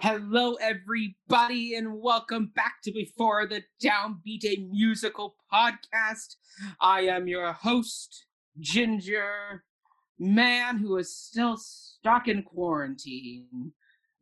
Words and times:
Hello, 0.00 0.54
everybody, 0.54 1.74
and 1.74 2.00
welcome 2.00 2.52
back 2.54 2.74
to 2.84 2.92
Before 2.92 3.48
the 3.48 3.64
Downbeat, 3.82 4.44
a 4.44 4.64
musical 4.70 5.34
podcast. 5.52 6.36
I 6.80 7.00
am 7.00 7.26
your 7.26 7.52
host, 7.52 8.26
Ginger, 8.60 9.64
man 10.16 10.78
who 10.78 10.96
is 10.98 11.16
still 11.16 11.56
stuck 11.56 12.28
in 12.28 12.44
quarantine, 12.44 13.72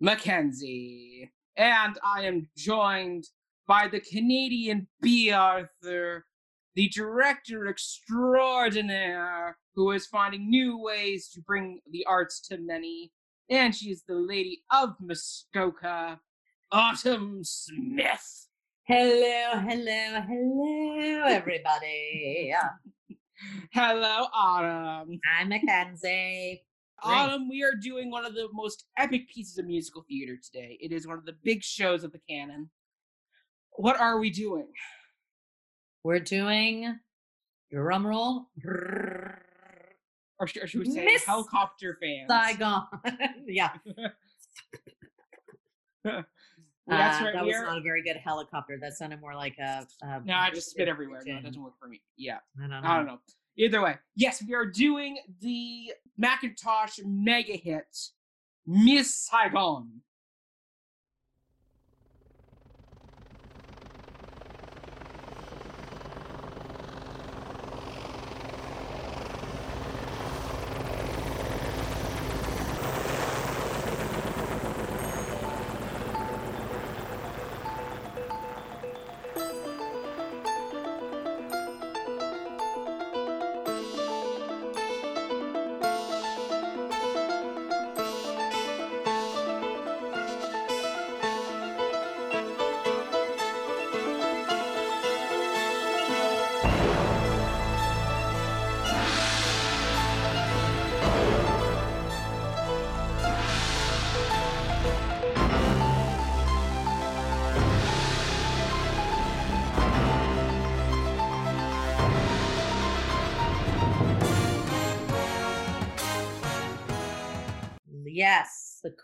Mackenzie. 0.00 1.30
And 1.58 1.98
I 2.02 2.22
am 2.22 2.48
joined 2.56 3.24
by 3.68 3.86
the 3.86 4.00
Canadian 4.00 4.88
Bea 5.02 5.32
Arthur, 5.32 6.24
the 6.74 6.88
director 6.88 7.68
extraordinaire, 7.68 9.58
who 9.74 9.90
is 9.90 10.06
finding 10.06 10.48
new 10.48 10.78
ways 10.78 11.28
to 11.34 11.42
bring 11.42 11.80
the 11.90 12.06
arts 12.06 12.40
to 12.48 12.56
many 12.56 13.12
and 13.48 13.74
she's 13.74 14.02
the 14.02 14.14
lady 14.14 14.62
of 14.72 14.96
Muskoka, 15.00 16.20
Autumn 16.72 17.40
Smith. 17.44 18.48
Hello, 18.84 19.60
hello, 19.60 20.22
hello, 20.28 21.24
everybody. 21.26 22.54
Hello, 23.72 24.26
Autumn. 24.34 25.20
I'm 25.38 25.48
Mackenzie. 25.48 26.62
Autumn, 27.02 27.48
we 27.48 27.62
are 27.62 27.74
doing 27.80 28.10
one 28.10 28.24
of 28.24 28.34
the 28.34 28.48
most 28.52 28.86
epic 28.96 29.28
pieces 29.28 29.58
of 29.58 29.66
musical 29.66 30.04
theater 30.08 30.36
today. 30.42 30.78
It 30.80 30.92
is 30.92 31.06
one 31.06 31.18
of 31.18 31.26
the 31.26 31.36
big 31.44 31.62
shows 31.62 32.04
of 32.04 32.12
the 32.12 32.20
canon. 32.28 32.70
What 33.72 34.00
are 34.00 34.18
we 34.18 34.30
doing? 34.30 34.68
We're 36.02 36.20
doing 36.20 36.98
drum 37.70 38.06
roll. 38.06 38.46
Or 40.38 40.46
should, 40.46 40.62
or 40.64 40.66
should 40.66 40.80
we 40.80 40.90
say 40.90 41.04
Miss 41.04 41.24
helicopter 41.24 41.98
fans? 42.00 42.28
Saigon. 42.28 42.84
yeah. 43.46 43.70
That's 46.04 47.20
Uh, 47.20 47.24
right. 47.24 47.32
That 47.34 47.44
was 47.44 47.56
not 47.56 47.78
a 47.78 47.80
very 47.80 48.02
good 48.02 48.16
helicopter. 48.16 48.78
That 48.80 48.94
sounded 48.96 49.20
more 49.20 49.34
like 49.34 49.56
a. 49.58 49.86
a 50.02 50.20
no, 50.24 50.34
I 50.34 50.50
just 50.50 50.70
spit 50.70 50.88
everywhere. 50.88 51.22
No, 51.26 51.36
it 51.38 51.42
doesn't 51.44 51.60
work 51.62 51.74
for 51.80 51.88
me. 51.88 52.00
Yeah. 52.16 52.38
I 52.62 52.68
don't. 52.68 52.72
I 52.72 52.96
don't 52.96 53.06
know. 53.06 53.18
Either 53.58 53.80
way, 53.82 53.96
yes, 54.14 54.44
we 54.46 54.54
are 54.54 54.66
doing 54.66 55.16
the 55.40 55.92
Mackintosh 56.20 57.00
mega 57.06 57.54
hit, 57.56 57.86
Miss 58.66 59.14
Saigon. 59.14 59.88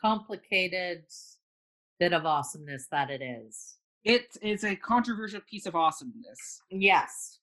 Complicated 0.02 1.04
bit 1.98 2.12
of 2.12 2.26
awesomeness 2.26 2.88
that 2.90 3.10
it 3.10 3.22
is. 3.22 3.76
It 4.04 4.36
is 4.42 4.64
a 4.64 4.74
controversial 4.74 5.40
piece 5.48 5.66
of 5.66 5.76
awesomeness. 5.76 6.62
Yes. 6.70 7.38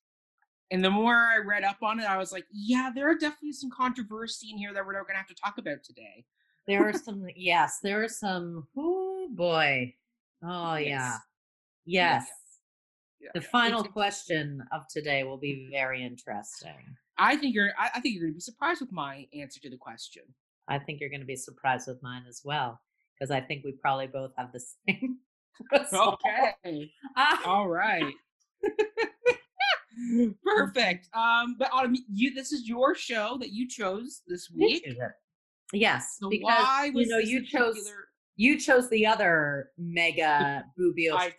And 0.71 0.83
the 0.83 0.91
more 0.91 1.15
I 1.15 1.37
read 1.37 1.63
up 1.63 1.77
on 1.81 1.99
it, 1.99 2.05
I 2.05 2.17
was 2.17 2.31
like, 2.31 2.45
yeah, 2.51 2.91
there 2.93 3.09
are 3.09 3.15
definitely 3.15 3.53
some 3.53 3.71
controversy 3.71 4.49
in 4.51 4.57
here 4.57 4.73
that 4.73 4.85
we're 4.85 4.93
not 4.93 5.07
going 5.07 5.15
to 5.15 5.19
have 5.19 5.27
to 5.27 5.35
talk 5.35 5.57
about 5.57 5.83
today. 5.83 6.25
There 6.67 6.87
are 6.87 6.93
some, 6.93 7.25
yes, 7.35 7.79
there 7.81 8.03
are 8.03 8.09
some, 8.09 8.67
oh 8.77 9.29
boy. 9.31 9.95
Oh, 10.43 10.75
yeah. 10.75 11.13
Yes. 11.15 11.19
Yes. 11.85 12.27
Yeah. 13.21 13.29
The 13.33 13.41
final 13.41 13.79
It's- 13.79 13.93
question 13.93 14.63
of 14.71 14.83
today 14.89 15.23
will 15.23 15.37
be 15.37 15.69
very 15.71 16.03
interesting. 16.05 16.75
I 17.17 17.35
think 17.35 17.53
you're. 17.53 17.71
I, 17.77 17.89
I 17.95 17.99
think 17.99 18.15
you're 18.15 18.23
going 18.23 18.31
to 18.31 18.37
be 18.37 18.39
surprised 18.39 18.79
with 18.79 18.93
my 18.93 19.27
answer 19.33 19.59
to 19.59 19.69
the 19.69 19.75
question. 19.75 20.23
I 20.69 20.79
think 20.79 20.99
you're 20.99 21.09
going 21.09 21.19
to 21.21 21.25
be 21.25 21.35
surprised 21.35 21.87
with 21.87 22.01
mine 22.03 22.23
as 22.29 22.41
well, 22.45 22.79
because 23.17 23.31
I 23.31 23.41
think 23.41 23.63
we 23.65 23.73
probably 23.73 24.07
both 24.07 24.31
have 24.37 24.51
the 24.53 24.59
same. 24.87 25.17
Okay. 25.93 26.89
Ah, 27.17 27.41
All 27.45 27.67
right. 27.67 28.13
Perfect. 30.43 31.09
Um, 31.13 31.55
but 31.59 31.69
Autumn, 31.73 31.95
you 32.13 32.33
this 32.33 32.51
is 32.53 32.67
your 32.67 32.95
show 32.95 33.37
that 33.41 33.51
you 33.51 33.67
chose 33.67 34.21
this 34.27 34.49
week. 34.55 34.85
Yes, 35.73 36.15
So 36.19 36.29
because 36.29 36.91
you 36.93 37.07
know 37.07 37.17
you 37.17 37.45
chose 37.45 37.75
particular- 37.75 38.05
you 38.37 38.57
chose 38.57 38.89
the 38.89 39.05
other 39.05 39.71
mega 39.77 40.63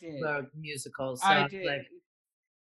did. 0.01 0.21
musical. 0.55 1.17
So 1.17 1.27
I 1.27 1.49
did. 1.49 1.65
like, 1.65 1.87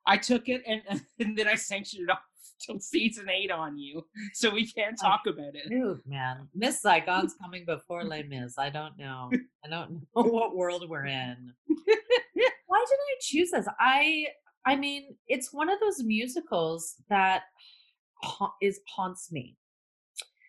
I 0.06 0.18
took 0.18 0.48
it 0.50 0.62
and, 0.66 0.82
and 1.18 1.38
then 1.38 1.48
I 1.48 1.54
sanctioned 1.54 2.08
it 2.08 2.12
off 2.12 2.18
till 2.60 2.78
season 2.80 3.28
eight 3.30 3.50
on 3.50 3.78
you, 3.78 4.06
so 4.34 4.50
we 4.50 4.66
can't 4.70 4.98
talk 5.00 5.22
about 5.26 5.54
it. 5.54 5.68
Dude, 5.68 6.00
man, 6.06 6.48
Miss 6.54 6.80
Saigon's 6.80 7.34
coming 7.40 7.64
before 7.64 8.04
Les 8.04 8.22
Mis. 8.24 8.58
I 8.58 8.70
don't 8.70 8.96
know. 8.98 9.30
I 9.64 9.68
don't 9.68 9.90
know 10.16 10.22
what 10.22 10.56
world 10.56 10.88
we're 10.88 11.06
in. 11.06 11.52
Why 12.66 12.84
did 12.88 12.98
I 12.98 13.16
choose 13.20 13.50
this? 13.52 13.66
I, 13.78 14.26
I 14.64 14.76
mean, 14.76 15.16
it's 15.28 15.52
one 15.52 15.68
of 15.70 15.78
those 15.80 16.02
musicals 16.02 16.96
that 17.08 17.42
ha- 18.22 18.52
is 18.60 18.80
haunts 18.88 19.30
me. 19.32 19.56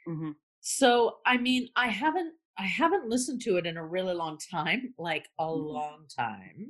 Mhm. 0.08 0.34
So, 0.62 1.18
I 1.26 1.38
mean, 1.38 1.70
I 1.76 1.88
haven't, 1.88 2.34
I 2.58 2.66
haven't 2.66 3.08
listened 3.08 3.42
to 3.44 3.58
it 3.58 3.66
in 3.68 3.78
a 3.78 3.86
really 3.86 4.14
long 4.16 4.38
time, 4.52 4.94
like 4.98 5.28
a 5.40 5.44
Mhm. 5.46 5.74
long 5.74 6.06
time. 6.18 6.68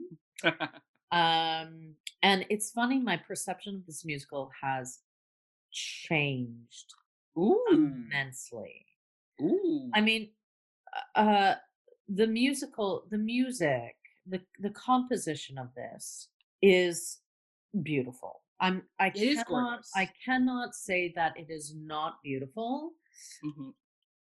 Um, 1.11 1.95
and 2.21 2.45
it's 2.49 2.71
funny, 2.71 2.99
my 2.99 3.15
perception 3.17 3.75
of 3.75 3.85
this 3.85 4.03
musical 4.03 4.51
has 4.61 4.99
changed 5.77 6.93
Ooh. 7.37 7.63
immensely. 7.71 8.85
Ooh. 9.41 9.91
I 9.93 10.01
mean, 10.01 10.29
uh, 11.15 11.55
the 12.09 12.27
musical, 12.27 13.05
the 13.11 13.17
music, 13.17 13.95
the 14.25 14.41
the 14.59 14.71
composition 14.71 15.57
of 15.57 15.67
this 15.75 16.29
is 16.61 17.19
beautiful. 17.83 18.41
I'm 18.59 18.83
I 18.99 19.11
It 19.13 19.45
cannot 19.45 19.85
I 19.95 20.09
cannot 20.25 20.75
say 20.75 21.13
that 21.15 21.37
it 21.37 21.49
is 21.49 21.75
not 21.75 22.21
beautiful. 22.23 22.93
Mhm. 23.43 23.73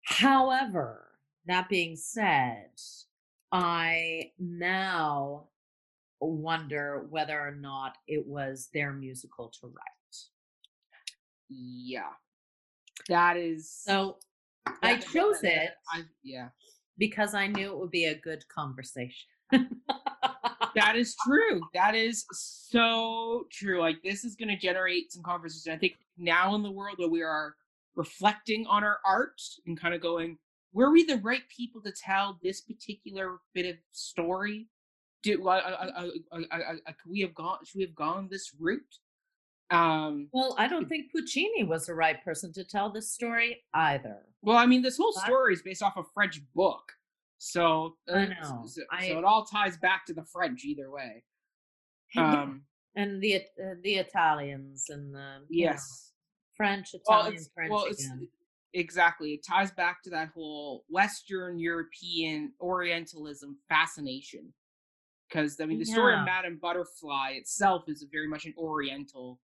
However, 0.02 1.18
that 1.46 1.68
being 1.68 1.96
said, 1.96 2.70
I 3.52 4.32
now 4.38 5.48
wonder 6.20 7.06
whether 7.10 7.38
or 7.38 7.54
not 7.54 7.99
it 8.08 8.26
was 8.26 8.69
their 8.72 8.92
musical 8.92 9.49
to 9.60 9.66
write. 9.69 10.06
Yeah. 11.48 12.10
That 13.08 13.37
is. 13.37 13.70
So 13.70 14.19
I 14.82 14.94
that- 14.96 15.06
chose 15.06 15.40
that- 15.43 15.62
it 15.64 15.70
I, 15.93 16.02
yeah. 16.22 16.48
because 16.98 17.34
I 17.34 17.46
knew 17.46 17.72
it 17.72 17.78
would 17.78 17.90
be 17.90 18.06
a 18.06 18.14
good 18.19 18.46
conversation. 18.48 19.28
That 19.50 20.96
is 20.96 21.14
true. 21.26 21.60
That 21.75 21.94
is 21.94 22.26
so 22.32 23.46
true. 23.50 23.81
Like 23.81 24.02
this 24.02 24.25
is 24.25 24.34
going 24.37 24.48
to 24.48 24.56
generate 24.56 25.12
some 25.12 25.22
conversation. 25.22 25.72
I 25.72 25.78
think 25.78 25.94
now 26.19 26.54
in 26.54 26.62
the 26.62 26.70
world 26.70 26.98
where 26.98 27.08
we 27.08 27.22
are 27.22 27.54
reflecting 27.94 28.66
on 28.66 28.84
our 28.84 28.99
art 29.06 29.40
and 29.66 29.78
kind 29.81 29.94
of 29.94 30.00
going, 30.02 30.37
were 30.72 30.90
we 30.90 31.04
the 31.04 31.16
right 31.19 31.42
people 31.49 31.81
to 31.82 31.92
tell 31.92 32.38
this 32.42 32.60
particular 32.60 33.38
bit 33.54 33.66
of 33.66 33.76
story? 33.92 34.69
Do 35.22 35.49
I, 35.49 35.58
I, 35.58 35.70
I, 35.72 36.04
I, 36.32 36.38
I, 36.52 36.58
I, 36.87 36.92
could 36.92 37.10
we 37.10 37.20
have 37.20 37.34
gone? 37.34 37.58
Should 37.64 37.78
we 37.78 37.84
have 37.84 37.94
gone 37.94 38.28
this 38.31 38.52
route? 38.58 38.99
Um. 39.70 40.28
Well, 40.32 40.54
I 40.58 40.68
don't 40.68 40.88
think 40.88 41.10
Puccini 41.12 41.64
was 41.64 41.86
the 41.86 41.94
right 41.94 42.22
person 42.24 42.52
to 42.52 42.64
tell 42.64 42.90
this 42.90 43.10
story 43.10 43.64
either. 43.74 44.18
Well, 44.42 44.56
I 44.56 44.66
mean, 44.66 44.82
this 44.82 44.96
whole 44.96 45.12
story 45.12 45.54
is 45.54 45.62
based 45.62 45.82
off 45.82 45.96
a 45.96 46.04
French 46.14 46.40
book, 46.54 46.92
so 47.38 47.96
I 48.08 48.12
uh, 48.12 48.24
know. 48.26 48.64
So, 48.66 48.82
I- 48.92 49.08
so 49.08 49.18
it 49.18 49.24
all 49.24 49.44
ties 49.44 49.76
back 49.76 50.06
to 50.06 50.14
the 50.14 50.24
French 50.24 50.64
either 50.64 50.90
way. 50.90 51.24
Um. 52.16 52.62
and 52.94 53.20
the 53.20 53.36
uh, 53.36 53.74
the 53.82 53.94
Italians 53.96 54.86
and 54.88 55.12
the 55.12 55.38
you 55.48 55.66
know, 55.66 55.72
Yes. 55.72 56.12
French, 56.56 56.94
Well, 57.06 57.18
Italian, 57.20 57.34
it's, 57.34 57.50
French 57.52 57.70
well, 57.70 57.84
it's, 57.86 58.06
again. 58.06 58.28
exactly. 58.72 59.34
It 59.34 59.44
ties 59.44 59.72
back 59.72 60.02
to 60.04 60.10
that 60.10 60.28
whole 60.28 60.84
Western 60.88 61.58
European 61.58 62.52
Orientalism 62.60 63.58
fascination. 63.68 64.54
Because 65.28 65.60
I 65.60 65.66
mean, 65.66 65.80
the 65.80 65.84
story 65.84 66.14
of 66.14 66.24
Madame 66.24 66.56
Butterfly 66.62 67.32
itself 67.32 67.88
is 67.88 68.06
very 68.12 68.28
much 68.28 68.46
an 68.46 68.54
Oriental 68.56 69.40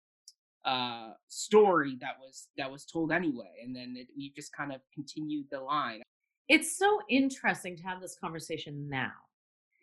uh 0.65 1.13
story 1.27 1.97
that 2.01 2.17
was 2.19 2.49
that 2.57 2.71
was 2.71 2.85
told 2.85 3.11
anyway, 3.11 3.61
and 3.63 3.75
then 3.75 3.95
it, 3.97 4.07
you 4.15 4.31
just 4.35 4.53
kind 4.53 4.71
of 4.73 4.81
continued 4.93 5.47
the 5.51 5.59
line. 5.59 6.01
It's 6.49 6.77
so 6.77 6.99
interesting 7.09 7.75
to 7.77 7.83
have 7.83 8.01
this 8.01 8.17
conversation 8.19 8.89
now 8.89 9.13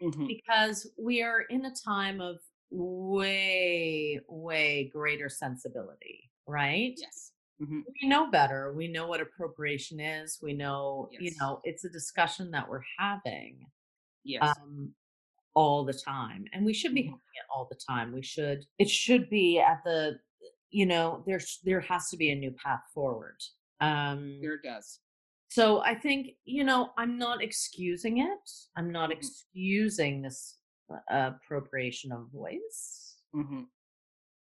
Mhm. 0.01 0.29
because 0.29 0.91
we 0.99 1.23
are 1.23 1.43
in 1.43 1.65
a 1.67 1.75
time 1.75 2.21
of 2.21 2.39
way, 2.71 4.21
way 4.29 4.91
greater 4.93 5.29
sensibility, 5.29 6.31
right? 6.47 6.97
Yes. 6.97 7.33
Mhm. 7.61 7.87
We 8.03 8.09
know 8.09 8.31
better. 8.31 8.73
We 8.75 8.89
know 8.89 9.07
what 9.09 9.21
appropriation 9.21 10.01
is. 10.01 10.39
We 10.43 10.53
know, 10.55 11.11
you 11.19 11.33
know, 11.41 11.61
it's 11.65 11.85
a 11.85 11.91
discussion 11.91 12.51
that 12.53 12.69
we're 12.69 12.85
having 12.99 13.67
Yes. 14.25 14.61
um, 14.61 14.95
all 15.55 15.85
the 15.85 15.95
time. 15.95 16.47
And 16.53 16.65
we 16.67 16.75
should 16.75 16.95
be 16.95 17.03
Mhm. 17.03 17.11
having 17.11 17.21
it 17.37 17.47
all 17.55 17.67
the 17.71 17.79
time. 17.89 18.13
We 18.13 18.23
should, 18.23 18.67
it 18.79 18.91
should 18.91 19.31
be 19.31 19.61
at 19.61 19.81
the, 19.85 20.21
you 20.71 20.87
know, 20.87 21.23
there's, 21.27 21.59
there 21.65 21.81
has 21.81 22.09
to 22.11 22.17
be 22.17 22.31
a 22.31 22.35
new 22.35 22.51
path 22.53 22.83
forward. 22.95 23.37
Um, 23.81 24.39
There 24.43 24.59
does. 24.63 25.01
so 25.49 25.81
I 25.81 25.95
think, 25.95 26.31
you 26.45 26.65
know, 26.65 26.91
I'm 26.99 27.17
not 27.19 27.43
excusing 27.43 28.19
it. 28.19 28.51
I'm 28.77 28.91
not 28.93 29.11
Mhm. 29.11 29.17
excusing 29.19 30.23
this 30.23 30.59
uh, 30.91 31.33
appropriation 31.35 32.13
of 32.13 32.29
voice. 32.33 33.17
hmm 33.33 33.65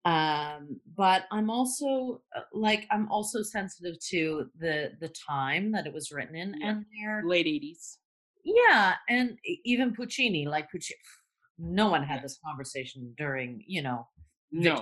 Um, 0.04 0.80
but 0.96 1.26
I'm 1.30 1.50
also 1.50 2.22
uh, 2.34 2.42
like 2.52 2.86
I'm 2.90 3.10
also 3.12 3.42
sensitive 3.42 3.96
to 4.12 4.50
the 4.58 4.92
the 5.00 5.08
time 5.30 5.72
that 5.72 5.86
it 5.86 5.92
was 5.92 6.10
written 6.10 6.34
in 6.36 6.54
Yeah. 6.58 6.68
and 6.70 6.86
there 6.98 7.22
Late 7.26 7.46
eighties. 7.46 7.98
yeah, 8.44 8.96
and 9.08 9.38
even 9.64 9.92
Puccini, 9.94 10.46
like 10.46 10.70
Puccini 10.70 10.98
no 11.58 11.90
one 11.90 12.02
had 12.04 12.22
this 12.22 12.38
conversation 12.44 13.14
during, 13.18 13.62
you 13.66 13.82
know, 13.82 14.08
No, 14.50 14.74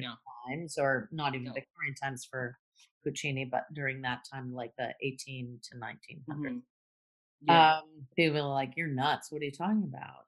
now. 0.00 0.18
Times 0.46 0.78
or 0.78 1.08
not 1.12 1.34
even 1.34 1.46
No. 1.48 1.52
Victorian 1.52 1.94
times 1.94 2.24
for 2.24 2.58
Puccini, 3.04 3.44
but 3.44 3.64
during 3.74 4.00
that 4.02 4.20
time, 4.32 4.52
like 4.52 4.72
the 4.76 4.94
18 5.02 5.60
to 5.70 5.76
1900s. 5.78 6.54
Mhm. 6.54 6.62
Yeah. 7.42 7.78
Um, 7.78 8.06
people 8.14 8.38
are 8.38 8.48
like, 8.54 8.76
"You're 8.76 8.86
nuts! 8.88 9.32
What 9.32 9.42
are 9.42 9.44
you 9.44 9.50
talking 9.52 9.82
about?" 9.84 10.26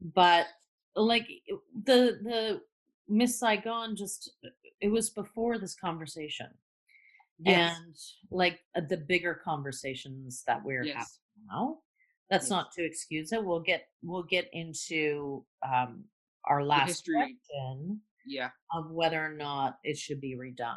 But 0.00 0.46
like 0.94 1.26
the 1.84 2.18
the 2.22 2.62
Miss 3.08 3.38
Saigon, 3.38 3.96
just 3.96 4.30
it 4.80 4.88
was 4.88 5.10
before 5.10 5.58
this 5.58 5.74
conversation, 5.74 6.48
yes. 7.38 7.76
and 7.80 7.96
like 8.30 8.60
uh, 8.76 8.82
the 8.88 8.96
bigger 8.96 9.34
conversations 9.34 10.44
that 10.46 10.62
we're 10.64 10.84
having 10.86 11.06
now. 11.50 11.82
That's 12.30 12.44
Yes. 12.44 12.50
not 12.50 12.72
to 12.72 12.84
excuse 12.84 13.32
it. 13.32 13.44
We'll 13.44 13.60
get 13.60 13.88
we'll 14.02 14.22
get 14.24 14.48
into 14.52 15.44
um, 15.68 16.04
our 16.44 16.62
last 16.64 16.88
history. 16.88 17.14
question 17.14 18.00
Yeah. 18.26 18.50
of 18.72 18.90
whether 18.90 19.24
or 19.24 19.30
not 19.34 19.78
it 19.84 19.96
should 19.96 20.20
be 20.20 20.36
redone 20.36 20.76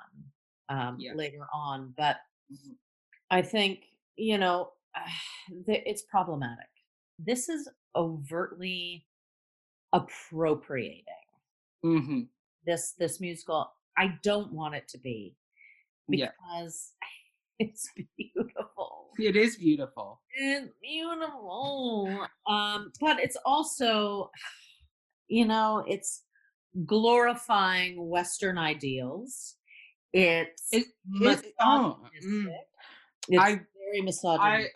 um, 0.69 0.97
Yes. 0.99 1.15
later 1.15 1.47
on. 1.53 1.93
But 1.97 2.17
Mhm. 2.51 2.77
I 3.31 3.41
think, 3.41 3.85
you 4.15 4.37
know, 4.37 4.73
it's 5.67 6.03
problematic. 6.03 6.69
This 7.17 7.49
is 7.49 7.69
overtly 7.95 9.05
appropriating 9.93 11.03
hmm 11.81 12.21
this 12.65 12.93
this 12.93 13.19
musical. 13.19 13.71
I 13.97 14.19
don't 14.21 14.51
want 14.53 14.75
it 14.75 14.87
to 14.89 14.97
be 14.99 15.35
Yeah. 16.07 16.31
because 16.31 16.93
it's 17.59 17.89
beautiful. 18.17 19.11
It 19.17 19.35
is 19.35 19.57
beautiful. 19.57 20.21
It's 20.33 20.69
beautiful. 20.81 22.27
Um, 22.47 22.91
but 23.01 23.19
it's 23.19 23.37
also, 23.45 24.31
you 25.27 25.45
know, 25.45 25.83
it's 25.87 26.23
glorifying 26.85 28.07
Western 28.09 28.57
ideals. 28.57 29.55
It's 30.13 30.67
It- 30.71 30.87
it- 31.21 31.53
oh, 31.61 31.99
misogynistic. 32.01 32.31
mm. 32.31 32.55
It's 33.27 33.39
I- 33.43 33.61
very 33.91 34.01
misogynistic. 34.01 34.73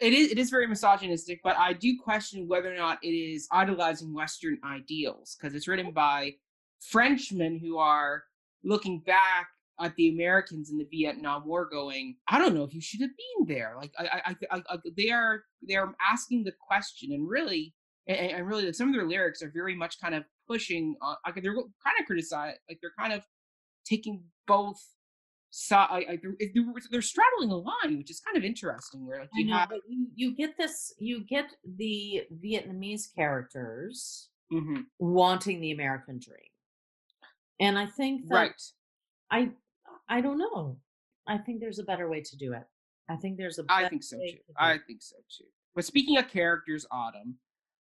It 0.00 0.12
is. 0.14 0.30
It 0.32 0.38
is 0.38 0.50
very 0.50 0.66
misogynistic, 0.66 1.40
but 1.42 1.56
I 1.56 1.72
do 1.74 1.98
question 2.02 2.48
whether 2.48 2.72
or 2.72 2.76
not 2.76 2.98
it 3.02 3.08
is 3.14 3.46
idolizing 3.52 4.12
Western 4.14 4.58
ideals 4.64 5.36
because 5.36 5.54
it's 5.54 5.68
written 5.68 5.92
by 5.92 6.36
Frenchmen 6.80 7.58
who 7.58 7.76
are 7.78 8.24
looking 8.62 9.00
back 9.00 9.48
at 9.78 9.94
the 9.96 10.08
Americans 10.10 10.70
in 10.70 10.76
the 10.78 10.84
Vietnam 10.90 11.46
War, 11.46 11.64
going, 11.66 12.16
"I 12.28 12.38
don't 12.38 12.54
know 12.54 12.64
if 12.64 12.74
you 12.74 12.80
should 12.82 13.00
have 13.00 13.10
been 13.16 13.46
there." 13.54 13.74
Like, 13.76 13.92
I, 13.98 14.34
I, 14.50 14.56
I, 14.56 14.62
I 14.70 14.78
they 14.96 15.10
are 15.10 15.44
they 15.66 15.74
are 15.76 15.94
asking 16.00 16.44
the 16.44 16.52
question, 16.52 17.12
and 17.12 17.28
really, 17.28 17.74
and, 18.06 18.18
and 18.18 18.46
really, 18.46 18.70
some 18.72 18.88
of 18.88 18.94
their 18.94 19.06
lyrics 19.06 19.42
are 19.42 19.50
very 19.50 19.74
much 19.74 19.98
kind 20.00 20.14
of 20.14 20.24
pushing. 20.50 20.96
Uh, 21.02 21.14
like 21.26 21.42
they're 21.42 21.54
kind 21.54 21.96
of 22.00 22.06
criticize, 22.06 22.56
like 22.68 22.78
they're 22.80 22.92
kind 22.98 23.12
of 23.12 23.22
taking 23.84 24.22
both. 24.46 24.80
I, 25.72 26.18
they're, 26.22 26.36
they're- 26.92 27.02
straddling 27.02 27.50
a 27.50 27.56
line, 27.56 27.98
which 27.98 28.10
is 28.10 28.20
kind 28.20 28.36
of 28.36 28.44
interesting. 28.44 29.04
Where 29.06 29.20
like 29.20 29.30
you 29.34 29.46
know, 29.46 29.56
have 29.56 29.72
you, 29.88 30.06
you 30.14 30.36
get 30.36 30.56
this, 30.56 30.94
you 30.98 31.24
get 31.24 31.46
the 31.76 32.22
Vietnamese 32.44 33.12
characters 33.14 34.28
Mhm. 34.52 34.84
wanting 34.98 35.60
the 35.60 35.70
American 35.72 36.18
dream. 36.20 36.50
And 37.60 37.78
I 37.78 37.86
think 37.86 38.26
that 38.28 38.34
Right. 38.34 38.62
I 39.30 39.50
I 40.08 40.20
don't 40.20 40.38
know. 40.38 40.78
I 41.26 41.38
think 41.38 41.60
there's 41.60 41.78
a 41.78 41.84
better 41.84 42.08
way 42.08 42.20
to 42.20 42.36
do 42.36 42.52
it. 42.52 42.64
I 43.08 43.16
think 43.16 43.36
there's 43.36 43.58
a 43.58 43.64
I 43.68 43.88
think 43.88 44.02
so 44.04 44.16
too. 44.18 44.26
to 44.32 44.38
I 44.56 44.78
think 44.86 45.02
so 45.02 45.16
too. 45.36 45.44
But 45.74 45.84
speaking 45.84 46.16
of 46.18 46.28
characters, 46.28 46.86
Autumn, 46.90 47.38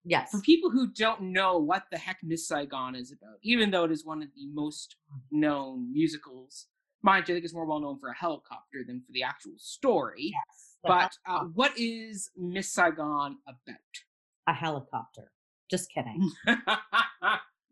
Yes. 0.05 0.31
for 0.31 0.39
people 0.41 0.69
who 0.69 0.91
don't 0.91 1.21
know 1.21 1.57
what 1.57 1.83
the 1.91 1.97
heck 1.97 2.17
Miss 2.23 2.47
Saigon 2.47 2.95
is 2.95 3.11
about, 3.11 3.37
even 3.41 3.71
though 3.71 3.85
it 3.85 3.91
is 3.91 4.05
one 4.05 4.21
of 4.21 4.29
the 4.35 4.47
most 4.53 4.95
known 5.31 5.91
musicals, 5.91 6.67
mind 7.01 7.27
you, 7.27 7.33
I 7.33 7.37
think 7.37 7.45
it's 7.45 7.53
more 7.53 7.65
well 7.65 7.79
known 7.79 7.97
for 7.99 8.09
a 8.09 8.15
helicopter 8.15 8.83
than 8.87 9.01
for 9.01 9.11
the 9.13 9.23
actual 9.23 9.53
story. 9.57 10.31
Yes. 10.33 10.77
But 10.83 11.11
uh, 11.27 11.45
what 11.45 11.71
is 11.77 12.29
Miss 12.37 12.71
Saigon 12.71 13.37
about? 13.47 13.77
a 14.47 14.53
helicopter. 14.53 15.31
Just 15.69 15.89
kidding. 15.91 16.31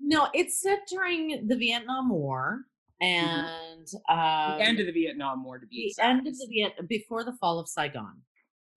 No, 0.05 0.27
it's 0.33 0.61
set 0.61 0.79
during 0.89 1.47
the 1.47 1.55
Vietnam 1.55 2.09
War 2.09 2.65
and 2.99 3.87
um, 4.09 4.57
the 4.57 4.65
end 4.65 4.79
of 4.81 4.85
the 4.85 4.91
Vietnam 4.91 5.45
War, 5.45 5.59
to 5.59 5.65
be 5.65 5.77
the 5.77 5.87
exact. 5.87 6.07
end 6.09 6.27
of 6.27 6.37
the 6.37 6.47
Viet 6.49 6.89
before 6.89 7.23
the 7.23 7.31
fall 7.39 7.57
of 7.57 7.69
Saigon. 7.69 8.21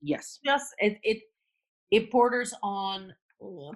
yes. 0.00 0.38
Just 0.44 0.72
it 0.78 0.98
it 1.02 1.22
it 1.90 2.10
borders 2.12 2.54
on 2.62 3.12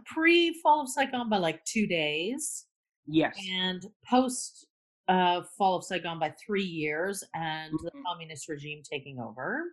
pre 0.07 0.55
fall 0.63 0.81
of 0.83 0.89
Saigon 0.89 1.29
by 1.29 1.39
like 1.39 1.65
two 1.65 1.87
days 1.87 2.67
Yes. 3.07 3.37
and 3.53 3.83
post 4.09 4.67
uh, 5.09 5.43
fall 5.59 5.77
of 5.77 5.85
Saigon 5.85 6.19
by 6.21 6.33
three 6.47 6.63
years 6.65 7.25
and 7.35 7.73
the 7.83 7.91
Mhm. 7.91 8.03
communist 8.07 8.49
regime 8.49 8.83
taking 8.89 9.19
over. 9.19 9.65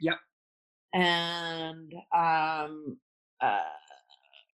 Yep. 0.00 0.18
And 0.94 1.92
um, 2.14 2.98
uh, 3.40 3.62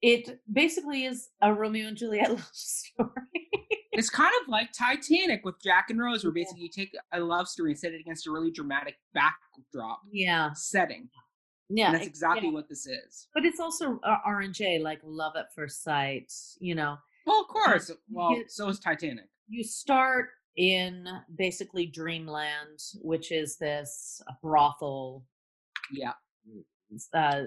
it 0.01 0.41
basically 0.51 1.05
is 1.05 1.29
a 1.43 1.53
Romeo 1.53 1.87
and 1.89 1.97
Juliet 1.97 2.31
love 2.31 2.49
story. 2.53 3.11
It's 3.93 4.09
kind 4.09 4.33
of 4.43 4.49
like 4.49 4.71
Titanic 4.73 5.45
with 5.45 5.57
Jack 5.63 5.91
and 5.91 6.01
Rose, 6.01 6.25
where 6.25 6.33
Yeah. 6.35 6.43
basically 6.45 6.63
you 6.63 6.71
take 6.71 6.93
a 7.13 7.21
love 7.21 7.47
story 7.47 7.73
and 7.73 7.79
set 7.79 7.93
it 7.93 8.01
against 8.01 8.27
a 8.27 8.31
really 8.33 8.51
dramatic 8.51 8.97
backdrop 9.13 10.01
yeah, 10.11 10.53
setting. 10.55 11.11
Yeah, 11.75 11.87
and 11.87 11.95
that's 11.97 12.07
exactly 12.07 12.49
yeah. 12.49 12.55
what 12.55 12.69
this 12.69 12.87
is. 12.87 13.29
But 13.35 13.45
it's 13.45 13.61
also 13.61 13.99
uh, 14.05 14.17
R 14.25 14.41
and 14.41 14.55
J, 14.55 14.79
like 14.79 15.01
love 15.05 15.35
at 15.37 15.55
first 15.55 15.83
sight. 15.83 16.33
You 16.59 16.75
know, 16.75 16.97
Well, 17.27 17.41
of 17.43 17.49
course. 17.49 17.89
you 17.89 17.97
Well, 18.11 18.35
get- 18.37 18.51
so 18.53 18.69
is 18.69 18.79
Titanic. 18.79 19.27
you 19.49 19.65
start 19.65 20.29
in 20.57 21.09
basically 21.37 21.87
dreamland 21.87 22.79
which 23.01 23.33
is 23.33 23.57
this 23.57 24.21
brothel 24.43 25.25
Yeah, 25.91 26.13
uh, 27.15 27.45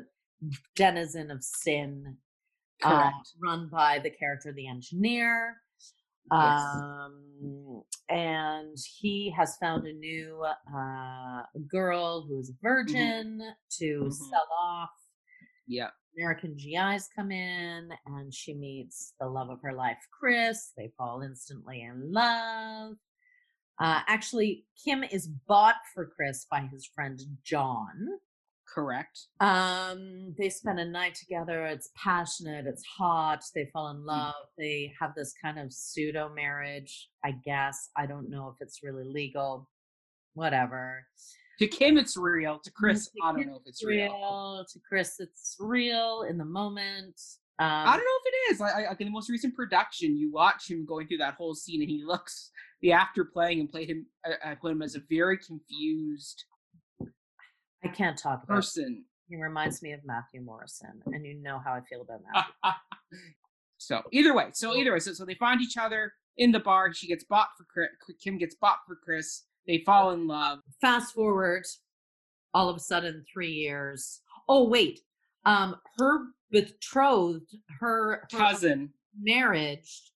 denizen 0.76 1.30
of 1.30 1.44
sin 1.44 2.18
uh, 2.84 3.12
run 3.42 3.70
by 3.70 4.00
the 4.00 4.10
character 4.10 4.52
the 4.52 4.68
engineer 4.68 5.58
Yes. 6.32 6.62
um, 6.76 7.84
and 8.10 8.76
he 9.00 9.30
has 9.36 9.58
found 9.58 9.86
a 9.88 9.94
new 9.94 10.44
uh, 10.44 11.42
girl 11.68 12.26
who's 12.28 12.50
a 12.50 12.54
virgin 12.62 13.42
to 13.80 14.02
Mhm. 14.06 14.14
sell 14.14 14.48
off 14.60 14.90
yeah, 15.68 15.90
American 16.16 16.56
GIs 16.56 17.08
come 17.16 17.32
in 17.32 17.92
and 18.06 18.34
she 18.34 18.54
meets 18.54 19.14
the 19.20 19.28
love 19.28 19.50
of 19.50 19.62
her 19.64 19.74
life, 19.74 19.98
Chris. 20.12 20.72
They 20.78 20.90
fall 20.98 21.22
instantly 21.22 21.82
in 21.82 22.12
love. 22.12 22.98
Uh, 23.80 24.02
actually, 24.08 24.66
Kim 24.84 25.04
is 25.04 25.28
bought 25.28 25.76
for 25.94 26.06
Chris 26.06 26.46
by 26.50 26.62
his 26.72 26.86
friend 26.86 27.20
John. 27.44 28.20
Correct. 28.76 29.28
Um, 29.40 30.36
they 30.38 30.50
spend 30.50 30.80
a 30.80 30.86
night 30.86 31.16
together. 31.16 31.66
It's 31.66 31.90
passionate, 31.96 32.68
it's 32.68 32.84
hot. 32.84 33.42
They 33.56 33.70
fall 33.72 33.90
in 33.92 34.06
love. 34.06 34.34
They 34.58 34.94
have 35.00 35.16
this 35.16 35.34
kind 35.42 35.58
of 35.58 35.72
pseudo 35.72 36.30
marriage, 36.36 37.10
I 37.24 37.32
guess. 37.46 37.90
I 37.98 38.06
don't 38.06 38.30
know 38.30 38.50
if 38.50 38.56
it's 38.60 38.82
really 38.84 39.06
legal, 39.06 39.70
whatever. 40.34 41.06
To 41.60 41.68
Kim, 41.68 41.98
it's 41.98 42.18
real. 42.18 42.60
To 42.60 42.72
Chris, 42.72 43.06
to 43.06 43.12
I 43.24 43.32
don't 43.32 43.40
Kim, 43.40 43.50
know 43.50 43.56
if 43.56 43.64
it's 43.66 43.84
real. 43.84 44.12
real. 44.14 44.66
To 44.72 44.80
Chris, 44.88 45.16
it's 45.20 45.56
real 45.58 46.26
in 46.30 46.38
the 46.38 46.46
moment. 46.46 47.16
Um, 47.58 47.68
I 47.70 47.96
don't 47.96 48.04
know 48.04 48.20
if 48.22 48.34
it 48.34 48.54
is. 48.54 48.60
Like, 48.60 48.90
like 48.90 49.00
in 49.00 49.08
the 49.08 49.14
most 49.14 49.30
recent 49.30 49.56
production, 49.56 50.18
you 50.18 50.30
watch 50.34 50.70
him 50.70 50.86
going 50.86 51.08
through 51.08 51.20
that 51.20 51.36
whole 51.36 51.56
scene, 51.56 51.82
and 51.82 51.90
he 51.90 52.04
looks 52.06 52.52
the 52.82 52.92
actor 52.92 53.24
playing 53.24 53.62
and 53.62 53.70
played 53.70 53.90
him. 53.90 54.06
I, 54.26 54.52
I 54.52 54.56
put 54.56 54.74
him 54.74 54.82
as 54.82 54.96
a 54.96 55.02
very 55.10 55.38
confused 55.38 56.44
I 57.86 57.88
can't 57.90 58.18
talk 58.18 58.44
about. 58.44 58.54
it. 58.54 58.58
person. 58.58 59.06
He 59.30 59.36
reminds 59.38 59.82
me 59.82 59.92
of 59.94 60.02
Matthew 60.06 60.42
Morrison, 60.42 61.02
and 61.08 61.26
you 61.26 61.34
know 61.42 61.60
how 61.64 61.74
I 61.74 61.82
feel 61.90 62.02
about 62.02 62.20
Matthew. 62.64 62.80
so 63.78 64.02
either 64.12 64.36
way, 64.36 64.50
so 64.54 64.76
either 64.76 64.92
way, 64.94 65.00
so, 65.00 65.14
so 65.14 65.26
they 65.26 65.34
find 65.36 65.62
each 65.62 65.78
other 65.78 66.14
in 66.38 66.52
the 66.52 66.60
bar. 66.60 66.94
She 66.94 67.08
gets 67.08 67.24
bought 67.24 67.48
for 67.58 67.66
Chris. 67.72 67.90
Kim 68.24 68.38
gets 68.38 68.56
bought 68.56 68.80
for 68.88 68.96
Chris. 68.96 69.44
They 69.68 69.80
fall 69.86 70.12
in 70.12 70.28
love. 70.28 70.60
Fast 70.80 71.14
forward, 71.16 71.66
all 72.54 72.70
of 72.70 72.76
a 72.78 72.80
sudden, 72.80 73.24
three 73.34 73.52
years. 73.52 74.22
Oh 74.48 74.68
wait, 74.70 75.00
um, 75.46 75.76
her 75.98 76.26
betrothed, 76.52 77.56
her, 77.80 78.28
her 78.32 78.38
Cousin. 78.38 78.92
marriage, 79.20 80.12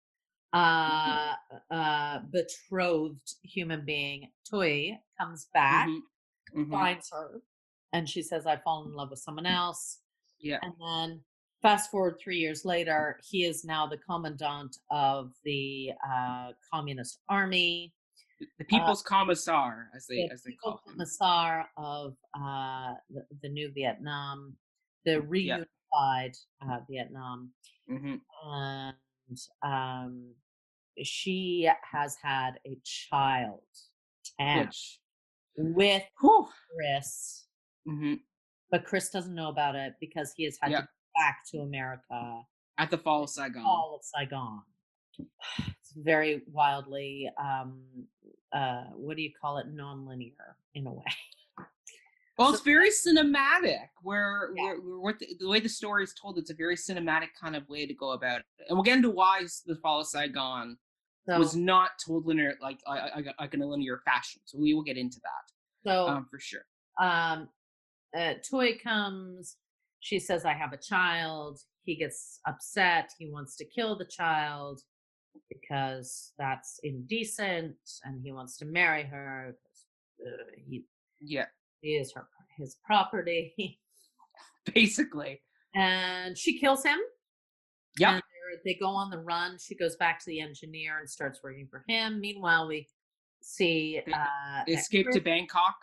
uh, 0.51 1.33
uh, 1.71 2.19
betrothed 2.29 3.35
human 3.43 3.85
being, 3.85 4.29
Toy, 4.49 4.97
comes 5.17 5.47
back, 5.53 5.87
Mhm, 5.87 6.01
mhm. 6.57 6.71
finds 6.71 7.09
her, 7.11 7.41
and 7.93 8.07
she 8.09 8.21
says, 8.21 8.45
"I've 8.45 8.63
fallen 8.63 8.91
in 8.91 8.95
love 8.95 9.09
with 9.09 9.19
someone 9.19 9.45
else." 9.45 9.99
Yeah. 10.39 10.59
And 10.61 10.73
then 10.79 11.21
fast 11.61 11.91
forward 11.91 12.17
three 12.21 12.37
years 12.37 12.65
later, 12.65 13.19
he 13.29 13.45
is 13.45 13.63
now 13.65 13.87
the 13.87 13.97
commandant 13.97 14.77
of 14.91 15.31
the 15.43 15.91
uh, 16.07 16.51
communist 16.71 17.19
army, 17.29 17.93
The 18.59 18.65
People's 18.65 19.01
Commissar, 19.01 19.89
as 19.95 20.05
they 20.07 20.27
the 20.27 20.33
as 20.33 20.43
they 20.43 20.53
call 20.63 20.81
him. 20.85 20.93
commissar 20.93 21.67
of 21.77 22.15
uh, 22.35 22.93
the, 23.09 23.25
the 23.41 23.49
new 23.49 23.71
Vietnam, 23.73 24.55
the 25.05 25.21
reunified 25.21 26.37
uh, 26.61 26.79
Vietnam, 26.89 27.51
hmm 27.89 28.15
and 28.45 28.95
um, 29.63 30.33
she 31.03 31.69
has 31.91 32.15
had 32.21 32.59
a 32.65 32.77
child, 32.83 33.61
Tam, 34.39 34.59
Which, 34.59 34.99
with 35.57 36.03
whew, 36.21 36.47
Chris. 36.75 37.46
Hmm 37.87 38.13
but 38.69 38.83
Chris 38.83 39.09
doesn't 39.09 39.33
know 39.33 39.47
about 39.47 39.75
it 39.75 39.93
because 40.01 40.33
he 40.35 40.43
has 40.43 40.57
had 40.61 40.71
Yeah. 40.71 40.81
to 40.81 40.83
go 40.83 40.89
back 41.21 41.37
to 41.51 41.59
America, 41.59 42.41
at 42.77 42.91
the 42.91 42.97
fall 42.97 43.23
of 43.23 43.29
Saigon. 43.29 43.63
all 43.65 43.95
of 43.95 44.03
Saigon. 44.03 44.61
It's 45.79 45.93
very 45.95 46.43
wildly, 46.51 47.31
um, 47.41 47.81
uh, 48.51 48.83
what 48.95 49.15
do 49.15 49.23
you 49.23 49.31
call 49.41 49.57
it, 49.59 49.67
non-linear 49.69 50.57
in 50.75 50.85
a 50.85 50.91
way. 50.93 51.03
Well, 52.37 52.49
So- 52.49 52.53
it's 52.55 52.63
very 52.63 52.89
cinematic. 52.91 53.87
Where, 54.03 54.51
Yeah. 54.55 54.63
where, 54.63 54.75
where 54.81 54.99
what 54.99 55.17
the, 55.19 55.27
the 55.39 55.47
way 55.47 55.59
the 55.61 55.69
story 55.69 56.03
is 56.03 56.13
told, 56.13 56.37
it's 56.37 56.49
a 56.51 56.53
very 56.53 56.75
cinematic 56.75 57.29
kind 57.39 57.55
of 57.55 57.67
way 57.69 57.85
to 57.87 57.93
go 57.93 58.11
about 58.11 58.41
it. 58.41 58.45
And 58.67 58.75
we'll 58.77 58.83
get 58.83 58.97
into 58.97 59.09
why 59.09 59.43
the 59.65 59.75
fall 59.77 60.01
of 60.01 60.07
Saigon 60.07 60.77
So, 61.25 61.39
was 61.39 61.55
not 61.55 61.91
told 62.05 62.25
linear, 62.25 62.55
like 62.61 62.79
like 62.85 63.15
like- 63.15 63.35
like 63.39 63.53
in 63.53 63.61
a 63.61 63.65
linear 63.65 64.01
fashion. 64.05 64.41
So 64.45 64.57
we 64.59 64.73
will 64.73 64.83
get 64.83 64.97
into 64.97 65.19
that 65.21 65.43
so 65.89 66.07
um, 66.09 66.27
for 66.29 66.37
sure. 66.39 66.65
um, 67.01 67.47
uh, 68.17 68.33
Toy 68.49 68.77
comes. 68.81 69.57
She 69.99 70.19
says, 70.19 70.45
"I 70.45 70.53
have 70.53 70.73
a 70.73 70.77
child." 70.77 71.59
He 71.83 71.95
gets 71.95 72.39
upset. 72.47 73.11
He 73.17 73.29
wants 73.29 73.55
to 73.57 73.65
kill 73.65 73.97
the 73.97 74.05
child 74.05 74.81
because 75.49 76.33
that's 76.37 76.79
indecent, 76.83 77.75
and 78.03 78.21
he 78.21 78.31
wants 78.31 78.57
to 78.57 78.65
marry 78.65 79.03
her. 79.03 79.55
Uh, 80.19 80.43
he 80.67 80.83
Yeah, 81.21 81.45
he 81.81 81.89
is 81.95 82.11
her 82.13 82.27
his 82.57 82.77
property, 82.83 83.79
basically. 84.73 85.41
and 85.75 86.37
she 86.37 86.59
kills 86.59 86.83
him. 86.83 86.97
Yeah. 87.99 88.13
They're- 88.13 88.21
go 88.81 88.87
on 88.87 89.09
the 89.09 89.19
run. 89.19 89.57
She 89.59 89.75
goes 89.75 89.95
back 89.95 90.19
to 90.19 90.25
the 90.25 90.41
engineer 90.41 90.97
and 90.99 91.09
starts 91.09 91.39
working 91.43 91.67
for 91.69 91.85
him. 91.87 92.19
Meanwhile, 92.19 92.67
we 92.67 92.87
see 93.41 94.01
uh, 94.13 94.63
Escape 94.67 95.07
to 95.11 95.21
Bangkok. 95.21 95.75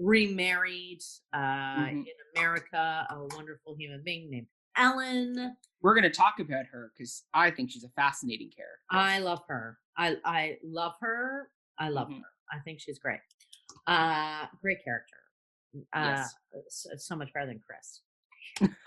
Remarried 0.00 1.00
uh, 1.32 1.38
Mhm. 1.86 2.06
in 2.06 2.14
America, 2.36 3.06
a 3.10 3.26
wonderful 3.36 3.76
human 3.76 4.02
being 4.02 4.30
named 4.30 4.46
Ellen. 4.76 5.56
We're 5.82 5.94
going 5.94 6.04
to 6.10 6.16
talk 6.16 6.38
about 6.40 6.66
her 6.66 6.92
because 6.96 7.24
I 7.34 7.50
think 7.50 7.70
she's 7.70 7.84
a 7.84 7.88
fascinating 7.90 8.50
character. 8.50 8.84
I 8.90 9.18
love 9.18 9.42
her. 9.48 9.78
I 9.96 10.16
I 10.24 10.58
love 10.64 10.94
her. 11.00 11.50
I 11.78 11.88
love 11.88 12.08
Mhm. 12.08 12.20
her. 12.20 12.28
I 12.52 12.58
think 12.60 12.80
she's 12.80 12.98
great. 12.98 13.20
Uh, 13.86 14.46
great 14.60 14.82
character. 14.84 15.16
Uh, 15.92 16.14
Yes. 16.16 16.34
so, 16.68 16.90
so 16.96 17.16
much 17.16 17.32
better 17.32 17.46
than 17.46 17.60
Chris. 17.60 18.02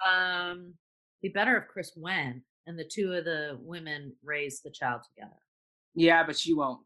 um, 0.06 0.78
be 1.22 1.30
better 1.30 1.58
if 1.58 1.68
Chris 1.70 1.96
went 1.96 2.44
and 2.68 2.78
the 2.78 2.84
two 2.86 3.14
of 3.14 3.24
the 3.26 3.58
women 3.62 4.16
raised 4.22 4.64
the 4.64 4.72
child 4.72 5.02
together. 5.04 5.40
Yeah, 5.96 6.24
but 6.26 6.38
she 6.38 6.54
won't. 6.54 6.86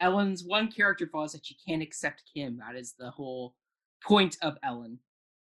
Ellen's 0.00 0.44
one 0.44 0.70
character 0.70 1.06
flaw 1.06 1.24
is 1.24 1.32
that 1.32 1.44
she 1.46 1.56
can't 1.66 1.82
accept 1.82 2.22
Kim. 2.34 2.58
That 2.58 2.76
is 2.78 2.94
the 2.98 3.10
whole 3.10 3.54
point 4.04 4.36
of 4.42 4.56
Ellen. 4.62 4.98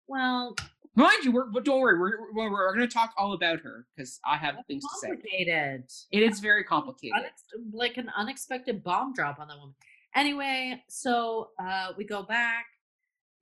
Well, 0.07 0.55
Mind 0.97 1.25
you, 1.25 1.31
we're, 1.33 1.47
but 1.47 1.65
don't 1.65 1.81
worry, 1.81 1.99
we're, 1.99 2.31
we're, 2.33 2.49
we're 2.49 2.73
going 2.73 2.87
to 2.87 2.93
talk 2.93 3.13
all 3.17 3.33
about 3.33 3.59
her 3.59 3.85
because 3.95 4.17
I 4.25 4.37
have 4.37 4.55
things 4.65 4.81
to 4.83 4.89
say. 5.01 5.07
complicated. 5.09 5.83
It 6.11 6.23
is 6.23 6.39
very 6.39 6.63
complicated. 6.63 7.17
Unex- 7.19 7.73
like 7.73 7.97
an 7.97 8.09
unexpected 8.15 8.81
bomb 8.81 9.11
drop 9.13 9.39
on 9.39 9.49
that 9.49 9.57
woman. 9.57 9.75
Anyway, 10.15 10.81
so 10.87 11.49
uh, 11.61 11.87
we 11.97 12.05
go 12.05 12.23
back, 12.23 12.65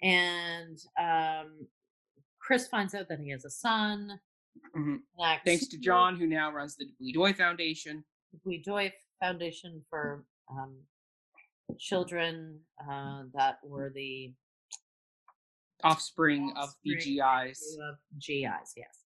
and 0.02 0.80
um, 1.00 1.68
Chris 2.40 2.68
finds 2.68 2.96
out 2.96 3.08
that 3.10 3.20
he 3.20 3.30
has 3.30 3.46
a 3.46 3.52
son. 3.52 4.20
Mhm. 4.76 5.02
Thanks 5.46 5.68
to 5.68 5.78
John, 5.78 6.16
who 6.16 6.26
now 6.26 6.52
runs 6.52 6.76
the 6.76 6.86
Bleedoy 7.00 7.36
Foundation. 7.36 8.04
Bui 8.44 8.64
Doi 8.66 8.92
Foundation 9.20 9.84
for 9.92 10.26
um, 10.50 10.76
children 11.78 12.60
uh, 12.90 13.24
that 13.34 13.58
were 13.64 13.92
the 13.94 14.34
offspring 15.84 16.54
of 16.58 16.70
the 16.84 16.96
GIs. 16.96 17.78
of 17.90 17.96
GIs, 18.20 18.74
yes, 18.78 19.04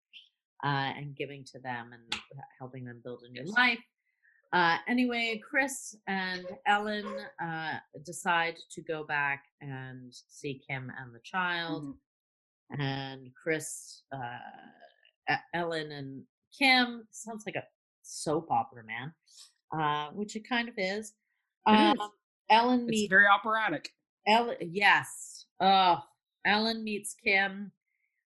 uh, 0.63 0.67
and 0.97 1.15
giving 1.15 1.43
to 1.45 1.59
them 1.59 1.91
and 1.93 2.15
helping 2.59 2.85
them 2.85 3.01
build 3.03 3.23
a 3.27 3.31
new 3.31 3.43
life. 3.53 3.79
Uh, 4.53 4.77
anyway, 4.87 5.41
Chris 5.49 5.95
and 6.07 6.45
Ellen 6.67 7.05
uh, 7.41 7.75
decide 8.05 8.57
to 8.71 8.81
go 8.81 9.05
back 9.05 9.45
and 9.61 10.13
see 10.27 10.61
Kim 10.67 10.91
and 10.99 11.15
the 11.15 11.21
child. 11.23 11.83
Mhm. 11.83 11.97
And 12.79 13.33
Chris, 13.35 14.03
uh, 14.13 15.35
Ellen, 15.53 15.91
and 15.91 16.25
Kim 16.57 17.07
sounds 17.11 17.43
like 17.45 17.55
a 17.55 17.63
soap 18.01 18.49
opera, 18.49 18.83
man, 18.83 19.13
uh, 19.73 20.11
which 20.11 20.35
it 20.35 20.47
kind 20.47 20.69
of 20.69 20.75
is. 20.77 21.13
It 21.67 21.95
is. 21.97 22.09
Ellen 22.51 22.81
It's 22.81 22.89
meets 22.91 23.09
very 23.09 23.25
operatic. 23.27 23.89
Ellen, 24.27 24.57
yes. 24.61 25.45
Oh, 25.59 26.03
Ellen 26.45 26.83
meets 26.83 27.15
Kim. 27.15 27.71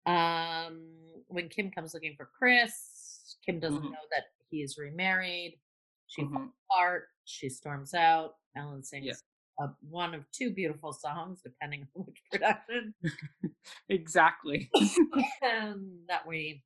Um, 0.05 0.87
when 1.27 1.49
Kim 1.49 1.71
comes 1.71 1.93
looking 1.93 2.15
for 2.17 2.25
Chris, 2.37 3.37
Kim 3.45 3.59
doesn't 3.59 3.79
Mhm. 3.81 3.91
know 3.91 4.07
that 4.11 4.25
he 4.49 4.61
is 4.63 4.77
remarried. 4.77 5.59
She 6.07 6.21
falls 6.23 6.33
Mhm. 6.33 6.53
apart. 6.71 7.09
She 7.25 7.49
storms 7.49 7.93
out. 7.93 8.37
Ellen 8.55 8.83
sings 8.83 9.23
uh, 9.59 9.69
one 9.81 10.13
of 10.13 10.29
two 10.31 10.51
beautiful 10.53 10.93
songs, 10.93 11.41
depending 11.41 11.81
on 11.81 11.87
which 12.05 12.23
production. 12.31 12.93
Exactly. 13.89 14.69
and 15.41 16.07
that 16.07 16.27
we, 16.27 16.63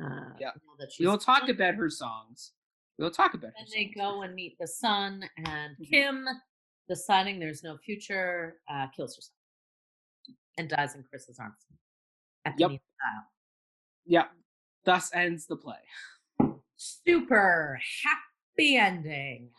uh, 0.00 0.34
Yeah. 0.38 0.52
know 0.64 0.76
that 0.78 0.92
she's 0.92 1.00
we 1.00 1.06
will 1.10 1.18
talk 1.18 1.48
about 1.48 1.74
her 1.74 1.90
songs. 1.90 2.52
We'll 2.98 3.10
talk 3.10 3.34
about 3.34 3.48
her 3.50 3.54
And 3.58 3.68
they 3.72 3.84
go 3.86 4.22
and 4.22 4.34
meet 4.34 4.56
the 4.58 4.66
son, 4.66 5.28
and 5.36 5.76
Mhm. 5.78 5.88
Kim, 5.90 6.28
deciding 6.88 7.38
there's 7.38 7.62
no 7.62 7.76
future, 7.78 8.60
uh, 8.68 8.88
kills 8.88 9.14
herself 9.16 9.36
and 10.56 10.68
dies 10.68 10.94
in 10.96 11.04
Chris's 11.04 11.38
arms. 11.38 11.64
At 12.44 12.56
the 12.56 12.62
Yep. 12.70 12.80
Yeah. 14.06 14.28
Thus 14.84 15.12
ends 15.14 15.46
the 15.46 15.56
play. 15.56 15.80
Super 16.76 17.80
happy 18.02 18.76
ending. 18.76 19.52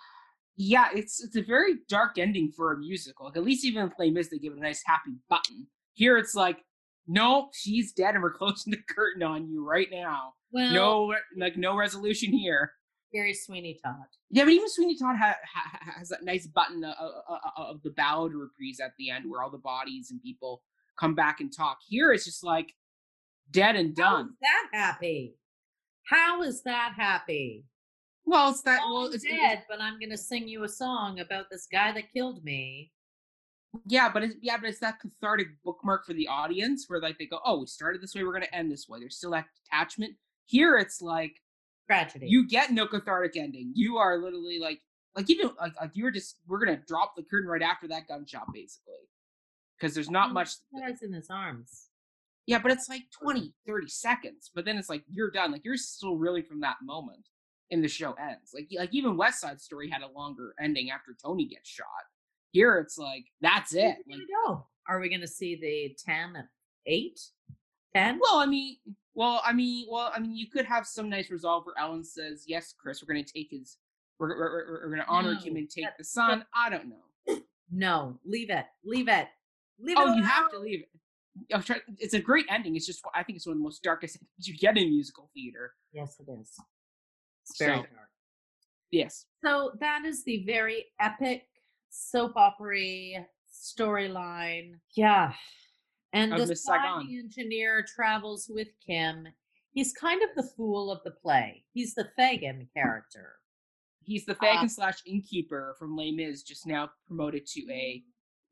Yeah, 0.56 0.90
it's 0.94 1.24
it's 1.24 1.36
a 1.38 1.42
very 1.42 1.76
dark 1.88 2.18
ending 2.18 2.52
for 2.52 2.74
a 2.74 2.78
musical. 2.78 3.28
Like, 3.28 3.38
at 3.38 3.44
least 3.44 3.64
even 3.64 3.84
in 3.84 3.94
Les 3.98 4.12
Mis, 4.12 4.30
they 4.30 4.40
give 4.40 4.54
it 4.54 4.58
a 4.60 4.62
nice 4.62 4.84
happy 4.86 5.12
button. 5.30 5.70
Here 5.94 6.18
it's 6.18 6.36
like, 6.36 6.66
no, 7.08 7.50
she's 7.54 7.94
dead, 7.94 8.16
and 8.16 8.24
we're 8.24 8.34
closing 8.38 8.72
the 8.72 8.82
curtain 8.94 9.24
on 9.24 9.48
you 9.48 9.64
right 9.66 9.90
now. 9.92 10.34
Well, 10.52 10.74
No, 10.74 11.16
like 11.38 11.56
no 11.58 11.78
resolution 11.78 12.34
here. 12.34 12.74
Very 13.14 13.34
Sweeney 13.34 13.80
Todd. 13.84 13.96
Yeah, 14.30 14.44
but 14.44 14.54
even 14.54 14.70
Sweeney 14.70 14.98
Todd 14.98 15.18
ha- 15.18 15.38
ha- 15.52 15.92
has 15.98 16.10
that 16.10 16.24
nice 16.24 16.48
button 16.48 16.84
uh, 16.84 16.94
uh, 17.00 17.34
uh, 17.34 17.64
of 17.64 17.82
the 17.84 17.92
ballad 17.92 18.34
reprise 18.34 18.80
at 18.80 18.92
the 18.98 19.10
end, 19.10 19.30
where 19.30 19.42
all 19.42 19.50
the 19.50 19.58
bodies 19.58 20.12
and 20.12 20.22
people 20.22 20.62
come 21.00 21.16
back 21.16 21.40
and 21.40 21.52
talk. 21.56 21.80
Here 21.88 22.12
it's 22.12 22.26
just 22.26 22.44
like 22.44 22.74
dead 23.52 23.76
and 23.76 23.96
done. 23.96 24.26
is 24.26 24.38
that 24.42 24.68
happy? 24.72 25.36
How 26.06 26.42
is 26.42 26.64
that 26.64 26.94
happy? 26.96 27.66
Well, 28.26 28.52
it's 28.52 28.62
that. 28.62 28.82
Well, 28.86 29.08
it's, 29.08 29.24
dead, 29.24 29.64
but 29.70 29.82
I'm 29.82 30.00
going 30.00 30.12
to 30.12 30.18
sing 30.18 30.48
you 30.48 30.64
a 30.64 30.70
song 30.70 31.20
about 31.20 31.46
this 31.50 31.68
guy 31.72 31.92
that 31.94 32.12
killed 32.14 32.44
me. 32.44 32.92
Yeah, 33.88 34.10
but 34.12 34.24
it's 34.24 34.36
yeah, 34.42 34.58
but 34.58 34.70
it's 34.70 34.80
that 34.80 35.00
cathartic 35.00 35.48
bookmark 35.64 36.06
for 36.06 36.14
the 36.14 36.28
audience 36.28 36.86
where 36.88 37.00
like 37.00 37.18
they 37.20 37.28
go, 37.28 37.40
oh, 37.46 37.60
we 37.60 37.68
started 37.68 38.02
this 38.02 38.16
way, 38.16 38.24
we're 38.24 38.34
gonna 38.34 38.48
end 38.52 38.72
this 38.72 38.88
way. 38.90 39.00
There's 39.00 39.18
still 39.18 39.32
that 39.32 39.46
detachment. 39.64 40.16
Here, 40.46 40.78
it's 40.78 41.02
like 41.02 41.36
Tragedy. 41.90 42.28
you 42.28 42.48
get 42.48 42.72
no 42.72 42.86
cathartic 42.88 43.36
ending. 43.36 43.72
You 43.76 43.98
are 43.98 44.18
literally 44.18 44.60
like 44.60 44.80
like 45.16 45.28
you 45.28 45.44
know 45.44 45.54
like 45.60 45.74
like 45.82 45.92
you 45.96 46.04
were 46.04 46.12
just 46.12 46.38
we're 46.48 46.60
gonna 46.64 46.80
drop 46.88 47.16
the 47.16 47.24
curtain 47.24 47.50
right 47.50 47.62
after 47.64 47.88
that 47.88 48.08
gunshot 48.08 48.46
basically 48.54 48.94
because 49.78 49.96
there's 49.96 50.10
not 50.10 50.30
Oh, 50.30 50.34
much 50.34 50.52
Guy's 50.80 51.02
in 51.02 51.12
his 51.14 51.30
arms. 51.32 51.88
yeah 52.46 52.60
but 52.60 52.72
it's 52.72 52.88
like 52.90 53.04
20 53.20 53.54
30 53.66 53.88
seconds 53.88 54.52
but 54.54 54.66
then 54.66 54.78
it's 54.78 54.90
like 54.90 55.04
you're 55.12 55.32
done 55.32 55.52
like 55.52 55.66
you're 55.66 55.78
still 55.78 56.16
really 56.16 56.42
from 56.44 56.60
that 56.62 56.76
moment 56.84 57.28
and 57.72 57.84
the 57.84 57.88
show 57.88 58.14
ends 58.14 58.52
like 58.54 58.68
like 58.78 58.94
even 58.94 59.18
west 59.18 59.42
side 59.42 59.60
story 59.60 59.90
had 59.90 60.02
a 60.04 60.12
longer 60.18 60.54
ending 60.62 60.92
after 60.92 61.16
tony 61.24 61.46
gets 61.48 61.68
shot 61.70 61.86
here 62.52 62.78
it's 62.78 62.98
like 62.98 63.26
that's 63.42 63.74
it 63.74 63.98
like, 64.08 64.18
gonna 64.18 64.24
go? 64.46 64.68
Are 64.88 65.00
we 65.00 65.10
going 65.10 65.22
to 65.22 65.28
see 65.28 65.56
the 65.56 65.96
10 66.04 66.36
at 66.36 66.46
8? 66.88 67.20
10? 67.96 68.20
well 68.22 68.40
i 68.40 68.46
mean 68.46 68.78
well 69.14 69.42
i 69.46 69.52
mean 69.54 69.86
well 69.90 70.12
i 70.16 70.20
mean 70.20 70.36
you 70.36 70.48
could 70.48 70.66
have 70.66 70.86
some 70.86 71.10
nice 71.10 71.30
resolve 71.30 71.66
where 71.66 71.76
ellen 71.80 72.04
says 72.04 72.44
yes 72.48 72.74
chris 72.80 73.02
we're 73.02 73.14
going 73.14 73.24
to 73.24 73.34
take 73.34 73.48
his 73.52 73.78
we're, 74.20 74.38
we're, 74.38 74.82
we're, 74.84 74.88
going 74.88 75.00
to 75.00 75.08
honor 75.08 75.34
him 75.36 75.56
and 75.56 75.70
take 75.70 75.86
the 75.98 76.04
son 76.04 76.44
i 76.56 76.70
don't 76.70 76.88
know 76.90 77.40
No, 77.72 78.18
leave 78.26 78.50
it. 78.50 78.66
Leave 78.84 79.08
it. 79.08 79.28
Leave 79.80 79.96
Oh, 80.00 80.08
it. 80.08 80.10
Oh, 80.10 80.16
you 80.16 80.24
have 80.24 80.50
to 80.50 80.58
leave 80.60 80.82
it. 80.82 80.90
Oh, 81.54 81.62
Trying, 81.62 81.82
it's 82.00 82.16
a 82.16 82.20
great 82.20 82.46
ending. 82.50 82.76
It's 82.76 82.86
just 82.88 83.02
I 83.14 83.22
think 83.24 83.36
it's 83.38 83.46
one 83.46 83.54
of 83.54 83.60
the 83.60 83.64
most 83.64 83.84
darkest 83.84 84.18
endings 84.18 84.48
you 84.48 84.58
get 84.58 84.76
in 84.76 84.90
musical 84.90 85.30
theater. 85.36 85.74
Yes, 85.94 86.16
it 86.20 86.32
is. 86.32 86.52
It's 87.46 87.60
very 87.60 87.78
So- 87.78 87.82
dark. 87.84 88.10
Yes. 88.92 89.26
So 89.46 89.74
that 89.80 90.04
is 90.04 90.24
the 90.24 90.44
very 90.48 90.88
epic 91.00 91.44
soap 91.92 92.34
opera 92.36 93.26
storyline. 93.54 94.80
Yeah. 94.96 95.34
And 96.14 96.32
the 96.32 96.48
Miss 96.48 96.64
Saigon. 96.66 97.08
engineer 97.12 97.86
travels 97.96 98.50
with 98.50 98.70
Kim. 98.86 99.28
He's 99.72 99.94
kind 99.94 100.22
of 100.24 100.30
the 100.36 100.50
fool 100.56 100.92
of 100.92 101.02
the 101.04 101.12
play. 101.12 101.64
He's 101.74 101.94
the 101.94 102.10
Fagin 102.18 102.68
character. 102.74 103.36
He's 104.04 104.26
the 104.26 104.34
Uh, 104.34 104.40
Fagin 104.40 104.70
slash 104.70 104.98
innkeeper 105.06 105.76
from 105.78 105.96
Les 105.96 106.12
Mis, 106.12 106.42
just 106.42 106.66
now 106.66 106.90
promoted 107.06 107.46
to 107.46 107.62
a 107.72 108.04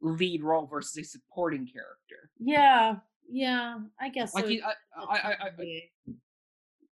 lead 0.02 0.44
role 0.44 0.68
versus 0.68 0.96
a 0.98 1.04
supporting 1.04 1.66
character. 1.66 2.30
Yeah, 2.38 2.98
yeah, 3.28 3.80
I 4.00 4.10
guess. 4.10 4.36
Like 4.36 4.44
so. 4.44 4.50
he, 4.52 4.62
I, 4.62 4.74
I, 4.96 5.18
I, 5.18 5.48
I, 5.48 5.84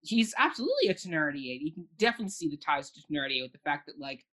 he's 0.02 0.34
absolutely 0.36 0.88
a 0.88 0.94
Thenardier. 0.94 1.58
You 1.60 1.72
can 1.72 1.86
definitely 1.96 2.30
see 2.30 2.48
the 2.48 2.56
ties 2.56 2.90
to 2.90 3.00
Thenardier 3.08 3.42
with 3.42 3.52
the 3.52 3.58
fact 3.58 3.86
that 3.86 4.00
like 4.00 4.24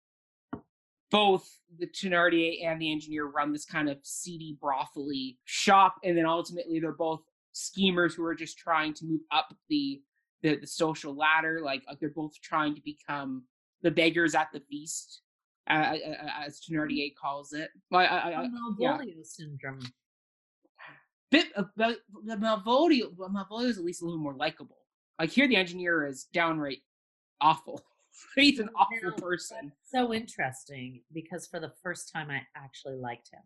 both 1.14 1.48
the 1.78 1.86
Thenardier 1.86 2.66
and 2.66 2.82
the 2.82 2.92
engineer 2.92 3.28
run 3.28 3.54
this 3.54 3.66
kind 3.66 3.88
of 3.88 4.00
seedy 4.02 4.58
brothely 4.60 5.38
shop, 5.46 5.98
and 6.04 6.18
then 6.18 6.26
ultimately 6.26 6.80
they're 6.80 6.92
both 6.92 7.22
schemers 7.52 8.16
who 8.16 8.26
are 8.26 8.34
just 8.34 8.58
trying 8.58 8.96
to 8.96 9.06
move 9.06 9.22
up 9.32 9.54
the 9.70 10.02
the, 10.42 10.58
the 10.58 10.68
social 10.68 11.16
ladder. 11.16 11.62
Like, 11.64 11.84
like 11.88 12.00
they're 12.00 12.10
both 12.10 12.34
trying 12.42 12.74
to 12.74 12.82
become 12.82 13.44
the 13.84 13.92
beggars 13.92 14.34
at 14.34 14.48
the 14.52 14.60
feast, 14.60 15.22
uh, 15.70 15.74
uh, 15.74 16.10
uh, 16.10 16.46
as 16.48 16.60
Thenardier 16.60 17.14
calls 17.16 17.54
it. 17.54 17.70
Well, 17.92 18.02
I, 18.02 18.06
I, 18.06 18.30
I, 18.30 18.50
yeah. 18.80 18.98
Malvolio 18.98 19.24
syndrome. 19.24 19.80
bit 21.30 21.54
of 21.54 21.70
but 21.78 22.00
the 22.26 22.36
Malvolio, 22.38 23.16
Malvolio 23.16 23.66
is 23.66 23.78
at 23.78 23.84
least 23.84 24.02
a 24.02 24.06
little 24.06 24.20
more 24.20 24.36
likable. 24.36 24.80
Like 25.20 25.30
here, 25.30 25.48
the 25.48 25.58
engineer 25.58 26.08
is 26.08 26.26
downright 26.34 26.80
awful. 27.40 27.84
He's 28.36 28.60
an 28.60 28.70
awful 28.76 29.12
person. 29.18 29.72
So 29.84 30.14
interesting 30.14 31.02
because 31.14 31.48
for 31.48 31.60
the 31.60 31.72
first 31.82 32.12
time 32.14 32.30
I 32.30 32.42
actually 32.56 32.98
liked 32.98 33.30
him. 33.32 33.42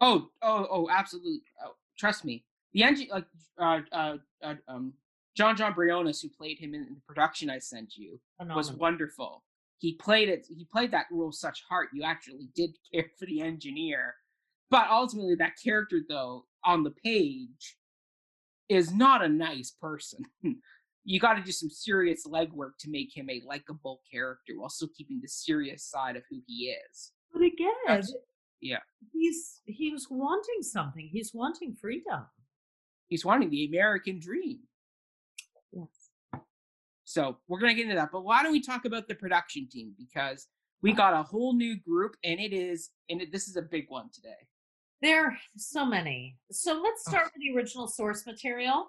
Oh, 0.00 0.28
oh, 0.42 0.66
oh, 0.70 0.88
absolutely. 0.90 1.42
Oh, 1.64 1.72
trust 1.98 2.24
me. 2.24 2.44
The 2.72 2.82
engine, 2.82 3.08
like, 3.10 3.26
uh, 3.58 3.80
uh, 3.92 4.16
uh, 4.42 4.54
um, 4.66 4.94
Jon 5.36 5.56
Jon 5.56 5.74
Briones, 5.74 6.20
who 6.20 6.28
played 6.28 6.58
him 6.58 6.74
in 6.74 6.82
the 6.82 7.00
production 7.06 7.50
I 7.50 7.58
sent 7.58 7.96
you, 7.96 8.18
was 8.40 8.72
wonderful. 8.72 9.44
He 9.78 9.94
played 9.94 10.28
it. 10.28 10.46
He 10.48 10.66
played 10.70 10.90
that 10.92 11.06
role 11.10 11.32
such 11.32 11.62
heart. 11.68 11.88
You 11.92 12.04
actually 12.04 12.48
did 12.54 12.70
care 12.92 13.10
for 13.18 13.26
the 13.26 13.40
engineer, 13.40 14.14
but 14.70 14.88
ultimately, 14.90 15.34
that 15.36 15.52
character, 15.62 16.00
though, 16.08 16.46
on 16.64 16.82
the 16.82 16.90
page, 16.90 17.76
is 18.68 18.92
not 18.92 19.24
a 19.24 19.28
nice 19.28 19.70
person. 19.80 20.24
you 21.04 21.18
got 21.20 21.34
to 21.34 21.42
do 21.42 21.52
some 21.52 21.70
serious 21.70 22.26
legwork 22.26 22.72
to 22.80 22.90
make 22.90 23.16
him 23.16 23.28
a 23.28 23.42
likable 23.46 24.00
character 24.10 24.54
while 24.56 24.68
still 24.68 24.88
keeping 24.96 25.20
the 25.20 25.28
serious 25.28 25.84
side 25.84 26.16
of 26.16 26.22
who 26.30 26.40
he 26.46 26.74
is. 26.90 27.12
But 27.32 27.42
again, 27.42 27.72
That's- 27.86 28.12
yeah. 28.60 28.78
he's 29.12 29.60
he's 29.64 30.06
wanting 30.10 30.62
something. 30.62 31.08
He's 31.10 31.32
wanting 31.34 31.74
freedom. 31.74 32.26
He's 33.08 33.24
wanting 33.24 33.50
the 33.50 33.66
American 33.66 34.20
dream. 34.20 34.60
Yes. 35.72 35.88
So 37.04 37.38
we're 37.48 37.58
gonna 37.58 37.74
get 37.74 37.84
into 37.84 37.96
that. 37.96 38.10
But 38.12 38.22
why 38.24 38.42
don't 38.42 38.52
we 38.52 38.62
talk 38.62 38.84
about 38.84 39.08
the 39.08 39.14
production 39.14 39.68
team? 39.70 39.94
Because 39.98 40.46
we 40.82 40.92
got 40.92 41.14
a 41.14 41.22
whole 41.22 41.54
new 41.54 41.76
group, 41.78 42.16
and 42.24 42.40
it 42.40 42.52
is, 42.52 42.90
and 43.08 43.20
it, 43.22 43.32
this 43.32 43.48
is 43.48 43.56
a 43.56 43.62
big 43.62 43.86
one 43.88 44.08
today. 44.12 44.48
There 45.00 45.26
are 45.26 45.36
so 45.56 45.84
many. 45.84 46.36
So 46.52 46.80
let's 46.82 47.02
start 47.02 47.24
with 47.24 47.42
the 47.42 47.56
original 47.56 47.88
source 47.88 48.24
material. 48.26 48.86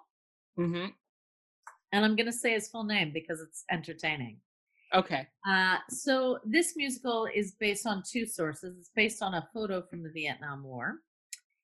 Mm-hmm. 0.59 0.87
And 1.93 2.03
I'm 2.03 2.15
going 2.15 2.25
to 2.25 2.33
say 2.33 2.53
his 2.53 2.67
full 2.69 2.83
name 2.83 3.11
because 3.13 3.39
it's 3.39 3.63
entertaining. 3.71 4.37
Okay. 4.93 5.27
Uh, 5.47 5.77
so 5.89 6.39
this 6.43 6.73
musical 6.75 7.27
is 7.33 7.53
based 7.59 7.85
on 7.85 8.03
two 8.11 8.25
sources. 8.25 8.75
It's 8.79 8.91
based 8.95 9.21
on 9.21 9.35
a 9.35 9.47
photo 9.53 9.81
from 9.81 10.03
the 10.03 10.09
Vietnam 10.09 10.63
War, 10.63 10.95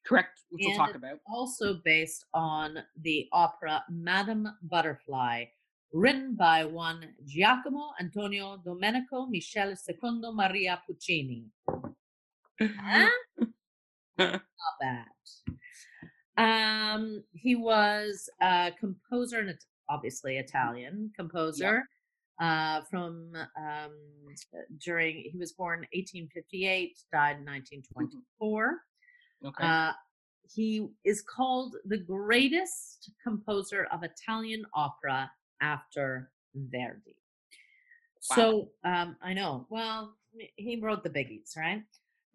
Correct. 0.06 0.40
Which 0.50 0.62
we'll 0.64 0.72
And 0.72 0.78
talk 0.78 0.90
it's 0.90 0.98
about. 0.98 1.20
also 1.28 1.80
based 1.84 2.26
on 2.34 2.78
the 3.02 3.28
opera 3.34 3.84
Madame 3.90 4.48
Butterfly, 4.64 5.46
written 5.94 6.36
by 6.36 6.64
one 6.66 7.06
Giacomo 7.26 7.90
Antonio 8.00 8.58
Domenico 8.64 9.26
Michele 9.28 9.76
Secondo 9.76 10.32
Maria 10.32 10.82
Puccini. 10.88 11.46
Huh? 12.62 13.10
Not 14.18 14.42
bad. 14.80 15.06
Um, 16.38 17.24
he 17.34 17.56
was 17.56 18.30
a 18.42 18.72
composer 18.80 19.40
and 19.40 19.50
obviously 19.90 20.38
Italian 20.38 21.12
composer. 21.16 21.86
Uh, 22.40 22.82
from 22.90 23.34
um, 23.58 23.92
during 24.82 25.18
he 25.30 25.38
was 25.38 25.52
born 25.52 25.80
1858, 25.92 26.98
died 27.12 27.38
in 27.38 27.46
1924. 27.46 28.78
okay. 29.46 29.66
Uh, 29.66 29.92
he 30.56 30.88
is 31.04 31.22
called 31.22 31.76
the 31.86 31.98
greatest 31.98 33.12
composer 33.22 33.88
of 33.92 34.04
Italian 34.04 34.64
opera 34.74 35.30
after 35.62 36.32
Verdi. 36.56 37.18
So 38.22 38.70
um, 38.84 39.16
I 39.22 39.34
know. 39.34 39.66
Well, 39.70 40.16
he 40.56 40.80
wrote 40.82 41.04
the 41.04 41.10
biggies, 41.10 41.58
right? 41.58 41.84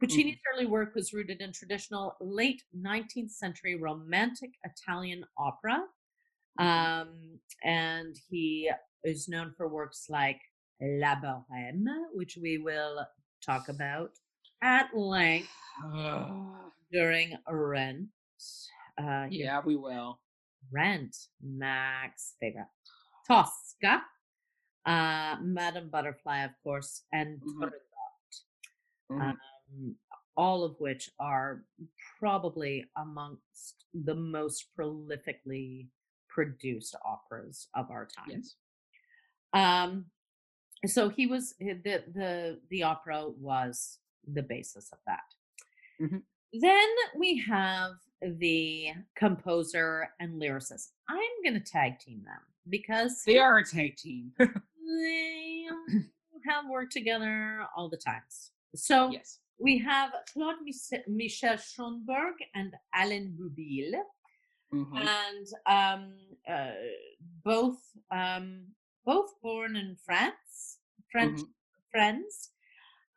Puccini's 0.02 0.38
early 0.52 0.66
work 0.66 0.94
was 0.94 1.12
rooted 1.12 1.40
in 1.40 1.52
traditional 1.52 2.16
late 2.20 2.62
19th 2.76 3.30
century 3.30 3.76
romantic 3.76 4.50
Italian 4.64 5.24
opera. 5.38 5.84
Um, 6.58 7.40
and 7.62 8.16
he 8.30 8.70
is 9.02 9.28
known 9.28 9.54
for 9.56 9.68
works 9.68 10.06
like 10.08 10.40
La 10.80 11.16
Bohème, 11.16 11.84
which 12.12 12.38
we 12.40 12.58
will 12.58 13.06
talk 13.44 13.68
about 13.68 14.10
at 14.62 14.94
length 14.96 15.50
during 16.92 17.36
Rent. 17.48 18.08
Uh, 18.98 19.26
yeah, 19.30 19.60
we 19.64 19.76
will. 19.76 20.20
Rent, 20.72 21.14
Max 21.42 22.34
favorite. 22.40 22.68
Tosca, 23.26 24.02
uh, 24.86 25.36
Madame 25.42 25.88
Butterfly, 25.90 26.44
of 26.44 26.52
course, 26.62 27.04
and 27.12 27.40
Mhm. 27.40 27.58
Turandot, 27.60 28.34
Mhm. 29.10 29.20
um, 29.20 29.98
all 30.36 30.64
of 30.64 30.76
which 30.80 31.10
are 31.18 31.64
probably 32.18 32.84
amongst 32.96 33.86
the 33.94 34.14
most 34.14 34.70
prolifically 34.76 35.88
produced 36.34 36.96
operas 37.04 37.68
of 37.74 37.90
our 37.90 38.06
time. 38.06 38.26
yes. 38.28 38.56
Um, 39.54 40.06
so 40.86 41.08
he 41.08 41.26
was 41.26 41.54
eh, 41.62 41.74
the 41.84 42.02
the 42.12 42.60
the 42.70 42.82
opera 42.82 43.28
was 43.38 43.98
the 44.26 44.42
basis 44.42 44.90
of 44.92 44.98
that. 45.06 45.28
Mhm. 46.00 46.22
Then 46.60 46.88
we 47.16 47.38
have 47.48 47.92
the 48.20 48.92
composer 49.16 50.08
and 50.20 50.40
lyricist. 50.40 50.88
I'm 51.08 51.36
going 51.42 51.54
to 51.54 51.72
tag 51.72 51.98
team 51.98 52.22
them 52.24 52.40
because 52.68 53.22
They 53.24 53.38
are 53.38 53.58
a 53.58 53.64
tag 53.64 53.96
team. 53.96 54.32
they 54.38 55.66
have 56.48 56.64
worked 56.70 56.92
together 56.92 57.66
all 57.76 57.88
the 57.88 57.96
times. 57.96 58.52
So 58.76 59.10
yes. 59.10 59.38
we 59.58 59.78
have 59.78 60.10
Claude 60.32 60.56
Michel 61.08 61.56
Schoenberg 61.56 62.34
and 62.54 62.72
Alain 62.94 63.36
Boublil 63.38 64.00
Mhm. 64.74 65.06
and 65.06 65.46
um, 65.66 66.16
uh, 66.48 66.72
both 67.44 67.78
um, 68.10 68.66
both 69.04 69.30
born 69.42 69.76
in 69.76 69.96
France, 70.04 70.78
French 71.12 71.40
Mhm. 71.40 71.52
friends. 71.90 72.50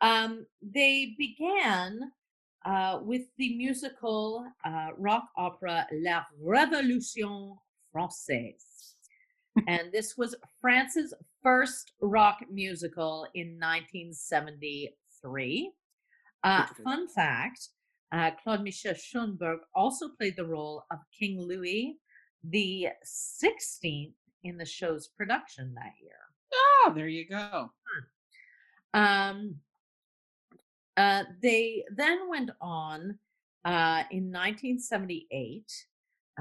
Um, 0.02 0.46
they 0.62 1.16
began 1.18 2.12
uh, 2.66 3.00
with 3.02 3.28
the 3.38 3.56
musical 3.58 4.46
uh, 4.66 4.90
rock 4.98 5.30
opera 5.38 5.88
La 5.92 6.26
Révolution 6.44 7.58
Française. 7.94 8.96
and 9.68 9.92
this 9.92 10.16
was 10.18 10.36
France's 10.62 11.14
first 11.42 11.94
rock 12.02 12.44
musical 12.52 13.26
in 13.34 13.58
1973. 13.60 15.72
Uh, 16.44 16.66
fun 16.84 17.08
fact 17.08 17.70
uh, 18.12 18.32
Claude 18.42 18.64
Michel 18.64 18.94
Schoenberg 18.94 19.60
also 19.76 20.10
played 20.18 20.36
the 20.36 20.46
role 20.46 20.84
of 20.92 21.00
King 21.18 21.40
Louis 21.42 22.00
the 22.44 22.88
16th 23.06 24.14
in 24.44 24.58
the 24.58 24.66
show's 24.66 25.08
production 25.08 25.74
that 25.76 25.94
year. 26.02 26.20
Oh, 26.54 26.94
there 26.96 27.08
you 27.08 27.28
go. 27.28 27.72
Um, 28.94 29.56
uh, 30.96 31.24
they 31.42 31.84
then 31.96 32.30
went 32.30 32.52
on 32.62 33.20
uh, 33.66 34.04
in 34.12 34.32
1978 34.32 35.72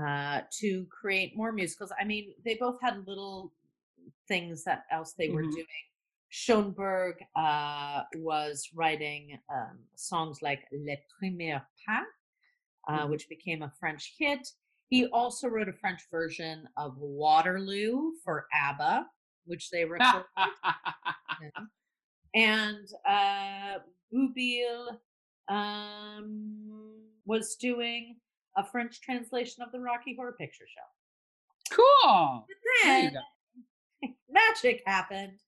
uh, 0.00 0.40
to 0.61 0.87
create 0.87 1.37
more 1.37 1.52
musicals. 1.52 1.92
I 2.00 2.05
mean, 2.05 2.35
they 2.44 2.55
both 2.55 2.81
had 2.81 3.07
little 3.07 3.52
things 4.29 4.62
that 4.64 4.85
else 4.92 5.14
they 5.14 5.31
were 5.31 5.42
Mhm. 5.42 5.52
doing. 5.52 5.66
Schoenberg 6.28 7.16
uh, 7.36 8.02
was 8.16 8.68
writing 8.74 9.38
um, 9.52 9.78
songs 9.94 10.42
like 10.42 10.66
Les 10.72 11.00
Premiers 11.18 11.62
Pas, 11.86 12.04
uh, 12.88 13.06
Mhm. 13.06 13.10
which 13.10 13.28
became 13.28 13.62
a 13.62 13.72
French 13.78 14.14
hit. 14.18 14.46
He 14.88 15.06
also 15.08 15.48
wrote 15.48 15.68
a 15.68 15.72
French 15.72 16.02
version 16.10 16.68
of 16.76 16.96
Waterloo 16.98 18.12
for 18.24 18.46
ABBA, 18.52 19.06
which 19.44 19.70
they 19.70 19.84
recorded. 19.84 20.26
and 22.34 22.88
uh, 23.08 23.78
um, 25.48 27.02
was 27.24 27.56
doing 27.56 28.16
a 28.56 28.64
French 28.64 29.00
translation 29.00 29.62
of 29.62 29.72
the 29.72 29.80
Rocky 29.80 30.14
Horror 30.16 30.34
Picture 30.38 30.66
Show. 30.66 31.74
cool. 31.76 32.46
Then 32.84 33.16
magic 34.30 34.82
happened 34.86 35.40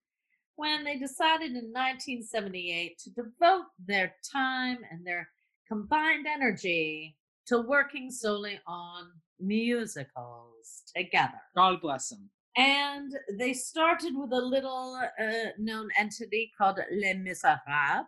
when 0.59 0.83
they 0.83 0.97
decided 0.97 1.53
in 1.53 1.71
1978 1.71 2.99
to 2.99 3.11
devote 3.11 3.67
their 3.87 4.13
time 4.29 4.79
and 4.91 5.07
their 5.07 5.29
combined 5.69 6.27
energy 6.27 7.17
to 7.47 7.61
working 7.61 8.11
solely 8.11 8.59
on 8.67 9.05
musicals 9.39 10.83
together. 10.97 11.41
God 11.55 11.81
bless 11.81 12.09
them. 12.09 12.29
And 12.57 13.13
they 13.39 13.53
started 13.53 14.15
with 14.17 14.33
a 14.33 14.41
little 14.41 15.01
uh, 15.21 15.51
known 15.59 15.91
entity 15.97 16.51
called 16.59 16.81
Les 16.91 17.15
Miserables, 17.15 18.07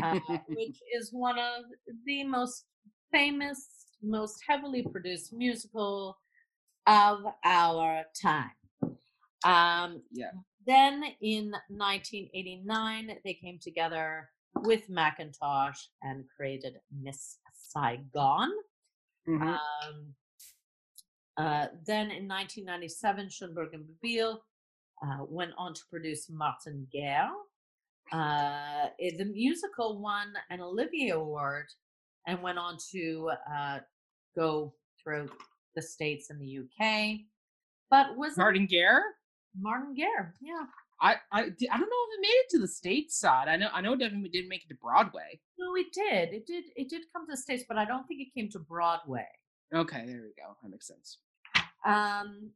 uh, 0.00 0.20
which 0.48 0.78
is 0.96 1.10
one 1.12 1.40
of 1.40 1.64
the 2.06 2.22
most 2.22 2.66
famous, 3.10 3.66
most 4.00 4.40
heavily 4.46 4.84
produced 4.84 5.32
musical 5.32 6.16
of 6.86 7.18
our 7.44 8.04
time. 8.22 8.52
Um, 9.44 10.02
yeah. 10.12 10.30
Then 10.68 11.02
in 11.22 11.52
1989, 11.68 13.16
they 13.24 13.32
came 13.32 13.58
together 13.58 14.28
with 14.56 14.86
Mackintosh 14.90 15.78
and 16.02 16.26
created 16.36 16.74
Miss 16.92 17.38
Saigon. 17.54 18.52
Mhm. 19.26 19.58
Um, 19.58 20.14
uh, 21.38 21.68
then 21.86 22.10
in 22.10 22.28
1997, 22.28 23.30
Schoenberg 23.30 23.72
and 23.72 23.86
Boublil 23.86 24.42
uh, 25.00 25.24
went 25.24 25.54
on 25.56 25.72
to 25.72 25.86
produce 25.88 26.28
Martin 26.28 26.86
Guerre. 26.92 27.32
Uh, 28.12 28.90
the 28.98 29.24
musical 29.24 29.98
won 29.98 30.34
an 30.50 30.60
Olivier 30.60 31.10
Award 31.10 31.72
and 32.26 32.42
went 32.42 32.58
on 32.58 32.76
to 32.90 33.30
uh, 33.50 33.80
go 34.36 34.74
through 35.02 35.30
the 35.74 35.80
States 35.80 36.28
and 36.28 36.38
the 36.38 36.58
UK. 36.58 37.20
But 37.88 38.16
was 38.18 38.36
Martin 38.36 38.66
Gare. 38.66 39.17
Martin 39.58 39.94
Guerre, 39.94 40.34
yeah. 40.40 40.64
I, 41.00 41.14
I, 41.30 41.40
I 41.42 41.44
don't 41.44 41.60
know 41.60 42.04
if 42.08 42.18
it 42.18 42.20
made 42.20 42.28
it 42.28 42.48
to 42.50 42.58
the 42.58 42.66
states 42.66 43.16
side. 43.18 43.46
I 43.46 43.56
know 43.56 43.68
I 43.72 43.80
know 43.80 43.92
it 43.92 44.00
definitely 44.00 44.30
didn't 44.30 44.48
make 44.48 44.64
it 44.64 44.68
to 44.68 44.74
Broadway. 44.74 45.38
No, 45.58 45.76
it 45.76 45.92
did. 45.92 46.32
It 46.34 46.44
did. 46.46 46.64
It 46.76 46.88
did 46.88 47.02
come 47.12 47.24
to 47.26 47.30
the 47.32 47.36
States, 47.36 47.62
but 47.68 47.78
I 47.78 47.84
don't 47.84 48.06
think 48.08 48.20
it 48.20 48.34
came 48.34 48.48
to 48.50 48.58
Broadway. 48.58 49.26
Okay, 49.72 50.04
there 50.06 50.22
we 50.22 50.32
go. 50.36 50.56
That 50.62 50.70
makes 50.70 50.88
sense. 50.88 51.18
Um, 51.86 52.50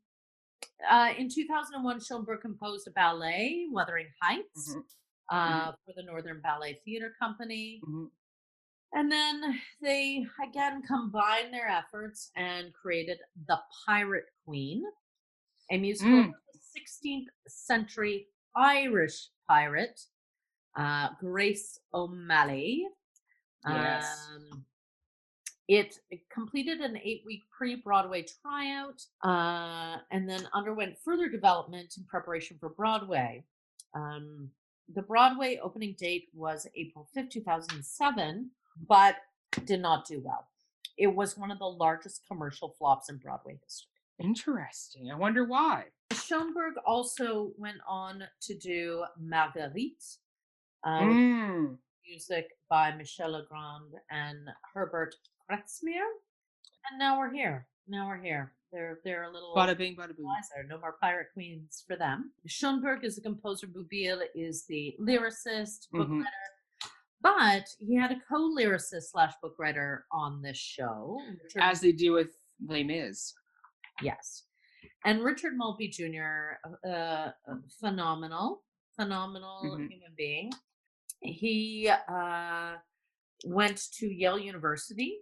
uh, 0.90 1.10
in 1.16 1.28
2001, 1.28 2.00
Schoenberg 2.00 2.40
composed 2.40 2.88
a 2.88 2.90
ballet, 2.90 3.68
Wuthering 3.70 4.08
Heights, 4.20 4.74
Mhm. 4.74 4.84
uh, 5.30 5.72
for 5.86 5.92
the 5.94 6.02
Northern 6.02 6.40
Ballet 6.40 6.80
Theater 6.84 7.14
Company. 7.20 7.80
Mhm. 7.86 8.10
And 8.94 9.10
then 9.12 9.60
they 9.80 10.26
again 10.42 10.82
combined 10.82 11.52
their 11.54 11.68
efforts 11.68 12.30
and 12.34 12.74
created 12.74 13.18
The 13.46 13.62
Pirate 13.86 14.26
Queen, 14.44 14.84
a 15.70 15.78
musical 15.78 16.12
Mm. 16.24 16.32
Of 16.72 16.82
the 17.02 17.08
16th 17.08 17.26
century 17.48 18.26
Irish 18.56 19.28
pirate, 19.48 20.00
uh, 20.76 21.08
Grace 21.20 21.78
O'Malley. 21.94 22.86
Yes. 23.66 24.28
Um, 24.34 24.64
it 25.68 25.98
completed 26.32 26.80
an 26.80 26.98
eight 27.02 27.22
week 27.24 27.42
pre 27.56 27.76
Broadway 27.76 28.24
tryout 28.42 29.00
uh, 29.24 29.98
and 30.10 30.28
then 30.28 30.46
underwent 30.52 30.96
further 31.04 31.28
development 31.28 31.94
in 31.96 32.04
preparation 32.04 32.56
for 32.58 32.70
Broadway. 32.70 33.44
Um, 33.94 34.50
the 34.92 35.02
Broadway 35.02 35.60
opening 35.62 35.94
date 35.98 36.28
was 36.34 36.66
April 36.76 37.08
5th, 37.16 37.30
2007, 37.30 38.50
but 38.88 39.16
did 39.64 39.80
not 39.80 40.06
do 40.06 40.20
well. 40.22 40.48
It 40.98 41.14
was 41.14 41.38
one 41.38 41.50
of 41.50 41.58
the 41.58 41.64
largest 41.64 42.22
commercial 42.28 42.74
flops 42.78 43.08
in 43.08 43.16
Broadway 43.18 43.58
history. 43.62 43.88
Interesting. 44.18 45.10
I 45.10 45.16
wonder 45.16 45.44
why. 45.44 45.84
Schoenberg 46.22 46.74
also 46.86 47.52
went 47.58 47.78
on 47.88 48.22
to 48.42 48.54
do 48.58 49.04
Marguerite, 49.18 50.04
uh, 50.84 51.00
Mm. 51.00 51.78
music 52.06 52.46
by 52.68 52.92
Michel 52.92 53.30
Legrand 53.32 53.94
and 54.10 54.48
Herbert 54.72 55.14
Kretzmer. 55.50 56.06
And 56.90 56.98
now 56.98 57.18
we're 57.18 57.32
here. 57.32 57.68
Now 57.88 58.08
we're 58.08 58.22
here. 58.22 58.54
They're 58.72 59.00
they're 59.04 59.24
a 59.24 59.30
little 59.30 59.54
Bada 59.54 59.76
bing, 59.76 59.96
bada 59.96 60.16
boom. 60.16 60.26
wiser. 60.26 60.64
No 60.66 60.78
more 60.78 60.96
pirate 61.00 61.28
queens 61.34 61.84
for 61.86 61.96
them. 61.96 62.32
Schoenberg 62.46 63.04
is 63.04 63.16
the 63.16 63.20
composer. 63.22 63.66
Boublil 63.66 64.22
is 64.34 64.64
the 64.66 64.96
lyricist, 64.98 65.90
book 65.90 66.08
Mhm. 66.08 66.22
writer. 66.24 66.90
But 67.20 67.68
he 67.78 67.94
had 67.94 68.10
a 68.10 68.20
co-lyricist 68.20 69.10
slash 69.10 69.34
book 69.42 69.56
writer 69.58 70.06
on 70.10 70.42
this 70.42 70.56
show. 70.58 71.20
As 71.56 71.80
they 71.80 71.92
do 71.92 72.12
with 72.12 72.36
Les 72.66 72.82
Mis. 72.82 73.34
Yes. 74.00 74.44
And 75.04 75.22
Richard 75.22 75.56
Maltby 75.56 75.88
Jr., 75.88 76.52
uh, 76.86 76.88
uh, 76.88 77.32
phenomenal, 77.80 78.62
phenomenal 78.96 79.62
Mhm. 79.76 79.90
human 79.90 80.14
being. 80.16 80.52
He 81.20 81.88
uh, 81.88 82.76
went 83.44 83.90
to 83.94 84.06
Yale 84.06 84.38
University, 84.38 85.20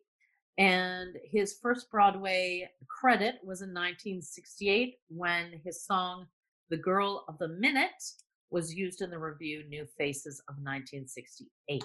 and 0.59 1.17
his 1.25 1.59
first 1.59 1.91
Broadway 1.91 2.71
credit 2.89 3.43
was 3.45 3.63
in 3.63 3.73
1968 3.73 4.99
when 5.09 5.59
his 5.65 5.85
song 5.85 6.29
The 6.69 6.77
Girl 6.77 7.25
of 7.29 7.39
the 7.39 7.49
Minute 7.49 8.03
was 8.51 8.75
used 8.75 9.01
in 9.01 9.11
the 9.11 9.19
revue 9.19 9.65
New 9.69 9.87
Faces 9.87 10.41
of 10.49 10.57
1968. 10.57 11.85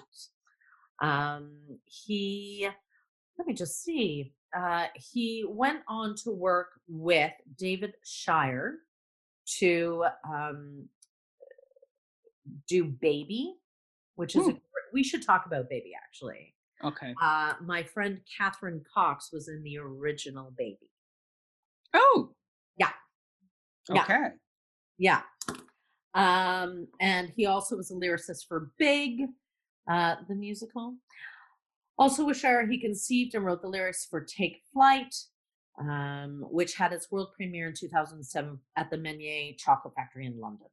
Um, 1.01 1.79
he, 1.85 2.67
let 3.37 3.47
me 3.47 3.53
just 3.53 3.81
see, 3.83 4.33
uh, 4.55 4.87
he 4.95 5.45
went 5.47 5.79
on 5.87 6.15
to 6.23 6.31
work 6.31 6.79
with 6.87 7.33
David 7.57 7.93
Shire 8.03 8.75
to 9.59 10.05
um, 10.27 10.87
do 12.67 12.85
Baby, 12.85 13.55
which 14.15 14.35
is 14.35 14.47
a, 14.47 14.51
Hmm. 14.51 14.57
we 14.93 15.03
should 15.03 15.23
talk 15.23 15.45
about 15.45 15.69
Baby 15.69 15.93
actually. 15.95 16.53
Okay. 16.83 17.13
Uh, 17.21 17.53
my 17.61 17.83
friend 17.83 18.21
Catherine 18.37 18.83
Cox 18.93 19.31
was 19.31 19.47
in 19.47 19.63
the 19.63 19.77
original 19.77 20.51
Baby. 20.57 20.89
Oh. 21.93 22.31
Yeah. 22.77 22.91
Yeah. 23.89 24.03
Okay. 24.03 24.27
Yeah. 24.97 25.21
Um, 26.13 26.87
and 26.99 27.29
he 27.35 27.45
also 27.45 27.75
was 27.75 27.91
a 27.91 27.95
lyricist 27.95 28.47
for 28.47 28.71
Big, 28.77 29.21
uh, 29.89 30.15
the 30.27 30.35
musical. 30.35 30.95
Also 31.97 32.25
with 32.25 32.37
Shire, 32.37 32.67
he 32.67 32.77
conceived 32.79 33.35
and 33.35 33.45
wrote 33.45 33.61
the 33.61 33.67
lyrics 33.69 34.05
for 34.05 34.21
Take 34.21 34.61
Flight, 34.73 35.15
um, 35.79 36.43
which 36.49 36.75
had 36.75 36.91
its 36.91 37.09
world 37.11 37.29
premiere 37.35 37.67
in 37.69 37.73
2007 37.73 38.59
at 38.75 38.89
the 38.89 38.97
Menier 38.97 39.53
Chocolate 39.57 39.93
Factory 39.95 40.25
in 40.25 40.39
London. 40.39 40.67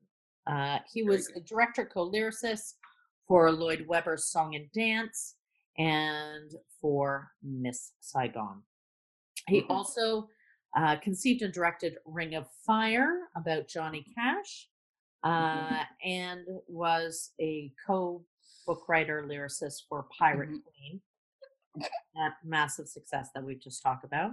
Uh, 0.47 0.79
he 0.93 1.05
was 1.05 1.29
the 1.29 1.41
director, 1.41 1.85
co-lyricist 1.87 2.75
for 3.29 3.53
Lloyd 3.53 3.87
Webber's 3.87 4.25
Song 4.25 4.57
and 4.57 4.71
Dance 4.73 5.37
and 5.79 6.51
for 6.81 7.31
Miss 7.43 7.93
Saigon. 8.01 8.63
He 9.49 9.63
Mhm. 9.63 9.71
also 9.71 10.29
uh, 10.75 10.97
conceived 10.97 11.43
and 11.43 11.53
directed 11.53 11.99
Ring 12.07 12.35
of 12.35 12.51
Fire 12.67 13.29
about 13.37 13.69
Johnny 13.69 14.07
Cash, 14.15 14.71
uh, 15.23 15.85
and 16.03 16.47
was 16.67 17.35
a 17.39 17.75
co 17.87 18.25
book 18.67 18.89
writer 18.89 19.23
lyricist 19.23 19.87
for 19.87 20.05
Pirate 20.19 20.49
Mhm. 20.49 20.65
Queen. 20.65 21.03
That 21.77 22.33
massive 22.45 22.89
success 22.89 23.31
that 23.35 23.43
we 23.45 23.55
just 23.55 23.83
talked 23.83 24.05
about. 24.05 24.33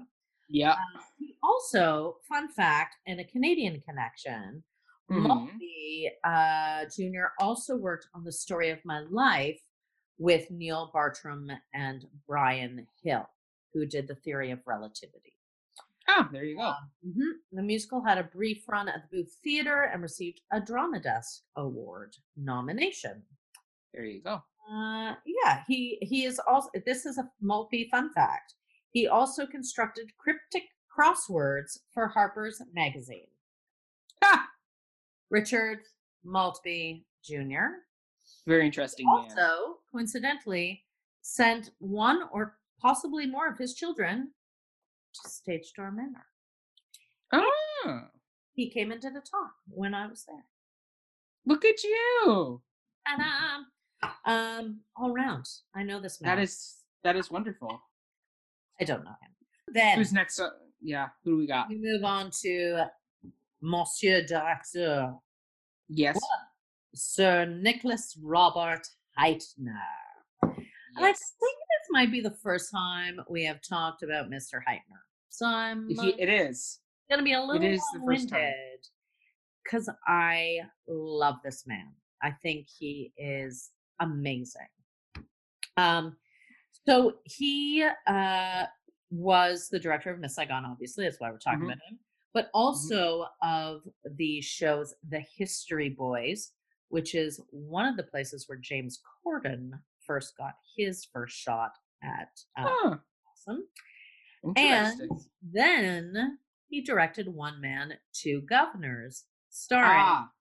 Yeah. 0.49 0.71
Uh, 0.73 1.01
also, 1.43 2.17
fun 2.27 2.49
fact, 2.49 2.95
and 3.07 3.19
a 3.19 3.23
Canadian 3.23 3.81
connection, 3.81 4.63
Mhm. 5.09 5.23
Maltby 5.27 6.11
uh, 6.23 6.85
Jr. 6.85 7.27
also 7.39 7.75
worked 7.75 8.07
on 8.13 8.23
the 8.23 8.31
story 8.31 8.69
of 8.69 8.83
my 8.85 8.99
life 9.09 9.59
with 10.17 10.51
Neil 10.51 10.91
Bartram 10.93 11.49
and 11.73 12.05
Brian 12.27 12.85
Hill, 13.03 13.27
who 13.73 13.85
did 13.85 14.07
the 14.07 14.15
theory 14.15 14.51
of 14.51 14.59
relativity. 14.67 15.33
Ah, 16.07 16.27
there 16.31 16.43
you 16.43 16.57
go. 16.57 16.73
Mhm. 17.05 17.39
The 17.51 17.61
musical 17.63 18.01
had 18.03 18.17
a 18.17 18.23
brief 18.23 18.67
run 18.67 18.87
at 18.89 19.09
the 19.09 19.17
Booth 19.17 19.33
Theatre 19.43 19.83
and 19.83 20.01
received 20.01 20.41
a 20.51 20.59
Drama 20.59 20.99
Desk 20.99 21.43
Award 21.55 22.15
nomination. 22.35 23.25
There 23.93 24.03
you 24.05 24.21
go. 24.21 24.43
Uh, 24.71 25.15
yeah, 25.25 25.63
he 25.67 25.97
he 26.01 26.25
is 26.25 26.39
also. 26.47 26.69
This 26.85 27.05
is 27.05 27.17
a 27.17 27.29
multi 27.41 27.87
fun 27.89 28.11
fact. 28.13 28.53
He 28.91 29.07
also 29.07 29.45
constructed 29.47 30.11
cryptic 30.17 30.63
crosswords 30.95 31.79
for 31.93 32.07
Harper's 32.07 32.61
Magazine. 32.73 33.27
Ah, 34.21 34.47
Richard 35.29 35.79
Maltby 36.23 37.05
Jr. 37.23 37.85
very 38.45 38.65
interesting 38.65 39.05
man. 39.05 39.15
also 39.31 39.77
coincidentally 39.91 40.83
sent 41.21 41.71
one 41.79 42.23
or 42.31 42.57
possibly 42.81 43.25
more 43.25 43.47
of 43.47 43.57
his 43.57 43.73
children 43.73 44.31
to 45.13 45.29
Stage 45.29 45.71
Door 45.75 45.91
Manor. 45.91 46.25
Ah, 47.31 48.09
He 48.53 48.69
came 48.69 48.91
into 48.91 49.09
the 49.09 49.21
talk 49.21 49.51
when 49.69 49.93
I 49.93 50.07
was 50.07 50.25
there. 50.25 50.45
look 51.45 51.63
at 51.65 51.83
you. 51.83 52.61
And 53.07 53.21
um, 53.21 53.67
um, 54.25 54.79
all 54.95 55.11
round, 55.13 55.45
I 55.75 55.83
know 55.83 55.99
this 55.99 56.21
man. 56.21 56.35
That 56.35 56.41
is 56.41 56.77
that 57.03 57.15
is 57.15 57.29
wonderful. 57.31 57.81
I 58.79 58.83
don't 58.85 59.03
know 59.03 59.11
him. 59.11 59.31
Then 59.73 59.97
Who's 59.97 60.13
next? 60.13 60.39
Uh, 60.39 60.49
yeah, 60.81 61.07
who 61.23 61.31
do 61.31 61.37
we 61.37 61.47
got? 61.47 61.69
we 61.69 61.77
move 61.77 62.03
on 62.03 62.31
to 62.41 62.85
Monsieur 63.61 64.21
Directeur, 64.25 65.13
Yes. 65.89 66.19
Sir 66.95 67.45
Nicholas 67.45 68.17
Robert 68.23 68.87
Hytner. 69.19 69.75
And 70.43 71.05
I 71.05 71.11
think 71.13 71.17
this 71.17 71.87
might 71.91 72.11
be 72.11 72.21
the 72.21 72.31
first 72.41 72.71
time 72.71 73.19
we 73.29 73.43
have 73.45 73.59
talked 73.61 74.01
about 74.01 74.29
Mr. 74.29 74.55
Hytner. 74.67 75.01
So 75.29 75.45
I'm 75.45 75.87
he- 75.89 76.15
it 76.19 76.29
is. 76.29 76.79
gonna 77.09 77.23
be 77.23 77.33
a 77.33 77.41
little 77.41 77.61
is 77.63 77.81
the 77.93 78.01
first 78.05 78.29
time. 78.29 78.53
because 79.63 79.89
I 80.07 80.59
love 80.87 81.35
this 81.43 81.67
man. 81.67 81.93
I 82.23 82.31
think 82.31 82.67
he 82.67 83.13
is 83.17 83.69
amazing. 83.99 84.67
Um, 85.77 86.17
so 86.87 87.15
he 87.25 87.87
uh 88.07 88.65
was 89.11 89.69
the 89.69 89.79
director 89.79 90.11
of 90.11 90.19
Miss 90.19 90.35
Saigon, 90.35 90.65
obviously, 90.65 91.03
that's 91.05 91.19
why 91.19 91.31
we're 91.31 91.39
talking 91.39 91.61
Mhm. 91.61 91.65
about 91.73 91.77
him, 91.89 91.99
but 92.33 92.49
also 92.53 93.25
of 93.41 93.81
the 94.17 94.39
shows 94.41 94.93
The 95.09 95.19
History 95.19 95.89
Boys, 95.89 96.51
which 96.89 97.15
is 97.15 97.41
one 97.49 97.85
of 97.87 97.97
the 97.97 98.03
places 98.03 98.47
where 98.47 98.57
James 98.59 99.01
Corden 99.25 99.71
first 100.05 100.37
got 100.37 100.53
his 100.77 101.05
first 101.05 101.35
shot 101.37 101.71
at 102.03 102.39
uh, 102.57 102.65
Huh, 102.67 102.97
awesome. 103.31 103.67
And 104.55 105.09
Then 105.41 106.37
he 106.69 106.81
directed 106.81 107.27
One 107.27 107.59
Man, 107.59 107.97
Two 108.13 108.43
Guvnors, 108.43 109.23
starring 109.49 110.01
ah, 110.05 110.31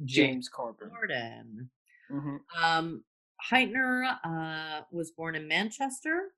James 0.00 0.14
James 0.14 0.48
Corbin. 0.48 0.88
Corden. 0.90 1.68
Mhm. 2.10 2.38
Um, 2.62 3.04
Hytner 3.50 4.16
uh, 4.24 4.82
was 4.90 5.10
born 5.12 5.34
in 5.34 5.46
Manchester. 5.46 6.32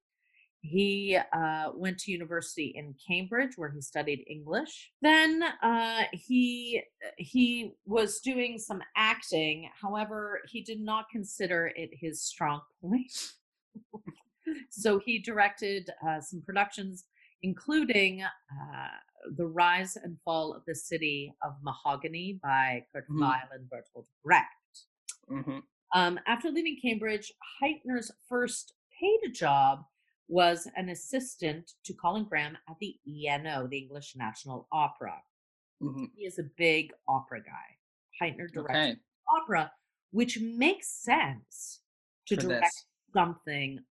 He 0.61 1.17
uh, 1.33 1.71
went 1.75 1.99
to 2.01 2.11
university 2.13 2.73
in 2.75 2.95
Cambridge, 3.07 3.53
where 3.57 3.71
he 3.71 3.81
studied 3.81 4.25
English. 4.29 4.91
Then 5.01 5.43
uh, 5.63 6.03
he 6.13 6.83
he 7.17 7.75
was 7.87 8.21
doing 8.21 8.59
some 8.59 8.83
acting. 8.97 9.71
However, 9.81 10.41
he 10.49 10.63
did 10.63 10.81
not 10.81 11.07
consider 11.13 11.71
it 11.77 11.91
his 11.93 12.23
strong 12.23 12.61
point. 12.83 13.13
so 14.71 14.99
he 14.99 15.21
directed 15.21 15.91
uh, 16.07 16.21
some 16.21 16.43
productions, 16.43 17.05
including 17.43 18.23
uh, 18.23 18.89
"The 19.37 19.47
Rise 19.47 19.97
and 19.97 20.19
Fall 20.25 20.53
of 20.53 20.63
the 20.67 20.75
City 20.75 21.33
of 21.43 21.55
Mahagonny" 21.63 22.41
by 22.41 22.85
Kurt. 22.93 23.05
Weill 23.09 23.31
and 23.53 23.71
Bertolt 23.71 24.07
Brecht. 24.25 24.58
Mhm. 25.31 25.63
Um, 25.95 26.21
after 26.27 26.51
leaving 26.51 26.79
Cambridge, 26.81 27.33
Hytner's 27.63 28.11
first 28.29 28.75
paid 28.99 29.33
job 29.35 29.85
was 30.29 30.67
an 30.77 30.89
assistant 30.91 31.73
to 31.85 31.95
Colin 31.95 32.25
Graham 32.25 32.59
at 32.69 32.79
the 32.79 33.01
ENO, 33.07 33.67
the 33.67 33.79
English 33.79 34.15
National 34.17 34.69
Opera. 34.73 35.23
Mhm. 35.81 36.13
He 36.15 36.27
is 36.27 36.39
a 36.39 36.43
big 36.45 36.93
opera 37.07 37.43
guy. 37.43 37.79
Hytner 38.21 38.51
directs 38.53 38.97
Okay. 38.97 39.01
opera, 39.29 39.73
which 40.11 40.39
makes 40.41 40.89
sense 40.89 41.83
to 42.27 42.37
For 42.37 42.43
direct 42.43 42.75
this. 42.75 42.87
something 43.15 43.87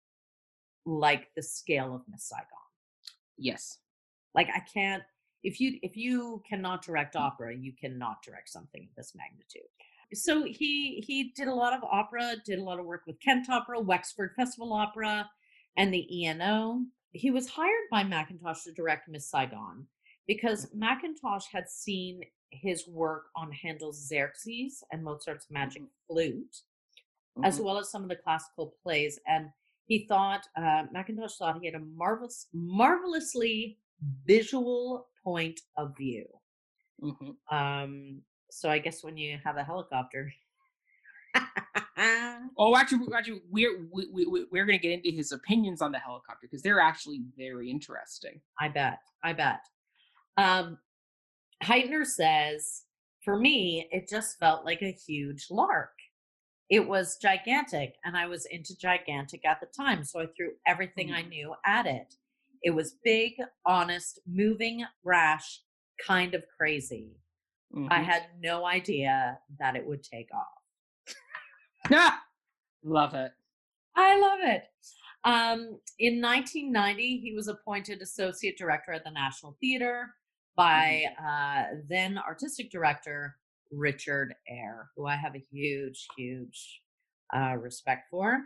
like 0.84 1.32
the 1.34 1.42
scale 1.42 1.94
of 1.94 2.06
Miss 2.08 2.24
Saigon. 2.24 2.48
Yes. 3.36 3.80
Like 4.34 4.48
I 4.50 4.60
can't 4.60 5.04
if 5.42 5.60
you 5.60 5.78
if 5.82 5.96
you 5.96 6.42
cannot 6.48 6.82
direct 6.82 7.16
opera, 7.16 7.54
you 7.54 7.72
cannot 7.74 8.22
direct 8.22 8.48
something 8.48 8.86
of 8.88 8.94
this 8.96 9.14
magnitude. 9.14 9.68
So 10.14 10.44
he 10.44 11.00
he 11.06 11.32
did 11.36 11.48
a 11.48 11.54
lot 11.54 11.72
of 11.72 11.82
opera, 11.84 12.36
did 12.44 12.58
a 12.58 12.62
lot 12.62 12.78
of 12.78 12.86
work 12.86 13.02
with 13.06 13.20
Kent 13.20 13.48
Opera, 13.50 13.80
Wexford 13.80 14.32
Festival 14.36 14.72
Opera, 14.72 15.30
and 15.76 15.92
the 15.92 16.06
ENO. 16.24 16.84
He 17.12 17.30
was 17.30 17.48
hired 17.48 17.88
by 17.90 18.02
Mackintosh 18.04 18.64
to 18.64 18.72
direct 18.72 19.08
Miss 19.08 19.30
Saigon 19.30 19.86
because 20.26 20.72
Mackintosh 20.74 21.44
had 21.52 21.68
seen 21.68 22.22
his 22.50 22.86
work 22.88 23.24
on 23.36 23.50
Handel's 23.52 24.06
Xerxes 24.08 24.82
and 24.92 25.02
Mozart's 25.02 25.50
Magic 25.50 25.82
Flute, 26.06 26.62
as 27.42 27.58
Mhm. 27.58 27.64
well 27.64 27.78
as 27.78 27.90
some 27.90 28.02
of 28.02 28.08
the 28.08 28.16
classical 28.16 28.76
plays. 28.82 29.18
And 29.26 29.50
he 29.86 30.06
thought 30.06 30.46
uh, 30.56 30.86
Mackintosh 30.92 31.36
thought 31.36 31.60
he 31.60 31.66
had 31.66 31.74
a 31.74 31.84
marvelous, 31.84 32.48
marvelously 32.52 33.78
visual 34.24 35.08
point 35.22 35.60
of 35.76 35.96
view. 35.96 36.26
Mhm. 37.00 37.36
Um, 37.50 38.24
so 38.54 38.70
I 38.70 38.78
guess 38.78 39.02
when 39.02 39.16
you 39.16 39.38
have 39.44 39.56
a 39.56 39.64
helicopter, 39.64 40.32
Oh, 42.56 42.76
actually, 42.76 43.06
actually, 43.16 43.42
we're 43.50 43.86
we, 43.92 44.06
we, 44.12 44.26
we- 44.26 44.46
we're 44.50 44.66
going 44.66 44.78
to 44.78 44.82
get 44.82 44.92
into 44.92 45.10
his 45.16 45.32
opinions 45.32 45.82
on 45.82 45.90
the 45.92 45.98
helicopter 45.98 46.40
because 46.48 46.62
they're 46.62 46.80
actually 46.80 47.22
very 47.36 47.70
interesting. 47.70 48.40
I 48.60 48.68
bet, 48.68 48.98
I 49.22 49.32
bet. 49.32 49.60
Um, 50.36 50.78
Hytner 51.62 52.04
says, 52.04 52.82
for 53.24 53.38
me, 53.38 53.88
it 53.90 54.08
just 54.08 54.38
felt 54.38 54.64
like 54.64 54.82
a 54.82 54.92
huge 54.92 55.46
lark. 55.50 55.92
It 56.70 56.86
was 56.86 57.16
gigantic, 57.20 57.94
and 58.04 58.16
I 58.16 58.26
was 58.26 58.46
into 58.46 58.76
gigantic 58.76 59.44
at 59.44 59.60
the 59.60 59.66
time, 59.66 60.04
so 60.04 60.20
I 60.20 60.26
threw 60.36 60.52
everything 60.66 61.12
I 61.12 61.22
Mm. 61.22 61.28
knew 61.30 61.54
at 61.64 61.86
it. 61.86 62.14
It 62.62 62.70
was 62.70 62.96
big, 63.04 63.34
honest, 63.66 64.18
moving, 64.26 64.84
rash, 65.02 65.60
kind 66.06 66.34
of 66.34 66.44
crazy. 66.56 67.16
I 67.90 68.00
Mhm. 68.00 68.04
had 68.04 68.22
no 68.40 68.64
idea 68.66 69.40
that 69.58 69.74
it 69.76 69.84
would 69.86 70.02
take 70.04 70.28
off. 70.32 71.14
Ah! 71.90 72.24
Love 72.82 73.14
it. 73.14 73.32
I 73.96 74.18
love 74.18 74.40
it. 74.42 74.64
Um, 75.24 75.80
in 75.98 76.20
1990, 76.20 77.18
he 77.20 77.34
was 77.34 77.48
appointed 77.48 78.00
associate 78.02 78.56
director 78.58 78.92
at 78.92 79.04
the 79.04 79.10
National 79.10 79.56
Theater 79.60 80.14
by 80.56 81.04
uh, 81.18 81.76
then 81.88 82.18
artistic 82.18 82.70
director 82.70 83.36
Richard 83.70 84.34
Eyre, 84.48 84.90
who 84.96 85.06
I 85.06 85.16
have 85.16 85.34
a 85.34 85.38
huge, 85.38 86.06
huge 86.16 86.82
uh, 87.34 87.56
respect 87.56 88.08
for. 88.10 88.38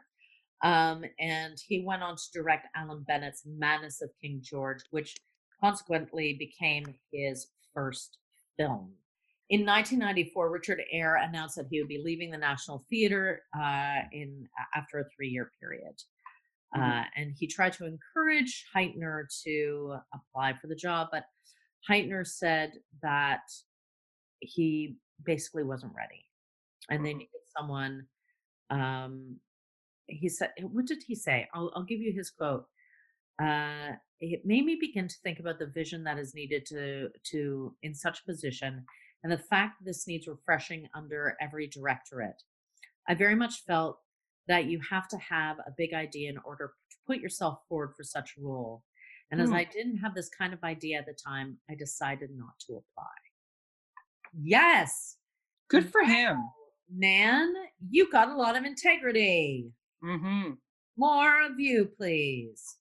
Um, 0.63 1.05
and 1.21 1.59
he 1.67 1.85
went 1.85 2.03
on 2.03 2.17
to 2.17 2.23
direct 2.33 2.67
Alan 2.75 3.03
Bennett's 3.05 3.43
Madness 3.47 4.01
of 4.03 4.11
King 4.21 4.41
George, 4.43 4.81
which 4.91 5.17
consequently 5.61 6.35
became 6.39 6.85
his 7.13 7.49
first 7.75 8.19
film. 8.57 8.95
In 9.51 9.61
1994, 9.65 10.51
Richard 10.51 10.83
Eyre 10.93 11.17
announced 11.17 11.57
that 11.57 11.69
he 11.71 11.81
would 11.81 11.89
be 11.89 12.03
leaving 12.05 12.31
the 12.31 12.37
National 12.37 12.85
Theater 12.91 13.43
uh, 13.59 14.01
in 14.13 14.47
after 14.75 14.99
a 14.99 15.05
three-year 15.17 15.53
period, 15.59 15.97
Mhm. 16.77 16.81
uh, 16.81 17.09
and 17.17 17.35
he 17.35 17.47
tried 17.47 17.73
to 17.75 17.87
encourage 17.87 18.67
Hytner 18.75 19.23
to 19.45 19.99
apply 20.13 20.53
for 20.59 20.67
the 20.67 20.77
job, 20.77 21.09
but 21.11 21.25
Hytner 21.89 22.27
said 22.27 22.73
that 23.01 23.41
he 24.41 24.99
basically 25.25 25.65
wasn't 25.65 25.95
ready, 25.95 26.29
and 26.91 27.05
they 27.05 27.15
needed 27.15 27.41
someone. 27.57 28.07
Um, 28.69 29.41
he 30.09 30.29
said, 30.29 30.53
"What 30.61 30.85
did 30.87 31.03
he 31.07 31.15
say?" 31.15 31.49
I'll, 31.55 31.73
I'll 31.75 31.85
give 31.85 32.01
you 32.01 32.13
his 32.13 32.31
quote. 32.31 32.69
Uh, 33.39 33.97
it 34.21 34.45
made 34.45 34.65
me 34.67 34.75
begin 34.75 35.09
to 35.09 35.17
think 35.23 35.39
about 35.39 35.59
the 35.59 35.67
vision 35.69 36.05
that 36.05 36.19
is 36.19 36.35
needed 36.35 36.67
to 36.67 37.09
to 37.31 37.77
in 37.83 37.95
such 37.95 38.21
a 38.21 38.25
position 38.25 38.85
and 39.23 39.33
the 39.33 39.39
fact 39.39 39.79
that 39.79 39.85
this 39.85 40.07
needs 40.07 40.27
refreshing 40.29 40.89
under 40.95 41.37
every 41.41 41.67
directorate. 41.67 42.43
I 43.09 43.15
very 43.15 43.35
much 43.35 43.65
felt 43.67 43.99
that 44.47 44.67
you 44.67 44.81
have 44.91 45.09
to 45.09 45.19
have 45.19 45.59
a 45.61 45.73
big 45.77 45.93
idea 45.95 46.31
in 46.31 46.39
order 46.39 46.73
to 46.91 46.97
put 47.07 47.19
yourself 47.19 47.61
forward 47.69 47.95
for 47.97 48.03
such 48.05 48.35
a 48.37 48.41
role. 48.41 48.85
And 49.31 49.41
as 49.41 49.49
Hmm. 49.51 49.57
I 49.57 49.65
didn't 49.65 49.99
have 49.99 50.15
this 50.15 50.29
kind 50.31 50.55
of 50.55 50.63
idea 50.65 50.99
at 50.99 51.07
the 51.07 51.13
time, 51.15 51.59
I 51.69 51.75
decided 51.75 52.31
not 52.35 52.59
to 52.67 52.75
apply. 52.77 53.11
Yes, 54.33 55.17
Good 55.69 55.91
for 55.91 56.03
him. 56.03 56.39
man, 56.91 57.53
you 57.91 58.11
got 58.11 58.29
a 58.29 58.35
lot 58.37 58.57
of 58.57 58.65
integrity. 58.65 59.71
Mm-hmm. 60.03 60.53
More 60.97 61.43
of 61.43 61.59
you, 61.61 61.87
please. 61.87 62.77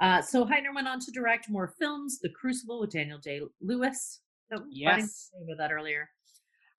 Uh, 0.00 0.22
so 0.22 0.46
Hytner 0.46 0.74
went 0.74 0.88
on 0.88 0.98
to 1.00 1.10
direct 1.10 1.50
more 1.50 1.74
films, 1.78 2.20
The 2.20 2.30
Crucible 2.30 2.80
with 2.80 2.90
Daniel 2.90 3.18
Day 3.18 3.42
Lewis. 3.60 4.20
Funny 4.58 4.66
Yes. 4.70 5.30
about 5.42 5.58
that 5.58 5.72
earlier. 5.72 6.10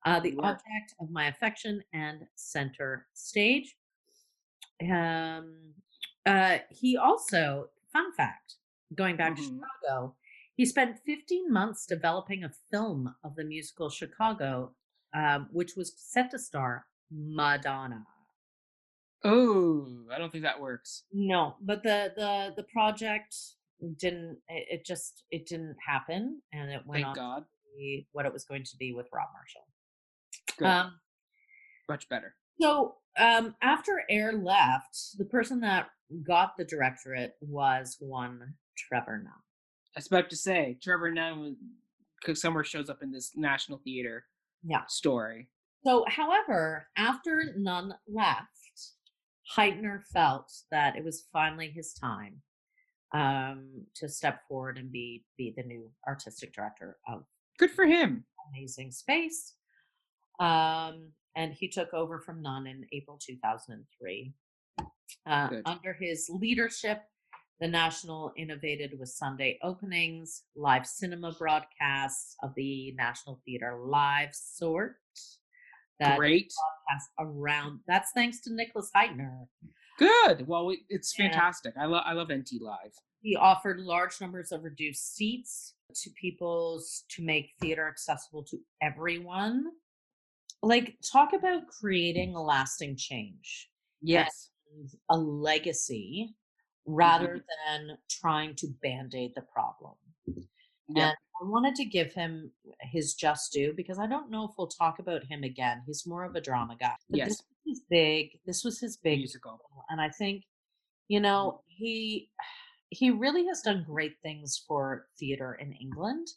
Uh, 0.06 0.20
the 0.20 0.36
work. 0.36 0.46
Object 0.46 0.96
of 1.00 1.10
My 1.12 1.28
Affection 1.28 1.82
and 1.94 2.28
Center 2.36 3.08
Stage. 3.14 3.76
Um, 4.82 5.74
uh, 6.26 6.60
he 6.70 6.98
also, 6.98 7.70
fun 7.94 8.12
fact, 8.14 8.56
going 8.96 9.16
back 9.16 9.34
Mhm. 9.34 9.36
to 9.38 9.44
Chicago, 9.44 10.18
he 10.56 10.66
spent 10.66 11.00
15 11.06 11.52
months 11.52 11.86
developing 11.86 12.44
a 12.44 12.50
film 12.72 13.16
of 13.24 13.36
the 13.36 13.44
musical 13.44 13.90
Chicago, 13.90 14.76
um, 15.14 15.50
which 15.52 15.76
was 15.76 15.94
set 15.98 16.32
to 16.32 16.40
star 16.40 16.88
Madonna. 17.12 18.06
Oh, 19.24 20.08
I 20.12 20.18
don't 20.18 20.32
think 20.32 20.44
that 20.44 20.60
works. 20.60 21.04
No, 21.12 21.58
but 21.62 21.84
the 21.84 22.12
the 22.16 22.54
the 22.56 22.64
project 22.64 23.36
didn't. 23.98 24.42
It, 24.48 24.80
it 24.80 24.86
just 24.86 25.26
it 25.30 25.46
didn't 25.46 25.78
happen, 25.86 26.42
and 26.52 26.72
it 26.72 26.84
went 26.88 27.04
Thank 27.04 27.08
on 27.08 27.14
God. 27.16 27.46
Be 27.78 28.08
what 28.12 28.26
it 28.26 28.34
was 28.34 28.44
going 28.44 28.64
to 28.64 28.78
be 28.78 28.94
with 28.94 29.08
Rob 29.14 29.28
Marshall. 29.34 29.68
Good. 30.58 30.68
Um, 30.68 31.00
Much 31.90 32.08
better. 32.10 32.36
so 32.60 32.96
um, 33.20 33.56
after 33.62 34.04
Eyre 34.10 34.34
left, 34.34 35.18
the 35.18 35.26
person 35.26 35.60
that 35.62 35.90
got 36.24 36.56
the 36.58 36.66
directorate 36.66 37.34
was 37.42 37.98
one 38.00 38.54
Trevor 38.78 39.18
Nunn. 39.18 39.34
I 39.96 40.00
was 40.00 40.08
about 40.08 40.30
to 40.30 40.36
say, 40.38 40.78
Trevor 40.82 41.12
Nunn 41.12 41.56
was, 42.26 42.40
somewhere 42.40 42.64
shows 42.64 42.90
up 42.90 43.02
in 43.04 43.12
this 43.12 43.32
National 43.36 43.80
Theater 43.80 44.26
Yeah. 44.64 44.86
story. 44.88 45.50
So, 45.86 46.06
however, 46.08 46.88
after 46.96 47.54
Nunn 47.58 47.94
left, 48.08 48.48
Hytner 49.58 50.04
felt 50.14 50.52
that 50.72 50.96
it 50.96 51.04
was 51.04 51.26
finally 51.34 51.72
his 51.72 51.94
time 51.94 52.42
um, 53.14 53.86
to 53.96 54.08
step 54.08 54.42
forward 54.48 54.78
and 54.78 54.90
be 54.92 55.26
be 55.38 55.54
the 55.58 55.64
new 55.64 55.90
artistic 56.08 56.54
director 56.54 56.98
of 57.10 57.24
Good 57.62 57.72
for 57.72 57.86
him. 57.86 58.26
Amazing 58.52 58.92
Space. 58.92 59.54
Um, 60.40 61.12
and 61.36 61.54
he 61.54 61.68
took 61.68 61.94
over 61.94 62.20
from 62.20 62.42
Nunn 62.42 62.66
in 62.66 62.88
April 62.92 63.20
2003. 63.24 64.34
Uh, 65.28 65.50
under 65.68 65.94
his 65.94 66.28
leadership, 66.34 67.04
the 67.60 67.68
National 67.68 68.34
innovated 68.36 68.98
with 69.00 69.10
Sunday 69.10 69.60
openings, 69.62 70.42
live 70.56 70.88
cinema 70.88 71.34
broadcasts 71.34 72.36
of 72.42 72.56
the 72.56 72.94
National 72.98 73.40
Theater 73.46 73.78
live 73.80 74.34
sort. 74.34 74.96
That 76.00 76.18
Great. 76.18 76.52
broadcast 76.58 77.12
around. 77.20 77.82
That's 77.88 78.10
thanks 78.16 78.42
to 78.42 78.54
Nicholas 78.56 78.90
Hytner. 78.96 79.46
Good. 80.00 80.48
Well, 80.48 80.74
it's 80.90 81.14
fantastic. 81.14 81.76
I 81.80 81.86
love 81.86 82.02
I 82.08 82.14
love 82.14 82.30
NT 82.32 82.60
Live. 82.60 82.94
He 83.22 83.36
offered 83.36 83.80
large 83.80 84.20
numbers 84.20 84.52
of 84.52 84.64
reduced 84.64 85.16
seats 85.16 85.76
to 85.96 86.10
people's 86.20 87.04
to 87.10 87.24
make 87.24 87.52
theater 87.60 87.88
accessible 87.88 88.44
to 88.46 88.58
everyone. 88.82 89.66
Like 90.64 90.96
talk 91.12 91.34
about 91.34 91.68
creating 91.68 92.36
a 92.36 92.42
lasting 92.42 92.96
change 92.98 93.70
Yes. 94.02 94.50
a 95.10 95.18
legacy 95.18 96.30
mm-hmm. 96.30 96.94
rather 96.94 97.44
than 97.68 97.98
trying 98.10 98.56
to 98.56 98.68
band-aid 98.82 99.32
the 99.36 99.42
problem. 99.42 99.94
Yeah. 100.88 101.10
And 101.10 101.12
I 101.42 101.46
wanted 101.46 101.76
to 101.76 101.86
give 101.86 102.14
him 102.14 102.52
his 102.82 103.14
just 103.14 103.52
due 103.52 103.74
because 103.76 103.98
I 104.00 104.08
don't 104.08 104.30
know 104.30 104.46
if 104.46 104.52
we'll 104.58 104.68
talk 104.68 105.00
about 105.00 105.24
him 105.24 105.44
again. 105.44 105.82
He's 105.86 106.06
more 106.06 106.24
of 106.26 106.36
a 106.36 106.42
drama 106.42 106.76
guy. 106.80 106.96
But 107.10 107.18
Yes. 107.18 107.30
This 107.30 107.44
was 107.66 107.82
big. 107.90 108.30
This 108.46 108.64
was 108.64 108.80
his 108.80 108.98
big 108.98 109.20
Musical. 109.20 109.60
and 109.90 110.02
I 110.02 110.10
think, 110.10 110.44
you 111.08 111.18
mm-hmm. 111.18 111.24
know, 111.24 111.62
he 111.68 112.30
he 112.92 113.10
really 113.10 113.48
has 113.48 113.62
done 113.62 113.84
great 113.88 114.18
things 114.22 114.64
for 114.68 115.08
theater 115.18 115.56
in 115.56 115.74
England. 115.74 116.28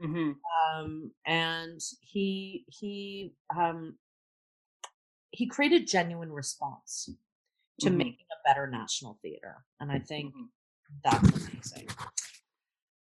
hmm 0.00 0.32
Um, 0.72 1.10
and 1.26 1.80
he 2.00 2.64
he 2.68 3.34
um, 3.54 3.98
he 5.32 5.46
created 5.46 5.88
genuine 5.88 6.32
response 6.32 7.10
to 7.80 7.90
Mhm. 7.90 7.96
making 7.96 8.26
a 8.30 8.48
better 8.48 8.66
national 8.68 9.18
theater, 9.22 9.66
and 9.80 9.90
I 9.90 9.98
think 9.98 10.32
Mhm. 10.34 10.48
that's 11.02 11.32
amazing. 11.48 11.88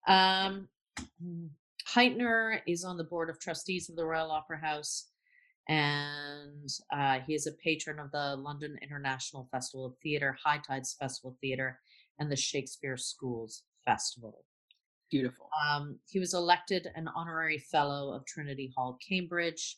Um, 0.08 0.68
Hytner 1.88 2.62
is 2.66 2.84
on 2.84 2.98
the 2.98 3.04
board 3.04 3.30
of 3.30 3.40
trustees 3.40 3.88
of 3.90 3.96
the 3.96 4.06
Royal 4.06 4.32
Opera 4.32 4.58
House, 4.58 5.12
and 5.70 6.68
uh, 6.92 7.20
he 7.20 7.36
is 7.36 7.46
a 7.46 7.52
patron 7.54 8.00
of 8.00 8.12
the 8.12 8.36
London 8.36 8.80
International 8.82 9.46
Festival 9.52 9.86
of 9.86 9.98
Theatre, 10.00 10.34
High 10.44 10.58
Tides 10.58 10.94
Festival 10.96 11.38
Theatre, 11.40 11.80
and 12.20 12.32
the 12.32 12.36
Shakespeare 12.36 12.98
Schools 12.98 13.64
Festival. 13.86 14.44
Beautiful. 15.12 15.50
Um, 15.70 16.00
he 16.10 16.20
was 16.20 16.34
elected 16.34 16.90
an 16.96 17.08
honorary 17.16 17.60
fellow 17.60 18.14
of 18.14 18.26
Trinity 18.26 18.72
Hall, 18.76 18.98
Cambridge, 19.08 19.78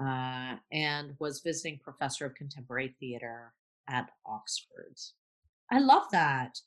uh, 0.00 0.56
and 0.72 1.14
was 1.20 1.40
visiting 1.40 1.78
professor 1.82 2.26
of 2.26 2.34
contemporary 2.34 2.96
theatre 2.98 3.52
at 3.88 4.10
Oxford. 4.26 4.96
I 5.70 5.78
love 5.78 6.04
that. 6.12 6.58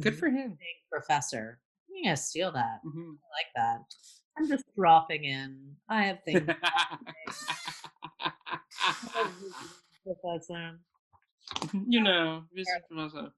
Good 0.00 0.18
for 0.18 0.26
him. 0.28 0.50
Visiting 0.50 0.80
professor. 0.90 1.60
I'm 1.96 2.02
gonna 2.04 2.16
steal 2.16 2.50
that. 2.52 2.80
Mhm. 2.84 3.16
I 3.16 3.28
like 3.36 3.52
that. 3.54 3.80
I'm 4.36 4.48
just 4.48 4.64
dropping 4.76 5.24
in. 5.24 5.76
I 5.88 6.02
have 6.04 6.22
things. 6.24 6.48
professor. 10.04 10.80
you 11.86 12.00
know, 12.00 12.44
visit 12.54 12.82
professor. 12.90 13.30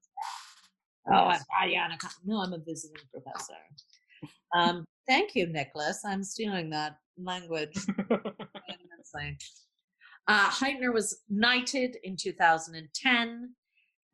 Oh, 1.09 1.29
Yes. 1.31 1.45
I'm 1.61 1.69
Ariana. 1.71 1.97
No, 2.25 2.39
I'm 2.43 2.53
a 2.53 2.59
visiting 2.59 3.03
professor. 3.13 3.55
Um, 4.55 4.85
thank 5.07 5.35
you, 5.35 5.47
Nicholas. 5.47 6.03
I'm 6.05 6.23
stealing 6.25 6.71
that 6.71 6.99
language. 7.19 7.77
Uh, 10.29 10.51
Hytner 10.51 10.93
was 10.93 11.23
knighted 11.31 11.97
in 12.03 12.17
2010, 12.17 13.55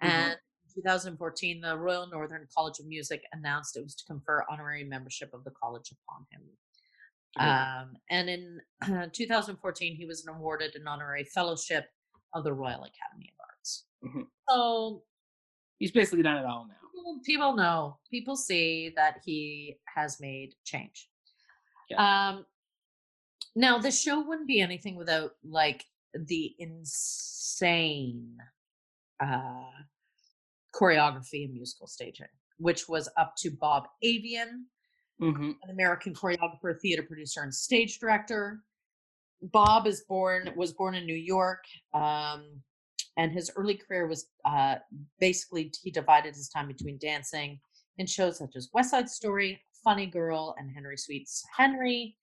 and 0.03 0.33
in 0.33 0.75
2014, 0.75 1.61
the 1.63 1.79
Royal 1.79 2.07
Northern 2.07 2.47
College 2.55 2.79
of 2.81 2.87
Music 2.87 3.23
announced 3.33 3.79
it 3.79 3.83
was 3.83 3.95
to 3.95 4.05
confer 4.05 4.45
honorary 4.51 4.85
membership 4.85 5.31
of 5.33 5.43
the 5.45 5.53
college 5.53 5.91
upon 5.91 6.27
him. 6.31 6.43
Good. 7.39 7.45
Um, 7.45 7.97
and 8.11 8.29
in 8.29 8.61
2014, 9.13 9.97
he 9.97 10.05
was 10.05 10.27
awarded 10.29 10.75
an 10.77 10.87
honorary 10.87 11.25
fellowship 11.25 11.87
of 12.35 12.45
the 12.45 12.53
Royal 12.53 12.85
Academy 12.85 13.33
of 13.33 13.47
Arts. 13.49 13.87
Mhm. 14.05 14.27
So 14.51 15.03
He's 15.79 15.93
basically 15.93 16.23
done 16.23 16.37
it 16.37 16.45
all 16.45 16.67
now. 16.69 16.75
People, 16.93 17.21
people 17.25 17.57
know, 17.57 17.99
people 18.11 18.37
see 18.37 18.93
that 18.97 19.21
he 19.25 19.79
has 19.95 20.21
made 20.21 20.55
change. 20.65 21.09
Um, 21.97 22.47
now 23.55 23.79
the 23.79 23.91
show 23.91 24.21
wouldn't 24.21 24.49
be 24.49 24.61
anything 24.61 24.97
without 24.97 25.33
like 25.45 25.85
the 26.15 26.55
insane 26.59 28.39
uh, 29.21 29.71
choreography 30.75 31.45
and 31.45 31.55
musical 31.55 31.87
staging, 31.87 32.27
which 32.59 32.89
was 32.89 33.09
up 33.17 33.35
to 33.39 33.51
Bob 33.51 33.89
Avian, 34.03 34.67
hmm 35.19 35.53
an 35.63 35.71
American 35.71 36.15
choreographer, 36.15 36.79
theater 36.81 37.03
producer, 37.03 37.43
and 37.43 37.55
stage 37.55 37.99
director. 37.99 38.61
Bob 39.43 39.87
is 39.87 40.03
born 40.09 40.51
was 40.57 40.73
born 40.73 40.95
in 40.95 41.05
New 41.05 41.15
York, 41.15 41.65
um, 41.95 42.45
and 43.17 43.33
his 43.33 43.51
early 43.57 43.75
career 43.75 44.07
was 44.07 44.27
uh, 44.45 44.77
basically 45.21 45.73
he 45.83 45.91
divided 45.91 46.35
his 46.35 46.49
time 46.49 46.69
between 46.69 46.99
dancing 46.99 47.61
in 47.99 48.07
shows 48.07 48.39
such 48.39 48.57
as 48.57 48.71
West 48.73 48.91
Side 48.91 49.09
Story, 49.09 49.61
Funny 49.85 50.07
Girl, 50.07 50.55
and 50.59 50.71
Henry 50.71 50.97
Sweet's 50.97 51.45
Henry, 51.57 52.17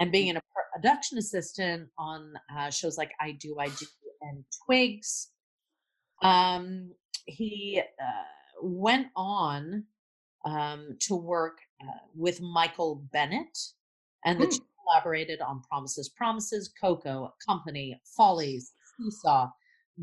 and 0.00 0.10
being 0.10 0.30
an, 0.30 0.36
a 0.36 0.40
production 0.74 1.18
assistant 1.18 1.88
on 1.98 2.32
uh, 2.56 2.70
shows 2.70 2.98
like 2.98 3.12
I 3.20 3.32
Do, 3.32 3.56
I 3.60 3.68
Do, 3.68 3.86
and 4.22 4.44
Twigs. 4.64 5.30
Um, 6.22 6.90
he 7.26 7.80
uh, 8.00 8.62
went 8.62 9.08
on 9.14 9.84
um, 10.44 10.96
to 11.00 11.14
work 11.16 11.58
uh, 11.82 11.98
with 12.14 12.40
Michael 12.40 13.06
Bennett, 13.12 13.58
and 14.24 14.40
the 14.40 14.44
Hmm. 14.46 14.50
two 14.50 14.62
collaborated 14.84 15.40
on 15.40 15.62
Promises, 15.68 16.08
Promises, 16.08 16.72
Coco, 16.80 17.34
Company, 17.44 18.00
Follies, 18.16 18.72
Seesaw, 18.96 19.48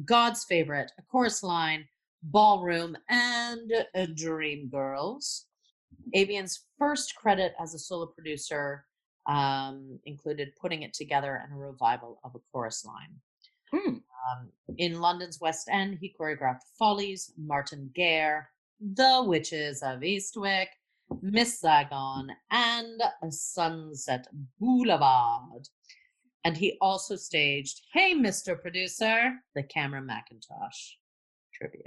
God's 0.05 0.43
Favorite, 0.43 0.91
A 0.97 1.01
Chorus 1.03 1.43
Line, 1.43 1.87
Ballroom, 2.23 2.97
and 3.09 3.71
Dream 4.15 4.69
Girls. 4.69 5.45
Avian's 6.15 6.65
first 6.77 7.15
credit 7.15 7.53
as 7.61 7.73
a 7.73 7.79
solo 7.79 8.07
producer 8.07 8.85
um, 9.25 9.99
included 10.05 10.55
putting 10.59 10.83
it 10.83 10.93
together 10.93 11.41
and 11.43 11.53
a 11.53 11.55
revival 11.55 12.19
of 12.23 12.35
A 12.35 12.39
Chorus 12.51 12.85
Line. 12.85 13.15
Hmm. 13.71 13.89
Um, 13.89 14.49
in 14.77 14.99
London's 14.99 15.39
West 15.39 15.67
End, 15.71 15.97
he 15.99 16.13
choreographed 16.19 16.61
Follies, 16.77 17.33
Martin 17.37 17.91
Guerre, 17.95 18.49
The 18.79 19.23
Witches 19.25 19.81
of 19.83 20.03
Eastwick, 20.03 20.67
Miss 21.21 21.59
Saigon, 21.59 22.29
and 22.51 23.01
Sunset 23.29 24.27
Boulevard. 24.59 25.67
And 26.45 26.57
he 26.57 26.77
also 26.81 27.15
staged 27.15 27.81
Hey, 27.93 28.13
Mr. 28.13 28.59
Producer, 28.59 29.33
the 29.55 29.63
Cameron 29.63 30.07
Mackintosh 30.07 30.95
tribute. 31.53 31.83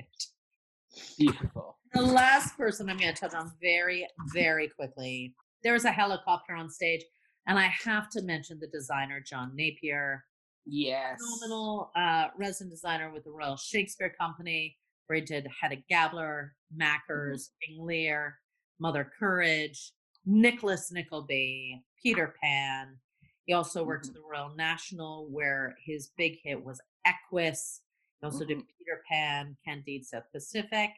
Beautiful. 1.18 1.74
The 1.92 2.02
last 2.02 2.59
person 2.59 2.90
I'm 2.90 2.98
going 2.98 3.14
to 3.14 3.18
touch 3.18 3.32
on 3.32 3.50
very, 3.62 4.07
very 4.34 4.68
quickly. 4.68 5.34
There 5.62 5.72
was 5.72 5.86
a 5.86 5.90
helicopter 5.92 6.52
on 6.52 6.68
stage, 6.68 7.02
and 7.46 7.59
I 7.59 7.68
have 7.84 8.11
to 8.11 8.22
mention 8.22 8.59
the 8.61 8.66
designer, 8.66 9.18
John 9.20 9.52
Napier, 9.54 10.24
Yes. 10.66 11.16
phenomenal 11.22 11.90
uh, 11.96 12.26
resin 12.36 12.68
designer 12.68 13.11
with 13.11 13.24
the 13.24 13.30
Royal 13.30 13.57
Shakespeare 13.57 14.12
Company, 14.20 14.76
where 15.07 15.20
he 15.20 15.24
did 15.24 15.46
Hedda 15.59 15.76
Gabler, 15.88 16.54
Mackers, 16.74 17.50
King 17.64 17.86
Lear, 17.86 18.40
Mother 18.78 19.11
Courage, 19.18 19.92
Nicholas 20.26 20.92
Nickleby, 20.92 21.82
Peter 22.02 22.34
Pan. 22.42 22.98
He 23.47 23.53
also 23.53 23.84
worked 23.84 24.07
Mhm. 24.07 24.09
at 24.09 24.14
the 24.14 24.22
Royal 24.22 24.55
National, 24.57 25.28
where 25.28 25.76
his 25.84 26.09
big 26.16 26.40
hit 26.42 26.62
was 26.64 26.80
Equus. 27.05 27.80
He 28.20 28.26
also 28.26 28.44
did 28.44 28.59
Peter 28.78 29.03
Pan, 29.09 29.57
Candide 29.64 30.05
South 30.05 30.30
Pacific. 30.32 30.90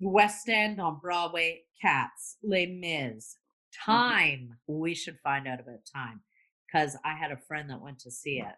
West 0.00 0.48
End 0.48 0.80
on 0.80 0.98
Broadway, 1.00 1.64
Cats, 1.80 2.38
Les 2.42 2.66
Mis, 2.66 3.38
Time. 3.72 4.58
We 4.66 4.94
should 4.94 5.18
find 5.20 5.46
out 5.48 5.60
about 5.60 5.84
Time 5.86 6.22
because 6.66 6.96
I 7.04 7.14
had 7.14 7.32
a 7.32 7.36
friend 7.36 7.68
that 7.70 7.80
went 7.80 7.98
to 8.00 8.10
see 8.10 8.40
it. 8.40 8.56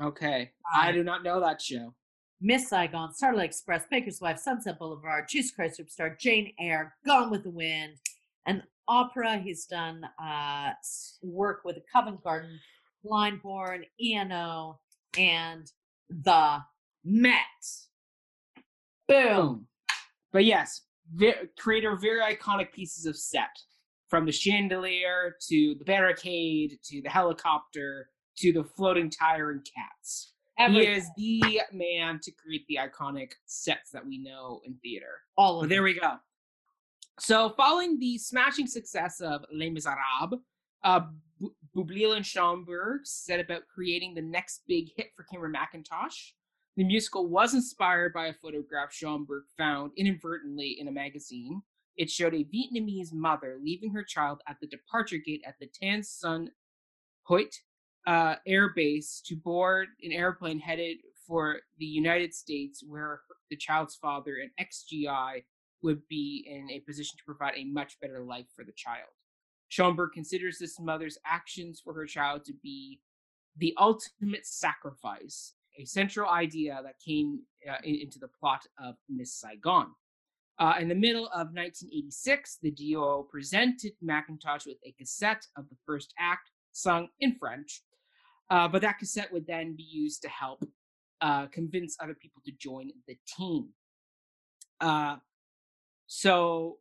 Okay. 0.00 0.52
I 0.72 0.88
Um, 0.90 0.94
do 0.94 1.04
not 1.04 1.22
know 1.22 1.40
that 1.40 1.60
show. 1.62 1.94
Miss 2.40 2.68
Saigon, 2.68 3.12
Starlight 3.14 3.50
Express, 3.50 3.86
Baker's 3.86 4.20
Wife, 4.20 4.38
Sunset 4.38 4.78
Boulevard, 4.78 5.28
Jesus 5.28 5.50
Christ 5.54 5.78
Superstar, 5.78 6.18
Jane 6.18 6.54
Eyre, 6.58 6.96
Gone 7.04 7.30
with 7.30 7.42
the 7.42 7.50
Wind, 7.50 8.00
and 8.46 8.66
opera. 8.90 9.38
He's 9.38 9.64
done 9.64 10.02
uh, 10.22 10.70
work 11.22 11.60
with 11.64 11.78
Covent 11.90 12.22
Garden, 12.22 12.58
Glyndebourne, 13.06 13.84
ENO, 14.02 14.80
and 15.16 15.70
the 16.10 16.58
Met. 17.04 17.36
Boom. 19.08 19.66
But 20.32 20.44
yes, 20.44 20.82
ve- 21.14 21.34
creator 21.58 21.92
of 21.92 22.02
very 22.02 22.20
iconic 22.20 22.72
pieces 22.72 23.06
of 23.06 23.16
set, 23.16 23.48
from 24.08 24.26
the 24.26 24.32
chandelier 24.32 25.36
to 25.48 25.76
the 25.78 25.84
barricade 25.84 26.78
to 26.84 27.00
the 27.00 27.08
helicopter 27.08 28.10
to 28.38 28.52
the 28.52 28.64
floating 28.64 29.10
tire 29.10 29.50
and 29.50 29.64
cats. 29.64 30.34
He 30.58 30.86
is 30.86 31.08
the 31.16 31.62
man 31.72 32.20
to 32.22 32.32
create 32.32 32.66
the 32.68 32.78
iconic 32.82 33.30
sets 33.46 33.90
that 33.92 34.04
we 34.06 34.18
know 34.18 34.60
in 34.64 34.74
theater. 34.82 35.22
all 35.38 35.62
of 35.62 35.70
there 35.70 35.82
we 35.82 35.98
go. 35.98 36.16
So, 37.20 37.50
following 37.50 37.98
the 37.98 38.16
smashing 38.16 38.66
success 38.66 39.20
of 39.20 39.44
Les 39.52 39.68
Miserables, 39.68 40.40
uh, 40.82 41.00
Boublil 41.76 42.16
and 42.16 42.24
Schoenberg 42.24 43.02
set 43.04 43.40
about 43.40 43.68
creating 43.72 44.14
the 44.14 44.22
next 44.22 44.62
big 44.66 44.88
hit 44.96 45.08
for 45.14 45.24
Cameron 45.24 45.52
Mackintosh. 45.52 46.32
The 46.78 46.84
musical 46.84 47.28
was 47.28 47.52
inspired 47.52 48.14
by 48.14 48.28
a 48.28 48.32
photograph 48.32 48.90
Schoenberg 48.90 49.42
found 49.58 49.92
inadvertently 49.98 50.78
in 50.80 50.88
a 50.88 50.92
magazine. 50.92 51.60
It 51.98 52.10
showed 52.10 52.32
a 52.32 52.44
Vietnamese 52.44 53.12
mother 53.12 53.58
leaving 53.62 53.92
her 53.92 54.02
child 54.02 54.40
at 54.48 54.56
the 54.62 54.66
departure 54.68 55.18
gate 55.18 55.42
at 55.46 55.56
the 55.60 55.66
Tan 55.66 56.02
Son 56.02 56.50
Nhut 57.28 57.54
uh, 58.06 58.36
Air 58.46 58.72
Base 58.74 59.20
to 59.26 59.36
board 59.36 59.88
an 60.02 60.12
airplane 60.12 60.58
headed 60.58 60.96
for 61.26 61.58
the 61.78 61.84
United 61.84 62.32
States, 62.32 62.82
where 62.82 63.20
the 63.50 63.56
child's 63.56 63.96
father, 63.96 64.36
an 64.42 64.50
ex-GI, 64.58 65.44
would 65.82 66.06
be 66.08 66.46
in 66.48 66.70
a 66.70 66.80
position 66.80 67.16
to 67.18 67.24
provide 67.24 67.54
a 67.56 67.64
much 67.64 67.98
better 68.00 68.24
life 68.24 68.46
for 68.54 68.64
the 68.64 68.72
child. 68.72 69.08
Schoenberg 69.68 70.10
considers 70.12 70.58
this 70.58 70.80
mother's 70.80 71.18
actions 71.24 71.80
for 71.82 71.94
her 71.94 72.06
child 72.06 72.44
to 72.44 72.52
be 72.62 73.00
the 73.56 73.74
ultimate 73.78 74.46
sacrifice, 74.46 75.54
a 75.78 75.84
central 75.84 76.28
idea 76.28 76.80
that 76.84 76.94
came 77.04 77.40
uh, 77.68 77.76
in- 77.84 78.00
into 78.02 78.18
the 78.18 78.28
plot 78.28 78.62
of 78.82 78.96
Miss 79.08 79.34
Saigon. 79.34 79.92
Uh, 80.58 80.74
in 80.78 80.88
the 80.88 80.94
middle 80.94 81.26
of 81.28 81.54
1986, 81.54 82.58
the 82.62 82.70
DOO 82.70 83.26
presented 83.30 83.92
Mackintosh 84.04 84.66
with 84.66 84.76
a 84.84 84.92
cassette 84.98 85.46
of 85.56 85.68
the 85.70 85.76
first 85.86 86.12
act, 86.18 86.50
sung 86.72 87.08
in 87.20 87.36
French. 87.38 87.82
Uh, 88.50 88.68
but 88.68 88.82
that 88.82 88.98
cassette 88.98 89.32
would 89.32 89.46
then 89.46 89.74
be 89.74 89.86
used 89.88 90.20
to 90.22 90.28
help 90.28 90.62
uh, 91.20 91.46
convince 91.46 91.96
other 92.00 92.14
people 92.14 92.42
to 92.44 92.52
join 92.52 92.90
the 93.06 93.16
team. 93.26 93.68
So, 96.12 96.78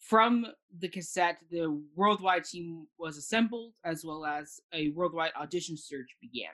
from 0.00 0.44
the 0.76 0.88
cassette, 0.88 1.38
the 1.52 1.80
worldwide 1.94 2.42
team 2.42 2.88
was 2.98 3.16
assembled, 3.16 3.74
as 3.84 4.04
well 4.04 4.26
as 4.26 4.58
a 4.72 4.90
worldwide 4.90 5.30
audition 5.40 5.76
search 5.76 6.08
began. 6.20 6.50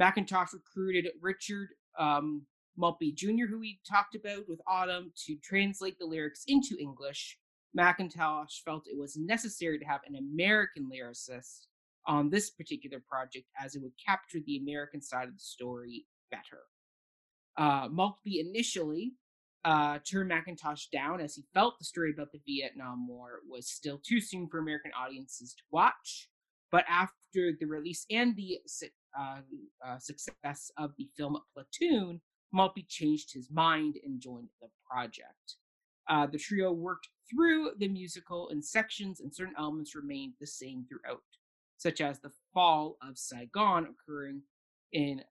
Mackintosh 0.00 0.52
recruited 0.52 1.08
Richard 1.20 1.70
um, 1.98 2.46
Maltby 2.76 3.10
Jr., 3.10 3.46
who 3.50 3.58
we 3.58 3.80
talked 3.90 4.14
about 4.14 4.48
with 4.48 4.60
Autumn, 4.68 5.12
to 5.26 5.34
translate 5.42 5.98
the 5.98 6.06
lyrics 6.06 6.44
into 6.46 6.76
English. 6.78 7.36
Mackintosh 7.76 8.62
felt 8.64 8.86
it 8.86 8.96
was 8.96 9.16
necessary 9.16 9.80
to 9.80 9.84
have 9.84 10.02
an 10.06 10.14
American 10.14 10.88
lyricist 10.88 11.66
on 12.06 12.30
this 12.30 12.50
particular 12.50 13.02
project, 13.10 13.46
as 13.60 13.74
it 13.74 13.82
would 13.82 13.98
capture 14.06 14.38
the 14.46 14.58
American 14.58 15.02
side 15.02 15.26
of 15.26 15.34
the 15.34 15.40
story 15.40 16.06
better. 16.30 16.62
Uh, 17.56 17.88
initially 18.24 19.14
uh, 19.68 19.98
turned 20.10 20.30
Mackintosh 20.30 20.88
down 20.90 21.20
as 21.20 21.34
he 21.34 21.44
felt 21.52 21.78
the 21.78 21.84
story 21.84 22.10
about 22.10 22.32
the 22.32 22.40
Vietnam 22.46 23.06
War 23.06 23.40
was 23.46 23.68
still 23.68 24.00
too 24.02 24.18
soon 24.18 24.48
for 24.48 24.58
American 24.58 24.92
audiences 24.98 25.54
to 25.54 25.62
watch. 25.70 26.30
But 26.72 26.86
after 26.88 27.52
the 27.60 27.66
release 27.66 28.06
and 28.10 28.34
the 28.34 28.60
uh, 29.18 29.40
uh, 29.86 29.98
success 29.98 30.70
of 30.78 30.92
the 30.96 31.08
film 31.18 31.36
Platoon, 31.52 32.22
Maltby 32.50 32.86
changed 32.88 33.34
his 33.34 33.50
mind 33.52 33.96
and 34.02 34.22
joined 34.22 34.48
the 34.62 34.68
project. 34.90 35.56
Uh, 36.08 36.26
the 36.26 36.38
trio 36.38 36.72
worked 36.72 37.08
through 37.30 37.72
the 37.78 37.88
musical 37.88 38.48
in 38.48 38.62
sections, 38.62 39.20
and 39.20 39.34
certain 39.34 39.54
elements 39.58 39.94
remained 39.94 40.32
the 40.40 40.46
same 40.46 40.86
throughout, 40.88 41.20
such 41.76 42.00
as 42.00 42.20
the 42.20 42.32
fall 42.54 42.96
of 43.06 43.18
Saigon 43.18 43.86
occurring 43.86 44.40
in 44.92 45.22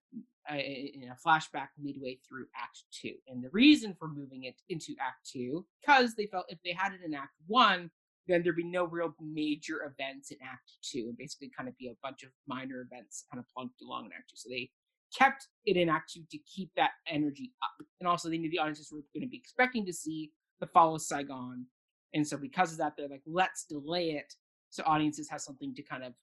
uh, 0.50 0.56
in 0.56 1.12
a 1.12 1.28
flashback 1.28 1.68
midway 1.82 2.18
through 2.28 2.46
Act 2.56 2.84
Two. 2.92 3.14
And 3.28 3.44
the 3.44 3.50
reason 3.50 3.96
for 3.98 4.08
moving 4.08 4.46
it 4.46 4.56
into 4.70 4.94
Act 5.02 5.30
Two, 5.30 5.66
because 5.82 6.16
they 6.16 6.28
felt 6.28 6.46
if 6.50 6.60
they 6.64 6.72
had 6.72 6.94
it 6.94 7.02
in 7.06 7.14
Act 7.14 7.34
One, 7.48 7.92
then 8.28 8.44
there'd 8.44 8.56
be 8.56 8.64
no 8.64 8.86
real 8.86 9.14
major 9.22 9.92
events 9.92 10.32
in 10.32 10.38
Act 10.44 10.72
Two, 10.82 11.06
and 11.10 11.18
basically 11.18 11.52
kind 11.56 11.68
of 11.68 11.78
be 11.78 11.88
a 11.88 11.98
bunch 12.02 12.24
of 12.24 12.30
minor 12.48 12.82
events 12.82 13.26
kind 13.32 13.40
of 13.40 13.46
plunked 13.54 13.82
along 13.82 14.06
in 14.06 14.12
Act 14.14 14.30
Two. 14.30 14.38
So 14.38 14.50
they 14.50 14.70
kept 15.18 15.48
it 15.66 15.78
in 15.78 15.90
Act 15.90 16.14
Two 16.14 16.22
to 16.32 16.38
keep 16.40 16.72
that 16.76 16.92
energy 17.08 17.54
up, 17.64 17.86
and 18.00 18.08
also 18.08 18.30
they 18.30 18.38
knew 18.38 18.50
the 18.50 18.60
audiences 18.60 18.90
were 18.92 19.02
going 19.14 19.28
to 19.28 19.30
be 19.30 19.38
expecting 19.38 19.86
to 19.86 19.94
see 19.94 20.32
the 20.60 20.68
fall 20.68 20.96
of 20.96 21.02
Saigon, 21.02 21.66
and 22.14 22.26
so 22.26 22.38
because 22.38 22.72
of 22.72 22.78
that, 22.78 22.94
they're 22.98 23.10
like, 23.10 23.22
let's 23.26 23.66
delay 23.66 24.12
it 24.12 24.34
so 24.70 24.84
audiences 24.86 25.30
have 25.30 25.42
something 25.42 25.74
to 25.76 25.82
kind 25.82 26.04
of 26.04 26.14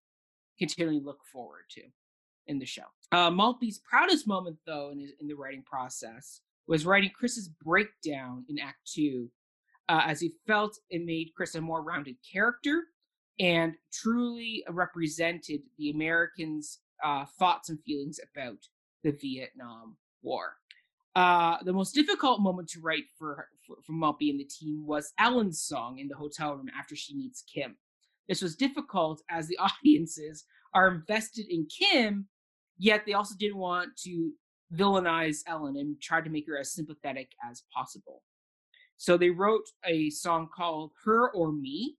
continually 0.58 1.00
look 1.00 1.18
forward 1.32 1.64
to 1.70 1.82
in 2.46 2.58
the 2.58 2.66
show. 2.66 2.82
Uh, 3.12 3.30
Maltby's 3.30 3.78
proudest 3.78 4.26
moment, 4.26 4.56
though, 4.66 4.90
in, 4.90 5.00
his, 5.00 5.12
in 5.20 5.28
the 5.28 5.34
writing 5.34 5.62
process 5.62 6.40
was 6.66 6.86
writing 6.86 7.10
Chris's 7.16 7.48
breakdown 7.48 8.44
in 8.48 8.58
Act 8.58 8.78
Two, 8.86 9.30
uh, 9.88 10.02
as 10.06 10.20
he 10.20 10.32
felt 10.46 10.78
it 10.90 11.04
made 11.04 11.32
Chris 11.36 11.54
a 11.54 11.60
more 11.60 11.82
rounded 11.82 12.16
character 12.30 12.84
and 13.38 13.74
truly 13.92 14.64
represented 14.70 15.60
the 15.78 15.90
Americans' 15.90 16.80
uh, 17.02 17.24
thoughts 17.38 17.68
and 17.68 17.82
feelings 17.84 18.18
about 18.32 18.58
the 19.02 19.12
Vietnam 19.12 19.96
War. 20.22 20.54
Uh, 21.16 21.58
the 21.64 21.72
most 21.72 21.94
difficult 21.94 22.40
moment 22.40 22.68
to 22.68 22.80
write 22.80 23.04
for, 23.16 23.48
for, 23.66 23.76
for 23.84 23.92
Maltby 23.92 24.30
and 24.30 24.40
the 24.40 24.44
team 24.44 24.84
was 24.86 25.12
Ellen's 25.18 25.62
song 25.62 25.98
in 25.98 26.08
the 26.08 26.16
hotel 26.16 26.56
room 26.56 26.68
after 26.76 26.96
she 26.96 27.16
meets 27.16 27.42
Kim. 27.42 27.76
This 28.28 28.42
was 28.42 28.56
difficult 28.56 29.22
as 29.30 29.46
the 29.46 29.58
audiences 29.82 30.44
are 30.74 30.88
invested 30.88 31.46
in 31.48 31.66
Kim, 31.66 32.26
yet 32.78 33.02
they 33.06 33.12
also 33.12 33.34
didn't 33.38 33.58
want 33.58 33.96
to 34.04 34.32
villainize 34.74 35.38
Ellen 35.46 35.76
and 35.76 36.00
tried 36.00 36.24
to 36.24 36.30
make 36.30 36.46
her 36.46 36.58
as 36.58 36.72
sympathetic 36.72 37.30
as 37.48 37.62
possible. 37.74 38.22
So 38.96 39.16
they 39.16 39.30
wrote 39.30 39.64
a 39.84 40.10
song 40.10 40.48
called 40.54 40.92
Her 41.04 41.30
or 41.30 41.52
Me. 41.52 41.96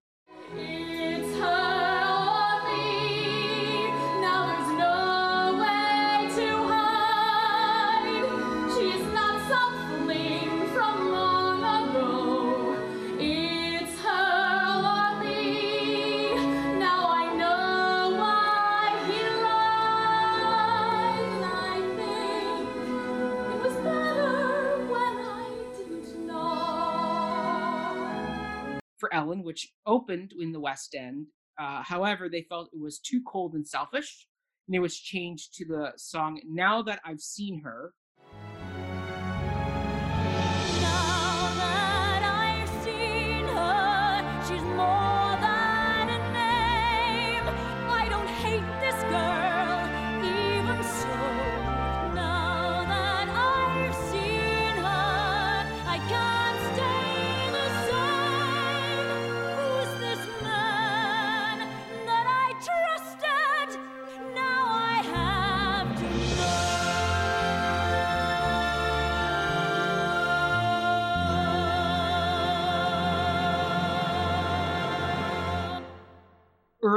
Which 29.56 29.72
opened 29.86 30.34
in 30.38 30.51
the 30.51 30.60
West 30.60 30.93
End. 30.95 31.28
Uh, 31.58 31.82
however, 31.82 32.28
they 32.28 32.41
felt 32.41 32.70
it 32.74 32.82
was 32.82 32.99
too 32.99 33.22
cold 33.26 33.53
and 33.53 33.66
selfish, 33.66 34.28
and 34.68 34.76
it 34.76 34.80
was 34.80 34.99
changed 34.99 35.56
to 35.56 35.66
the 35.66 35.93
song 35.95 36.41
Now 36.45 36.82
That 36.82 36.99
I've 37.06 37.22
Seen 37.22 37.62
Her. 37.62 37.93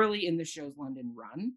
Early 0.08 0.26
in 0.26 0.36
the 0.36 0.44
show's 0.44 0.76
London 0.76 1.14
run. 1.14 1.52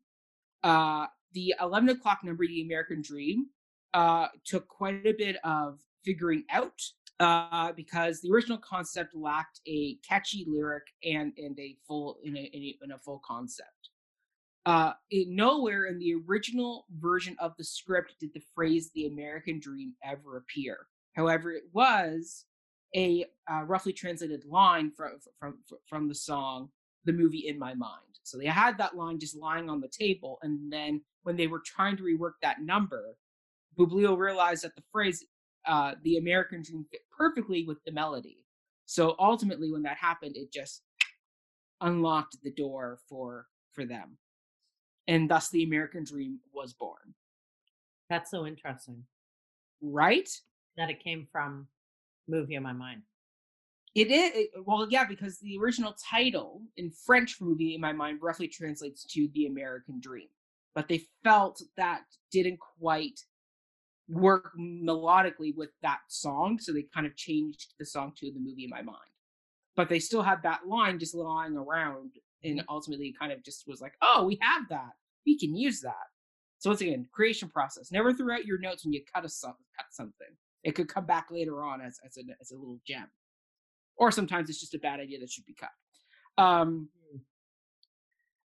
Uh, 0.64 1.08
the 1.34 1.54
11 1.62 1.90
o'clock 1.90 2.20
number, 2.24 2.46
The 2.46 2.62
American 2.62 3.02
Dream, 3.02 3.48
uh, 3.94 4.28
took 4.46 4.68
quite 4.68 5.06
a 5.06 5.14
bit 5.14 5.38
of 5.44 5.80
figuring 6.04 6.44
out 6.50 6.82
uh, 7.20 7.72
because 7.74 8.22
the 8.22 8.32
original 8.32 8.58
concept 8.58 9.16
lacked 9.16 9.62
a 9.68 9.98
catchy 10.08 10.46
lyric 10.48 10.84
and 11.04 11.34
and 11.38 11.58
a 11.60 11.76
full 11.88 12.18
in 12.24 12.36
a, 12.36 12.40
in 12.40 12.62
a, 12.62 12.78
in 12.84 12.92
a 12.92 12.98
full 12.98 13.22
concept. 13.26 13.90
Uh, 14.66 14.94
nowhere 15.12 15.86
in 15.86 16.00
the 16.00 16.16
original 16.28 16.86
version 17.00 17.36
of 17.40 17.54
the 17.58 17.64
script 17.64 18.16
did 18.20 18.34
the 18.34 18.42
phrase 18.56 18.92
"the 18.96 19.08
American 19.08 19.60
Dream" 19.60 19.94
ever 20.04 20.38
appear. 20.38 20.78
However, 21.16 21.52
it 21.52 21.64
was 21.74 22.46
a 22.96 23.26
uh, 23.52 23.64
roughly 23.64 23.94
translated 23.94 24.44
line 24.46 24.92
from 24.92 25.20
from 25.40 25.60
from 25.88 26.08
the 26.08 26.16
song 26.16 26.70
the 27.06 27.14
movie 27.14 27.48
in 27.48 27.60
my 27.60 27.74
mind. 27.74 28.11
So 28.24 28.38
they 28.38 28.46
had 28.46 28.78
that 28.78 28.96
line 28.96 29.20
just 29.20 29.36
lying 29.36 29.70
on 29.70 29.82
the 29.82 29.90
table, 29.90 30.40
and 30.44 30.72
then 30.72 31.02
when 31.24 31.36
they 31.36 31.48
were 31.48 31.62
trying 31.66 31.98
to 31.98 32.04
rework 32.04 32.34
that 32.42 32.62
number, 32.62 33.16
Boublil 33.78 34.18
realized 34.18 34.64
that 34.64 34.76
the 34.76 34.84
phrase 34.92 35.26
uh, 35.66 35.96
"the 36.04 36.18
American 36.18 36.62
Dream" 36.64 36.86
fit 36.92 37.02
perfectly 37.16 37.66
with 37.66 37.84
the 37.86 37.92
melody. 37.92 38.46
So 38.86 39.16
ultimately, 39.20 39.72
when 39.72 39.84
that 39.84 39.98
happened, 39.98 40.36
it 40.36 40.52
just 40.52 40.84
unlocked 41.82 42.38
the 42.44 42.52
door 42.52 43.00
for 43.10 43.48
for 43.74 43.86
them, 43.86 44.18
and 45.08 45.30
thus 45.30 45.50
the 45.50 45.64
American 45.64 46.04
Dream 46.04 46.40
was 46.54 46.74
born. 46.74 47.16
That's 48.10 48.30
so 48.30 48.46
interesting 48.46 49.06
Right? 49.82 50.30
that 50.78 50.90
it 50.90 51.04
came 51.04 51.28
from 51.32 51.68
movie 52.28 52.56
in 52.56 52.64
my 52.64 52.74
mind. 52.74 53.02
It 53.94 54.10
is 54.10 54.48
well, 54.66 54.88
yeah, 54.90 55.04
because 55.04 55.40
the 55.40 55.58
original 55.58 55.94
title 56.10 56.62
in 56.78 56.92
French 56.92 57.34
for 57.34 57.44
movie 57.44 57.76
in 57.76 57.82
my 57.82 57.92
mind 57.92 58.20
roughly 58.22 58.48
translates 58.48 59.04
to 59.14 59.28
the 59.34 59.48
American 59.48 60.00
Dream, 60.00 60.30
but 60.74 60.88
they 60.88 61.04
felt 61.24 61.62
that 61.76 62.04
didn't 62.32 62.60
quite 62.80 63.20
work 64.08 64.52
melodically 64.58 65.54
with 65.56 65.72
that 65.82 66.00
song, 66.08 66.58
so 66.60 66.72
they 66.72 66.86
kind 66.94 67.06
of 67.06 67.18
changed 67.18 67.74
the 67.80 67.86
song 67.86 68.14
to 68.18 68.32
the 68.32 68.40
movie 68.40 68.64
in 68.64 68.70
my 68.70 68.82
mind. 68.82 68.98
But 69.76 69.90
they 69.90 70.00
still 70.00 70.24
had 70.24 70.42
that 70.44 70.68
line 70.68 70.98
just 70.98 71.14
lying 71.14 71.58
around, 71.58 72.12
and 72.46 72.60
mm-hmm. 72.60 72.70
ultimately 72.70 73.14
kind 73.20 73.34
of 73.34 73.44
just 73.44 73.68
was 73.68 73.82
like, 73.82 73.96
oh, 74.02 74.24
we 74.24 74.40
have 74.42 74.70
that, 74.70 74.92
we 75.26 75.38
can 75.38 75.54
use 75.54 75.82
that. 75.82 76.08
So 76.60 76.70
once 76.70 76.80
again, 76.80 77.08
creation 77.12 77.50
process. 77.50 77.92
Never 77.92 78.14
throw 78.14 78.36
out 78.36 78.46
your 78.46 78.60
notes 78.60 78.86
when 78.86 78.94
you 78.94 79.02
cut 79.14 79.26
a 79.26 79.30
cut 79.46 79.88
something. 79.90 80.28
It 80.64 80.76
could 80.76 80.88
come 80.88 81.06
back 81.06 81.28
later 81.30 81.64
on 81.64 81.82
as 81.82 82.00
as 82.06 82.18
a, 82.18 82.22
as 82.40 82.52
a 82.52 82.56
little 82.56 82.80
gem 82.88 83.10
or 83.98 84.12
sometimes 84.12 84.50
it's 84.50 84.60
just 84.60 84.74
a 84.74 84.80
bad 84.80 85.00
idea 85.00 85.20
that 85.20 85.30
should 85.30 85.46
be 85.46 85.56
cut. 85.56 85.70
Um, 86.38 86.90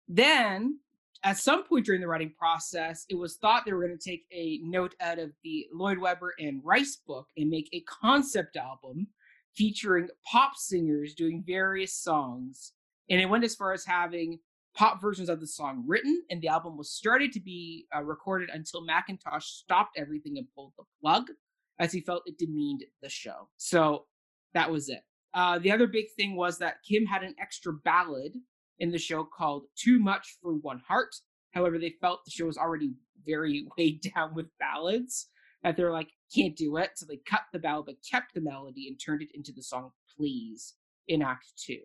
then, 0.09 0.78
at 1.24 1.38
some 1.38 1.64
point 1.64 1.86
during 1.86 2.01
the 2.01 2.09
writing 2.09 2.32
process, 2.36 3.05
it 3.09 3.14
was 3.14 3.36
thought 3.36 3.64
they 3.64 3.72
were 3.72 3.86
going 3.86 3.97
to 3.97 4.11
take 4.11 4.24
a 4.32 4.59
note 4.62 4.95
out 5.01 5.18
of 5.18 5.32
the 5.45 5.66
Lloyd 5.72 5.99
Webber 5.99 6.34
and 6.38 6.61
Rice 6.64 6.99
book 7.07 7.28
and 7.36 7.49
make 7.49 7.68
a 7.72 7.82
concept 7.82 8.57
album 8.57 9.07
featuring 9.55 10.09
pop 10.30 10.57
singers 10.57 11.14
doing 11.14 11.45
various 11.47 11.95
songs. 11.95 12.72
And 13.09 13.20
it 13.20 13.28
went 13.28 13.45
as 13.45 13.55
far 13.55 13.72
as 13.72 13.84
having 13.84 14.38
pop 14.74 15.01
versions 15.01 15.28
of 15.28 15.40
the 15.40 15.47
song 15.47 15.84
written, 15.86 16.22
and 16.30 16.40
the 16.40 16.49
album 16.49 16.76
was 16.76 16.90
started 16.90 17.32
to 17.32 17.40
be 17.40 17.86
uh, 17.95 18.03
recorded 18.03 18.49
until 18.53 18.86
Mackintosh 18.86 19.43
stopped 19.43 19.99
everything 19.99 20.38
and 20.38 20.47
pulled 20.55 20.72
the 20.78 20.84
plug, 21.01 21.30
as 21.78 21.93
he 21.93 22.01
felt 22.01 22.22
it 22.26 22.38
demeaned 22.38 22.84
the 23.03 23.09
show. 23.09 23.49
So 23.59 24.07
that 24.55 24.70
was 24.70 24.88
it. 24.88 25.03
Uh, 25.35 25.59
the 25.59 25.70
other 25.70 25.87
big 25.87 26.07
thing 26.16 26.37
was 26.37 26.59
that 26.59 26.83
Kim 26.89 27.07
had 27.07 27.22
an 27.22 27.35
extra 27.41 27.72
ballad 27.72 28.35
in 28.78 28.91
the 28.91 28.99
show 28.99 29.24
called 29.24 29.64
Too 29.76 29.99
Much 29.99 30.37
for 30.43 30.53
One 30.55 30.80
Heart. 30.87 31.14
However, 31.53 31.78
they 31.78 31.95
felt 32.01 32.24
the 32.24 32.30
show 32.30 32.47
was 32.47 32.59
already 32.59 32.93
very 33.24 33.66
weighed 33.78 34.03
down 34.14 34.35
with 34.35 34.47
ballads 34.59 35.28
that 35.62 35.76
they're 35.76 35.93
like, 35.93 36.09
can't 36.35 36.57
do 36.57 36.76
it. 36.76 36.91
So 36.97 37.07
they 37.07 37.20
cut 37.28 37.43
the 37.53 37.59
ballad 37.59 37.87
but 37.87 37.97
kept 38.11 38.35
the 38.35 38.41
melody 38.41 38.89
and 38.89 38.99
turned 38.99 39.22
it 39.22 39.30
into 39.35 39.53
the 39.53 39.62
song 39.62 39.91
Please 40.16 40.74
in 41.09 41.22
Act 41.22 41.47
Two 41.57 41.80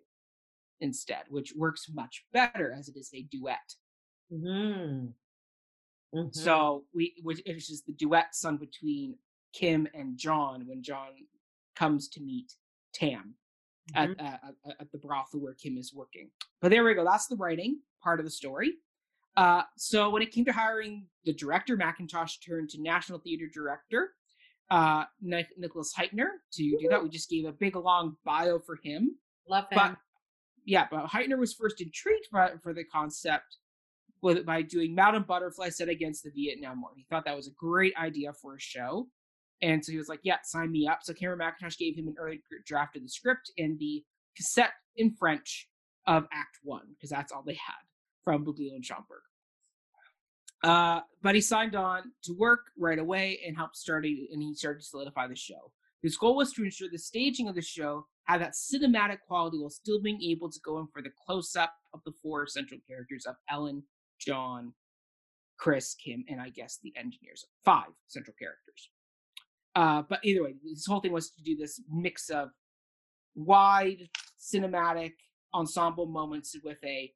instead, 0.79 1.23
which 1.29 1.53
works 1.55 1.87
much 1.93 2.25
better 2.33 2.73
as 2.77 2.87
it 2.87 2.97
is 2.97 3.09
a 3.13 3.23
duet. 3.31 3.57
Mm-hmm. 4.31 5.07
So 6.31 6.83
we, 6.93 7.13
which 7.23 7.41
is 7.45 7.67
just 7.67 7.85
the 7.85 7.93
duet 7.93 8.33
sung 8.33 8.57
between 8.57 9.15
Kim 9.53 9.87
and 9.93 10.17
John 10.17 10.65
when 10.67 10.81
John 10.81 11.09
comes 11.75 12.07
to 12.09 12.21
meet 12.21 12.53
Tam 12.97 13.35
at, 13.95 14.09
Mm-hmm. 14.09 14.25
uh, 14.25 14.51
at 14.69 14.75
at 14.81 14.91
the 14.91 14.97
brothel 14.97 15.39
where 15.41 15.53
Kim 15.53 15.77
is 15.77 15.93
working. 15.93 16.29
But 16.61 16.69
there 16.71 16.83
we 16.83 16.93
go. 16.93 17.05
That's 17.05 17.27
the 17.27 17.35
writing 17.37 17.79
part 18.03 18.19
of 18.19 18.25
the 18.25 18.31
story. 18.31 18.73
Uh, 19.37 19.61
so 19.77 20.09
when 20.09 20.21
it 20.21 20.31
came 20.31 20.45
to 20.45 20.51
hiring 20.51 21.05
the 21.25 21.33
director, 21.33 21.77
Mackintosh 21.77 22.33
turned 22.45 22.69
to 22.71 22.81
National 22.81 23.19
Theater 23.19 23.45
director 23.53 24.13
uh, 24.69 25.03
Nicholas 25.21 25.93
Hytner 25.97 26.27
to 26.53 26.77
do 26.81 26.87
that. 26.89 27.01
We 27.01 27.09
just 27.09 27.29
gave 27.29 27.45
a 27.45 27.51
big 27.53 27.75
long 27.75 28.17
bio 28.25 28.59
for 28.59 28.77
him. 28.83 29.15
love 29.47 29.65
him. 29.71 29.77
But 29.77 29.95
yeah, 30.65 30.87
but 30.91 31.05
Hytner 31.07 31.37
was 31.37 31.53
first 31.53 31.79
intrigued 31.79 32.27
by, 32.31 32.51
for 32.61 32.73
the 32.73 32.83
concept 32.83 33.57
with 34.21 34.45
by 34.45 34.63
doing 34.63 34.93
Madame 34.95 35.23
Butterfly 35.23 35.69
set 35.69 35.87
against 35.87 36.23
the 36.23 36.31
Vietnam 36.31 36.81
War. 36.81 36.91
He 36.97 37.05
thought 37.09 37.23
that 37.25 37.35
was 37.35 37.47
a 37.47 37.51
great 37.57 37.95
idea 37.95 38.33
for 38.33 38.55
a 38.55 38.59
show. 38.59 39.07
And 39.61 39.83
so 39.83 39.91
he 39.91 39.97
was 39.97 40.09
like, 40.09 40.19
yeah, 40.23 40.37
sign 40.43 40.71
me 40.71 40.87
up. 40.87 40.99
So 41.03 41.13
Cameron 41.13 41.39
Mackintosh 41.39 41.77
gave 41.77 41.97
him 41.97 42.07
an 42.07 42.15
early 42.19 42.41
draft 42.65 42.95
of 42.95 43.03
the 43.03 43.09
script 43.09 43.51
and 43.57 43.79
the 43.79 44.03
cassette 44.35 44.73
in 44.95 45.15
French 45.17 45.67
of 46.05 46.25
Act 46.31 46.59
One, 46.63 46.87
because 46.95 47.09
that's 47.09 47.31
all 47.31 47.43
they 47.45 47.53
had 47.53 47.83
from 48.23 48.45
Boublil 48.45 48.75
and 48.75 48.85
Schoenberg. 48.85 49.21
Uh, 50.63 51.01
but 51.21 51.35
he 51.35 51.41
signed 51.41 51.75
on 51.75 52.03
to 52.23 52.33
work 52.33 52.71
right 52.77 52.99
away 52.99 53.39
and 53.45 53.55
helped 53.55 53.77
start 53.77 54.05
it, 54.05 54.29
and 54.31 54.41
he 54.41 54.53
started 54.55 54.79
to 54.79 54.85
solidify 54.85 55.27
the 55.27 55.35
show. 55.35 55.71
His 56.01 56.17
goal 56.17 56.35
was 56.35 56.51
to 56.53 56.63
ensure 56.63 56.89
the 56.91 56.97
staging 56.97 57.47
of 57.47 57.55
the 57.55 57.61
show 57.61 58.05
had 58.25 58.41
that 58.41 58.53
cinematic 58.53 59.19
quality 59.27 59.57
while 59.57 59.69
still 59.69 60.01
being 60.01 60.21
able 60.21 60.49
to 60.49 60.59
go 60.63 60.79
in 60.79 60.87
for 60.87 61.01
the 61.01 61.11
close 61.25 61.55
up 61.55 61.73
of 61.93 62.01
the 62.05 62.11
four 62.21 62.47
central 62.47 62.79
characters 62.87 63.25
of 63.25 63.35
Ellen, 63.49 63.83
John, 64.19 64.73
Chris, 65.57 65.95
Kim, 65.95 66.23
and 66.27 66.39
I 66.41 66.49
guess 66.49 66.79
the 66.81 66.93
engineers. 66.95 67.45
Five 67.65 67.89
central 68.07 68.35
characters. 68.37 68.89
Uh, 69.77 70.01
but 70.09 70.19
either 70.23 70.43
way, 70.43 70.55
this 70.63 70.85
whole 70.87 70.99
thing 71.01 71.11
was 71.11 71.29
to 71.29 71.43
do 71.43 71.55
this 71.55 71.79
mix 71.87 72.29
of 72.29 72.49
wide 73.35 74.09
cinematic 74.39 75.11
ensemble 75.53 76.07
moments 76.07 76.55
with 76.63 76.79
a 76.83 77.13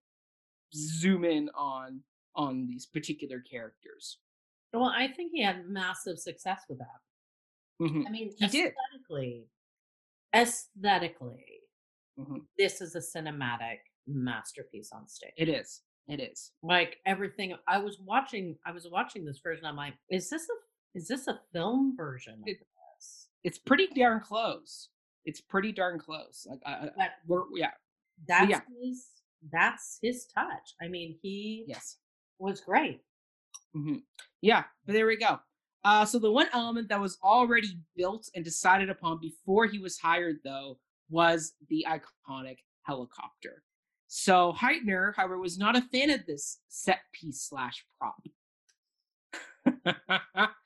zoom 0.73 1.23
in 1.25 1.49
on 1.55 2.01
on 2.35 2.67
these 2.67 2.85
particular 2.85 3.39
characters. 3.41 4.19
well, 4.73 4.85
I 4.85 5.07
think 5.07 5.31
he 5.33 5.41
had 5.43 5.67
massive 5.67 6.17
success 6.17 6.61
with 6.69 6.77
that. 6.79 7.01
Mhm. 7.81 8.07
I 8.07 8.09
mean, 8.11 8.29
He 8.37 8.47
did. 8.47 8.73
aesthetically, 8.73 9.49
aesthetically, 10.33 11.61
Mhm. 12.19 12.47
this 12.57 12.79
is 12.79 12.95
a 12.95 12.99
cinematic 12.99 13.79
masterpiece 14.07 14.91
on 14.91 15.07
stage. 15.07 15.33
It 15.37 15.49
is. 15.49 15.83
It 16.07 16.19
is. 16.19 16.51
like 16.61 16.99
everything. 17.05 17.55
I 17.67 17.77
was 17.79 17.99
watching. 17.99 18.57
I 18.65 18.71
was 18.71 18.87
watching 18.87 19.25
this 19.25 19.39
version. 19.39 19.65
I'm 19.65 19.75
like, 19.75 19.95
is 20.09 20.29
this 20.29 20.43
a 20.49 20.53
is 20.93 21.07
this 21.07 21.27
a 21.27 21.39
film 21.53 21.95
version 21.97 22.33
of 22.41 22.47
It- 22.47 22.59
this? 22.59 23.27
It's 23.43 23.57
pretty 23.57 23.87
darn 23.95 24.19
close. 24.19 24.89
It's 25.25 25.41
pretty 25.41 25.71
darn 25.71 25.99
close. 25.99 26.45
Like, 26.49 26.61
I, 26.65 26.89
I, 26.99 27.09
we're 27.27 27.43
yeah. 27.55 27.71
that's 28.27 28.49
yeah. 28.49 28.61
his. 28.81 29.07
That's 29.51 29.97
his 30.03 30.27
touch. 30.27 30.75
I 30.79 30.87
mean, 30.87 31.17
he 31.23 31.65
Yes. 31.67 31.97
was 32.37 32.61
great. 32.61 33.01
hmm 33.73 33.95
Yeah, 34.41 34.65
but 34.85 34.93
there 34.93 35.07
we 35.07 35.17
go. 35.17 35.39
Uh, 35.83 36.05
so 36.05 36.19
the 36.19 36.31
one 36.31 36.45
element 36.53 36.87
that 36.89 36.99
was 36.99 37.17
already 37.23 37.79
built 37.95 38.29
and 38.35 38.45
decided 38.45 38.91
upon 38.91 39.19
before 39.19 39.65
he 39.65 39.79
was 39.79 39.97
hired, 39.97 40.37
though, 40.43 40.77
was 41.09 41.53
the 41.69 41.83
iconic 41.89 42.57
helicopter. 42.83 43.63
So 44.07 44.53
Hytner, 44.53 45.15
however, 45.15 45.39
was 45.39 45.57
not 45.57 45.75
a 45.75 45.81
fan 45.81 46.11
of 46.11 46.23
this 46.27 46.59
set 46.67 46.99
piece 47.11 47.41
slash 47.41 47.83
prop. 47.97 48.21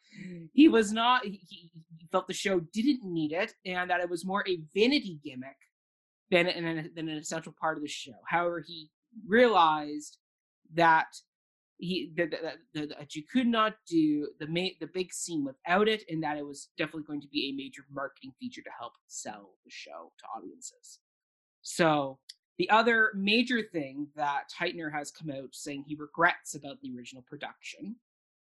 he 0.53 0.67
was 0.67 0.91
not. 0.91 1.25
He, 1.25 1.41
he 1.47 1.71
felt 2.11 2.27
the 2.27 2.33
show 2.33 2.59
didn't 2.59 3.03
need 3.03 3.31
it, 3.31 3.53
and 3.65 3.89
that 3.89 4.01
it 4.01 4.09
was 4.09 4.25
more 4.25 4.43
a 4.47 4.59
vanity 4.73 5.19
gimmick 5.23 5.57
than 6.31 6.47
an, 6.47 6.91
than 6.95 7.09
an 7.09 7.17
essential 7.17 7.53
part 7.59 7.77
of 7.77 7.83
the 7.83 7.89
show. 7.89 8.13
However, 8.27 8.63
he 8.65 8.89
realized 9.27 10.17
that 10.73 11.07
he 11.77 12.11
that, 12.17 12.31
that, 12.31 12.57
that, 12.73 12.89
that 12.97 13.15
you 13.15 13.23
could 13.31 13.47
not 13.47 13.75
do 13.87 14.29
the 14.39 14.47
ma- 14.47 14.75
the 14.79 14.87
big 14.87 15.13
scene 15.13 15.43
without 15.43 15.87
it, 15.87 16.03
and 16.09 16.23
that 16.23 16.37
it 16.37 16.45
was 16.45 16.69
definitely 16.77 17.03
going 17.03 17.21
to 17.21 17.27
be 17.27 17.49
a 17.49 17.55
major 17.55 17.83
marketing 17.91 18.31
feature 18.39 18.61
to 18.61 18.71
help 18.79 18.93
sell 19.07 19.51
the 19.65 19.71
show 19.71 20.11
to 20.19 20.25
audiences. 20.37 20.99
So 21.61 22.19
the 22.57 22.69
other 22.69 23.11
major 23.15 23.61
thing 23.61 24.07
that 24.15 24.45
Hytner 24.59 24.91
has 24.93 25.11
come 25.11 25.29
out 25.29 25.49
saying 25.51 25.83
he 25.87 25.95
regrets 25.95 26.55
about 26.55 26.79
the 26.81 26.93
original 26.95 27.23
production 27.27 27.97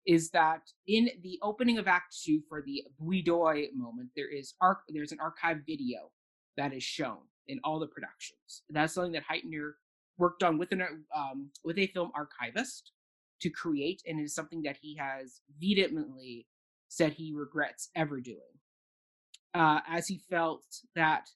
is 0.07 0.31
that 0.31 0.61
in 0.87 1.11
the 1.23 1.39
opening 1.43 1.79
of 1.79 1.89
Act 1.89 2.17
Two 2.25 2.41
for 2.49 2.63
the 2.63 2.85
Bui 2.99 3.23
Doi 3.23 3.67
moment, 3.75 4.11
there 4.15 4.33
is 4.33 4.55
arc 4.61 4.79
there's 4.89 5.13
an 5.13 5.21
archive 5.21 5.59
video 5.67 6.11
that 6.57 6.73
is 6.73 6.83
shown 6.83 7.19
in 7.49 7.61
all 7.65 7.79
the 7.79 7.87
productions. 7.87 8.63
That's 8.71 8.95
something 8.95 9.13
that 9.13 9.25
Hytner 9.31 9.73
worked 10.19 10.43
on 10.43 10.59
with 10.59 10.73
an 10.73 10.83
um, 11.15 11.51
with 11.65 11.79
a 11.79 11.89
film 11.89 12.11
archivist 12.15 12.93
to 13.41 13.51
create, 13.51 14.01
and 14.07 14.21
is 14.21 14.35
something 14.35 14.63
that 14.63 14.79
he 14.81 14.97
has 14.99 15.41
vehemently 15.61 16.47
said 16.89 17.13
he 17.13 17.35
regrets 17.35 17.91
ever 17.95 18.21
doing, 18.21 18.39
uh, 19.55 19.81
as 19.89 20.07
he 20.07 20.23
felt 20.31 20.65
that. 20.95 21.29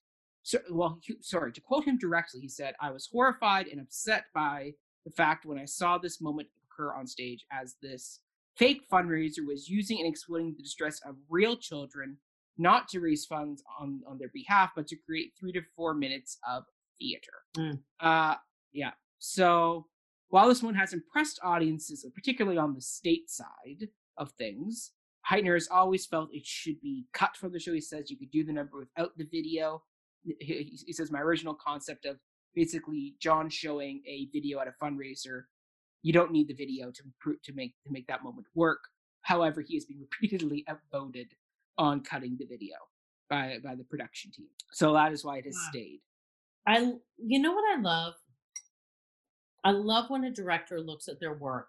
So, 0.42 0.58
well, 0.70 1.00
sorry 1.20 1.52
to 1.52 1.60
quote 1.60 1.84
him 1.84 1.98
directly, 1.98 2.40
he 2.40 2.48
said, 2.48 2.74
"I 2.80 2.90
was 2.92 3.08
horrified 3.12 3.66
and 3.66 3.80
upset 3.80 4.24
by 4.34 4.72
the 5.04 5.10
fact 5.10 5.44
when 5.44 5.58
I 5.58 5.66
saw 5.66 5.98
this 5.98 6.20
moment 6.20 6.48
occur 6.64 6.94
on 6.94 7.06
stage 7.06 7.44
as 7.52 7.76
this 7.82 8.20
fake 8.60 8.82
fundraiser 8.92 9.44
was 9.52 9.68
using 9.78 9.98
and 10.00 10.08
exploiting 10.08 10.54
the 10.56 10.62
distress 10.68 10.96
of 11.08 11.14
real 11.38 11.56
children, 11.68 12.08
not 12.58 12.82
to 12.90 13.00
raise 13.00 13.24
funds 13.34 13.58
on 13.80 13.88
on 14.08 14.18
their 14.18 14.30
behalf, 14.40 14.68
but 14.76 14.86
to 14.88 14.96
create 15.06 15.28
three 15.38 15.52
to 15.56 15.62
four 15.76 15.92
minutes 16.04 16.32
of 16.54 16.60
theater." 16.98 17.36
Mm. 17.56 17.78
Uh, 18.08 18.34
yeah. 18.82 18.92
So 19.18 19.86
while 20.28 20.48
this 20.48 20.62
one 20.62 20.74
has 20.82 20.92
impressed 20.92 21.38
audiences, 21.42 22.06
particularly 22.14 22.58
on 22.66 22.74
the 22.74 22.80
state 22.98 23.28
side 23.40 23.82
of 24.16 24.30
things, 24.42 24.92
Hytner 25.30 25.54
has 25.54 25.68
always 25.78 26.06
felt 26.06 26.28
it 26.32 26.46
should 26.46 26.80
be 26.80 27.06
cut 27.20 27.36
from 27.36 27.50
the 27.52 27.58
show. 27.60 27.72
He 27.72 27.80
says 27.80 28.10
you 28.10 28.18
could 28.22 28.30
do 28.30 28.44
the 28.44 28.52
number 28.52 28.78
without 28.78 29.12
the 29.16 29.24
video. 29.36 29.82
He, 30.22 30.34
he- 30.40 30.80
he 30.86 30.92
says 30.92 31.10
my 31.10 31.20
original 31.28 31.54
concept 31.68 32.04
of 32.04 32.16
basically 32.54 33.04
John 33.20 33.48
showing 33.48 34.02
a 34.06 34.28
video 34.32 34.60
at 34.60 34.68
a 34.68 34.74
fundraiser, 34.82 35.44
you 36.02 36.12
don't 36.12 36.32
need 36.32 36.48
the 36.48 36.54
video 36.54 36.90
to 36.90 37.02
to 37.44 37.52
make 37.52 37.74
to 37.84 37.92
make 37.92 38.06
that 38.08 38.22
moment 38.22 38.46
work. 38.54 38.80
However, 39.22 39.60
he 39.60 39.74
has 39.74 39.84
been 39.84 40.00
repeatedly 40.10 40.64
outvoted 40.68 41.28
on 41.78 42.02
cutting 42.02 42.36
the 42.38 42.46
video 42.46 42.76
by 43.28 43.58
by 43.62 43.74
the 43.74 43.84
production 43.84 44.30
team. 44.32 44.48
So 44.72 44.92
that 44.94 45.12
is 45.12 45.24
why 45.24 45.38
it 45.38 45.44
has 45.46 45.54
Wow. 45.56 45.68
stayed. 45.70 46.00
I 46.66 46.92
you 47.18 47.40
know 47.40 47.52
what 47.52 47.78
I 47.78 47.80
love? 47.80 48.14
I 49.64 49.70
love 49.72 50.08
when 50.10 50.24
a 50.24 50.30
director 50.30 50.80
looks 50.80 51.08
at 51.08 51.20
their 51.20 51.34
work 51.34 51.68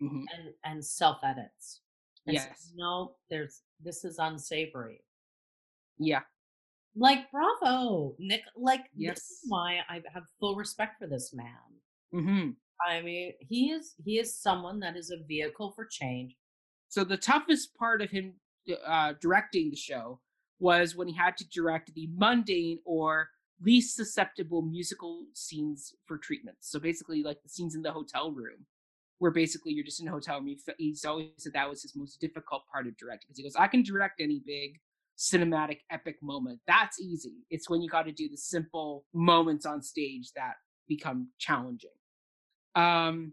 Mhm. 0.00 0.24
and 0.34 0.54
and 0.64 0.84
self 0.84 1.18
edits. 1.24 1.80
And 2.26 2.36
says, 2.38 2.46
Yes. 2.48 2.72
no, 2.74 3.16
there's 3.28 3.62
this 3.80 4.04
is 4.04 4.18
unsavory. 4.18 5.04
Yeah. 5.98 6.22
Like 6.96 7.30
bravo, 7.30 8.14
Nick. 8.18 8.42
Like 8.56 8.90
this 8.94 9.18
is 9.30 9.40
why 9.48 9.80
I 9.88 10.02
have 10.12 10.24
full 10.40 10.54
respect 10.56 10.98
for 10.98 11.06
this 11.06 11.32
man. 11.34 11.80
hmm 12.12 12.50
I 12.84 13.00
mean, 13.00 13.32
he 13.40 13.70
is 13.70 13.94
he 14.04 14.18
is 14.18 14.36
someone 14.36 14.80
that 14.80 14.96
is 14.96 15.10
a 15.10 15.24
vehicle 15.26 15.72
for 15.74 15.86
change. 15.86 16.36
So 16.88 17.02
the 17.02 17.16
toughest 17.16 17.74
part 17.74 18.02
of 18.02 18.10
him 18.10 18.34
uh, 18.86 19.14
directing 19.20 19.70
the 19.70 19.76
show 19.76 20.20
was 20.60 20.94
when 20.94 21.08
he 21.08 21.14
had 21.14 21.36
to 21.38 21.48
direct 21.48 21.92
the 21.94 22.08
mundane 22.14 22.78
or 22.84 23.28
least 23.60 23.96
susceptible 23.96 24.62
musical 24.62 25.24
scenes 25.34 25.94
for 26.06 26.18
treatments. 26.18 26.70
So 26.70 26.78
basically, 26.78 27.22
like 27.22 27.42
the 27.42 27.48
scenes 27.48 27.74
in 27.74 27.82
the 27.82 27.92
hotel 27.92 28.30
room, 28.30 28.66
where 29.18 29.30
basically 29.30 29.72
you're 29.72 29.84
just 29.84 30.00
in 30.00 30.08
a 30.08 30.12
hotel 30.12 30.40
room. 30.40 30.54
He's 30.78 31.04
always 31.04 31.28
said 31.38 31.52
that 31.54 31.68
was 31.68 31.82
his 31.82 31.96
most 31.96 32.20
difficult 32.20 32.62
part 32.70 32.86
of 32.86 32.96
directing 32.96 33.28
because 33.28 33.38
he 33.38 33.44
goes, 33.44 33.56
"I 33.56 33.66
can 33.66 33.82
direct 33.82 34.20
any 34.20 34.42
big 34.44 34.80
cinematic 35.16 35.78
epic 35.90 36.16
moment. 36.22 36.60
That's 36.66 37.00
easy. 37.00 37.44
It's 37.50 37.70
when 37.70 37.80
you 37.82 37.88
got 37.88 38.02
to 38.06 38.12
do 38.12 38.28
the 38.28 38.36
simple 38.36 39.04
moments 39.14 39.64
on 39.64 39.82
stage 39.82 40.32
that 40.36 40.54
become 40.86 41.30
challenging." 41.38 41.90
Um, 42.74 43.32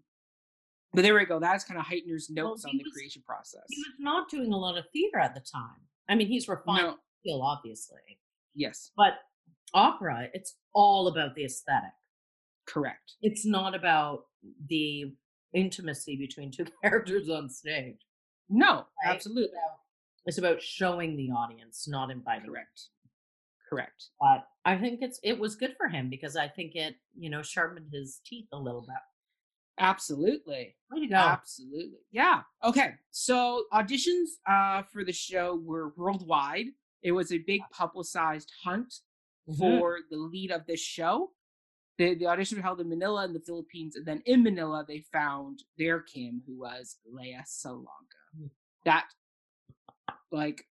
but 0.94 1.04
there 1.04 1.16
we 1.16 1.26
go. 1.26 1.40
That's 1.40 1.64
kind 1.64 1.80
of 1.80 1.86
Hytner's 1.86 2.30
Well, 2.36 2.50
notes 2.50 2.66
on 2.66 2.78
the 2.78 2.84
was- 2.84 2.94
creation 2.94 3.24
process. 3.26 3.64
He 3.70 3.78
was 3.78 3.96
not 4.00 4.30
doing 4.30 4.52
a 4.52 4.58
lot 4.58 4.78
of 4.78 4.86
theater 4.92 5.20
at 5.20 5.34
the 5.34 5.40
time. 5.42 5.82
I 6.10 6.16
mean, 6.16 6.28
he's 6.28 6.48
refined 6.48 6.98
No. 7.26 7.42
obviously, 7.42 8.20
Yes, 8.54 8.92
but 8.98 9.14
opera, 9.74 10.30
it's 10.34 10.58
all 10.74 11.08
about 11.08 11.36
the 11.36 11.46
aesthetic. 11.46 11.92
correct. 12.68 13.14
It's 13.22 13.46
not 13.46 13.74
about 13.76 14.26
the 14.68 15.16
intimacy 15.54 16.18
between 16.18 16.52
two 16.52 16.66
characters 16.84 17.30
on 17.30 17.50
stage. 17.50 18.00
No, 18.50 18.88
Right? 19.06 19.16
absolutely. 19.16 19.58
It's 20.26 20.38
about 20.38 20.62
showing 20.62 21.16
the 21.16 21.32
audience, 21.32 21.88
not 21.88 22.12
inviting. 22.12 22.48
Correct. 22.50 22.90
Correct. 23.70 24.06
But 24.20 24.46
I 24.66 24.78
think 24.78 25.02
it's 25.02 25.20
it 25.24 25.40
was 25.40 25.56
good 25.56 25.76
for 25.78 25.88
him 25.88 26.10
because 26.10 26.36
I 26.36 26.48
think 26.50 26.76
it 26.76 26.96
you 27.18 27.30
know 27.30 27.42
sharpened 27.42 27.88
his 27.92 28.20
teeth 28.26 28.48
a 28.52 28.58
little 28.60 28.82
bit. 28.82 28.98
Absolutely. 29.80 30.76
Way 30.92 31.00
to 31.02 31.08
go! 31.08 31.16
Absolutely. 31.16 32.00
Yeah. 32.12 32.42
Okay. 32.64 32.92
So 33.12 33.64
auditions 33.74 34.28
uh, 34.48 34.84
for 34.92 35.04
the 35.04 35.14
show 35.14 35.60
were 35.64 35.94
worldwide. 35.98 36.68
It 37.04 37.12
was 37.14 37.32
a 37.32 37.40
big 37.40 37.62
publicized 37.72 38.52
hunt 38.64 38.94
Mhm. 39.50 39.58
for 39.58 40.00
the 40.12 40.18
lead 40.18 40.52
of 40.52 40.68
this 40.68 40.80
show. 40.80 41.32
The, 41.98 42.14
the 42.16 42.26
auditions 42.26 42.58
were 42.58 42.62
held 42.62 42.80
in 42.80 42.90
Manila 42.90 43.26
in 43.26 43.34
the 43.34 43.40
Philippines, 43.40 43.96
and 43.96 44.06
then 44.06 44.22
in 44.26 44.44
Manila 44.44 44.86
they 44.88 45.00
found 45.12 45.64
their 45.78 46.00
Kim, 46.02 46.44
who 46.46 46.60
was 46.60 46.98
Lea 47.06 47.40
Salonga. 47.46 48.22
Mm. 48.40 48.50
That, 48.86 49.08
like, 50.32 50.68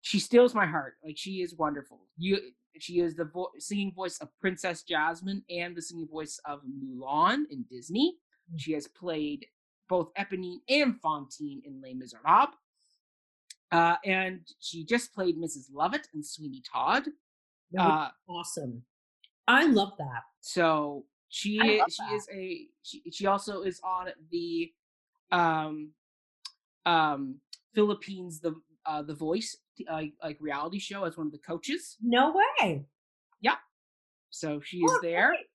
she 0.00 0.18
steals 0.20 0.54
my 0.54 0.66
heart. 0.66 0.94
Like, 1.04 1.18
she 1.18 1.42
is 1.42 1.54
wonderful. 1.56 2.06
You, 2.16 2.38
she 2.78 3.00
is 3.00 3.14
the 3.14 3.24
vo- 3.24 3.50
singing 3.58 3.92
voice 3.92 4.18
of 4.18 4.28
Princess 4.40 4.82
Jasmine 4.82 5.42
and 5.50 5.76
the 5.76 5.82
singing 5.82 6.08
voice 6.08 6.40
of 6.46 6.60
Mulan 6.64 7.44
in 7.50 7.64
Disney. 7.70 8.16
Mm. 8.52 8.58
She 8.60 8.72
has 8.72 8.86
played 8.88 9.46
both 9.88 10.10
Eponine 10.18 10.58
and 10.68 11.00
Fantine 11.00 11.62
in 11.64 11.80
Les 11.82 11.94
Miserables. 11.94 12.54
Uh, 13.70 13.96
and 14.04 14.40
she 14.60 14.84
just 14.84 15.14
played 15.14 15.36
Mrs. 15.38 15.66
Lovett 15.72 16.06
in 16.14 16.22
Sweeney 16.22 16.62
Todd. 16.70 17.04
Uh, 17.78 18.08
awesome. 18.28 18.82
I 19.48 19.66
love 19.66 19.92
that. 19.98 20.22
so 20.40 21.04
she 21.28 21.58
I 21.60 21.64
i- 21.82 21.86
she 21.88 22.02
that. 22.04 22.14
is 22.14 22.28
a 22.32 22.66
she, 22.82 23.02
she 23.10 23.26
also 23.26 23.62
is 23.62 23.80
on 23.82 24.08
the 24.30 24.70
um 25.30 25.90
um 26.84 27.36
Philippines 27.74 28.40
the 28.40 28.54
uh 28.86 29.02
the 29.02 29.14
voice 29.14 29.56
uh, 29.90 30.02
like 30.22 30.36
reality 30.40 30.78
show 30.78 31.04
as 31.04 31.16
one 31.16 31.26
of 31.26 31.32
the 31.32 31.38
coaches. 31.38 31.96
No 32.02 32.34
way. 32.60 32.84
Yeah. 33.40 33.56
So 34.30 34.60
she 34.60 34.78
is 34.78 34.90
Oh, 34.92 34.98
there. 35.02 35.28
great. 35.28 35.46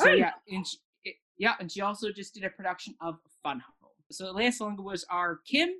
So 0.00 0.10
I 0.10 0.14
yeah, 0.14 0.32
and 0.48 0.66
she, 0.66 0.76
it- 1.04 1.16
yeah, 1.36 1.54
and 1.60 1.70
she 1.70 1.80
also 1.80 2.10
just 2.12 2.34
did 2.34 2.44
a 2.44 2.50
production 2.50 2.94
of 3.00 3.18
Fun 3.42 3.60
Home. 3.60 3.90
So 4.10 4.30
Lea 4.32 4.48
Salonga 4.48 4.82
was 4.82 5.04
our 5.10 5.38
Kim, 5.46 5.70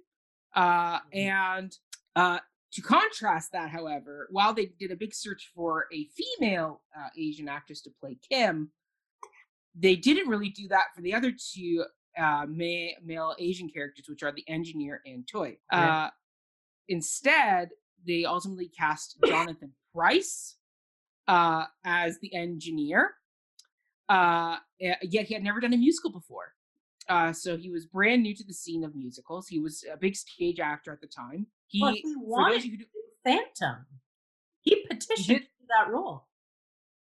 uh, 0.54 0.98
Mhm. 1.00 1.02
and 1.14 1.78
uh, 2.16 2.38
to 2.72 2.82
contrast 2.82 3.52
that, 3.52 3.70
however, 3.70 4.28
while 4.30 4.52
they 4.52 4.66
did 4.66 4.90
a 4.92 4.96
big 4.96 5.14
search 5.14 5.50
for 5.54 5.86
a 5.92 6.04
female 6.06 6.82
uh, 6.96 7.08
Asian 7.16 7.48
actress 7.48 7.80
to 7.82 7.90
play 8.00 8.18
Kim, 8.28 8.72
they 9.74 9.96
didn't 9.96 10.28
really 10.28 10.50
do 10.50 10.68
that 10.68 10.86
for 10.94 11.00
the 11.02 11.14
other 11.14 11.32
two 11.32 11.84
uh, 12.18 12.44
ma- 12.48 12.96
male 13.04 13.34
Asian 13.38 13.68
characters, 13.70 14.06
which 14.08 14.22
are 14.22 14.32
the 14.32 14.44
engineer 14.48 15.00
and 15.06 15.26
Toy. 15.28 15.56
Yeah. 15.72 16.10
Instead, 16.88 17.70
they 18.06 18.24
ultimately 18.24 18.68
cast 18.68 19.18
Jonathan 19.26 19.72
Pryce 19.94 20.56
uh, 21.26 21.64
as 21.84 22.18
the 22.20 22.34
engineer. 22.34 23.14
Uh, 24.08 24.56
eh, 24.80 24.94
yet 25.02 25.26
he 25.26 25.34
had 25.34 25.42
never 25.42 25.60
done 25.60 25.74
a 25.74 25.76
musical 25.76 26.10
before. 26.10 26.54
Uh, 27.08 27.32
so 27.32 27.56
he 27.56 27.70
was 27.70 27.86
brand 27.86 28.22
new 28.22 28.34
to 28.34 28.44
the 28.44 28.52
scene 28.54 28.84
of 28.84 28.94
musicals. 28.94 29.48
He 29.48 29.58
was 29.58 29.84
a 29.92 29.96
big 29.96 30.14
stage 30.16 30.60
actor 30.60 30.92
at 30.92 31.00
the 31.00 31.06
time. 31.06 31.46
He, 31.66 31.82
Well, 31.82 31.92
he 31.92 32.02
wanted 32.16 32.54
those 32.56 32.58
of 32.60 32.64
you 32.66 32.70
who, 32.72 32.76
do- 32.78 32.84
Phantom. 33.24 33.86
He 34.60 34.84
petitioned 34.88 35.26
did- 35.40 35.42
for 35.42 35.66
that 35.78 35.90
role. 35.92 36.26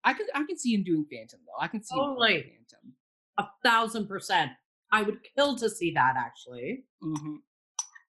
I 0.05 0.13
can 0.13 0.27
I 0.35 0.45
can 0.45 0.57
see 0.57 0.73
him 0.73 0.85
doing 0.85 1.05
Phantom 1.11 1.41
though. 1.45 1.61
I 1.61 1.67
can 1.67 1.83
see 1.83 1.97
him 1.97 2.15
doing 2.15 2.43
Phantom. 2.45 2.93
A 3.39 3.47
thousand 3.65 4.07
percent. 4.07 4.53
I 4.93 5.03
would 5.03 5.19
kill 5.37 5.57
to 5.57 5.69
see 5.69 5.91
that 5.93 6.15
actually. 6.17 6.85
hmm 7.03 7.37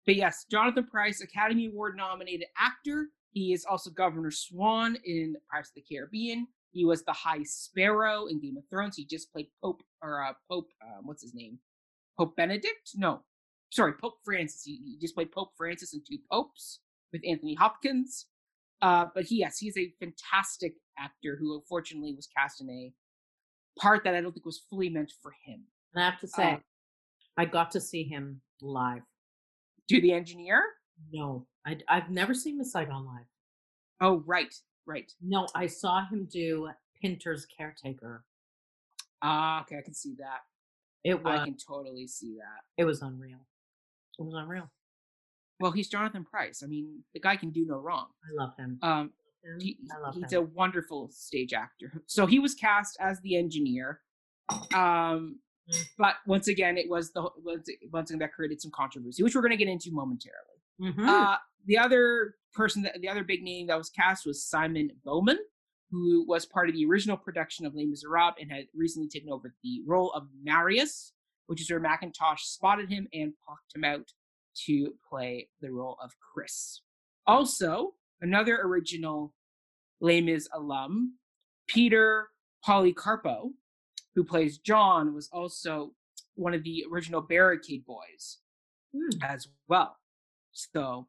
But 0.09 0.16
yes, 0.16 0.46
Jonathan 0.50 0.86
Pryce, 0.86 1.20
Academy 1.20 1.66
Award 1.66 1.94
nominated 1.94 2.46
actor. 2.56 3.09
He 3.32 3.52
is 3.52 3.66
also 3.66 3.90
Governor 3.90 4.30
Swan 4.30 4.96
in 5.04 5.36
Pirates 5.50 5.68
of 5.68 5.74
the 5.74 5.82
Caribbean. 5.82 6.46
He 6.70 6.86
was 6.86 7.04
the 7.04 7.12
High 7.12 7.42
Sparrow 7.42 8.24
in 8.24 8.40
Game 8.40 8.56
of 8.56 8.64
Thrones. 8.70 8.96
He 8.96 9.04
just 9.04 9.30
played 9.30 9.48
Pope 9.62 9.82
or 10.00 10.24
uh, 10.24 10.32
Pope. 10.50 10.70
Um, 10.82 11.06
what's 11.06 11.20
his 11.20 11.34
name? 11.34 11.59
Pope 12.18 12.34
Benedict? 12.36 12.92
No, 12.94 13.20
sorry, 13.68 13.92
Pope 14.00 14.14
Francis. 14.24 14.62
He, 14.64 14.80
he 14.82 14.98
just 14.98 15.14
played 15.14 15.30
Pope 15.30 15.50
Francis 15.59 15.92
in 15.92 16.00
Two 16.09 16.16
Popes 16.32 16.80
with 17.12 17.20
Anthony 17.28 17.52
Hopkins. 17.52 18.28
Uh, 18.80 19.09
but 19.14 19.24
he, 19.24 19.40
yes, 19.40 19.59
he's 19.59 19.76
a 19.76 19.92
fantastic 20.00 20.72
actor 20.98 21.36
who 21.38 21.54
unfortunately 21.54 22.14
was 22.14 22.28
cast 22.34 22.62
in 22.62 22.70
a 22.70 22.94
part 23.78 24.04
that 24.04 24.14
I 24.14 24.22
don't 24.22 24.32
think 24.32 24.46
was 24.46 24.62
fully 24.70 24.88
meant 24.88 25.12
for 25.22 25.34
him. 25.44 25.64
And 25.92 26.02
I 26.02 26.09
have 26.09 26.20
to 26.20 26.28
say, 26.28 26.52
Uh, 26.54 26.59
I 27.36 27.44
got 27.44 27.72
to 27.72 27.80
see 27.80 28.04
him 28.04 28.40
live. 28.62 29.02
Do 29.89 30.01
the 30.01 30.12
engineer? 30.12 30.62
No, 31.12 31.47
I, 31.66 31.78
have 31.89 32.11
never 32.11 32.34
seen 32.34 32.59
Miss 32.59 32.72
Saigon 32.72 33.07
live. 33.07 33.24
Oh, 34.01 34.22
right, 34.26 34.55
right. 34.86 35.11
No, 35.22 35.47
I 35.55 35.66
saw 35.66 36.07
him 36.07 36.28
do 36.30 36.68
Pinter's 37.03 37.47
Caretaker. 37.47 38.24
Ah, 39.22 39.62
okay, 39.62 39.78
I 39.78 39.82
can 39.82 39.95
see 39.95 40.14
that. 40.18 40.41
It 41.05 41.22
was 41.22 41.41
I 41.41 41.45
can 41.45 41.57
totally 41.57 42.07
see 42.07 42.36
that. 42.36 42.82
it 42.82 42.84
was 42.84 43.03
unreal. 43.03 43.39
It 44.18 44.22
was 44.22 44.34
unreal. 44.34 44.70
Well, 45.61 45.72
he's 45.72 45.89
Jonathan 45.89 46.24
Pryce. 46.24 46.62
I 46.62 46.66
mean, 46.66 47.03
the 47.14 47.20
guy 47.20 47.36
can 47.36 47.51
do 47.51 47.64
no 47.66 47.78
wrong. 47.78 48.07
I 48.24 48.43
love 48.43 48.55
him. 48.57 48.78
Um, 48.82 49.11
he, 49.61 49.78
he's 50.14 50.32
him. 50.32 50.39
a 50.39 50.43
wonderful 50.43 51.09
stage 51.11 51.53
actor. 51.53 52.03
So 52.07 52.26
he 52.26 52.39
was 52.39 52.55
cast 52.55 52.97
as 53.01 53.20
the 53.20 53.36
engineer. 53.36 54.01
Um, 54.74 55.41
Mm. 55.70 55.84
but 55.98 56.14
once 56.26 56.48
again, 56.48 56.78
it 56.78 56.88
was 56.88 57.12
the 57.12 57.28
once 57.44 57.68
once 57.92 58.10
again 58.10 58.20
that 58.20 58.32
created 58.32 58.60
some 58.60 58.70
controversy, 58.70 59.22
which 59.22 59.34
we're 59.34 59.42
going 59.42 59.50
to 59.50 59.56
get 59.56 59.68
into 59.68 59.90
momentarily. 59.92 60.62
Mhm. 60.80 61.06
Uh, 61.06 61.36
the 61.66 61.76
other 61.78 62.36
person, 62.54 62.82
that, 62.82 63.00
the 63.00 63.08
other 63.08 63.24
big 63.24 63.42
name 63.42 63.66
that 63.66 63.76
was 63.76 63.90
cast 63.90 64.24
was 64.24 64.42
Simon 64.44 64.90
Bowman, 65.04 65.38
who 65.90 66.24
was 66.26 66.46
part 66.46 66.68
of 66.68 66.74
the 66.74 66.86
original 66.86 67.16
production 67.16 67.66
of 67.66 67.74
Les 67.74 67.84
Miserables 67.86 68.34
and 68.40 68.50
had 68.50 68.66
recently 68.74 69.08
taken 69.08 69.30
over 69.30 69.54
the 69.62 69.82
role 69.86 70.10
of 70.12 70.28
Marius, 70.42 71.12
which 71.46 71.60
is 71.60 71.70
where 71.70 71.80
Mackintosh 71.80 72.40
spotted 72.40 72.88
him 72.88 73.08
and 73.12 73.32
plucked 73.44 73.74
him 73.74 73.84
out 73.84 74.12
to 74.66 74.94
play 75.08 75.48
the 75.60 75.70
role 75.70 75.96
of 76.02 76.12
Chris. 76.32 76.82
Also, 77.26 77.94
another 78.20 78.58
original 78.62 79.34
Les 80.00 80.20
Mis 80.20 80.48
alum, 80.54 81.18
Peter 81.66 82.28
Polycarpou, 82.66 83.52
who 84.18 84.24
plays 84.24 84.58
John, 84.58 85.14
was 85.14 85.28
also 85.32 85.92
one 86.34 86.52
of 86.52 86.64
the 86.64 86.84
original 86.90 87.20
Barricade 87.20 87.86
Boys 87.86 88.38
Hmm. 88.92 89.22
as 89.22 89.46
well. 89.68 89.96
So, 90.50 91.06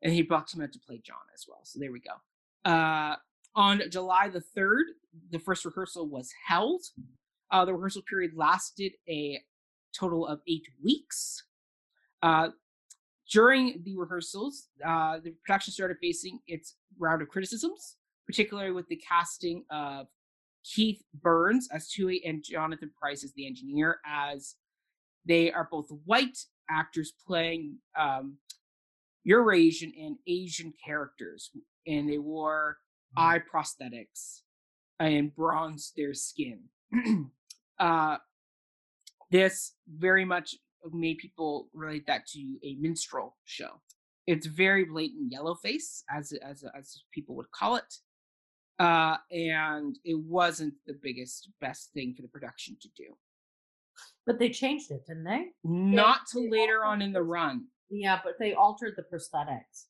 and 0.00 0.10
he 0.10 0.22
brought 0.22 0.54
him 0.54 0.62
out 0.62 0.72
to 0.72 0.78
play 0.78 0.98
John 1.04 1.18
as 1.34 1.44
well. 1.46 1.60
So 1.64 1.78
there 1.78 1.92
we 1.92 2.00
go. 2.00 2.70
Uh, 2.70 3.16
on 3.54 3.82
July 3.90 4.30
the 4.30 4.40
3rd, 4.56 4.84
the 5.30 5.38
first 5.38 5.66
rehearsal 5.66 6.08
was 6.08 6.32
held. 6.46 6.80
Uh, 7.50 7.66
the 7.66 7.74
rehearsal 7.74 8.00
period 8.08 8.32
lasted 8.34 8.92
a 9.06 9.38
total 9.92 10.26
of 10.26 10.40
eight 10.48 10.66
weeks. 10.82 11.44
Uh, 12.22 12.48
during 13.30 13.82
the 13.84 13.94
rehearsals, 13.98 14.68
uh, 14.82 15.18
the 15.18 15.32
production 15.44 15.74
started 15.74 15.98
facing 16.00 16.38
its 16.46 16.76
round 16.98 17.20
of 17.20 17.28
criticisms, 17.28 17.96
particularly 18.24 18.70
with 18.72 18.88
the 18.88 18.96
casting 18.96 19.62
of 19.70 20.06
Keith 20.74 21.02
Burns 21.14 21.68
as 21.72 21.88
Tui 21.88 22.22
and 22.24 22.42
Jonathan 22.42 22.90
Pryce 22.98 23.24
as 23.24 23.32
the 23.34 23.46
engineer, 23.46 24.00
as 24.06 24.56
they 25.26 25.52
are 25.52 25.68
both 25.70 25.86
white 26.04 26.38
actors 26.70 27.12
playing 27.26 27.78
um, 27.98 28.38
Eurasian 29.24 29.92
and 30.00 30.16
Asian 30.26 30.72
characters, 30.84 31.50
and 31.86 32.08
they 32.08 32.18
wore 32.18 32.78
eye 33.16 33.40
prosthetics 33.40 34.42
and 34.98 35.34
bronzed 35.34 35.92
their 35.96 36.14
skin. 36.14 36.60
uh, 37.78 38.16
this 39.30 39.72
very 39.88 40.24
much 40.24 40.56
made 40.92 41.18
people 41.18 41.68
relate 41.74 42.06
that 42.06 42.26
to 42.26 42.40
a 42.64 42.76
minstrel 42.80 43.36
show. 43.44 43.80
It's 44.26 44.46
very 44.46 44.84
blatant 44.84 45.30
yellow 45.30 45.54
face, 45.54 46.02
as 46.10 46.32
as 46.32 46.64
as 46.76 47.02
people 47.12 47.36
would 47.36 47.50
call 47.52 47.76
it, 47.76 47.94
uh, 48.78 49.16
and 49.30 49.98
it 50.04 50.18
wasn't 50.18 50.74
the 50.86 50.98
biggest 51.02 51.50
best 51.60 51.92
thing 51.92 52.14
for 52.14 52.22
the 52.22 52.28
production 52.28 52.76
to 52.80 52.88
do. 52.96 53.16
But 54.26 54.38
they 54.38 54.50
changed 54.50 54.90
it, 54.90 55.06
didn't 55.06 55.24
they? 55.24 55.46
Not 55.64 56.20
till 56.30 56.42
they 56.42 56.50
later 56.50 56.84
on 56.84 57.00
in 57.00 57.12
the 57.12 57.22
run. 57.22 57.66
Yeah, 57.88 58.20
but 58.22 58.34
they 58.38 58.52
altered 58.52 58.94
the 58.96 59.02
prosthetics. 59.02 59.86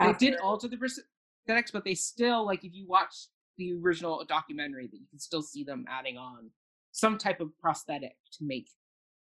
They 0.00 0.12
did 0.14 0.38
alter 0.40 0.68
the 0.68 0.76
prosthetics, 0.76 1.72
but 1.72 1.84
they 1.84 1.94
still 1.94 2.46
like 2.46 2.64
if 2.64 2.74
you 2.74 2.86
watch 2.88 3.14
the 3.58 3.74
original 3.74 4.24
documentary, 4.26 4.86
that 4.86 4.96
you 4.96 5.06
can 5.10 5.18
still 5.18 5.42
see 5.42 5.64
them 5.64 5.84
adding 5.88 6.16
on 6.16 6.50
some 6.92 7.18
type 7.18 7.40
of 7.40 7.56
prosthetic 7.58 8.16
to 8.32 8.44
make 8.44 8.68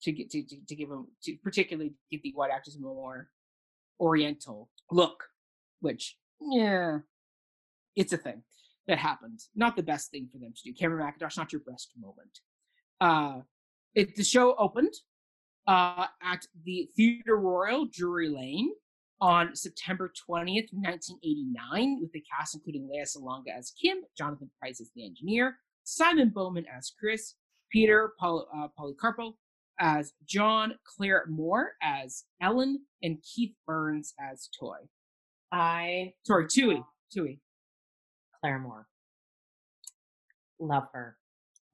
to 0.03 0.13
get 0.13 0.31
to, 0.31 0.43
to, 0.43 0.57
to 0.69 0.75
give 0.75 0.89
them 0.91 1.09
to 1.23 1.37
particularly 1.43 1.95
give 2.11 2.23
the 2.23 2.33
white 2.35 2.51
actors 2.51 2.77
a 2.77 2.81
more 2.81 3.31
oriental 4.01 4.69
look, 4.91 5.25
which 5.81 6.17
yeah, 6.41 6.99
it's 7.97 8.13
a 8.13 8.19
thing 8.19 8.43
that 8.87 8.99
happened. 8.99 9.41
Not 9.55 9.77
the 9.77 9.83
best 9.83 10.11
thing 10.11 10.29
for 10.31 10.39
them 10.39 10.53
to 10.55 10.63
do. 10.63 10.75
Cameron 10.75 11.07
Mackintosh, 11.07 11.37
not 11.37 11.53
your 11.53 11.63
best 11.67 11.93
moment. 11.99 12.39
Uh, 13.01 13.43
it 13.95 14.17
the 14.17 14.25
show 14.25 14.55
opened 14.57 14.93
uh, 15.67 16.07
at 16.23 16.47
the 16.65 16.89
Theatre 16.97 17.37
Royal, 17.37 17.87
Drury 17.91 18.29
Lane 18.29 18.71
on 19.21 19.55
September 19.55 20.13
20th, 20.29 20.69
1989, 20.73 21.99
with 22.01 22.13
the 22.13 22.23
cast 22.31 22.55
including 22.55 22.89
Lea 22.91 23.05
Salonga 23.05 23.57
as 23.57 23.73
Kim, 23.81 23.99
Jonathan 24.17 24.51
Pryce 24.61 24.81
as 24.81 24.91
the 24.95 25.05
engineer, 25.05 25.57
Simon 25.85 26.31
Bowman 26.35 26.67
as 26.77 26.93
Chris, 26.99 27.35
Peter 27.71 28.13
Poly- 28.21 28.47
uh, 28.55 28.69
Polycarpou 28.79 29.35
as 29.81 30.13
John, 30.27 30.75
Claire 30.85 31.25
Moore 31.29 31.73
as 31.83 32.25
Ellen, 32.41 32.85
and 33.03 33.19
Keith 33.23 33.55
Burns 33.67 34.15
as 34.21 34.49
Toy. 34.59 34.77
I 35.51 36.13
Sorry, 36.25 36.47
Tui. 36.49 36.83
Tui. 37.13 37.41
Claire 38.45 38.59
Moore. 38.59 38.87
Love 40.61 40.89
her. 40.93 41.17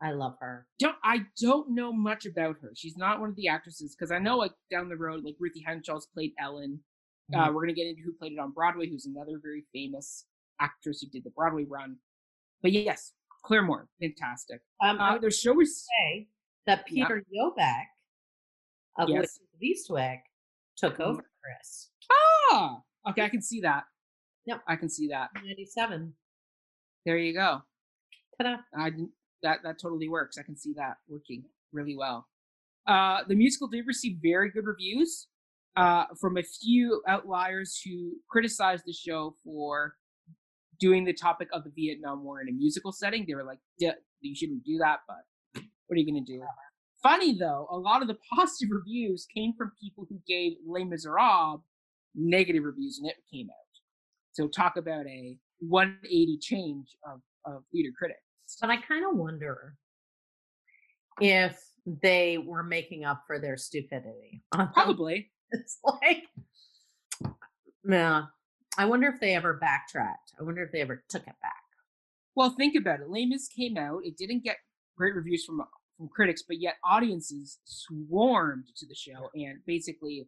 I 0.00 0.12
love 0.12 0.36
her. 0.40 0.68
Don't 0.78 0.94
I 1.02 1.22
don't 1.40 1.70
know 1.70 1.92
much 1.92 2.26
about 2.26 2.58
her. 2.62 2.70
She's 2.76 2.96
not 2.96 3.18
one 3.18 3.30
of 3.30 3.34
the 3.34 3.48
actresses 3.48 3.96
because 3.96 4.12
I 4.12 4.20
know 4.20 4.36
like 4.36 4.52
down 4.70 4.88
the 4.88 4.96
road, 4.96 5.24
like 5.24 5.34
Ruthie 5.40 5.64
Henshall's 5.66 6.06
played 6.14 6.30
Ellen. 6.40 6.78
Uh, 7.34 7.50
we're 7.52 7.62
gonna 7.62 7.72
get 7.74 7.88
into 7.88 8.02
who 8.02 8.12
played 8.12 8.32
it 8.34 8.38
on 8.38 8.52
Broadway, 8.52 8.88
who's 8.88 9.06
another 9.06 9.40
very 9.42 9.64
famous 9.72 10.26
actress 10.60 11.00
who 11.00 11.08
did 11.08 11.24
the 11.24 11.30
Broadway 11.30 11.64
run. 11.64 11.96
But 12.62 12.70
yes, 12.70 13.14
Claire 13.42 13.62
Moore, 13.62 13.88
fantastic. 14.00 14.60
Um, 14.80 15.00
Uh, 15.00 15.18
their 15.18 15.30
show 15.32 15.54
was 15.54 15.84
say 15.84 16.28
that 16.66 16.84
Yeah. 16.88 17.08
Peter 17.08 17.24
Jöback 17.34 17.86
of 18.96 19.08
Yes. 19.08 19.40
Eastwick 19.60 20.20
took 20.76 20.98
Mhm. 20.98 21.00
over 21.00 21.30
Chris. 21.42 21.90
ah 22.52 22.80
okay. 23.08 23.22
I 23.22 23.28
can 23.28 23.42
see 23.42 23.60
that. 23.60 23.84
Yep. 24.46 24.62
I 24.66 24.76
can 24.76 24.88
see 24.88 25.08
that. 25.08 25.30
97. 25.34 26.16
There 27.06 27.16
you 27.18 27.32
go. 27.32 27.62
Ta-da. 28.40 28.56
I 28.76 28.90
didn't- 28.90 29.12
that 29.42 29.62
that 29.62 29.78
totally 29.80 30.08
works. 30.08 30.36
I 30.38 30.42
can 30.42 30.56
see 30.56 30.74
that 30.74 30.98
working 31.08 31.44
really 31.72 31.96
well. 31.96 32.28
Uh, 32.86 33.24
the 33.24 33.34
musical 33.34 33.68
did 33.68 33.86
receive 33.86 34.18
very 34.22 34.50
good 34.50 34.66
reviews 34.66 35.28
uh, 35.76 36.06
from 36.20 36.36
a 36.36 36.42
few 36.42 37.02
outliers 37.06 37.80
who 37.84 38.20
criticized 38.28 38.84
the 38.86 38.92
show 38.92 39.34
for 39.44 39.96
doing 40.78 41.04
the 41.04 41.12
topic 41.14 41.48
of 41.52 41.64
the 41.64 41.70
Vietnam 41.70 42.24
War 42.24 42.40
in 42.40 42.48
a 42.48 42.52
musical 42.52 42.92
setting. 42.92 43.24
They 43.26 43.34
were 43.34 43.44
like, 43.44 43.60
"Yeah, 43.78 43.94
"You 44.20 44.34
shouldn't 44.34 44.64
do 44.64 44.78
that," 44.78 45.00
but 45.06 45.62
what 45.86 45.94
are 45.96 45.98
you 45.98 46.10
going 46.10 46.22
to 46.24 46.32
do? 46.32 46.42
Funny 47.02 47.32
though, 47.38 47.66
a 47.70 47.78
lot 47.78 48.02
of 48.02 48.08
the 48.08 48.18
positive 48.34 48.70
reviews 48.72 49.26
came 49.34 49.54
from 49.56 49.72
people 49.80 50.06
who 50.08 50.20
gave 50.26 50.52
Les 50.66 50.84
Miserables 50.84 51.62
negative 52.14 52.64
reviews 52.64 52.98
when 53.00 53.10
it 53.10 53.16
came 53.32 53.48
out. 53.48 53.80
So 54.32 54.48
talk 54.48 54.76
about 54.76 55.06
a 55.06 55.38
180 55.60 56.38
change 56.38 56.96
of, 57.06 57.20
of 57.44 57.62
theater 57.72 57.90
critics. 57.96 58.20
But 58.60 58.70
I 58.70 58.76
kind 58.76 59.04
of 59.04 59.16
wonder 59.16 59.74
if 61.20 61.58
they 61.86 62.38
were 62.38 62.62
making 62.62 63.04
up 63.04 63.22
for 63.26 63.38
their 63.38 63.56
stupidity. 63.56 64.42
Probably. 64.52 65.30
it's 65.52 65.78
like, 65.84 66.24
yeah. 67.84 68.24
I 68.78 68.84
wonder 68.84 69.08
if 69.08 69.20
they 69.20 69.34
ever 69.34 69.54
backtracked. 69.54 70.32
I 70.38 70.42
wonder 70.42 70.62
if 70.62 70.72
they 70.72 70.80
ever 70.80 71.02
took 71.08 71.22
it 71.22 71.34
back. 71.42 71.62
Well, 72.34 72.50
think 72.50 72.76
about 72.76 73.00
it. 73.00 73.10
Les 73.10 73.26
Mis 73.26 73.48
came 73.48 73.76
out. 73.76 74.00
It 74.04 74.16
didn't 74.16 74.44
get 74.44 74.56
great 74.96 75.14
reviews 75.14 75.44
from 75.44 75.62
from 76.00 76.08
critics, 76.08 76.42
but 76.48 76.58
yet 76.58 76.76
audiences 76.82 77.58
swarmed 77.64 78.64
to 78.74 78.86
the 78.86 78.94
show 78.94 79.28
and 79.34 79.58
basically 79.66 80.26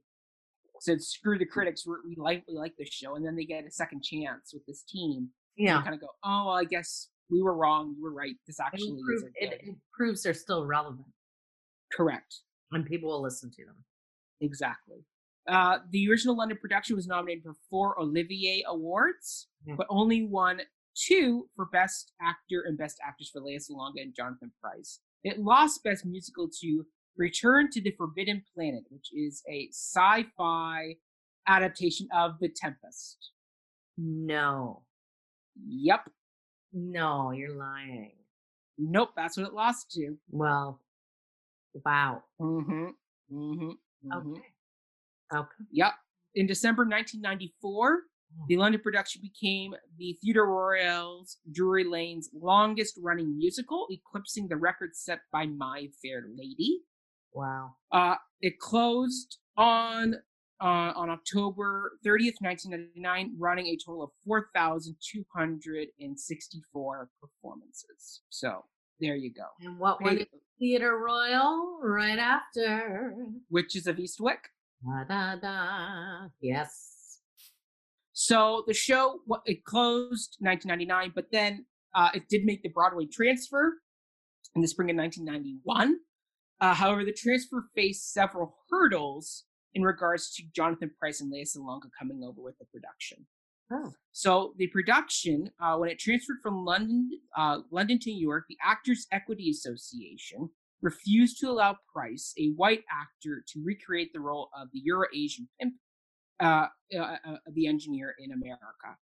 said, 0.82 1.00
"Screw 1.02 1.38
the 1.38 1.46
critics. 1.46 1.86
We're, 1.86 1.98
we 2.06 2.14
like 2.16 2.44
we 2.48 2.54
like 2.54 2.74
this 2.78 2.88
show." 2.90 3.14
And 3.14 3.24
then 3.24 3.36
they 3.36 3.44
get 3.44 3.64
a 3.66 3.70
second 3.70 4.02
chance 4.02 4.52
with 4.52 4.64
this 4.66 4.82
team. 4.82 5.28
Yeah. 5.56 5.82
kind 5.82 5.94
of 5.94 6.00
go, 6.00 6.08
"Oh, 6.24 6.44
well, 6.46 6.56
I 6.56 6.64
guess 6.64 7.08
we 7.30 7.42
were 7.42 7.54
wrong. 7.54 7.94
You 7.96 8.02
were 8.02 8.12
right. 8.12 8.34
This 8.46 8.58
It, 8.58 8.62
actually 8.66 9.00
prove- 9.04 9.16
isn't 9.18 9.32
it, 9.36 9.50
good." 9.60 9.68
it 9.70 9.76
proves 9.96 10.22
they're 10.22 10.34
still 10.34 10.66
relevant 10.66 11.06
correct." 11.96 12.40
and 12.74 12.86
people 12.86 13.10
will 13.10 13.20
listen 13.22 13.50
to 13.54 13.64
them. 13.66 13.84
Exactly. 14.40 15.04
Uh, 15.46 15.78
the 15.90 16.08
original 16.08 16.34
London 16.34 16.56
production 16.58 16.96
was 16.96 17.06
nominated 17.06 17.42
for 17.42 17.52
four 17.68 18.00
Olivier 18.00 18.64
Awards, 18.66 19.48
Hmm. 19.66 19.74
but 19.76 19.86
only 19.90 20.22
won 20.24 20.62
two 20.94 21.50
for 21.54 21.66
Best 21.66 22.12
Actor 22.22 22.62
and 22.66 22.78
Best 22.78 22.98
Actress 23.06 23.28
for 23.30 23.40
Lea 23.42 23.56
Salonga 23.58 24.00
and 24.00 24.14
Jonathan 24.14 24.52
Pryce. 24.60 25.00
It 25.22 25.38
lost 25.38 25.84
Best 25.84 26.06
Musical 26.06 26.48
to 26.60 26.86
Return 27.16 27.70
to 27.72 27.80
the 27.80 27.92
Forbidden 27.92 28.42
Planet, 28.54 28.84
which 28.90 29.08
is 29.12 29.42
a 29.48 29.68
sci-fi 29.70 30.96
adaptation 31.46 32.08
of 32.14 32.38
The 32.40 32.48
Tempest. 32.48 33.30
No. 33.98 34.82
Yep. 35.66 36.08
No, 36.72 37.32
you're 37.32 37.54
lying. 37.54 38.12
Nope, 38.78 39.10
that's 39.14 39.36
what 39.36 39.46
it 39.46 39.52
lost 39.52 39.90
to. 39.92 40.16
Well, 40.30 40.80
wow. 41.84 42.22
Mm-hmm. 42.40 42.86
Mm-hmm. 43.32 43.68
mm-hmm. 43.68 44.32
Okay. 44.32 44.40
Okay. 45.34 45.48
Yep. 45.70 45.92
In 46.34 46.46
December 46.46 46.82
1994, 46.82 48.00
the 48.48 48.56
London 48.56 48.80
production 48.80 49.20
became 49.22 49.74
the 49.98 50.18
Theatre 50.22 50.46
Royal's 50.46 51.36
Drury 51.52 51.84
Lane's 51.84 52.30
longest 52.34 52.98
running 53.02 53.36
musical, 53.36 53.86
eclipsing 53.90 54.48
the 54.48 54.56
record 54.56 54.90
set 54.94 55.20
by 55.30 55.46
My 55.46 55.88
Fair 56.02 56.24
Lady. 56.34 56.80
Wow. 57.34 57.74
Uh, 57.90 58.16
it 58.40 58.58
closed 58.58 59.38
on 59.56 60.16
uh, 60.60 60.92
on 60.94 61.08
October 61.10 61.98
30th, 62.06 62.40
1999, 62.40 63.34
running 63.36 63.66
a 63.66 63.76
total 63.84 64.04
of 64.04 64.10
4,264 64.24 67.08
performances. 67.20 68.20
So 68.28 68.64
there 69.00 69.16
you 69.16 69.32
go. 69.32 69.46
And 69.60 69.76
what 69.78 69.98
the 69.98 70.28
Theatre 70.60 70.98
Royal 70.98 71.80
right 71.82 72.18
after? 72.18 73.16
Witches 73.50 73.88
of 73.88 73.96
Eastwick. 73.96 74.52
Da, 74.84 75.04
da, 75.08 75.34
da. 75.36 76.28
Yes. 76.40 77.18
So 78.12 78.62
the 78.68 78.74
show 78.74 79.20
it 79.46 79.64
closed 79.64 80.36
1999, 80.38 81.12
but 81.14 81.26
then 81.32 81.64
uh, 81.94 82.10
it 82.14 82.28
did 82.28 82.44
make 82.44 82.62
the 82.62 82.68
Broadway 82.68 83.06
transfer 83.06 83.78
in 84.54 84.62
the 84.62 84.68
spring 84.68 84.90
of 84.90 84.96
1991. 84.96 85.96
Uh, 86.62 86.72
however, 86.72 87.04
the 87.04 87.12
transfer 87.12 87.64
faced 87.74 88.12
several 88.12 88.56
hurdles 88.70 89.44
in 89.74 89.82
regards 89.82 90.32
to 90.34 90.44
Jonathan 90.54 90.92
Pryce 90.96 91.20
and 91.20 91.30
Lea 91.30 91.44
Salonga 91.44 91.90
coming 91.98 92.22
over 92.24 92.40
with 92.40 92.56
the 92.58 92.66
production. 92.66 93.26
Oh. 93.72 93.92
So 94.12 94.54
the 94.58 94.68
production, 94.68 95.50
uh, 95.60 95.76
when 95.76 95.90
it 95.90 95.98
transferred 95.98 96.36
from 96.40 96.64
London, 96.64 97.10
uh, 97.36 97.58
London 97.72 97.98
to 98.00 98.10
New 98.10 98.20
York, 98.20 98.44
the 98.48 98.58
Actors 98.62 99.06
Equity 99.10 99.50
Association 99.50 100.50
refused 100.82 101.40
to 101.40 101.50
allow 101.50 101.76
Pryce, 101.92 102.32
a 102.38 102.50
white 102.50 102.82
actor, 102.90 103.42
to 103.48 103.62
recreate 103.64 104.12
the 104.12 104.20
role 104.20 104.48
of 104.56 104.68
the 104.72 104.80
Euro-Asian 104.84 105.48
pimp, 105.58 105.74
uh, 106.40 106.66
uh, 106.96 106.98
uh, 106.98 107.36
the 107.52 107.66
engineer 107.66 108.14
in 108.18 108.32
America. 108.32 108.96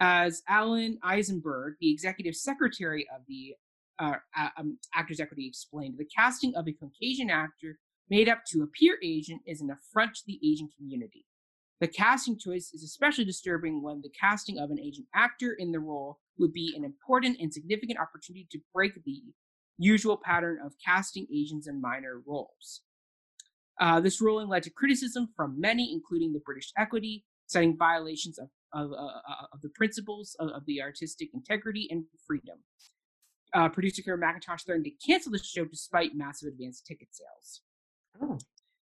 As 0.00 0.42
Alan 0.48 0.98
Eisenberg, 1.02 1.76
the 1.80 1.90
executive 1.90 2.34
secretary 2.34 3.06
of 3.14 3.22
the 3.26 3.54
uh, 3.98 4.16
um, 4.58 4.78
Actors 4.94 5.20
Equity, 5.20 5.46
explained, 5.46 5.96
the 5.98 6.08
casting 6.16 6.54
of 6.54 6.68
a 6.68 6.72
Caucasian 6.72 7.30
actor 7.30 7.78
made 8.08 8.28
up 8.28 8.40
to 8.48 8.62
appear 8.62 8.98
Asian 9.02 9.40
is 9.46 9.60
an 9.60 9.70
affront 9.70 10.14
to 10.14 10.22
the 10.26 10.38
Asian 10.44 10.68
community. 10.76 11.24
The 11.80 11.88
casting 11.88 12.38
choice 12.38 12.70
is 12.72 12.82
especially 12.82 13.24
disturbing 13.24 13.82
when 13.82 14.00
the 14.00 14.12
casting 14.18 14.58
of 14.58 14.70
an 14.70 14.80
Asian 14.80 15.06
actor 15.14 15.54
in 15.58 15.72
the 15.72 15.80
role 15.80 16.18
would 16.38 16.52
be 16.52 16.74
an 16.76 16.84
important 16.84 17.38
and 17.40 17.52
significant 17.52 17.98
opportunity 17.98 18.46
to 18.50 18.60
break 18.74 18.92
the 19.04 19.22
usual 19.78 20.18
pattern 20.22 20.58
of 20.64 20.72
casting 20.84 21.26
Asians 21.32 21.66
in 21.66 21.80
minor 21.80 22.22
roles. 22.26 22.82
Uh, 23.78 24.00
this 24.00 24.22
ruling 24.22 24.48
led 24.48 24.62
to 24.62 24.70
criticism 24.70 25.28
from 25.36 25.60
many, 25.60 25.92
including 25.92 26.32
the 26.32 26.40
British 26.40 26.72
Equity, 26.78 27.24
citing 27.46 27.76
violations 27.76 28.38
of, 28.38 28.48
of, 28.72 28.92
uh, 28.92 28.94
uh, 28.94 29.46
of 29.52 29.60
the 29.62 29.68
principles 29.74 30.34
of, 30.38 30.48
of 30.48 30.64
the 30.66 30.80
artistic 30.80 31.28
integrity 31.34 31.86
and 31.90 32.04
freedom. 32.26 32.58
Uh, 33.56 33.70
producer 33.70 34.02
Cameron 34.02 34.20
Mackintosh 34.20 34.66
threatened 34.66 34.84
to 34.84 34.90
cancel 35.06 35.32
the 35.32 35.38
show 35.38 35.64
despite 35.64 36.14
massive 36.14 36.48
advance 36.48 36.82
ticket 36.82 37.08
sales. 37.10 37.62
Oh. 38.20 38.38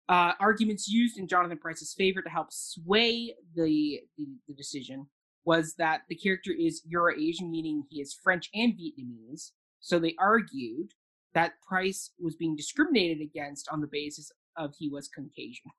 Uh, 0.07 0.35
arguments 0.39 0.87
used 0.87 1.19
in 1.19 1.27
Jonathan 1.27 1.57
Pryce's 1.57 1.95
favor 1.97 2.21
to 2.21 2.29
help 2.29 2.49
sway 2.53 3.35
the, 3.55 4.01
the, 4.19 4.27
the 4.49 4.55
decision 4.55 5.07
was 5.47 5.77
that 5.79 6.03
the 6.11 6.15
character 6.15 6.53
is 6.53 6.83
Euro-Asian, 6.85 7.51
meaning 7.51 7.85
he 7.89 8.03
is 8.03 8.13
French 8.23 8.51
and 8.53 8.75
Vietnamese. 8.75 9.53
So 9.81 9.99
they 9.99 10.15
argued 10.19 10.93
that 11.33 11.53
Pryce 11.67 12.11
was 12.21 12.37
being 12.37 12.55
discriminated 12.55 13.23
against 13.23 13.67
on 13.73 13.81
the 13.81 13.89
basis 13.91 14.31
of 14.59 14.75
he 14.79 14.91
was 14.91 15.09
Caucasian. 15.09 15.71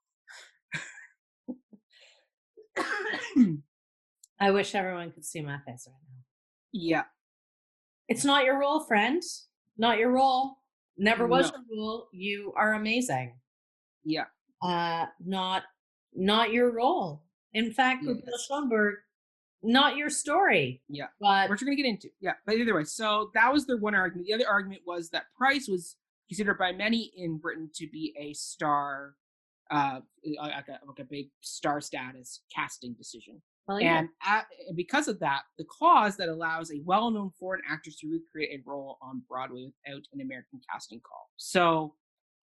I 4.40 4.50
wish 4.50 4.74
everyone 4.74 5.12
could 5.12 5.26
see 5.26 5.42
my 5.42 5.60
face 5.68 5.88
right 5.88 5.96
now. 6.10 6.24
yeah, 6.72 7.04
It's 8.12 8.26
not 8.26 8.44
your 8.44 8.60
role, 8.60 8.82
friend. 8.82 9.24
Not 9.78 9.98
your 9.98 10.12
role. 10.12 10.58
Never 10.98 11.26
was 11.26 11.50
No. 11.50 11.58
your 11.70 11.78
role. 11.78 12.10
You 12.12 12.54
are 12.58 12.74
amazing. 12.74 13.40
yeah, 14.04 14.26
Uh, 14.62 15.06
not 15.22 15.64
not 16.14 16.52
your 16.52 16.72
role. 16.72 17.24
In 17.54 17.72
fact, 17.72 18.04
Yes. 18.04 18.18
Bill 18.26 18.38
Schoenberg, 18.40 18.96
not 19.64 19.96
your 19.96 20.10
story. 20.10 20.84
Yeah. 20.90 21.08
But 21.22 21.50
which 21.50 21.62
we're 21.62 21.68
gonna 21.68 21.78
get 21.78 21.86
into. 21.86 22.10
Yeah, 22.20 22.34
but 22.46 22.56
either 22.58 22.76
way, 22.76 22.84
so 22.84 23.32
that 23.34 23.54
was 23.54 23.66
their 23.66 23.78
one 23.78 23.96
argument. 23.96 24.28
The 24.28 24.34
other 24.34 24.50
argument 24.50 24.82
was 24.86 25.10
that 25.12 25.28
Pryce 25.38 25.70
was 25.70 25.96
considered 26.28 26.58
by 26.58 26.74
many 26.74 27.14
in 27.16 27.38
Britain 27.38 27.70
to 27.76 27.88
be 27.88 28.14
a 28.20 28.34
star, 28.34 29.16
uh, 29.70 30.02
like 30.38 30.68
a, 30.68 30.80
like 30.86 31.00
a 31.00 31.06
big 31.06 31.32
star 31.40 31.80
status 31.80 32.44
casting 32.54 32.94
decision. 32.94 33.42
Well, 33.68 33.80
yeah. 33.80 34.00
And, 34.00 34.10
at, 34.26 34.46
because 34.76 35.08
of 35.08 35.20
that, 35.20 35.42
the 35.58 35.66
clause 35.70 36.18
that 36.18 36.30
allows 36.30 36.72
a 36.72 36.82
well-known 36.84 37.32
foreign 37.40 37.62
actor 37.70 37.92
to 38.00 38.12
recreate 38.12 38.60
a 38.60 38.70
role 38.70 38.98
on 39.02 39.22
Broadway 39.30 39.72
without 39.86 40.04
an 40.14 40.22
American 40.22 40.60
casting 40.70 41.00
call. 41.00 41.30
So 41.38 41.94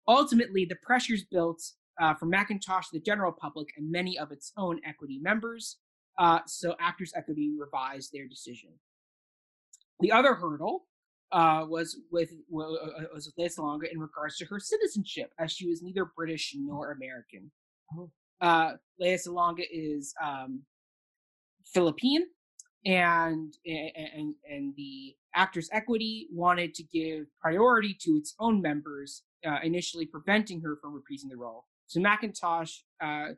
ultimately, 0.07 0.65
the 0.65 0.77
pressures 0.83 1.25
built 1.25 1.61
uh, 2.01 2.15
from 2.15 2.31
Mackintosh 2.31 2.89
to 2.91 2.93
the 2.93 3.01
general 3.01 3.33
public 3.33 3.69
and 3.77 3.91
many 3.91 4.19
of 4.19 4.31
its 4.31 4.53
own 4.57 4.81
equity 4.87 5.19
members. 5.21 5.79
Uh, 6.19 6.41
so 6.47 6.75
Actors 6.81 7.13
Equity 7.15 7.53
revised 7.59 8.11
their 8.13 8.27
decision. 8.27 8.71
The 10.01 10.13
other 10.13 10.35
hurdle 10.35 10.87
uh, 11.33 11.67
was 11.69 11.97
with 12.11 12.33
wa- 12.49 12.77
was 13.13 13.27
with 13.27 13.35
Lea 13.37 13.49
Salonga 13.49 13.93
in 13.93 13.99
regards 13.99 14.37
to 14.39 14.45
her 14.47 14.61
citizenship, 14.61 15.31
as 15.39 15.53
she 15.53 15.69
was 15.69 15.83
neither 15.83 16.05
British 16.17 16.55
nor 16.57 16.93
American. 16.93 17.51
Oh. 17.97 18.11
Uh, 18.41 18.73
Lea 18.99 19.15
Salonga 19.15 19.65
is 19.71 20.15
um, 20.25 20.63
Philippine, 21.73 22.23
and 22.85 23.55
and 23.67 24.35
and 24.49 24.75
the 24.77 25.15
Actors 25.35 25.69
Equity 25.73 26.29
wanted 26.33 26.75
to 26.75 26.83
give 26.85 27.27
priority 27.41 27.97
to 28.01 28.13
its 28.13 28.35
own 28.39 28.63
members, 28.63 29.23
uh, 29.47 29.59
initially 29.63 30.07
preventing 30.07 30.61
her 30.63 30.77
from 30.81 30.95
reprising 30.95 31.31
the 31.31 31.37
role. 31.37 31.65
So 31.87 32.01
Mackintosh 32.01 32.73
uh, 33.03 33.35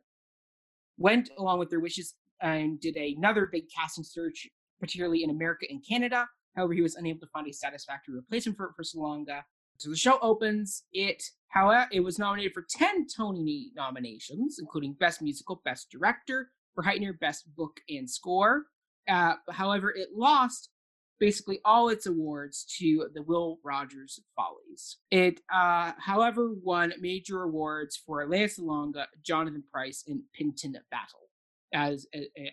went 0.99 1.31
along 1.39 1.59
with 1.59 1.71
their 1.71 1.81
wishes 1.81 2.15
and 2.41 2.81
did 2.81 2.97
another 2.97 3.49
big 3.51 3.65
casting 3.75 4.05
search, 4.05 4.49
particularly 4.81 5.23
in 5.23 5.31
America 5.31 5.67
and 5.69 5.85
Canada. 5.87 6.29
However, 6.57 6.73
he 6.73 6.83
was 6.83 6.97
unable 6.97 7.21
to 7.21 7.27
find 7.33 7.47
a 7.47 7.53
satisfactory 7.53 8.15
replacement 8.15 8.57
for, 8.57 8.73
for 8.77 8.83
Salonga. 8.83 9.43
So 9.79 9.91
the 9.91 9.97
show 9.97 10.19
opens. 10.21 10.85
It, 10.93 11.23
however, 11.49 11.87
it 11.93 12.01
was 12.01 12.19
nominated 12.19 12.53
for 12.53 12.67
10 12.69 13.07
Tony 13.17 13.71
nominations, 13.77 14.59
including 14.59 14.95
Best 14.95 15.23
Musical, 15.23 15.63
Best 15.65 15.91
Director, 15.91 16.51
for 16.81 16.89
Hytner, 16.89 17.19
Best 17.19 17.45
Book 17.57 17.81
and 17.89 18.09
Score. 18.09 18.65
Uh, 19.09 19.35
however, 19.51 19.91
it 19.91 20.09
lost 20.15 20.71
basically 21.19 21.61
all 21.65 21.89
its 21.89 22.07
awards 22.07 22.65
to 22.79 23.09
the 23.15 23.23
Will 23.23 23.59
Rogers 23.65 24.21
Follies. 24.37 24.97
It, 25.11 25.41
uh, 25.53 25.93
however, 25.99 26.51
won 26.63 26.95
major 27.01 27.43
awards 27.43 27.97
for 27.97 28.27
Lea 28.27 28.45
Salonga, 28.45 29.07
Jonathan 29.23 29.65
Pryce, 29.71 30.05
and 30.07 30.23
Hinton 30.35 30.77
Battle 30.91 31.29
as 31.73 32.07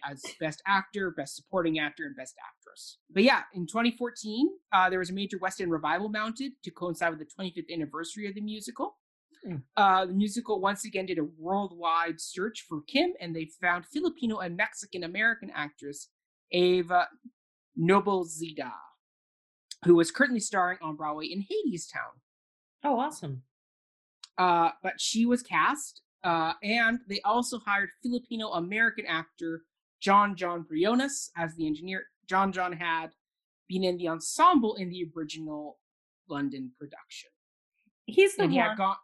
as 0.07 0.21
Best 0.39 0.61
Actor, 0.67 1.11
Best 1.11 1.35
Supporting 1.35 1.79
Actor, 1.79 2.05
and 2.05 2.15
Best 2.15 2.35
Actress. 2.39 2.97
But 3.09 3.23
yeah, 3.23 3.43
in 3.53 3.65
2014, 3.65 4.49
uh, 4.71 4.89
there 4.89 4.99
was 4.99 5.09
a 5.09 5.13
major 5.13 5.37
West 5.39 5.59
End 5.59 5.71
revival 5.71 6.09
mounted 6.09 6.51
to 6.63 6.71
coincide 6.71 7.17
with 7.17 7.19
the 7.19 7.43
25th 7.43 7.73
anniversary 7.73 8.27
of 8.27 8.35
the 8.35 8.41
musical. 8.41 8.97
Hmm. 9.45 9.55
Uh, 9.75 10.05
the 10.05 10.13
musical 10.13 10.59
once 10.59 10.85
again 10.85 11.05
did 11.05 11.19
a 11.19 11.27
worldwide 11.37 12.19
search 12.19 12.65
for 12.67 12.81
Kim, 12.87 13.13
and 13.19 13.35
they 13.35 13.49
found 13.61 13.85
Filipino 13.85 14.37
and 14.37 14.55
Mexican 14.55 15.03
American 15.03 15.51
actress 15.53 16.09
Eva 16.51 17.07
Noblezada, 17.79 18.71
who 19.85 19.95
was 19.95 20.11
currently 20.11 20.39
starring 20.39 20.79
on 20.81 20.95
Broadway 20.95 21.25
in 21.25 21.41
Hadestown. 21.41 22.19
oh, 22.83 22.99
awesome. 22.99 23.43
Uh, 24.37 24.69
but 24.83 24.93
she 24.99 25.25
was 25.25 25.41
cast, 25.41 26.01
uh, 26.23 26.53
and 26.61 26.99
they 27.09 27.19
also 27.21 27.59
hired 27.59 27.89
Filipino 28.03 28.49
American 28.49 29.05
actor 29.07 29.63
Jon 29.99 30.35
Jon 30.35 30.61
Briones 30.61 31.31
as 31.35 31.55
the 31.55 31.65
engineer. 31.65 32.05
Jon 32.29 32.51
Jon 32.51 32.73
had 32.73 33.11
been 33.67 33.83
in 33.83 33.97
the 33.97 34.07
ensemble 34.07 34.75
in 34.75 34.89
the 34.89 35.05
original 35.15 35.79
London 36.29 36.71
production. 36.77 37.29
He's 38.05 38.35
the 38.35 38.43
and 38.43 38.51
he 38.51 38.59
one. 38.59 38.69
had 38.69 38.77
gone 38.77 38.95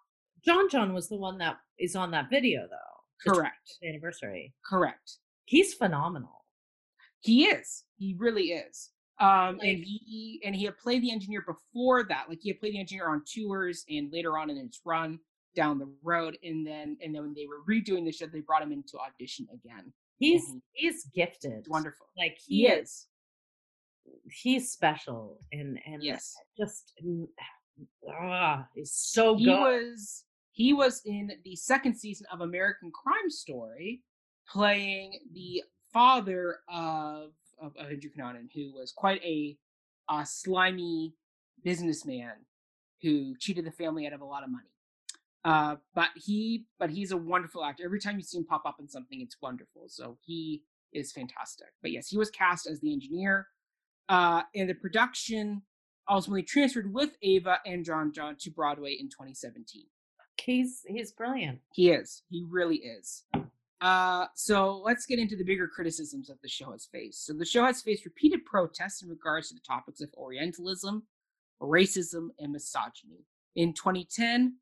Jon 0.46 0.70
Jon 0.70 0.94
was 0.94 1.08
the 1.10 1.18
one 1.18 1.38
that 1.40 1.58
is 1.80 1.96
on 1.96 2.12
that 2.12 2.30
video, 2.30 2.68
though. 2.70 3.32
correct, 3.32 3.78
Anniversary. 3.84 4.54
correct. 4.66 5.18
He's 5.46 5.74
phenomenal. 5.74 6.46
He 7.22 7.46
is. 7.46 7.86
He 7.98 8.16
really 8.18 8.52
is. 8.52 8.90
Um, 9.20 9.58
Like- 9.58 9.68
and 9.70 9.84
he 9.86 10.42
and 10.44 10.54
he 10.56 10.66
had 10.66 10.78
played 10.78 11.02
the 11.04 11.12
engineer 11.12 11.42
before 11.46 12.04
that. 12.06 12.28
Like 12.28 12.40
he 12.42 12.50
had 12.50 12.60
played 12.60 12.74
the 12.74 12.80
engineer 12.80 13.08
on 13.10 13.24
tours 13.26 13.86
and 13.90 14.12
later 14.12 14.38
on 14.38 14.50
in 14.50 14.58
its 14.58 14.82
run 14.84 15.20
down 15.56 15.78
the 15.80 15.94
road. 16.02 16.38
And 16.44 16.66
then 16.68 16.98
and 17.02 17.14
then 17.16 17.22
when 17.22 17.34
they 17.34 17.46
were 17.48 17.64
redoing 17.70 18.04
the 18.06 18.12
show, 18.12 18.26
they 18.26 18.42
brought 18.42 18.62
him 18.64 18.72
into 18.74 18.98
audition 19.00 19.48
again. 19.54 19.94
He's 20.18 20.44
Mhm. 20.52 20.62
he's 20.74 21.06
gifted. 21.14 21.66
Wonderful. 21.70 22.08
Like 22.18 22.38
He 22.46 22.62
he, 22.64 22.68
is. 22.68 22.90
is. 22.90 23.08
He's 24.42 24.72
special 24.72 25.40
and 25.54 25.80
and 25.86 26.04
Yes. 26.04 26.36
just 26.58 26.92
ah, 28.10 28.68
he's 28.76 28.92
so 28.92 29.36
good. 29.36 29.42
he 29.44 29.50
was 29.50 30.26
he 30.54 30.72
was 30.72 31.02
in 31.06 31.32
the 31.44 31.56
second 31.56 31.96
season 31.96 32.28
of 32.32 32.42
American 32.42 32.92
Crime 32.92 33.30
Story, 33.30 34.02
playing 34.48 35.20
the 35.34 35.64
father 35.92 36.60
of 36.70 37.32
of, 37.60 37.76
of 37.78 37.92
Andrew 37.92 38.10
Cunanan, 38.16 38.50
who 38.54 38.74
was 38.74 38.94
quite 38.96 39.22
a 39.24 39.58
uh, 40.10 40.24
slimy 40.24 41.14
businessman 41.64 42.34
who 43.02 43.36
cheated 43.40 43.66
the 43.66 43.72
family 43.72 44.06
out 44.06 44.14
of 44.14 44.22
a 44.22 44.26
lot 44.26 44.44
of 44.44 44.50
money. 44.50 44.70
Uh, 45.44 45.76
but 45.94 46.10
he 46.16 46.66
but 46.80 46.90
he's 46.90 47.12
a 47.12 47.18
wonderful 47.18 47.64
actor. 47.66 47.84
Every 47.84 48.00
time 48.00 48.18
you 48.18 48.24
see 48.24 48.38
him 48.38 48.46
pop 48.46 48.64
up 48.66 48.78
in 48.80 48.88
something, 48.88 49.22
it's 49.22 49.38
wonderful. 49.42 49.84
So 49.88 50.18
he 50.22 50.64
is 50.94 51.12
fantastic. 51.12 51.68
But 51.82 51.92
yes, 51.92 52.08
he 52.08 52.18
was 52.18 52.30
cast 52.30 52.68
as 52.68 52.80
the 52.80 52.94
engineer. 52.94 53.48
Uh, 54.08 54.44
and 54.56 54.70
the 54.70 54.76
production 54.76 55.64
ultimately 56.10 56.44
transferred 56.44 56.94
with 56.94 57.18
Ava 57.24 57.60
and 57.66 57.84
Jon 57.84 58.14
Jon 58.14 58.36
to 58.42 58.52
Broadway 58.52 58.98
in 59.00 59.08
2017. 59.08 59.86
He's 60.42 60.84
he's 60.88 61.12
brilliant. 61.12 61.60
He 61.74 61.90
is. 61.92 62.24
He 62.30 62.46
really 62.50 62.78
is. 62.78 63.24
Uh, 63.82 64.28
so 64.34 64.78
let's 64.78 65.06
get 65.06 65.20
into 65.20 65.36
the 65.36 65.44
bigger 65.44 65.68
criticisms 65.68 66.28
that 66.28 66.42
the 66.42 66.48
show 66.48 66.72
has 66.72 66.86
faced. 66.92 67.26
So 67.26 67.34
the 67.34 67.44
show 67.46 67.66
has 67.66 67.82
faced 67.82 68.06
repeated 68.06 68.46
protests 68.46 69.02
in 69.04 69.10
regards 69.10 69.50
to 69.50 69.56
the 69.56 69.62
topics 69.68 70.00
of 70.00 70.10
Orientalism, 70.16 71.04
racism, 71.62 72.30
and 72.40 72.54
misogyny. 72.54 73.26
In 73.56 73.74
2010, 73.74 74.56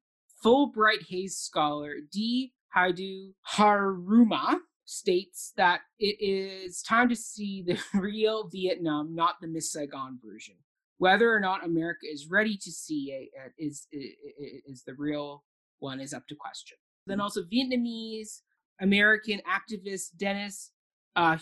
Fulbright 0.43 1.05
Hayes 1.09 1.37
scholar 1.37 1.95
D. 2.11 2.53
Haidu 2.75 3.33
Haruma 3.55 4.55
states 4.85 5.53
that 5.55 5.81
it 5.99 6.17
is 6.19 6.81
time 6.81 7.07
to 7.09 7.15
see 7.15 7.61
the 7.61 7.77
real 7.99 8.47
Vietnam, 8.49 9.13
not 9.13 9.35
the 9.41 9.47
Miss 9.47 9.71
Saigon 9.71 10.17
version. 10.23 10.55
Whether 10.97 11.31
or 11.33 11.39
not 11.39 11.63
America 11.65 12.05
is 12.11 12.27
ready 12.29 12.57
to 12.57 12.71
see 12.71 13.11
it 13.11 13.29
uh, 13.39 13.49
is 13.57 13.87
i- 13.93 13.97
i- 13.97 14.43
i- 14.43 14.61
is 14.65 14.83
the 14.83 14.93
real 14.95 15.43
one 15.81 15.99
is 15.99 16.13
up 16.13 16.27
to 16.27 16.35
question. 16.35 16.77
Then 17.07 17.19
also 17.19 17.43
Vietnamese 17.43 18.41
American 18.79 19.41
activist 19.47 20.17
Dennis 20.17 20.71
uh, 21.15 21.37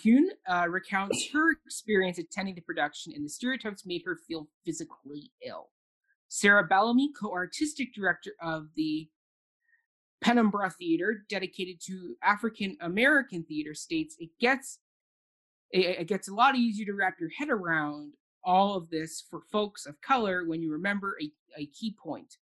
uh, 0.49 0.65
recounts 0.67 1.29
her 1.31 1.51
experience 1.65 2.17
attending 2.17 2.55
the 2.55 2.61
production, 2.61 3.13
and 3.15 3.23
the 3.23 3.29
stereotypes 3.29 3.85
made 3.85 4.01
her 4.05 4.17
feel 4.27 4.47
physically 4.65 5.31
ill. 5.45 5.69
Sarah 6.27 6.63
Bellamy, 6.63 7.11
co-artistic 7.19 7.93
director 7.93 8.31
of 8.41 8.67
the 8.75 9.09
Penumbra 10.21 10.69
Theater, 10.71 11.23
dedicated 11.29 11.81
to 11.85 12.15
African 12.23 12.77
American 12.81 13.43
theater, 13.43 13.73
states 13.73 14.15
it 14.19 14.29
gets 14.39 14.79
it, 15.71 16.01
it 16.01 16.07
gets 16.07 16.27
a 16.27 16.33
lot 16.33 16.55
easier 16.55 16.85
to 16.85 16.93
wrap 16.93 17.15
your 17.19 17.29
head 17.29 17.49
around 17.49 18.13
all 18.43 18.75
of 18.75 18.89
this 18.89 19.23
for 19.29 19.41
folks 19.51 19.85
of 19.85 20.01
color 20.01 20.45
when 20.45 20.61
you 20.61 20.71
remember 20.71 21.15
a, 21.21 21.31
a 21.57 21.65
key 21.67 21.95
point. 22.01 22.35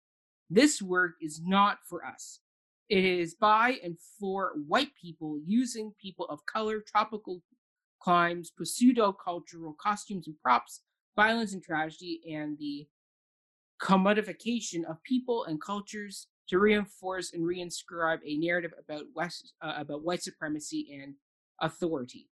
This 0.50 0.82
work 0.82 1.16
is 1.22 1.42
not 1.44 1.80
for 1.88 2.06
us. 2.06 2.40
It 2.90 3.04
is 3.04 3.34
by 3.34 3.80
and 3.84 3.98
for 4.20 4.54
white 4.68 4.92
people 5.02 5.40
using 5.46 5.94
people 6.00 6.28
of 6.28 6.46
color, 6.46 6.84
tropical 6.86 7.42
climes, 8.00 8.52
pseudo 8.64 9.12
cultural 9.12 9.76
costumes 9.82 10.28
and 10.28 10.40
props, 10.42 10.82
violence 11.16 11.54
and 11.54 11.64
tragedy, 11.64 12.22
and 12.32 12.58
the 12.60 12.88
commodification 13.82 14.86
of 14.86 15.02
people 15.04 15.46
and 15.46 15.62
cultures 15.62 16.28
to 16.48 16.60
reinforce 16.60 17.34
and 17.34 17.44
reinscribe 17.44 18.20
a 18.26 18.38
narrative 18.38 18.72
about 18.80 19.06
West 19.16 19.54
uh, 19.62 19.74
about 19.78 20.04
white 20.04 20.22
supremacy 20.22 21.00
and 21.02 21.16
authority. 21.62 22.30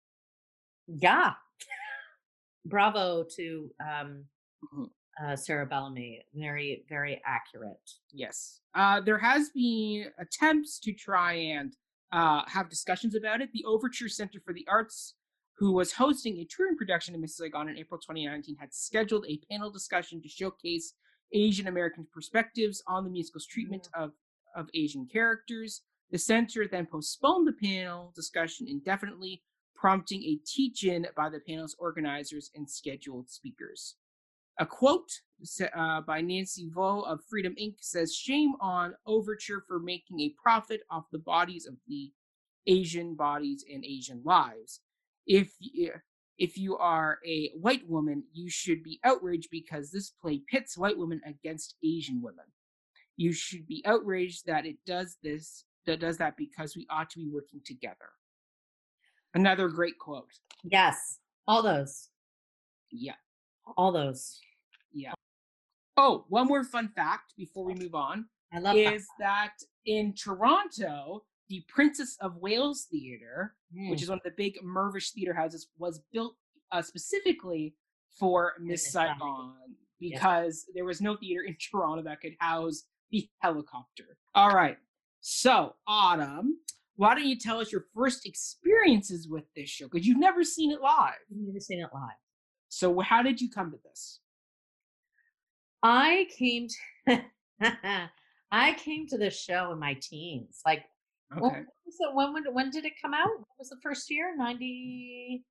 Yeah. 0.86 1.34
Bravo 2.64 3.24
to 3.36 3.70
um, 3.80 4.24
Mhm. 4.64 4.90
Uh, 5.24 5.36
Sarah 5.36 5.66
Bellamy. 5.66 6.22
Very, 6.34 6.84
very 6.88 7.20
accurate. 7.26 7.90
Yes. 8.12 8.60
Uh, 8.74 9.00
there 9.00 9.18
has 9.18 9.50
been 9.50 10.06
attempts 10.18 10.78
to 10.80 10.92
try 10.92 11.34
and 11.34 11.74
uh, 12.12 12.42
have 12.46 12.68
discussions 12.68 13.14
about 13.14 13.40
it. 13.40 13.50
The 13.52 13.64
Overture 13.64 14.08
Center 14.08 14.40
for 14.44 14.52
the 14.52 14.66
Arts, 14.68 15.14
who 15.56 15.72
was 15.72 15.92
hosting 15.92 16.38
a 16.38 16.46
touring 16.46 16.76
production 16.76 17.14
in 17.14 17.22
Mrs. 17.22 17.30
Saigon 17.30 17.68
in 17.68 17.76
April 17.76 18.00
2019, 18.00 18.56
had 18.56 18.72
scheduled 18.72 19.26
a 19.26 19.40
panel 19.50 19.70
discussion 19.70 20.22
to 20.22 20.28
showcase 20.28 20.94
Asian 21.32 21.66
American 21.66 22.06
perspectives 22.12 22.82
on 22.86 23.04
the 23.04 23.10
musical's 23.10 23.46
treatment 23.46 23.88
of, 23.94 24.12
of 24.56 24.68
Asian 24.74 25.06
characters. 25.06 25.82
The 26.10 26.18
center 26.18 26.66
then 26.66 26.86
postponed 26.86 27.46
the 27.46 27.52
panel 27.52 28.12
discussion 28.14 28.66
indefinitely, 28.68 29.42
prompting 29.74 30.22
a 30.22 30.40
teach 30.46 30.84
in 30.84 31.06
by 31.14 31.28
the 31.28 31.40
panel's 31.40 31.76
organizers 31.78 32.50
and 32.54 32.68
scheduled 32.68 33.28
speakers. 33.28 33.96
A 34.60 34.66
quote 34.66 35.10
uh, 35.76 36.00
by 36.00 36.20
Nancy 36.20 36.68
Vo 36.74 37.02
of 37.02 37.20
Freedom 37.30 37.54
Inc. 37.60 37.76
says, 37.80 38.14
Shame 38.14 38.54
on 38.60 38.94
Overture 39.06 39.62
for 39.68 39.78
making 39.78 40.20
a 40.20 40.34
profit 40.42 40.80
off 40.90 41.04
the 41.12 41.20
bodies 41.20 41.66
of 41.66 41.74
the 41.86 42.10
Asian 42.66 43.14
bodies 43.14 43.64
and 43.72 43.84
Asian 43.84 44.20
lives. 44.24 44.80
If 45.26 45.52
if 46.38 46.56
you 46.56 46.76
are 46.76 47.18
a 47.26 47.50
white 47.60 47.88
woman, 47.88 48.22
you 48.32 48.48
should 48.48 48.82
be 48.82 49.00
outraged 49.04 49.48
because 49.50 49.90
this 49.90 50.10
play 50.10 50.40
pits 50.48 50.78
white 50.78 50.96
women 50.96 51.20
against 51.26 51.74
Asian 51.84 52.22
women. 52.22 52.44
You 53.16 53.32
should 53.32 53.66
be 53.66 53.82
outraged 53.84 54.46
that 54.46 54.64
it 54.64 54.76
does 54.86 55.16
this, 55.22 55.64
that 55.86 55.98
does 55.98 56.16
that 56.18 56.36
because 56.36 56.76
we 56.76 56.86
ought 56.90 57.10
to 57.10 57.18
be 57.18 57.28
working 57.28 57.60
together. 57.64 58.10
Another 59.34 59.68
great 59.68 59.98
quote. 59.98 60.30
Yes. 60.62 61.18
All 61.48 61.62
those. 61.62 62.08
Yeah. 62.92 63.14
All 63.76 63.90
those. 63.90 64.40
Oh, 65.96 66.24
one 66.28 66.46
more 66.46 66.62
fun 66.64 66.88
fact 66.94 67.34
before 67.36 67.64
we 67.64 67.74
move 67.74 67.94
on. 67.94 68.26
I 68.52 68.60
love 68.60 68.76
that. 68.76 68.94
is 68.94 69.06
that 69.18 69.54
in 69.84 70.14
Toronto, 70.14 71.24
the 71.48 71.64
Princess 71.68 72.16
of 72.20 72.36
Wales 72.36 72.86
Theatre, 72.90 73.56
which 73.72 74.00
Mm. 74.00 74.02
is 74.02 74.08
one 74.08 74.18
of 74.18 74.24
the 74.24 74.30
big 74.36 74.58
Mirvish 74.62 75.10
theater 75.12 75.34
houses, 75.34 75.68
was 75.76 76.00
built 76.12 76.36
uh, 76.70 76.82
specifically 76.82 77.74
for 78.18 78.54
Miss 78.60 78.92
Saigon. 78.92 79.54
Because 80.00 80.64
there 80.74 80.84
was 80.84 81.00
no 81.00 81.16
theater 81.16 81.42
in 81.42 81.56
Toronto 81.70 82.02
that 82.04 82.20
could 82.20 82.36
house 82.38 82.84
the 83.10 83.28
helicopter. 83.40 84.16
All 84.34 84.50
right. 84.54 84.78
So, 85.20 85.74
Autumn, 85.88 86.58
why 86.96 87.14
don't 87.16 87.26
you 87.26 87.36
tell 87.38 87.58
us 87.58 87.72
your 87.72 87.86
first 87.94 88.24
experiences 88.24 89.26
with 89.28 89.44
this 89.56 89.68
show? 89.68 89.88
Because 89.88 90.06
you've 90.06 90.18
never 90.18 90.44
seen 90.44 90.70
it 90.70 90.80
live. 90.80 91.14
I've 91.30 91.36
never 91.36 91.58
seen 91.58 91.80
it 91.80 91.88
live. 91.92 92.16
So, 92.68 93.00
how 93.00 93.22
did 93.22 93.40
you 93.40 93.50
come 93.50 93.72
to 93.72 93.78
this? 93.84 94.20
I 95.82 96.26
came 96.36 96.68
to 97.06 97.22
I 98.50 98.72
came 98.74 99.06
to 99.08 99.18
this 99.18 99.40
show 99.40 99.72
in 99.72 99.78
my 99.78 99.94
teens. 100.00 100.60
Like 100.66 100.84
Okay. 101.36 101.42
when, 101.42 101.54
it, 101.56 102.14
when, 102.14 102.32
when 102.32 102.44
when 102.54 102.70
did 102.70 102.84
it 102.86 102.94
come 103.02 103.12
out? 103.12 103.28
What 103.28 103.58
was 103.58 103.68
the 103.68 103.76
first 103.82 104.10
year? 104.10 104.34
90 104.36 105.44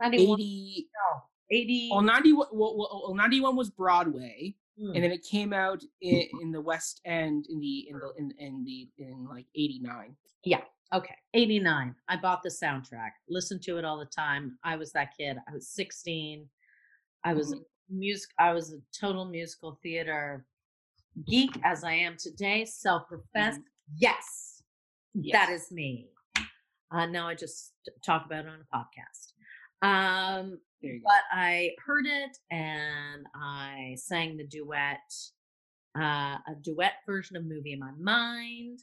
91 0.00 0.40
80, 0.40 0.88
no, 0.94 1.22
80 1.50 1.88
well, 1.92 2.02
91, 2.02 2.46
well, 2.52 2.76
well, 2.76 3.02
well, 3.06 3.14
91 3.14 3.56
was 3.56 3.70
Broadway. 3.70 4.54
mm, 4.78 4.94
and 4.94 5.02
then 5.02 5.10
it 5.10 5.22
came 5.24 5.52
out 5.54 5.82
in, 6.02 6.24
in 6.42 6.52
the 6.52 6.60
West 6.60 7.00
End 7.06 7.46
in 7.48 7.60
the 7.60 7.88
in 7.88 7.98
the 7.98 8.12
in, 8.18 8.30
in 8.38 8.64
the 8.64 8.88
in 8.98 9.26
like 9.26 9.46
'89. 9.56 10.14
Yeah. 10.44 10.60
okay 10.92 11.14
89 11.34 11.94
i 12.08 12.16
bought 12.16 12.42
the 12.42 12.50
soundtrack 12.50 13.12
listened 13.28 13.62
to 13.62 13.78
it 13.78 13.84
all 13.86 13.98
the 13.98 14.04
time 14.06 14.58
i 14.64 14.76
was 14.76 14.92
that 14.92 15.10
kid 15.16 15.36
i 15.48 15.52
was 15.54 15.68
16 15.68 16.46
i 17.24 17.32
was 17.32 17.52
a 17.52 17.56
music 17.90 18.30
i 18.38 18.52
was 18.52 18.72
a 18.72 18.78
total 18.98 19.24
musical 19.24 19.78
theater 19.82 20.46
geek 21.26 21.50
as 21.64 21.84
i 21.84 21.92
am 21.92 22.16
today 22.18 22.64
self-professed 22.64 23.60
yes 23.96 24.62
that 25.32 25.50
is 25.50 25.70
me 25.70 26.08
uh 26.94 27.06
now 27.06 27.28
i 27.28 27.34
just 27.34 27.72
talk 28.04 28.24
about 28.26 28.44
it 28.44 28.48
on 28.48 28.60
a 28.60 28.76
podcast 28.76 29.32
um 29.86 30.58
There 30.80 30.92
you 30.94 31.00
go. 31.00 31.04
but 31.06 31.22
I 31.36 31.70
heard 31.84 32.06
it 32.06 32.36
and 32.50 33.26
I 33.34 33.94
sang 33.96 34.36
the 34.36 34.46
duet, 34.46 35.00
uh, 35.98 36.38
a 36.46 36.54
duet 36.62 36.94
version 37.06 37.36
of 37.36 37.44
movie 37.44 37.72
in 37.72 37.80
my 37.80 37.90
mind, 37.98 38.78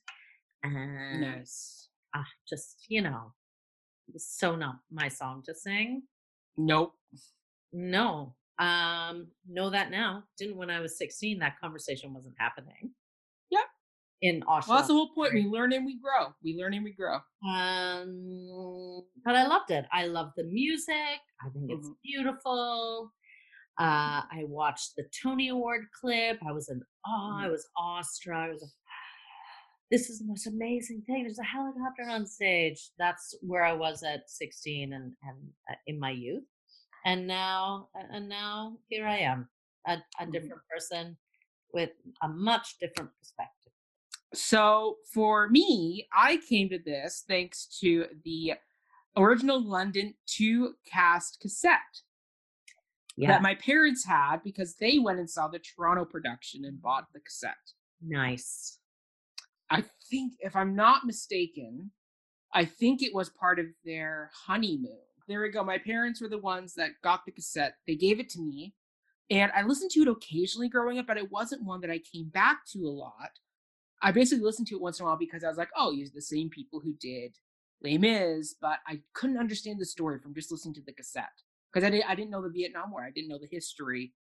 and 0.64 1.22
Nice. 1.22 1.88
ah, 2.16 2.26
just 2.48 2.86
you 2.90 3.02
know, 3.02 3.34
so 4.18 4.56
not 4.56 4.80
my 4.92 5.08
song 5.08 5.42
to 5.46 5.54
sing. 5.56 6.04
Nope. 6.58 6.96
No, 7.72 8.36
um, 8.60 9.28
know 9.48 9.70
that 9.70 9.90
now. 9.92 10.24
Didn't 10.38 10.58
when 10.58 10.70
I 10.70 10.80
was 10.80 10.98
sixteen. 10.98 11.40
That 11.40 11.60
conversation 11.60 12.14
wasn't 12.14 12.36
happening. 12.38 12.92
Yep. 13.52 13.62
In 14.22 14.42
Oshawa. 14.42 14.68
Well, 14.68 14.78
that's 14.78 14.88
the 14.88 14.94
whole 14.94 15.14
point. 15.16 15.34
We 15.34 15.46
learn 15.46 15.72
and 15.74 15.86
we 15.86 15.98
grow. 16.00 16.34
We 16.44 16.56
learn 16.60 16.74
and 16.74 16.84
we 16.84 16.92
grow. 16.94 17.16
Um, 17.50 19.02
but 19.24 19.36
I 19.36 19.48
loved 19.48 19.72
it. 19.72 19.86
I 19.94 20.08
love 20.08 20.32
the 20.36 20.44
music. 20.44 21.20
I 21.42 21.50
think 21.54 21.72
it's 21.72 21.88
Mhm. 21.88 21.96
beautiful. 22.04 23.12
Uh, 23.80 24.24
I 24.30 24.44
watched 24.44 24.96
the 24.98 25.06
Tony 25.24 25.48
Award 25.48 25.86
clip. 26.00 26.38
I 26.46 26.52
was 26.52 26.68
in 26.70 26.82
awe. 27.06 27.44
I 27.46 27.48
was 27.48 27.66
awestruck. 27.78 28.38
I 28.38 28.50
was 28.50 28.62
like, 28.62 28.72
this 29.90 30.10
is 30.10 30.20
the 30.20 30.26
most 30.26 30.48
amazing 30.48 31.02
thing. 31.04 31.24
There's 31.24 31.40
a 31.40 31.44
helicopter 31.44 32.04
on 32.10 32.26
stage. 32.28 32.92
That's 33.00 33.34
where 33.42 33.64
I 33.64 33.72
was 33.74 34.04
at 34.04 34.30
16 34.30 34.92
and, 34.94 35.14
and 35.24 35.38
uh, 35.72 35.76
in 35.88 35.98
my 35.98 36.12
youth. 36.12 36.44
And 37.06 37.26
now, 37.28 37.90
and 37.96 38.28
now 38.28 38.78
here 38.90 39.08
I 39.08 39.18
am, 39.20 39.50
a, 39.88 39.98
a 40.20 40.26
Mhm. 40.26 40.32
different 40.32 40.62
person 40.70 41.18
with 41.74 41.92
a 42.22 42.28
much 42.28 42.78
different 42.80 43.12
perspective. 43.18 43.72
So 44.34 44.98
for 45.14 45.50
me, 45.50 46.08
I 46.14 46.38
came 46.38 46.70
to 46.70 46.80
this 46.80 47.24
thanks 47.28 47.66
to 47.80 48.08
the 48.24 48.54
original 49.18 49.60
London 49.62 50.16
two 50.26 50.76
cast 50.86 51.40
cassette 51.40 52.04
Yeah, 53.18 53.30
that 53.30 53.42
my 53.42 53.56
parents 53.56 54.06
had 54.06 54.44
because 54.44 54.76
they 54.76 55.00
went 55.00 55.20
and 55.20 55.30
saw 55.30 55.48
the 55.48 55.60
Toronto 55.60 56.06
production 56.06 56.66
and 56.66 56.82
bought 56.82 57.12
the 57.14 57.20
cassette. 57.22 57.74
nice. 58.02 58.78
I 59.72 59.84
think, 60.10 60.34
if 60.40 60.56
I'm 60.56 60.76
not 60.76 61.06
mistaken, 61.06 61.92
I 62.54 62.66
think 62.66 63.04
it 63.04 63.14
was 63.14 63.30
part 63.30 63.60
of 63.60 63.68
their 63.86 64.32
honeymoon. 64.34 64.98
There 65.30 65.42
we 65.42 65.50
go. 65.50 65.64
My 65.64 65.78
parents 65.78 66.20
were 66.20 66.28
the 66.28 66.40
ones 66.40 66.74
that 66.74 66.90
got 67.04 67.24
the 67.24 67.32
cassette. 67.32 67.76
They 67.86 67.96
gave 67.96 68.20
it 68.20 68.30
to 68.30 68.42
me, 68.42 68.74
and 69.30 69.52
I 69.56 69.62
listened 69.62 69.92
to 69.92 70.02
it 70.02 70.08
occasionally 70.08 70.70
growing 70.70 70.98
up, 70.98 71.06
but 71.06 71.18
it 71.18 71.32
wasn't 71.32 71.64
one 71.64 71.82
that 71.82 71.92
I 71.92 72.00
came 72.00 72.30
back 72.30 72.66
to 72.74 72.80
a 72.80 72.90
lot. 72.90 73.30
I 74.02 74.12
basically 74.12 74.44
listened 74.44 74.70
to 74.70 74.76
it 74.76 74.82
once 74.82 75.00
in 75.00 75.04
a 75.04 75.08
while 75.08 75.18
because 75.20 75.44
I 75.44 75.48
was 75.48 75.58
like, 75.58 75.70
oh, 75.78 75.92
these 75.92 76.10
are 76.10 76.16
the 76.16 76.22
same 76.24 76.50
people 76.50 76.80
who 76.80 76.96
did 77.00 77.36
Les 77.84 78.00
Mis, 78.00 78.56
but 78.60 78.80
I 78.88 79.02
couldn't 79.14 79.38
understand 79.38 79.80
the 79.80 79.86
story 79.86 80.18
from 80.18 80.34
just 80.34 80.52
listening 80.52 80.74
to 80.76 80.82
the 80.84 80.94
cassette 80.94 81.26
because 81.72 81.86
I 81.86 81.92
didn't 81.92 82.10
I 82.10 82.16
didn't 82.16 82.32
know 82.32 82.42
the 82.42 82.50
Vietnam 82.50 82.90
War. 82.90 83.04
I 83.04 83.12
didn't 83.12 83.30
know 83.30 83.38
the 83.38 83.48
history 83.52 84.14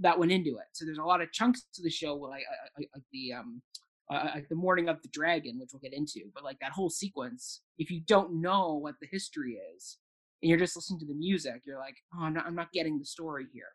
that 0.00 0.18
went 0.18 0.32
into 0.32 0.58
it. 0.58 0.66
So 0.74 0.84
there's 0.84 0.98
a 0.98 1.02
lot 1.02 1.22
of 1.22 1.32
chunks 1.32 1.64
to 1.72 1.82
the 1.82 1.88
show, 1.88 2.14
like 2.14 2.44
like 2.76 2.90
like 2.94 3.04
the 3.10 3.32
um 3.32 3.62
uh, 4.10 4.32
like 4.34 4.50
the 4.50 4.54
morning 4.54 4.90
of 4.90 5.00
the 5.00 5.08
dragon, 5.08 5.58
which 5.58 5.70
we'll 5.72 5.80
get 5.80 5.94
into. 5.94 6.20
But 6.34 6.44
like 6.44 6.58
that 6.60 6.72
whole 6.72 6.90
sequence, 6.90 7.62
if 7.78 7.90
you 7.90 8.02
don't 8.06 8.42
know 8.42 8.74
what 8.74 8.96
the 9.00 9.08
history 9.10 9.58
is 9.74 9.96
and 10.42 10.48
you're 10.50 10.58
just 10.58 10.76
listening 10.76 11.00
to 11.00 11.06
the 11.06 11.14
music, 11.14 11.62
you're 11.66 11.78
like, 11.78 11.96
oh, 12.14 12.24
I'm 12.24 12.34
not 12.34 12.46
I'm 12.46 12.54
not 12.54 12.72
getting 12.72 12.98
the 12.98 13.04
story 13.06 13.46
here. 13.52 13.68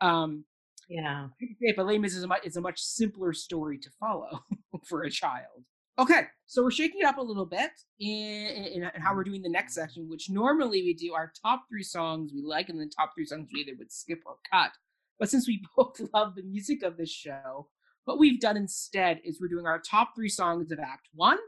Um, 0.00 0.44
Yeah. 0.88 1.28
but 1.76 1.86
Les 1.86 1.98
Mis 1.98 2.14
is 2.14 2.22
a 2.22 2.26
much, 2.28 2.44
is 2.44 2.56
a 2.56 2.60
much 2.60 2.80
simpler 2.80 3.32
story 3.32 3.78
to 3.78 3.90
follow 3.98 4.40
for 4.88 5.02
a 5.02 5.10
child. 5.10 5.64
Okay, 5.98 6.24
so 6.44 6.62
we're 6.62 6.70
shaking 6.70 7.00
it 7.00 7.06
up 7.06 7.16
a 7.16 7.22
little 7.22 7.46
bit 7.46 7.70
in, 7.98 8.08
in, 8.08 8.82
in 8.82 9.00
how 9.00 9.14
we're 9.14 9.24
doing 9.24 9.40
the 9.40 9.48
next 9.48 9.74
section, 9.74 10.06
which 10.10 10.28
normally 10.28 10.82
we 10.82 10.92
do 10.92 11.14
our 11.14 11.32
top 11.42 11.62
three 11.70 11.82
songs 11.82 12.32
we 12.34 12.42
like, 12.42 12.68
and 12.68 12.78
the 12.78 12.90
top 12.94 13.12
three 13.16 13.24
songs 13.24 13.48
we 13.52 13.60
either 13.62 13.72
would 13.78 13.90
skip 13.90 14.20
or 14.26 14.36
cut. 14.52 14.72
But 15.18 15.30
since 15.30 15.48
we 15.48 15.62
both 15.76 15.98
love 16.12 16.34
the 16.34 16.42
music 16.42 16.82
of 16.82 16.98
this 16.98 17.10
show, 17.10 17.68
what 18.04 18.18
we've 18.18 18.38
done 18.38 18.58
instead 18.58 19.20
is 19.24 19.40
we're 19.40 19.48
doing 19.48 19.66
our 19.66 19.80
top 19.80 20.10
three 20.14 20.28
songs 20.28 20.70
of 20.70 20.78
Act 20.78 21.08
One, 21.14 21.38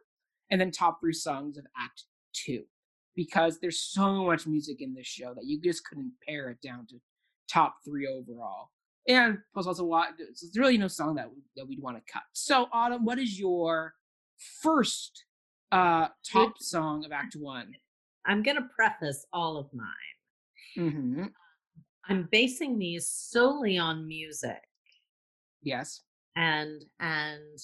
and 0.51 0.59
then 0.59 0.71
top 0.71 0.99
three 1.03 1.13
songs 1.13 1.59
of 1.59 1.67
Act 1.79 2.05
Two, 2.33 2.65
because 3.19 3.59
there's 3.59 3.83
so 3.83 4.25
much 4.25 4.47
music 4.47 4.81
in 4.81 4.95
this 4.95 5.09
show 5.09 5.35
that 5.35 5.45
you 5.45 5.61
just 5.61 5.85
couldn't 5.85 6.13
pare 6.27 6.51
it 6.51 6.59
down 6.63 6.87
to 6.87 6.95
top 7.53 7.75
three 7.85 8.07
overall 8.07 8.69
and 9.09 9.39
plus 9.53 9.67
also 9.67 9.91
so 9.91 10.05
there's 10.19 10.53
really 10.57 10.79
no 10.79 10.87
song 10.87 11.17
that 11.17 11.29
that 11.57 11.67
we'd 11.67 11.83
want 11.83 11.97
to 11.97 12.13
cut. 12.13 12.23
So 12.33 12.69
Autumn, 12.73 13.05
what 13.05 13.19
is 13.19 13.41
your 13.41 13.95
first 14.63 15.25
uh 15.73 16.09
top 16.31 16.53
song 16.61 17.05
of 17.05 17.11
Act 17.11 17.35
One? 17.35 17.73
I'm 18.27 18.43
going 18.43 18.57
to 18.57 18.69
preface 18.77 19.27
all 19.33 19.57
of 19.57 19.67
mine. 19.73 19.87
Mm-hmm. 20.79 21.25
I'm 22.09 22.29
basing 22.31 22.79
these 22.79 23.09
solely 23.09 23.79
on 23.79 24.07
music. 24.07 24.63
Yes. 25.63 26.03
and 26.37 26.85
and 27.01 27.59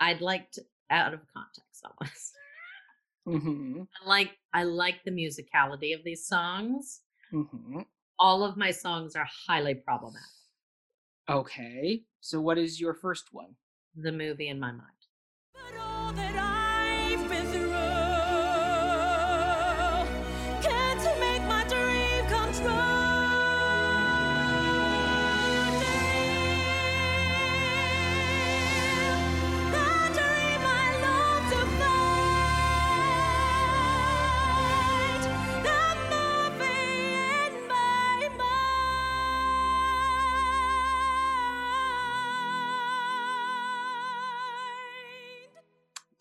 I'd 0.00 0.20
like 0.22 0.50
to 0.52 0.62
out 0.90 1.12
of 1.12 1.20
context 1.34 1.84
almost. 2.00 2.32
Mm-hmm. 3.26 3.82
I 4.02 4.08
like 4.08 4.36
I 4.52 4.64
like 4.64 5.02
the 5.04 5.10
musicality 5.10 5.94
of 5.94 6.04
these 6.04 6.26
songs. 6.26 7.00
Mm-hmm. 7.32 7.80
All 8.18 8.44
of 8.44 8.56
my 8.56 8.70
songs 8.70 9.16
are 9.16 9.26
highly 9.46 9.74
problematic. 9.74 10.28
Okay. 11.28 12.02
So 12.20 12.40
what 12.40 12.58
is 12.58 12.80
your 12.80 12.94
first 12.94 13.28
one? 13.32 13.54
The 13.96 14.12
movie 14.12 14.48
in 14.48 14.60
my 14.60 14.72
mind. 14.72 14.90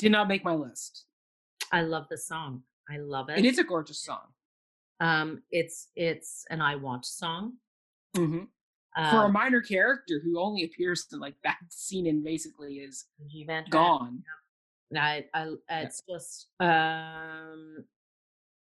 Did 0.04 0.12
not 0.12 0.28
make 0.28 0.44
my 0.44 0.54
list. 0.54 1.06
I 1.72 1.82
love 1.82 2.08
the 2.10 2.18
song. 2.18 2.64
I 2.90 2.98
love 2.98 3.30
it. 3.30 3.40
It 3.40 3.46
is 3.46 3.58
a 3.58 3.64
gorgeous 3.64 4.00
song. 4.04 4.28
um 5.00 5.42
it's 5.52 5.88
it's 5.96 6.46
an 6.50 6.62
I 6.62 6.76
want 6.76 7.06
song. 7.06 7.54
Mm-hmm. 8.16 8.44
For 9.10 9.24
a 9.24 9.26
Um, 9.26 9.34
minor 9.34 9.62
character 9.62 10.20
who 10.24 10.40
only 10.40 10.66
appears 10.66 11.08
in 11.12 11.20
like 11.20 11.36
that 11.44 11.58
scene 11.70 12.06
and 12.06 12.24
basically 12.24 12.76
is 12.80 13.06
G. 13.32 13.44
Van 13.46 13.64
Tranh. 13.64 13.72
gone. 13.72 14.24
I, 14.96 15.26
I, 15.34 15.56
it's 15.70 16.04
just, 16.08 16.50
um, 16.60 17.84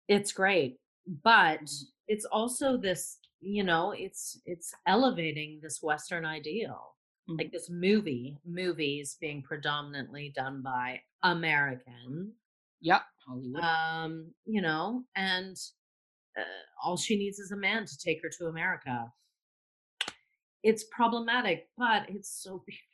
it's 0.09 0.33
great, 0.33 0.81
but 1.23 1.61
Mhm. 1.61 1.85
it's 2.09 2.25
also 2.25 2.77
this, 2.77 3.19
you 3.41 3.63
know, 3.63 3.93
it's 3.93 4.41
it's 4.45 4.75
elevating 4.87 5.61
this 5.63 5.81
Western 5.81 6.25
ideal, 6.25 6.96
like 7.29 7.51
this 7.53 7.69
movie, 7.71 8.39
movies 8.45 9.17
being 9.21 9.43
predominantly 9.43 10.33
done 10.35 10.63
by 10.63 11.01
American, 11.23 12.33
Yep. 12.81 13.03
Hollywood. 13.27 13.63
um, 13.63 14.31
you 14.45 14.61
know, 14.63 15.03
and 15.17 15.57
uh, 16.39 16.43
all 16.85 16.97
she 16.97 17.17
needs 17.17 17.39
is 17.39 17.51
a 17.53 17.57
man 17.57 17.85
to 17.87 17.99
take 17.99 18.23
her 18.23 18.29
to 18.39 18.47
America. 18.47 19.11
It's 20.63 20.85
problematic, 20.93 21.69
but 21.77 22.09
it's 22.09 22.31
so 22.43 22.63
beautiful. 22.67 22.87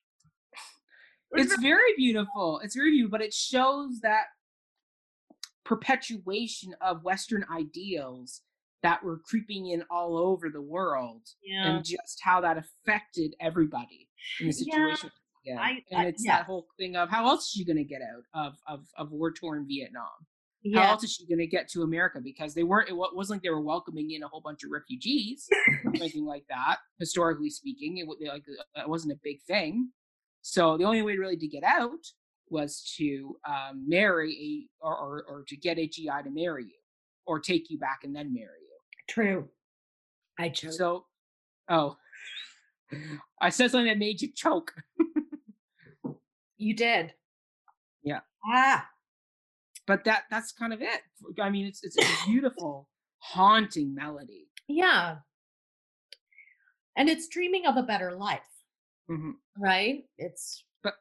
it's 1.33 1.61
very 1.63 1.95
beautiful. 1.97 2.61
It's 2.65 2.75
very 2.75 2.91
beautiful, 2.93 3.11
but 3.11 3.23
it 3.25 3.35
shows 3.35 4.01
that 4.01 4.27
perpetuation 5.65 6.75
of 6.81 7.03
Western 7.05 7.45
ideals 7.53 8.43
that 8.83 9.03
were 9.05 9.19
creeping 9.25 9.69
in 9.69 9.85
all 9.91 10.17
over 10.17 10.49
the 10.51 10.61
world 10.63 11.23
yeah. 11.45 11.67
and 11.67 11.85
just 11.85 12.21
how 12.23 12.41
that 12.41 12.57
affected 12.59 13.35
everybody 13.41 14.09
in 14.41 14.49
the 14.49 14.53
situation. 14.53 15.11
Yeah, 15.45 15.61
I- 15.61 15.83
and 15.91 16.03
I- 16.03 16.05
it's 16.07 16.25
yeah. 16.25 16.39
that 16.39 16.47
whole 16.47 16.67
thing 16.79 16.97
of 16.97 17.09
how 17.09 17.27
else 17.27 17.45
is 17.47 17.51
she 17.51 17.65
going 17.65 17.77
to 17.77 17.85
get 17.85 18.01
out 18.03 18.25
of 18.35 18.55
of, 18.67 18.87
of 18.97 19.11
war 19.11 19.33
torn 19.33 19.67
Vietnam? 19.67 20.07
How 20.75 20.93
else 20.93 21.03
is 21.03 21.13
she 21.13 21.27
going 21.27 21.41
to 21.41 21.47
get 21.49 21.69
to 21.71 21.83
America? 21.83 22.21
Because 22.23 22.55
they 22.55 22.63
weren't. 22.63 22.89
It 22.89 22.97
wasn't 22.97 23.31
like 23.31 23.43
they 23.43 23.51
were 23.51 23.61
welcoming 23.61 24.13
in 24.13 24.23
a 24.23 24.29
whole 24.29 24.41
bunch 24.41 24.63
of 24.63 24.71
refugees 24.71 25.49
or 25.85 25.91
anything 25.97 26.25
like 26.25 26.45
that. 26.49 26.77
Historically 27.01 27.51
speaking, 27.51 27.99
it, 27.99 28.07
like 28.29 28.45
uh, 28.77 28.83
it 28.83 28.89
wasn't 28.89 29.13
a 29.13 29.19
big 29.25 29.43
thing. 29.43 29.91
So 30.43 30.77
the 30.77 30.85
only 30.85 31.03
way 31.03 31.17
really 31.17 31.37
to 31.37 31.49
get 31.49 31.65
out 31.65 31.99
was 32.49 32.95
to 32.99 33.37
um, 33.49 33.85
marry 33.89 34.69
a 34.83 34.87
or, 34.87 34.97
or 34.97 35.25
or 35.29 35.45
to 35.49 35.57
get 35.57 35.79
a 35.79 35.89
GI 35.89 36.23
to 36.25 36.31
marry 36.31 36.65
you, 36.65 36.79
or 37.27 37.41
take 37.41 37.69
you 37.69 37.79
back 37.79 38.01
and 38.05 38.15
then 38.15 38.33
marry. 38.33 38.62
True. 39.09 39.49
I 40.39 40.49
chose. 40.49 40.79
So, 40.79 41.07
oh, 41.69 41.97
I 43.41 43.51
said 43.51 43.71
something 43.71 43.87
that 43.89 43.99
made 43.99 44.21
you 44.23 44.29
choke. 44.35 44.75
You 46.57 46.75
did. 46.77 47.13
Yeah. 48.05 48.21
Ah. 48.47 48.89
But 49.87 50.05
that 50.05 50.25
that's 50.31 50.53
kind 50.53 50.73
of 50.73 50.81
it. 50.81 51.01
I 51.41 51.51
mean, 51.51 51.67
it's 51.67 51.83
it's 51.83 51.97
a 51.99 52.27
beautiful, 52.27 52.89
haunting 53.19 53.95
melody. 53.95 54.49
Yeah. 54.69 55.17
And 56.97 57.09
it's 57.09 57.27
dreaming 57.29 57.67
of 57.67 57.77
a 57.77 57.83
better 57.83 58.13
life, 58.17 58.47
Mhm. 59.11 59.33
right? 59.59 60.05
It's 60.19 60.65
but 60.83 60.95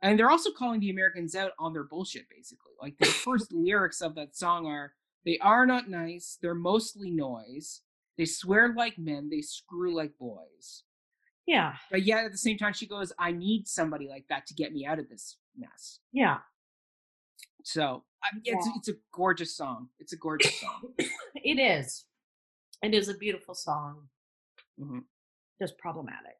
And 0.00 0.18
they're 0.18 0.30
also 0.30 0.52
calling 0.52 0.80
the 0.80 0.90
Americans 0.90 1.34
out 1.34 1.52
on 1.58 1.72
their 1.74 1.84
bullshit, 1.84 2.28
basically. 2.30 2.72
Like 2.80 2.96
the 2.98 3.06
first 3.06 3.52
lyrics 3.52 4.00
of 4.00 4.14
that 4.14 4.36
song 4.36 4.66
are 4.66 4.94
they 5.24 5.38
are 5.38 5.66
not 5.66 5.88
nice, 5.88 6.38
they're 6.40 6.54
mostly 6.54 7.10
noise, 7.10 7.82
they 8.18 8.24
swear 8.24 8.74
like 8.76 8.98
men, 8.98 9.28
they 9.30 9.40
screw 9.40 9.94
like 9.94 10.12
boys. 10.18 10.84
yeah, 11.46 11.74
But 11.90 12.02
yet 12.04 12.24
at 12.24 12.32
the 12.32 12.38
same 12.38 12.56
time, 12.58 12.72
she 12.72 12.86
goes, 12.86 13.12
I 13.18 13.32
need 13.32 13.66
somebody 13.68 14.08
like 14.08 14.26
that 14.28 14.46
to 14.46 14.54
get 14.54 14.72
me 14.72 14.86
out 14.86 14.98
of 14.98 15.08
this 15.08 15.36
mess. 15.56 16.00
yeah. 16.12 16.38
So 17.66 18.04
I, 18.22 18.28
it's, 18.44 18.66
Yeah. 18.66 18.72
it's 18.76 18.88
a 18.88 18.94
gorgeous 19.12 19.56
song. 19.56 19.88
It's 19.98 20.12
a 20.12 20.16
gorgeous 20.16 20.58
song. 20.60 20.92
It 21.36 21.58
is. 21.58 22.04
It 22.82 22.94
is 22.94 23.08
a 23.08 23.14
beautiful 23.14 23.54
song. 23.54 24.08
Mhm. 24.80 25.04
just 25.60 25.78
problematic. 25.78 26.36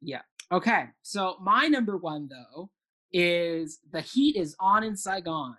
Yeah. 0.00 0.22
Okay, 0.52 0.86
so 1.02 1.36
my 1.40 1.66
number 1.68 1.96
one 1.96 2.28
though 2.28 2.70
is 3.12 3.78
the 3.90 4.00
heat 4.00 4.36
is 4.36 4.54
on 4.60 4.84
in 4.84 4.96
Saigon. 4.96 5.56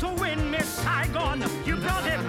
You've 0.00 0.16
to 0.16 0.22
win 0.22 0.50
Miss 0.50 0.68
Saigon. 0.68 1.42
You 1.64 1.74
brought 1.76 2.04
him. 2.04 2.24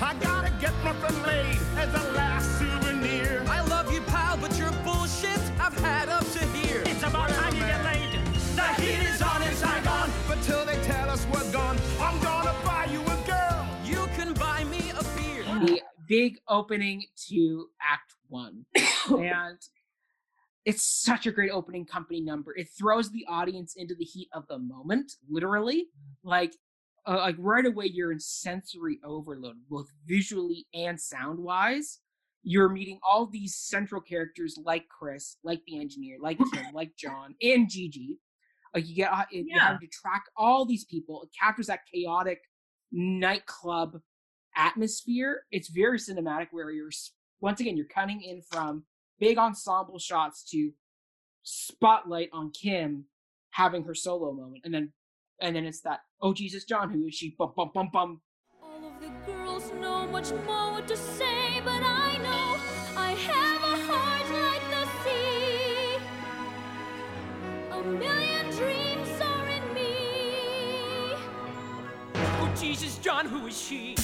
I 0.00 0.14
gotta 0.20 0.50
get 0.58 0.72
nothing 0.84 1.22
laid 1.22 1.58
as 1.76 1.92
a 1.92 2.12
last 2.12 2.58
souvenir. 2.58 3.44
I 3.46 3.60
love 3.66 3.92
you, 3.92 4.00
pal, 4.02 4.38
but 4.38 4.56
your 4.58 4.70
bullshit 4.84 5.38
I've 5.60 5.76
had 5.80 6.08
up 6.08 6.24
to 6.32 6.38
here. 6.46 6.82
It's 6.86 7.02
about 7.02 7.28
time 7.28 7.54
you 7.56 7.60
get 7.60 7.84
laid. 7.84 8.12
The 8.56 8.62
heat 8.80 9.06
is 9.06 9.20
on 9.20 9.42
in 9.42 9.52
Saigon. 9.54 10.10
But 10.26 10.40
till 10.44 10.64
they 10.64 10.82
tell 10.84 11.10
us 11.10 11.26
we're 11.26 11.52
gone, 11.52 11.76
I'm 12.00 12.18
gonna 12.22 12.54
buy 12.64 12.88
you 12.90 13.02
a 13.02 13.26
girl. 13.26 13.68
You 13.84 14.06
can 14.16 14.32
buy 14.32 14.64
me 14.64 14.90
a 14.98 15.04
beer. 15.14 15.44
The 15.66 15.82
big 16.08 16.38
opening 16.48 17.02
to 17.28 17.66
Act 17.82 18.14
One, 18.28 18.64
and 19.10 19.58
it's 20.64 20.84
such 20.84 21.26
a 21.26 21.32
great 21.32 21.50
opening 21.50 21.84
company 21.84 22.22
number. 22.22 22.56
It 22.56 22.68
throws 22.70 23.10
the 23.10 23.26
audience 23.28 23.74
into 23.76 23.94
the 23.94 24.04
heat 24.04 24.28
of 24.32 24.46
the 24.48 24.58
moment, 24.58 25.12
literally. 25.28 25.88
Like, 26.22 26.54
uh, 27.06 27.16
like 27.18 27.36
right 27.38 27.66
away, 27.66 27.86
you're 27.86 28.12
in 28.12 28.20
sensory 28.20 28.98
overload, 29.04 29.56
both 29.68 29.88
visually 30.06 30.66
and 30.74 31.00
sound 31.00 31.38
wise. 31.38 32.00
You're 32.42 32.68
meeting 32.68 32.98
all 33.02 33.26
these 33.26 33.56
central 33.56 34.00
characters 34.00 34.58
like 34.64 34.86
Chris, 34.88 35.36
like 35.44 35.60
the 35.66 35.78
engineer, 35.80 36.16
like 36.20 36.38
Tim, 36.52 36.66
like 36.74 36.92
John, 36.96 37.34
and 37.42 37.68
Gigi. 37.68 38.18
Like 38.74 38.86
you 38.88 38.94
get, 38.96 39.12
uh, 39.12 39.24
you 39.30 39.44
Yeah. 39.48 39.68
have 39.68 39.80
to 39.80 39.86
track 39.86 40.24
all 40.36 40.64
these 40.66 40.84
people. 40.84 41.22
It 41.22 41.30
captures 41.38 41.68
that 41.68 41.80
chaotic 41.92 42.40
nightclub 42.92 44.00
atmosphere. 44.56 45.44
It's 45.50 45.68
very 45.68 45.98
cinematic, 45.98 46.48
where 46.50 46.70
you're 46.70 46.90
once 47.40 47.60
again 47.60 47.76
you're 47.76 47.86
cutting 47.86 48.20
in 48.22 48.40
from 48.42 48.84
big 49.18 49.38
ensemble 49.38 49.98
shots 49.98 50.42
to 50.50 50.70
spotlight 51.42 52.30
on 52.32 52.50
Kim 52.50 53.04
having 53.50 53.84
her 53.84 53.94
solo 53.94 54.32
moment, 54.32 54.62
and 54.64 54.74
then 54.74 54.92
and 55.40 55.56
then 55.56 55.64
it's 55.64 55.80
that 55.80 56.00
oh 56.20 56.32
Jesus 56.32 56.64
John, 56.64 56.90
who 56.90 57.06
is 57.06 57.14
she? 57.14 57.34
Bum 57.38 57.52
bum 57.56 57.70
bum 57.74 57.90
bum. 57.92 58.20
All 58.62 58.86
of 58.86 59.00
the 59.00 59.10
girls 59.26 59.72
know 59.80 60.06
much 60.06 60.32
more 60.46 60.80
to 60.80 60.96
say, 60.96 61.60
but 61.64 61.82
I 61.82 62.18
know 62.18 62.56
I 62.96 63.12
have 63.12 63.62
a 63.62 63.76
heart 63.86 64.28
like 64.48 64.64
the 64.70 64.84
sea. 65.04 65.98
A 67.70 67.82
million 67.82 68.50
dreams 68.50 69.20
are 69.20 69.48
in 69.48 69.74
me. 69.74 71.14
Oh, 72.14 72.54
Jesus, 72.58 72.98
John, 72.98 73.26
who 73.26 73.46
is 73.46 73.60
she? 73.60 73.96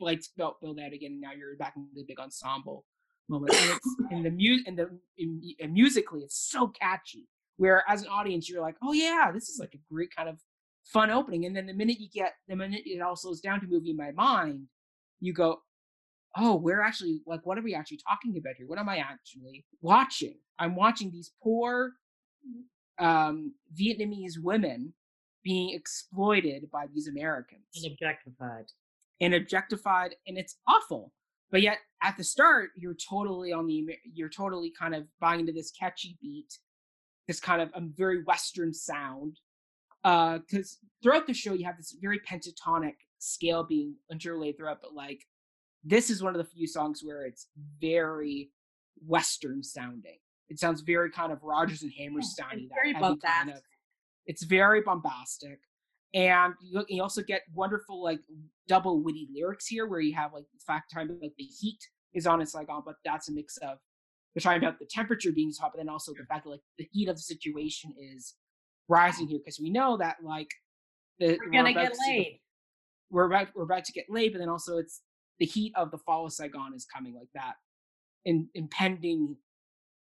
Lights 0.00 0.28
built 0.36 0.60
build 0.60 0.78
out 0.80 0.92
again. 0.92 1.12
And 1.12 1.20
now 1.20 1.32
you're 1.32 1.56
back 1.56 1.74
into 1.76 1.88
the 1.94 2.04
big 2.06 2.18
ensemble 2.18 2.84
moment, 3.28 3.54
and 3.54 3.78
in 4.10 4.22
the 4.22 4.30
music 4.30 4.66
and 4.66 4.78
the 4.78 4.90
in, 5.18 5.40
and 5.60 5.72
musically 5.72 6.20
it's 6.20 6.36
so 6.50 6.68
catchy. 6.68 7.28
Where 7.56 7.84
as 7.88 8.02
an 8.02 8.08
audience 8.08 8.48
you're 8.48 8.62
like, 8.62 8.76
oh 8.82 8.92
yeah, 8.92 9.30
this 9.32 9.48
is 9.48 9.58
like 9.60 9.74
a 9.74 9.92
great 9.92 10.14
kind 10.14 10.28
of 10.28 10.40
fun 10.84 11.10
opening, 11.10 11.44
and 11.46 11.54
then 11.54 11.66
the 11.66 11.74
minute 11.74 12.00
you 12.00 12.08
get 12.12 12.34
the 12.48 12.56
minute 12.56 12.82
it 12.84 13.00
all 13.00 13.16
slows 13.16 13.40
down 13.40 13.60
to 13.60 13.66
movie 13.66 13.90
in 13.90 13.96
my 13.96 14.12
mind, 14.12 14.66
you 15.20 15.32
go, 15.32 15.60
oh, 16.36 16.56
we're 16.56 16.82
actually 16.82 17.20
like, 17.26 17.44
what 17.44 17.58
are 17.58 17.62
we 17.62 17.74
actually 17.74 18.00
talking 18.08 18.36
about 18.38 18.54
here? 18.56 18.66
What 18.66 18.78
am 18.78 18.88
I 18.88 18.98
actually 18.98 19.64
watching? 19.80 20.38
I'm 20.58 20.76
watching 20.76 21.10
these 21.10 21.32
poor 21.42 21.92
um, 22.98 23.54
Vietnamese 23.78 24.38
women 24.40 24.94
being 25.42 25.74
exploited 25.74 26.70
by 26.70 26.86
these 26.92 27.08
Americans 27.08 27.62
And 27.74 27.92
objectified. 27.92 28.66
And 29.20 29.34
objectified, 29.34 30.14
and 30.26 30.38
it's 30.38 30.56
awful. 30.66 31.12
But 31.50 31.62
yet, 31.62 31.78
at 32.02 32.16
the 32.16 32.24
start, 32.24 32.70
you're 32.76 32.94
totally 32.94 33.52
on 33.52 33.66
the, 33.66 33.86
you're 34.14 34.28
totally 34.28 34.72
kind 34.78 34.94
of 34.94 35.04
buying 35.20 35.40
into 35.40 35.52
this 35.52 35.70
catchy 35.70 36.16
beat, 36.22 36.58
this 37.26 37.40
kind 37.40 37.60
of 37.60 37.70
a 37.74 37.80
very 37.80 38.22
Western 38.22 38.72
sound. 38.72 39.38
Uh, 40.04 40.38
because 40.38 40.78
throughout 41.02 41.26
the 41.26 41.34
show, 41.34 41.52
you 41.52 41.66
have 41.66 41.76
this 41.76 41.94
very 42.00 42.20
pentatonic 42.20 42.94
scale 43.18 43.64
being 43.64 43.94
interlaid 44.10 44.56
throughout, 44.56 44.80
but 44.80 44.94
like 44.94 45.20
this 45.84 46.10
is 46.10 46.22
one 46.22 46.34
of 46.34 46.38
the 46.38 46.50
few 46.50 46.66
songs 46.66 47.02
where 47.02 47.24
it's 47.24 47.48
very 47.80 48.50
Western 49.06 49.62
sounding. 49.62 50.18
It 50.48 50.58
sounds 50.58 50.80
very 50.80 51.10
kind 51.10 51.32
of 51.32 51.42
Rodgers 51.42 51.82
and 51.82 51.92
Hammerstein. 51.96 52.68
it's 52.70 52.72
very 52.74 52.92
bombastic. 52.94 53.62
It's 54.26 54.42
very 54.44 54.82
bombastic, 54.82 55.60
and 56.14 56.54
you, 56.62 56.84
you 56.88 57.02
also 57.02 57.22
get 57.22 57.42
wonderful 57.54 58.02
like 58.02 58.20
double 58.68 59.02
witty 59.02 59.28
lyrics 59.34 59.66
here, 59.66 59.86
where 59.86 60.00
you 60.00 60.14
have 60.14 60.32
like 60.32 60.44
the 60.52 60.60
fact 60.66 60.92
time 60.92 61.18
like 61.22 61.32
the 61.38 61.44
heat 61.44 61.78
is 62.14 62.26
on 62.26 62.40
in 62.40 62.46
Saigon, 62.46 62.78
oh, 62.78 62.82
but 62.84 62.96
that's 63.04 63.28
a 63.28 63.32
mix 63.32 63.56
of 63.58 63.78
they're 64.34 64.40
talking 64.40 64.62
about 64.62 64.78
the 64.78 64.86
temperature 64.86 65.32
being 65.32 65.52
hot, 65.60 65.72
but 65.74 65.78
then 65.78 65.88
also 65.88 66.12
the 66.12 66.24
fact 66.26 66.44
that 66.44 66.50
like 66.50 66.60
the 66.78 66.88
heat 66.92 67.08
of 67.08 67.16
the 67.16 67.22
situation 67.22 67.92
is 67.98 68.34
rising 68.88 69.26
here 69.28 69.38
because 69.38 69.58
we 69.60 69.70
know 69.70 69.96
that 69.96 70.16
like 70.22 70.48
the, 71.18 71.38
We're 71.44 71.50
gonna 71.50 71.70
about 71.70 71.82
get 71.82 71.92
the- 71.92 71.98
laid. 72.12 72.40
we're 73.10 73.26
about 73.26 73.48
we're 73.54 73.64
about 73.64 73.84
to 73.84 73.92
get 73.92 74.06
laid, 74.08 74.32
but 74.32 74.38
then 74.38 74.48
also 74.48 74.78
it's 74.78 75.02
the 75.38 75.46
heat 75.46 75.72
of 75.76 75.90
the 75.90 75.98
fall 75.98 76.26
of 76.26 76.32
Saigon 76.32 76.74
is 76.74 76.86
coming 76.92 77.14
like 77.14 77.28
that, 77.34 77.54
and 78.26 78.46
impending 78.54 79.36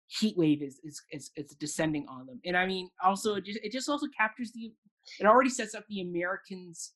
heat 0.08 0.38
wave 0.38 0.62
is 0.62 0.80
is 0.84 1.02
is, 1.12 1.32
is 1.36 1.56
descending 1.60 2.06
on 2.08 2.26
them. 2.26 2.40
And 2.46 2.56
I 2.58 2.66
mean, 2.66 2.90
also 3.04 3.36
it 3.36 3.46
just 3.46 3.60
it 3.64 3.72
just 3.72 3.90
also 3.90 4.08
captures 4.18 4.52
the 4.54 4.72
it 5.20 5.26
already 5.26 5.50
sets 5.50 5.76
up 5.76 5.86
the 5.90 6.02
Americans' 6.02 6.94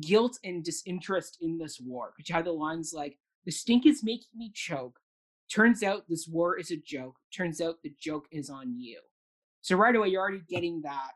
guilt 0.00 0.38
and 0.44 0.64
disinterest 0.64 1.38
in 1.40 1.58
this 1.58 1.80
war. 1.80 2.12
Which 2.18 2.28
had 2.28 2.44
the 2.44 2.52
lines 2.52 2.92
like 2.94 3.18
the 3.44 3.52
stink 3.52 3.86
is 3.86 4.02
making 4.02 4.28
me 4.36 4.50
choke. 4.54 4.98
Turns 5.50 5.82
out 5.82 6.04
this 6.08 6.26
war 6.26 6.58
is 6.58 6.70
a 6.70 6.76
joke. 6.76 7.16
Turns 7.34 7.60
out 7.60 7.76
the 7.82 7.94
joke 8.00 8.26
is 8.30 8.48
on 8.50 8.78
you. 8.78 9.00
So 9.60 9.76
right 9.76 9.94
away 9.94 10.08
you're 10.08 10.20
already 10.22 10.42
getting 10.48 10.82
that 10.82 11.12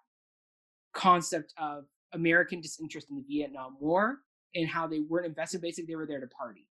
concept 0.94 1.52
of 1.59 1.84
American 2.12 2.60
disinterest 2.60 3.10
in 3.10 3.16
the 3.16 3.24
Vietnam 3.28 3.76
War 3.80 4.18
and 4.55 4.66
how 4.68 4.86
they 4.86 5.00
weren't 5.00 5.26
invested. 5.26 5.60
Basically, 5.60 5.86
they 5.86 5.96
were 5.96 6.06
there 6.06 6.20
to 6.20 6.26
party 6.28 6.66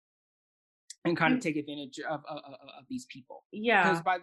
and 1.06 1.16
kind 1.16 1.34
of 1.34 1.40
Mm. 1.40 1.44
take 1.44 1.58
advantage 1.58 2.00
of 2.00 2.24
of, 2.28 2.38
of, 2.38 2.54
of 2.80 2.86
these 2.90 3.06
people. 3.06 3.44
Yeah. 3.52 3.84
Because 3.84 4.02
by 4.04 4.18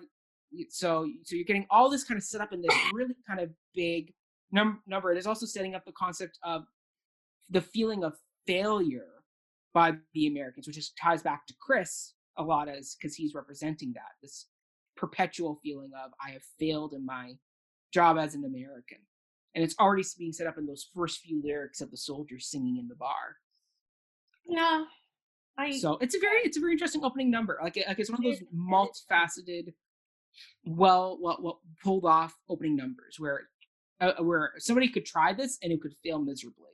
so 0.69 1.09
so 1.23 1.37
you're 1.37 1.45
getting 1.45 1.67
all 1.71 1.91
this 1.91 2.05
kind 2.05 2.19
of 2.19 2.25
set 2.25 2.41
up 2.41 2.53
in 2.53 2.63
this 2.63 2.77
really 2.93 3.15
kind 3.29 3.41
of 3.41 3.51
big 3.75 4.13
num- 4.53 4.81
number. 4.87 5.13
It 5.13 5.19
is 5.19 5.27
also 5.27 5.47
setting 5.47 5.75
up 5.75 5.85
the 5.85 5.93
concept 5.93 6.39
of 6.43 6.65
the 7.51 7.61
feeling 7.61 8.05
of 8.05 8.15
failure 8.47 9.09
by 9.73 9.93
the 10.15 10.27
Americans, 10.27 10.67
which 10.67 10.77
just 10.77 10.97
ties 10.97 11.23
back 11.23 11.47
to 11.47 11.55
Chris 11.61 12.15
a 12.37 12.43
lot 12.43 12.69
as 12.69 12.97
because 12.99 13.15
he's 13.15 13.35
representing 13.35 13.93
that 13.95 14.13
this 14.23 14.47
perpetual 14.97 15.59
feeling 15.63 15.91
of 16.05 16.13
I 16.25 16.31
have 16.31 16.43
failed 16.59 16.95
in 16.95 17.05
my 17.05 17.35
job 17.93 18.19
as 18.19 18.35
an 18.35 18.45
American. 18.45 18.99
And 19.55 19.63
it's 19.63 19.77
already 19.79 20.03
being 20.19 20.33
set 20.33 20.49
up 20.49 20.59
in 20.59 20.67
those 20.67 20.91
first 20.95 21.21
few 21.21 21.41
lyrics 21.45 21.81
of 21.81 21.91
the 21.91 21.97
soldiers 21.97 22.51
singing 22.51 22.77
in 22.79 22.89
the 22.89 22.97
bar. 22.97 23.37
Yeah. 24.47 24.85
I 25.57 25.71
So 25.79 25.99
it's 25.99 26.17
a 26.17 26.19
very 26.19 26.41
it's 26.41 26.57
a 26.57 26.61
very 26.61 26.73
interesting 26.73 27.05
opening 27.05 27.31
number. 27.31 27.59
Like 27.63 27.77
like 27.87 27.99
it's 27.99 28.11
one 28.11 28.19
of 28.19 28.25
those 28.25 28.43
multifaceted, 28.53 29.73
well, 30.65 31.19
well, 31.21 31.39
well 31.41 31.61
pulled 31.83 32.05
off 32.05 32.35
opening 32.49 32.77
numbers 32.77 33.17
where 33.19 33.49
uh, 34.01 34.13
where 34.21 34.53
somebody 34.59 34.89
could 34.89 35.07
try 35.07 35.33
this 35.33 35.59
and 35.63 35.73
it 35.73 35.81
could 35.81 35.95
fail 36.03 36.19
miserably 36.19 36.71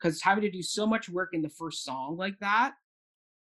because 0.00 0.22
having 0.22 0.42
to 0.42 0.50
do 0.50 0.62
so 0.62 0.86
much 0.86 1.08
work 1.08 1.30
in 1.32 1.42
the 1.42 1.48
first 1.48 1.84
song 1.84 2.16
like 2.16 2.38
that 2.40 2.72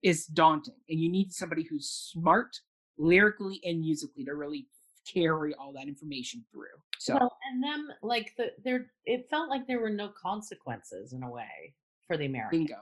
is 0.02 0.26
daunting, 0.26 0.76
and 0.90 1.00
you 1.00 1.10
need 1.10 1.32
somebody 1.32 1.66
who's 1.70 1.90
smart 1.90 2.60
lyrically 2.98 3.62
and 3.64 3.80
musically 3.80 4.26
to 4.26 4.36
really 4.36 4.68
carry 5.12 5.54
all 5.56 5.74
that 5.74 5.88
information 5.88 6.44
through. 6.52 6.66
So 7.00 7.16
well, 7.16 7.38
and 7.52 7.64
them 7.64 7.88
like 8.02 8.32
the 8.38 8.48
there 8.64 8.88
it 9.06 9.28
felt 9.30 9.50
like 9.50 9.68
there 9.68 9.80
were 9.80 9.90
no 9.90 10.12
consequences 10.22 11.14
in 11.14 11.24
a 11.24 11.30
way 11.30 11.74
for 12.08 12.18
the 12.18 12.26
Americans. 12.26 12.68
bingo. 12.68 12.82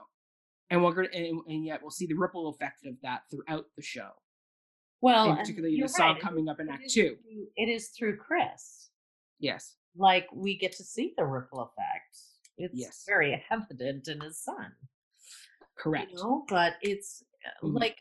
And 0.70 0.82
we're 0.82 0.92
gonna 0.92 1.08
and, 1.12 1.40
and 1.46 1.64
yet 1.64 1.80
we'll 1.82 1.90
see 1.90 2.06
the 2.06 2.14
ripple 2.14 2.48
effect 2.48 2.86
of 2.86 2.94
that 3.02 3.22
throughout 3.30 3.66
the 3.76 3.82
show. 3.82 4.10
Well, 5.02 5.36
particularly 5.36 5.80
the 5.80 5.88
song 5.88 6.12
right, 6.14 6.20
coming 6.22 6.48
up 6.48 6.60
in 6.60 6.68
Act 6.70 6.84
is 6.86 6.94
Two. 6.94 7.16
It 7.56 7.68
is 7.68 7.88
through 7.88 8.16
Chris. 8.16 8.88
Yes. 9.38 9.76
like 9.96 10.26
we 10.32 10.56
get 10.56 10.72
to 10.72 10.82
see 10.84 11.12
the 11.18 11.24
ripple 11.24 11.60
effect. 11.60 12.16
It's 12.56 12.74
Yes. 12.78 13.04
very 13.06 13.44
evident 13.50 14.08
in 14.08 14.20
his 14.22 14.38
son. 14.42 14.72
Correct. 15.76 16.12
You 16.12 16.16
know, 16.16 16.44
but 16.48 16.76
it's 16.80 17.22
uh, 17.44 17.66
Mhm. 17.66 17.78
like 17.80 17.98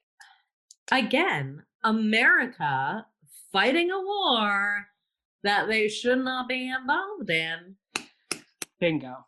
again, 0.91 1.65
America 1.83 3.05
fighting 3.51 3.91
a 3.91 3.99
war 3.99 4.87
that 5.43 5.67
they 5.67 5.89
should 5.89 6.19
not 6.19 6.47
be 6.47 6.69
involved 6.69 7.29
in. 7.29 7.75
Bingo. 8.79 9.25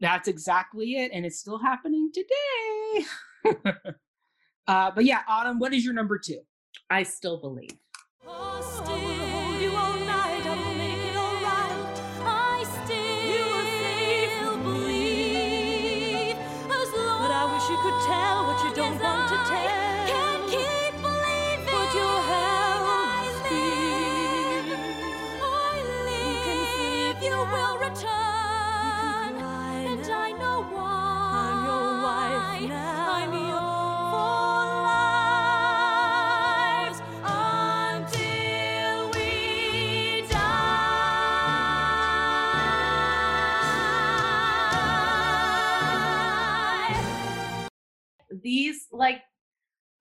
That's 0.00 0.28
exactly 0.28 0.96
it, 0.96 1.10
and 1.12 1.24
it's 1.26 1.40
still 1.40 1.58
happening 1.58 2.12
today. 2.12 3.06
uh, 4.68 4.90
but 4.92 5.04
yeah, 5.04 5.22
Autumn, 5.26 5.58
what 5.58 5.72
is 5.74 5.84
your 5.84 5.94
number 5.94 6.18
two? 6.18 6.40
I 6.90 7.02
still 7.04 7.40
believe. 7.40 7.76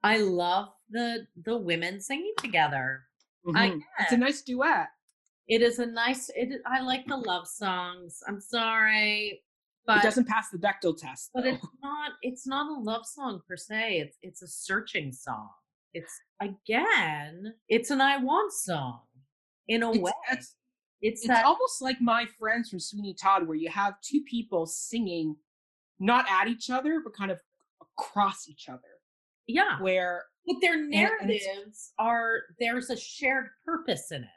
I 0.08 0.18
love 0.18 0.70
the 0.90 1.28
the 1.48 1.58
women 1.58 2.00
singing 2.02 2.34
together. 2.38 3.04
I 3.56 3.70
Mhm. 3.70 3.82
It's 4.00 4.12
a 4.14 4.18
nice 4.18 4.42
duet. 4.42 4.88
It 5.48 5.62
is 5.62 5.80
a 5.80 5.86
nice 5.86 6.30
it 6.36 6.62
I 6.66 6.80
like 6.82 7.06
the 7.08 7.18
love 7.18 7.48
songs. 7.48 8.22
I'm 8.28 8.42
sorry, 8.42 9.44
but 9.86 9.98
it 10.00 10.04
doesn't 10.04 10.28
pass 10.28 10.50
the 10.50 10.58
Bechdel 10.58 10.98
test. 10.98 11.32
but 11.34 11.44
though. 11.44 11.50
it's 11.52 11.66
not 11.84 12.12
it's 12.22 12.46
not 12.48 12.66
a 12.68 12.80
love 12.92 13.06
song 13.06 13.42
per 13.48 13.58
se. 13.58 14.00
It's 14.04 14.18
it's 14.22 14.42
a 14.42 14.48
searching 14.48 15.12
song. 15.12 15.50
It's 15.94 16.14
again, 16.42 17.54
it's 17.70 17.90
an 17.92 18.02
I 18.02 18.18
want 18.18 18.52
song 18.54 19.02
in 19.68 19.84
a 19.84 19.90
It's- 19.90 20.04
way. 20.04 20.12
it's- 20.32 20.56
It's, 21.00 21.20
it's 21.22 21.28
that 21.28 21.46
almost 21.46 21.80
like 21.80 22.02
my 22.02 22.26
friends 22.40 22.70
from 22.72 22.80
Sweeney 22.80 23.14
Todd, 23.14 23.48
where 23.48 23.56
you 23.56 23.70
have 23.70 24.02
two 24.02 24.22
people 24.28 24.66
singing 24.66 25.36
not 26.00 26.26
at 26.30 26.48
each 26.48 26.72
other, 26.72 27.00
but 27.04 27.14
kind 27.14 27.30
of 27.30 27.40
across 27.80 28.48
each 28.50 28.68
other. 28.68 28.97
Yeah. 29.48 29.80
Where 29.80 30.26
but 30.46 30.56
their 30.62 30.82
narratives 30.88 31.94
are 32.00 32.40
there's 32.60 32.90
a 32.90 32.98
shared 32.98 33.48
purpose 33.66 34.12
in 34.12 34.24
it. 34.24 34.30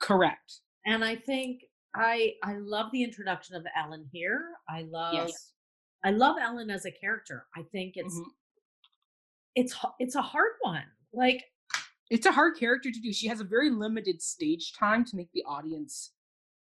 Correct. 0.00 0.60
And 0.86 1.04
I 1.04 1.16
think 1.16 1.62
I 1.94 2.34
I 2.42 2.54
love 2.56 2.90
the 2.92 3.02
introduction 3.02 3.56
of 3.56 3.66
Ellen 3.76 4.06
here. 4.12 4.42
I 4.68 4.82
love 4.82 5.14
yes. 5.14 5.52
I 6.04 6.10
love 6.10 6.36
Ellen 6.40 6.70
as 6.70 6.84
a 6.84 6.90
character. 6.90 7.46
I 7.56 7.62
think 7.72 7.94
it's 7.96 8.14
mm-hmm. 8.14 8.30
it's 9.54 9.74
it's 9.98 10.14
a 10.16 10.22
hard 10.22 10.52
one. 10.60 10.84
Like 11.12 11.44
it's 12.10 12.26
a 12.26 12.32
hard 12.32 12.58
character 12.58 12.90
to 12.90 13.00
do. 13.00 13.12
She 13.12 13.28
has 13.28 13.40
a 13.40 13.44
very 13.44 13.70
limited 13.70 14.20
stage 14.20 14.74
time 14.78 15.04
to 15.06 15.16
make 15.16 15.32
the 15.32 15.44
audience 15.44 16.10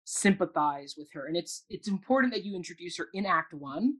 sympathize 0.10 0.95
with 0.98 1.10
her 1.11 1.26
and 1.26 1.36
it's 1.36 1.65
it's 1.69 1.90
important 1.90 2.32
that 2.32 2.45
you 2.45 2.56
introduce 2.56 2.95
her 2.95 3.10
in 3.14 3.26
act 3.26 3.53
1 3.53 3.94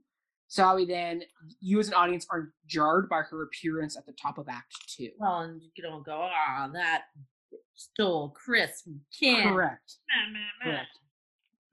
Sally 0.48 0.86
then, 0.86 1.22
you 1.60 1.78
as 1.78 1.88
an 1.88 1.94
audience 1.94 2.26
are 2.30 2.52
jarred 2.66 3.08
by 3.08 3.20
her 3.20 3.42
appearance 3.42 3.96
at 3.96 4.06
the 4.06 4.14
top 4.20 4.38
of 4.38 4.48
Act 4.48 4.74
Two. 4.88 5.10
Well, 5.18 5.40
and 5.40 5.62
you 5.62 5.82
don't 5.82 6.04
go, 6.04 6.28
ah, 6.32 6.68
that 6.72 7.02
stole 7.74 8.30
Chris 8.30 8.82
from 8.82 9.00
Correct. 9.20 9.96
Correct. 10.62 10.88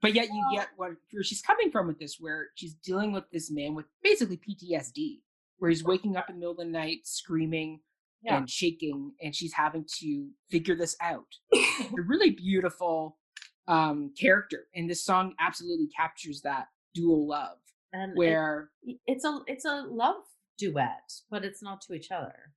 But 0.02 0.14
yet 0.14 0.28
you 0.28 0.44
get 0.52 0.68
what 0.76 0.92
where 1.10 1.22
she's 1.22 1.40
coming 1.40 1.70
from 1.70 1.86
with 1.86 1.98
this, 1.98 2.16
where 2.20 2.48
she's 2.54 2.74
dealing 2.74 3.12
with 3.12 3.24
this 3.32 3.50
man 3.50 3.74
with 3.74 3.86
basically 4.02 4.36
PTSD, 4.36 5.20
where 5.58 5.70
he's 5.70 5.82
waking 5.82 6.16
up 6.16 6.28
in 6.28 6.36
the 6.36 6.40
middle 6.40 6.52
of 6.52 6.58
the 6.58 6.64
night 6.66 7.00
screaming 7.04 7.80
yeah. 8.22 8.36
and 8.36 8.48
shaking, 8.48 9.12
and 9.22 9.34
she's 9.34 9.54
having 9.54 9.86
to 10.00 10.28
figure 10.50 10.76
this 10.76 10.96
out. 11.00 11.24
a 11.54 12.02
really 12.06 12.30
beautiful 12.30 13.16
um, 13.68 14.12
character, 14.20 14.66
and 14.74 14.88
this 14.88 15.02
song 15.02 15.32
absolutely 15.40 15.88
captures 15.96 16.42
that 16.42 16.66
dual 16.94 17.26
love 17.26 17.56
and 17.96 18.12
it- 18.12 18.16
where 18.18 18.70
it's 19.06 19.24
a 19.24 19.40
it's 19.46 19.64
a 19.64 19.82
love 19.82 20.22
duet, 20.58 21.12
but 21.30 21.44
it's 21.44 21.62
not 21.62 21.80
to 21.82 21.94
each 21.94 22.10
other. 22.10 22.52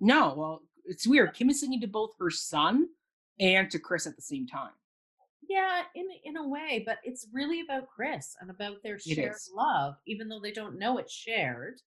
no, 0.00 0.34
well, 0.36 0.62
it's 0.84 1.06
weird. 1.06 1.34
Kim 1.34 1.48
is 1.50 1.60
singing 1.60 1.80
to 1.80 1.86
both 1.86 2.12
her 2.18 2.30
son 2.30 2.88
and 3.40 3.70
to 3.70 3.78
Chris 3.78 4.06
at 4.06 4.16
the 4.16 4.22
same 4.22 4.46
time. 4.46 4.72
Yeah, 5.48 5.82
in 5.94 6.06
in 6.24 6.36
a 6.36 6.46
way, 6.48 6.82
but 6.86 6.98
it's 7.04 7.26
really 7.32 7.60
about 7.60 7.88
Chris 7.88 8.36
and 8.40 8.50
about 8.50 8.82
their 8.82 8.98
shared 8.98 9.36
love, 9.54 9.96
even 10.06 10.28
though 10.28 10.40
they 10.40 10.52
don't 10.52 10.78
know 10.78 10.98
it's 10.98 11.12
shared. 11.12 11.80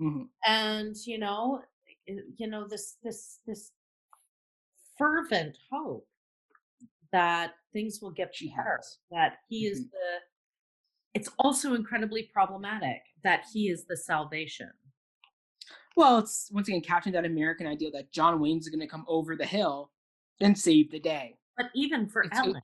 Mhm. 0.00 0.28
And 0.46 0.96
you 1.06 1.18
know, 1.18 1.62
you 2.06 2.46
know 2.48 2.66
this 2.66 2.96
this 3.02 3.40
this 3.46 3.72
fervent 4.98 5.56
hope 5.70 6.08
that 7.12 7.54
things 7.72 8.00
will 8.00 8.10
get 8.12 8.32
better. 8.56 8.80
That 9.10 9.38
he 9.48 9.66
is 9.66 9.80
Mhm. 9.86 9.90
the. 9.90 10.20
It's 11.14 11.28
also 11.38 11.74
incredibly 11.74 12.24
problematic 12.32 13.02
that 13.24 13.44
he 13.52 13.68
is 13.68 13.84
the 13.84 13.96
salvation. 13.96 14.70
Well, 15.96 16.18
it's 16.18 16.50
once 16.52 16.68
again 16.68 16.82
capturing 16.82 17.14
that 17.14 17.24
American 17.24 17.66
idea 17.66 17.90
that 17.92 18.12
John 18.12 18.40
Wayne's 18.40 18.68
going 18.68 18.80
to 18.80 18.86
come 18.86 19.04
over 19.08 19.34
the 19.36 19.44
hill 19.46 19.90
and 20.40 20.56
save 20.56 20.90
the 20.90 21.00
day. 21.00 21.36
But 21.56 21.66
even 21.74 22.08
for 22.08 22.22
It's 22.22 22.38
a- 22.38 22.42
Ellen, 22.42 22.62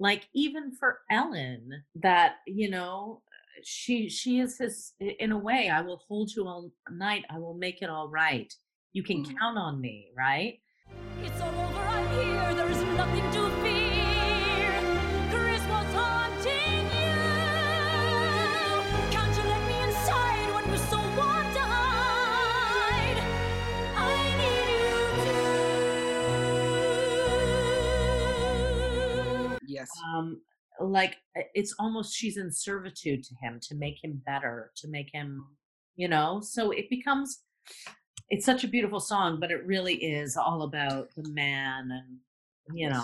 like 0.00 0.28
even 0.34 0.72
for 0.72 1.00
Ellen, 1.10 1.84
that 1.94 2.36
you 2.46 2.68
know, 2.68 3.22
she 3.62 4.08
she 4.08 4.40
is 4.40 4.58
his 4.58 4.94
in 5.00 5.32
a 5.32 5.38
way. 5.38 5.68
I 5.68 5.80
will 5.80 6.02
hold 6.08 6.34
you 6.34 6.46
all 6.48 6.72
night. 6.90 7.24
I 7.30 7.38
will 7.38 7.54
make 7.54 7.82
it 7.82 7.88
all 7.88 8.08
right. 8.08 8.52
You 8.92 9.02
can 9.04 9.24
Mhm. 9.24 9.38
count 9.38 9.56
on 9.58 9.80
me, 9.80 10.10
right? 10.16 10.60
It's 11.22 11.40
all 11.40 11.48
over, 11.54 11.78
I'm 11.78 12.08
here, 12.18 12.54
there 12.54 12.70
is 12.70 12.82
nothing 12.96 13.29
Yes. 29.80 29.90
Um, 30.14 30.40
like 30.80 31.16
it's 31.54 31.74
almost 31.78 32.14
she's 32.16 32.36
in 32.36 32.50
servitude 32.52 33.22
to 33.24 33.34
him 33.42 33.58
to 33.68 33.74
make 33.74 34.02
him 34.02 34.22
better, 34.26 34.72
to 34.76 34.88
make 34.88 35.10
him, 35.12 35.44
you 35.96 36.08
know. 36.08 36.40
So 36.42 36.70
it 36.70 36.88
becomes. 36.90 37.42
It's 38.32 38.46
such 38.46 38.62
a 38.62 38.68
beautiful 38.68 39.00
song, 39.00 39.38
but 39.40 39.50
it 39.50 39.66
really 39.66 39.94
is 39.94 40.36
all 40.36 40.62
about 40.62 41.08
the 41.16 41.28
man 41.30 41.90
and 41.90 42.18
you 42.78 42.88
know 42.88 43.02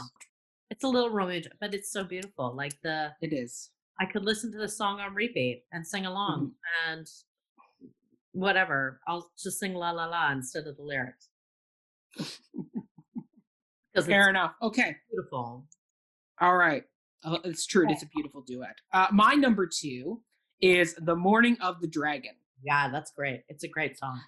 it's 0.70 0.84
a 0.84 0.88
little 0.88 1.10
romantic 1.10 1.50
but 1.60 1.74
it's 1.74 1.90
so 1.90 2.04
beautiful 2.04 2.54
like 2.54 2.80
the 2.82 3.10
It 3.20 3.32
is. 3.32 3.70
i 3.98 4.04
could 4.06 4.24
listen 4.24 4.52
to 4.52 4.58
the 4.58 4.68
song 4.68 5.00
on 5.00 5.12
repeat 5.12 5.64
and 5.72 5.84
sing 5.84 6.06
along 6.06 6.52
Mm-hmm. 6.52 6.92
and 6.92 7.06
whatever 8.32 9.00
i'll 9.08 9.28
just 9.42 9.58
sing 9.58 9.74
la 9.74 9.90
la 9.90 10.06
la 10.06 10.30
instead 10.30 10.68
of 10.68 10.76
the 10.76 10.84
lyrics 10.84 11.28
Fair 14.04 14.28
enough. 14.28 14.52
Okay. 14.62 14.94
beautiful 15.10 15.64
All 16.40 16.56
right. 16.56 16.84
Uh, 17.24 17.38
it's 17.44 17.66
true. 17.66 17.88
It 17.88 17.92
is 17.92 18.02
a 18.02 18.06
beautiful 18.14 18.42
duet. 18.46 18.76
Uh, 18.92 19.06
my 19.12 19.34
number 19.34 19.66
two 19.66 20.20
is 20.60 20.94
The 20.94 21.16
Morning 21.16 21.56
of 21.60 21.80
the 21.80 21.88
Dragon. 21.88 22.32
yeah 22.62 22.88
that's 22.90 23.10
great 23.12 23.42
it's 23.48 23.64
a 23.64 23.68
great 23.68 23.98
song 23.98 24.18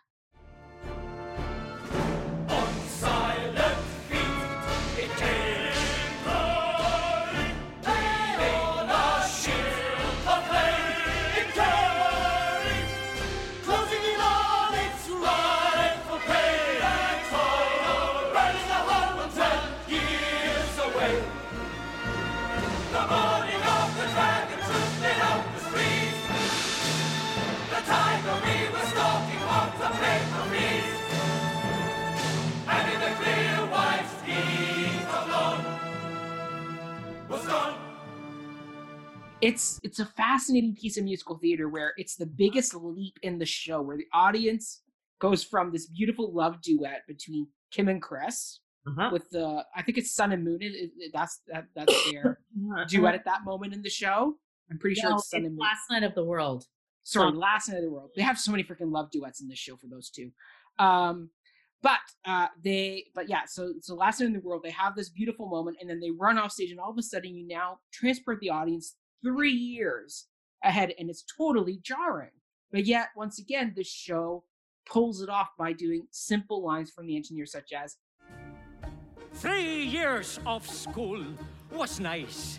fascinating 40.33 40.75
piece 40.75 40.97
of 40.99 41.05
musical 41.05 41.39
theater 41.39 41.69
where 41.69 41.93
it's 41.97 42.17
the 42.17 42.27
biggest 42.27 42.75
leap 42.75 43.17
in 43.23 43.39
the 43.39 43.47
show 43.47 43.81
where 43.83 43.97
the 43.97 44.07
audience 44.13 44.83
goes 45.21 45.43
from 45.43 45.73
this 45.73 45.87
beautiful 45.87 46.33
love 46.33 46.61
duet 46.63 47.01
between 47.07 47.47
Kim 47.75 47.89
and 47.89 48.01
Chris 48.03 48.61
Uh-huh. 48.87 49.09
with 49.13 49.27
the 49.31 49.47
I 49.79 49.83
think 49.83 49.99
it's 49.99 50.13
Sun 50.15 50.33
and 50.33 50.43
Moon. 50.45 50.59
It, 50.61 50.73
it- 51.05 51.13
that's 51.13 51.35
that 51.51 51.65
that's 51.77 51.97
their 52.13 52.39
duet 52.89 53.15
at 53.21 53.25
that 53.31 53.41
moment 53.51 53.73
in 53.77 53.83
the 53.83 53.91
show. 54.03 54.19
I'm 54.71 54.79
pretty 54.79 54.97
sure 55.01 55.13
it's 55.15 55.31
Sun 55.31 55.45
and 55.49 55.55
Moon. 55.57 55.65
Last 55.69 55.85
Night 55.91 56.05
of 56.09 56.15
the 56.15 56.25
World. 56.33 56.61
Sorry, 57.05 57.31
Song. 57.31 57.37
Last 57.49 57.69
Night 57.69 57.79
of 57.79 57.85
the 57.89 57.91
World. 57.97 58.11
They 58.17 58.23
have 58.31 58.39
so 58.39 58.51
many 58.53 58.65
freaking 58.69 58.93
love 58.99 59.11
duets 59.11 59.41
in 59.43 59.49
this 59.49 59.59
show 59.59 59.77
for 59.77 59.89
those 59.95 60.11
two. 60.11 60.31
Um, 60.79 61.31
but 61.89 62.01
uh, 62.33 62.49
they, 62.63 63.07
but 63.15 63.29
yeah, 63.29 63.43
so 63.47 63.63
so 63.81 63.95
Last 63.95 64.21
Night 64.21 64.27
in 64.27 64.33
the 64.35 64.41
World, 64.41 64.63
they 64.65 64.71
have 64.85 64.95
this 64.95 65.09
beautiful 65.11 65.47
moment, 65.49 65.79
and 65.81 65.89
then 65.91 66.01
they 66.01 66.11
run 66.11 66.37
off 66.39 66.53
stage, 66.53 66.71
and 66.71 66.81
all 66.81 66.91
of 66.91 66.99
a 66.99 67.03
sudden, 67.03 67.35
you 67.39 67.47
now 67.47 67.79
transport 67.93 68.39
the 68.41 68.51
audience 68.51 68.97
three 69.23 69.53
years 69.53 70.27
ahead, 70.65 70.95
and 70.99 71.11
it's 71.11 71.25
totally 71.37 71.79
jarring. 71.83 72.31
But 72.71 72.85
yet, 72.85 73.09
once 73.17 73.39
again, 73.39 73.73
the 73.75 73.85
show 73.85 74.45
pulls 74.87 75.23
it 75.23 75.29
off 75.29 75.49
by 75.59 75.73
doing 75.73 76.07
simple 76.11 76.65
lines 76.65 76.91
from 76.91 77.07
the 77.07 77.17
engineer, 77.17 77.47
such 77.47 77.73
as 77.73 77.97
Three 79.35 79.85
years 79.85 80.41
of 80.47 80.67
school 80.67 81.23
was 81.71 82.01
nice. 82.01 82.59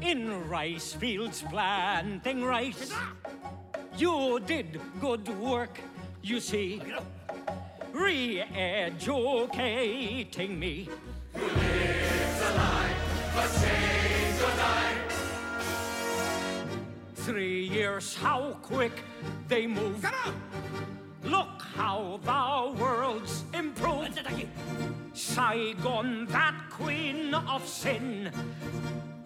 In 0.00 0.48
rice 0.48 0.94
fields 0.94 1.42
planting 1.50 2.44
rice. 2.44 2.92
You 3.98 4.38
did 4.40 4.80
good 5.00 5.28
work, 5.38 5.80
you 6.22 6.40
see. 6.40 6.80
Re-educating 7.92 10.58
me. 10.58 10.88
Three 17.24 17.68
years, 17.68 18.16
how 18.16 18.58
quick 18.62 19.02
they 19.48 19.66
move. 19.66 20.04
Look 21.24 21.62
how 21.74 22.18
the 22.24 22.82
world's 22.82 23.44
improved. 23.54 24.20
Saigon, 25.14 26.26
that 26.26 26.54
queen 26.70 27.34
of 27.34 27.66
sin, 27.66 28.30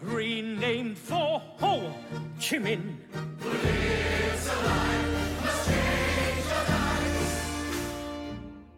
renamed 0.03 0.99
for 0.99 1.41
Ho 1.59 1.93
Chi 2.39 2.59
Minh. 2.59 2.97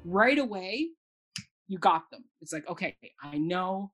right 0.04 0.38
away 0.38 0.88
you 1.66 1.78
got 1.78 2.10
them 2.10 2.24
it's 2.40 2.52
like 2.52 2.66
okay 2.68 2.96
i 3.22 3.36
know 3.36 3.92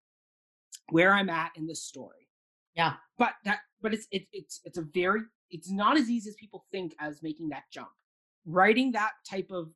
where 0.90 1.12
i'm 1.12 1.28
at 1.28 1.50
in 1.56 1.66
this 1.66 1.82
story 1.82 2.28
Yeah. 2.76 2.94
but 3.18 3.32
that 3.44 3.60
but 3.84 3.92
it's 3.94 4.06
it, 4.10 4.22
it's 4.32 4.60
it's 4.64 4.78
a 4.78 4.82
very 4.94 5.20
it's 5.50 5.70
not 5.70 5.96
as 5.96 6.08
easy 6.10 6.28
as 6.30 6.34
people 6.36 6.64
think 6.72 6.94
as 6.98 7.22
making 7.22 7.50
that 7.50 7.64
jump 7.70 7.90
writing 8.46 8.90
that 8.92 9.12
type 9.30 9.50
of 9.52 9.68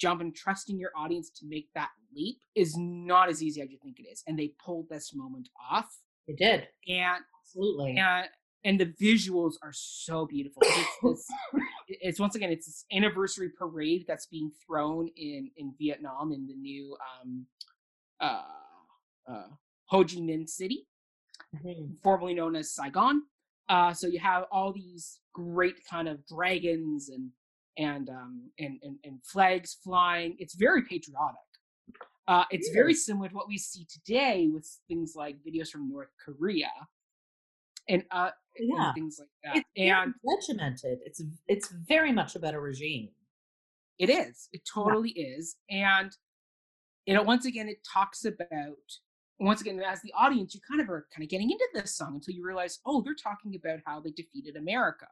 jump 0.00 0.20
and 0.20 0.34
trusting 0.34 0.78
your 0.78 0.90
audience 0.96 1.30
to 1.30 1.44
make 1.48 1.68
that 1.74 1.90
leap 2.14 2.38
is 2.54 2.74
not 2.78 3.28
as 3.28 3.42
easy 3.42 3.60
as 3.60 3.70
you 3.70 3.78
think 3.82 3.98
it 3.98 4.06
is 4.10 4.22
and 4.26 4.38
they 4.38 4.52
pulled 4.64 4.88
this 4.88 5.12
moment 5.14 5.48
off 5.70 5.90
They 6.28 6.34
did. 6.34 6.68
and 6.88 7.22
Absolutely. 7.42 7.96
and 7.98 8.28
and 8.64 8.80
the 8.80 8.86
visuals 9.00 9.52
are 9.62 9.72
so 9.72 10.26
beautiful. 10.26 10.60
It's, 10.64 10.96
this, 11.04 11.26
it's 11.88 12.18
once 12.20 12.34
again 12.34 12.50
it's 12.50 12.66
this 12.66 12.84
anniversary 12.92 13.50
parade 13.56 14.04
that's 14.08 14.26
being 14.26 14.50
thrown 14.66 15.08
in 15.16 15.50
in 15.56 15.72
Vietnam 15.78 16.32
in 16.32 16.46
the 16.48 16.54
new 16.54 16.96
um, 17.10 17.46
uh, 18.20 18.42
uh, 19.32 19.48
Ho 19.90 20.02
Chi 20.04 20.16
Minh 20.16 20.48
City, 20.48 20.86
Mhm. 21.64 21.96
formerly 22.02 22.34
known 22.34 22.56
as 22.56 22.74
Saigon. 22.74 23.22
Uh, 23.68 23.92
so 23.92 24.06
you 24.06 24.20
have 24.20 24.44
all 24.52 24.72
these 24.72 25.20
great 25.32 25.76
kind 25.88 26.08
of 26.08 26.24
dragons 26.26 27.08
and 27.08 27.30
and 27.78 28.08
um, 28.08 28.50
and, 28.58 28.78
and 28.82 28.96
and 29.04 29.20
flags 29.24 29.76
flying. 29.82 30.36
It's 30.38 30.54
very 30.54 30.82
patriotic. 30.82 31.36
Uh, 32.28 32.44
it's 32.50 32.70
very 32.70 32.94
similar 32.94 33.28
to 33.28 33.34
what 33.34 33.46
we 33.46 33.56
see 33.56 33.86
today 33.88 34.48
with 34.52 34.68
things 34.88 35.12
like 35.14 35.36
videos 35.46 35.68
from 35.68 35.88
North 35.88 36.08
Korea 36.24 36.70
and 37.88 38.04
uh, 38.10 38.30
and 38.56 38.94
things 38.94 39.20
like 39.20 39.28
that. 39.44 39.56
It's 39.58 39.68
and 39.76 40.14
regimented. 40.24 40.98
It's 41.04 41.22
it's 41.46 41.68
very 41.68 42.12
much 42.12 42.34
about 42.34 42.48
a 42.48 42.52
better 42.52 42.60
regime. 42.60 43.10
It 43.98 44.10
is. 44.10 44.48
It 44.52 44.62
totally 44.72 45.10
is. 45.10 45.56
And 45.70 46.10
you 47.06 47.14
know, 47.14 47.22
once 47.22 47.46
again, 47.46 47.68
it 47.68 47.78
talks 47.92 48.24
about 48.24 48.76
once 49.38 49.60
again, 49.60 49.80
as 49.80 50.00
the 50.02 50.12
audience, 50.16 50.54
you 50.54 50.60
kind 50.68 50.80
of 50.80 50.88
are 50.88 51.06
kind 51.14 51.22
of 51.24 51.28
getting 51.30 51.50
into 51.50 51.68
this 51.74 51.94
song 51.94 52.14
until 52.14 52.34
you 52.34 52.44
realize, 52.44 52.78
oh, 52.86 53.02
they're 53.02 53.14
talking 53.14 53.54
about 53.54 53.80
how 53.86 54.00
they 54.00 54.10
defeated 54.10 54.56
America. 54.56 55.06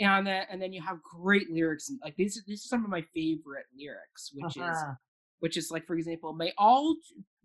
And 0.00 0.26
then 0.26 0.44
and 0.50 0.60
then 0.60 0.72
you 0.74 0.82
have 0.82 1.02
great 1.02 1.50
lyrics 1.50 1.88
and 1.88 1.98
like 2.04 2.16
these 2.16 2.36
are 2.36 2.42
these 2.46 2.64
are 2.66 2.68
some 2.68 2.84
of 2.84 2.90
my 2.90 3.02
favorite 3.14 3.66
lyrics, 3.78 4.30
which 4.34 4.56
is 4.56 4.62
Uh-huh. 4.62 4.94
which 5.40 5.56
is 5.56 5.70
like 5.70 5.86
for 5.86 5.96
example, 5.96 6.34
may 6.34 6.52
all 6.58 6.96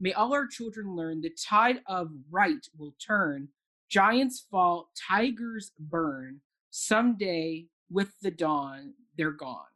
may 0.01 0.11
all 0.13 0.33
our 0.33 0.47
children 0.47 0.95
learn 0.95 1.21
the 1.21 1.29
tide 1.49 1.81
of 1.87 2.09
right 2.29 2.65
will 2.77 2.93
turn, 3.05 3.47
giants 3.89 4.45
fall, 4.51 4.91
tigers 5.09 5.71
burn, 5.79 6.41
someday 6.71 7.67
with 7.89 8.11
the 8.21 8.31
dawn 8.31 8.93
they're 9.17 9.31
gone. 9.31 9.73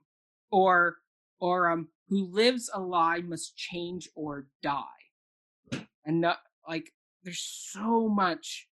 Or 0.51 0.97
or 1.39 1.69
um 1.71 1.87
who 2.09 2.25
lives 2.25 2.69
a 2.73 2.79
lie 2.79 3.21
must 3.21 3.55
change 3.55 4.09
or 4.15 4.47
die. 4.61 4.83
And 6.05 6.21
not 6.21 6.39
like 6.67 6.91
there's 7.23 7.39
so 7.71 8.07
much 8.07 8.67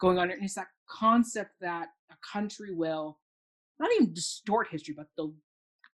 going 0.00 0.18
on 0.18 0.30
and 0.30 0.42
it's 0.42 0.54
that 0.54 0.68
concept 0.88 1.52
that 1.60 1.88
a 2.10 2.14
country 2.32 2.72
will 2.74 3.18
not 3.78 3.90
even 3.94 4.14
distort 4.14 4.68
history, 4.70 4.94
but 4.96 5.06
they'll 5.16 5.34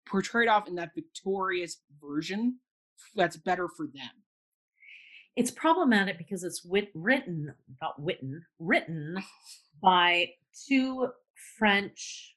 portray 0.06 0.44
it 0.46 0.50
off 0.50 0.68
in 0.68 0.76
that 0.76 0.92
victorious 0.96 1.82
version 2.02 2.60
that's 3.16 3.38
better 3.38 3.68
for 3.68 3.88
them. 3.88 4.10
It's 5.36 5.52
problematic 5.52 6.18
because 6.18 6.44
it's 6.44 6.64
wit- 6.64 6.92
written, 6.94 7.54
not 7.82 7.96
written, 7.98 8.46
written 8.60 9.18
by 9.82 10.30
two 10.68 11.10
French 11.58 12.36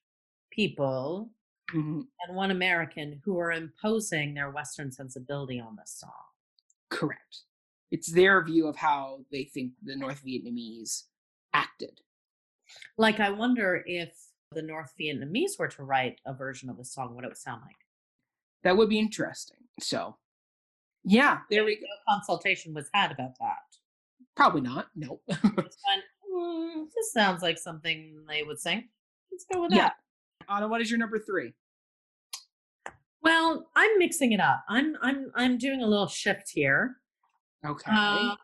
people 0.50 1.30
Mhm. 1.74 2.06
and 2.26 2.36
one 2.36 2.52
American 2.52 3.20
who 3.24 3.38
are 3.40 3.50
imposing 3.52 4.34
their 4.34 4.50
Western 4.52 4.92
sensibility 4.92 5.58
on 5.58 5.74
this 5.76 5.90
song. 5.98 6.12
Correct. 6.90 7.42
It's 7.90 8.10
their 8.12 8.42
view 8.44 8.66
of 8.66 8.76
how 8.76 9.20
they 9.30 9.44
think 9.44 9.72
the 9.82 9.96
North 9.96 10.22
Vietnamese 10.24 11.04
acted. 11.54 12.00
Like, 12.98 13.20
I 13.20 13.30
wonder 13.30 13.82
if 13.86 14.12
the 14.52 14.62
North 14.62 14.92
Vietnamese 15.00 15.58
were 15.58 15.68
to 15.68 15.84
write 15.84 16.20
a 16.26 16.34
version 16.34 16.68
of 16.68 16.76
the 16.78 16.84
song, 16.84 17.14
what 17.14 17.24
it 17.24 17.28
would 17.28 17.36
sound 17.36 17.62
like. 17.64 17.76
That 18.64 18.76
would 18.76 18.88
be 18.88 18.98
interesting. 18.98 19.58
So, 19.80 20.16
yeah, 21.04 21.38
there 21.50 21.64
we 21.64 21.76
go. 21.76 21.82
No 21.82 22.14
consultation 22.14 22.74
was 22.74 22.88
had 22.92 23.12
about 23.12 23.38
that. 23.40 23.58
Probably 24.34 24.60
not. 24.62 24.88
Nope. 24.96 25.22
"Mm, 25.30 26.86
this 26.94 27.12
sounds 27.12 27.42
like 27.42 27.58
something 27.58 28.24
they 28.28 28.42
would 28.42 28.58
sing. 28.60 28.88
Let's 29.30 29.46
go 29.52 29.62
with 29.62 29.72
Yeah. 29.72 29.90
that. 29.90 29.96
Anna, 30.48 30.68
what 30.68 30.80
is 30.80 30.90
your 30.90 30.98
number 30.98 31.18
three? 31.18 31.54
Well, 33.22 33.70
I'm 33.74 33.98
mixing 33.98 34.32
it 34.32 34.40
up. 34.40 34.62
I'm 34.68 34.96
I'm 35.00 35.30
I'm 35.34 35.58
doing 35.58 35.82
a 35.82 35.86
little 35.86 36.06
shift 36.06 36.50
here. 36.52 36.96
Okay. 37.66 37.90
Um, 37.90 38.36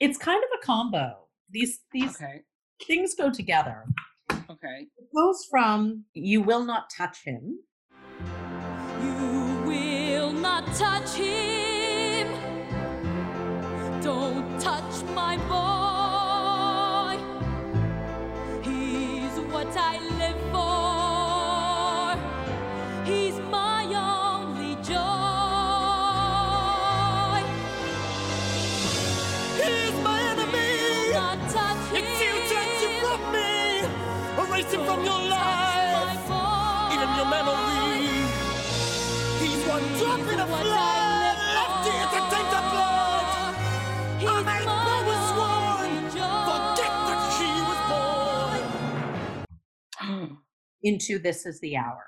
it's 0.00 0.18
kind 0.18 0.42
of 0.42 0.50
a 0.60 0.66
combo. 0.66 1.28
These 1.50 1.80
these 1.92 2.16
okay. 2.16 2.42
things 2.86 3.14
go 3.14 3.30
together. 3.30 3.84
Okay. 4.30 4.86
It 4.98 5.08
goes 5.14 5.46
from 5.50 6.04
"You 6.14 6.42
will 6.42 6.64
not 6.64 6.90
touch 6.90 7.24
him" 7.24 7.60
You 9.02 9.62
will 9.66 10.32
not 10.32 10.66
touch 10.74 11.14
him. 11.14 11.53
Into 50.84 51.18
"This 51.18 51.46
Is 51.46 51.60
the 51.60 51.76
Hour." 51.76 52.06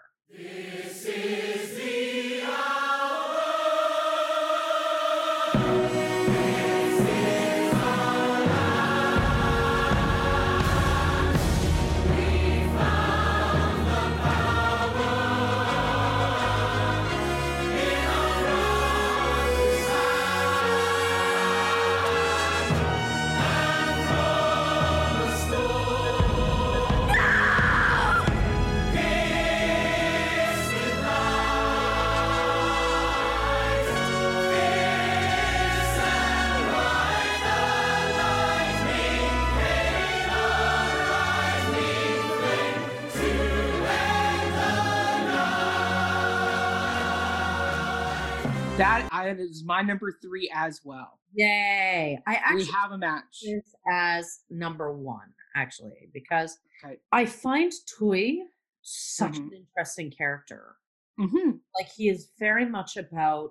That 49.03 49.13
I, 49.13 49.29
is 49.31 49.63
my 49.65 49.83
number 49.83 50.13
three 50.23 50.51
as 50.55 50.81
well. 50.85 51.21
Yay! 51.35 52.19
I 52.27 52.35
actually 52.37 52.65
we 52.65 52.71
have 52.73 52.93
a 52.93 52.99
match. 52.99 53.41
this 53.43 53.75
as 53.91 54.41
number 54.51 54.93
one, 54.97 55.33
actually, 55.55 56.09
because 56.13 56.59
Okay. 56.85 56.97
I 57.13 57.25
find 57.27 57.73
Thuy 57.73 58.39
such 58.83 59.33
Mhm. 59.35 59.47
an 59.49 59.53
interesting 59.53 60.11
character. 60.11 60.77
hmm 61.19 61.53
Like 61.79 61.89
he 61.97 62.09
is 62.09 62.31
very 62.39 62.67
much 62.67 62.97
about 62.97 63.51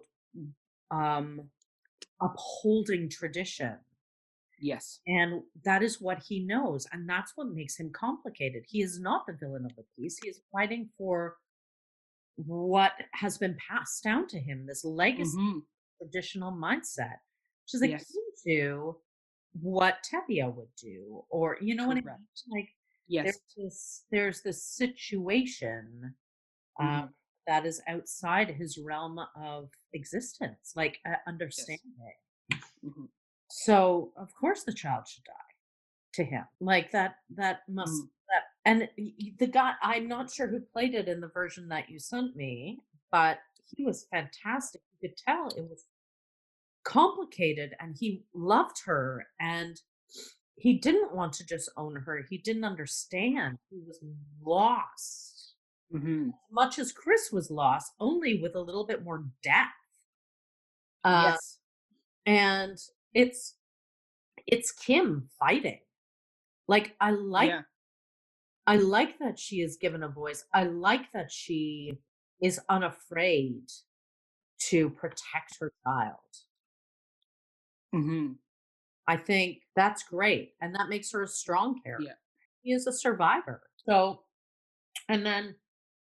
um 0.92 1.50
upholding 2.22 3.10
tradition. 3.10 3.78
Yes. 4.60 5.02
And 5.06 5.44
that 5.64 5.84
is 5.84 6.00
what 6.00 6.24
he 6.24 6.40
knows. 6.46 6.88
And 6.92 7.10
that's 7.10 7.34
what 7.36 7.48
makes 7.48 7.78
him 7.78 7.92
complicated. 7.92 8.64
He 8.68 8.82
is 8.82 9.00
not 9.00 9.26
the 9.28 9.34
villain 9.34 9.66
of 9.66 9.76
the 9.76 9.84
piece. 9.96 10.18
He 10.24 10.30
is 10.30 10.42
fighting 10.52 10.90
for 10.98 11.38
what 12.36 12.94
has 13.14 13.38
been 13.38 13.56
passed 13.68 14.04
down 14.04 14.28
to 14.28 14.40
him, 14.40 14.66
this 14.66 14.84
legacy 14.84 15.38
Mhm. 15.38 15.66
traditional 15.98 16.52
mindset, 16.52 17.20
which 17.64 17.74
is 17.76 17.82
akin 17.82 17.98
Yes. 18.00 18.44
to 18.44 19.02
what 19.54 20.04
Tevye 20.04 20.54
would 20.54 20.76
do. 20.76 21.26
Or, 21.30 21.58
you 21.62 21.76
know 21.76 21.88
what 21.88 21.98
I 21.98 22.02
mean? 22.02 22.28
Like 22.48 22.76
Yes. 23.08 23.26
there's 23.26 23.56
this 23.56 24.06
there's 24.12 24.42
this 24.42 24.64
situation 24.64 26.18
um, 26.78 26.88
Mhm. 26.88 27.14
that 27.48 27.66
is 27.66 27.82
outside 27.88 28.50
his 28.50 28.78
realm 28.78 29.18
of 29.36 29.72
existence, 29.94 30.76
like 30.76 31.00
uh, 31.06 31.16
understanding. 31.26 31.94
Mhm. 32.84 33.10
So 33.50 34.12
of 34.18 34.34
course 34.36 34.64
the 34.66 34.74
child 34.74 35.08
should 35.08 35.24
die 35.24 35.54
to 36.16 36.24
him. 36.26 36.46
Like 36.60 36.92
that 36.92 37.24
that 37.30 37.68
must 37.70 37.94
Mhm. 38.04 38.10
that 38.10 38.15
and 38.66 38.90
the 39.40 39.48
guy 39.48 39.74
I'm 39.82 40.08
not 40.08 40.32
sure 40.32 40.48
who 40.48 40.60
played 40.60 40.96
it 40.96 41.08
in 41.08 41.22
the 41.22 41.28
version 41.28 41.70
that 41.70 41.90
you 41.90 42.00
sent 42.00 42.36
me, 42.36 42.80
but 43.12 43.40
he 43.76 43.86
was 43.86 44.08
fantastic. 44.12 44.82
You 45.00 45.10
could 45.10 45.18
tell 45.18 45.48
it 45.50 45.70
was 45.70 45.86
complicated 46.84 47.74
and 47.80 47.96
he 48.00 48.24
loved 48.34 48.78
her 48.86 49.26
and 49.40 49.80
he 50.58 50.78
didn't 50.78 51.14
want 51.14 51.34
to 51.34 51.46
just 51.46 51.70
own 51.78 51.96
her. 51.96 52.26
He 52.30 52.38
didn't 52.38 52.64
understand. 52.64 53.58
He 53.70 53.80
was 53.86 54.00
lost. 54.44 55.54
Mhm. 55.94 56.32
Much 56.52 56.80
as 56.80 56.92
Chris 56.92 57.32
was 57.32 57.52
lost, 57.52 57.94
only 58.00 58.42
with 58.42 58.56
a 58.56 58.62
little 58.62 58.86
bit 58.86 59.04
more 59.04 59.26
depth. 59.44 59.72
Uh, 61.04 61.32
yes. 61.32 61.60
and 62.26 62.78
it's 63.14 63.56
it's 64.48 64.72
Kim 64.72 65.30
fighting. 65.40 65.80
Like 66.68 66.96
I 67.00 67.12
like 67.12 67.50
yeah. 67.50 67.62
I 68.68 68.78
like 68.78 69.20
that 69.20 69.38
she 69.38 69.62
is 69.62 69.78
given 69.78 70.04
a 70.04 70.08
voice. 70.10 70.46
I 70.54 70.64
like 70.64 71.12
that 71.14 71.32
she 71.32 72.00
is 72.42 72.60
unafraid 72.70 73.70
to 74.70 74.90
protect 74.90 75.58
her 75.60 75.72
child. 75.84 76.20
hmm 77.94 78.34
I 79.08 79.18
think 79.18 79.62
that's 79.76 80.02
great. 80.02 80.54
And 80.62 80.74
that 80.74 80.90
makes 80.90 81.12
her 81.12 81.22
a 81.24 81.28
strong 81.28 81.80
character. 81.84 82.08
Yeah. 82.08 82.14
She 82.64 82.72
is 82.72 82.88
a 82.88 82.92
survivor. 82.92 83.62
So, 83.88 84.24
and 85.08 85.24
then 85.24 85.56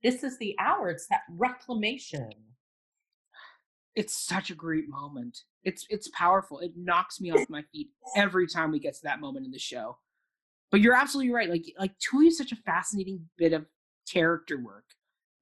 this 0.04 0.22
is 0.22 0.38
the 0.38 0.54
hour. 0.60 0.88
It's 0.88 1.08
that 1.08 1.22
reclamation. 1.28 2.30
It's 3.96 4.14
such 4.16 4.50
a 4.50 4.54
great 4.54 4.88
moment. 4.88 5.36
It's 5.64 5.84
it's 5.90 6.08
powerful. 6.16 6.60
It 6.60 6.72
knocks 6.76 7.20
me 7.20 7.30
off 7.32 7.50
my 7.50 7.62
feet 7.72 7.88
every 8.16 8.46
time 8.46 8.70
we 8.70 8.78
get 8.78 8.94
to 8.94 9.02
that 9.02 9.20
moment 9.20 9.46
in 9.46 9.52
the 9.52 9.58
show. 9.58 9.98
But 10.72 10.80
you're 10.80 10.94
absolutely 10.94 11.32
right. 11.32 11.48
Like 11.48 11.66
like 11.78 11.92
Thuy 12.00 12.26
is 12.28 12.38
such 12.38 12.50
a 12.50 12.56
fascinating 12.56 13.28
bit 13.36 13.52
of 13.52 13.66
character 14.10 14.58
work 14.60 14.86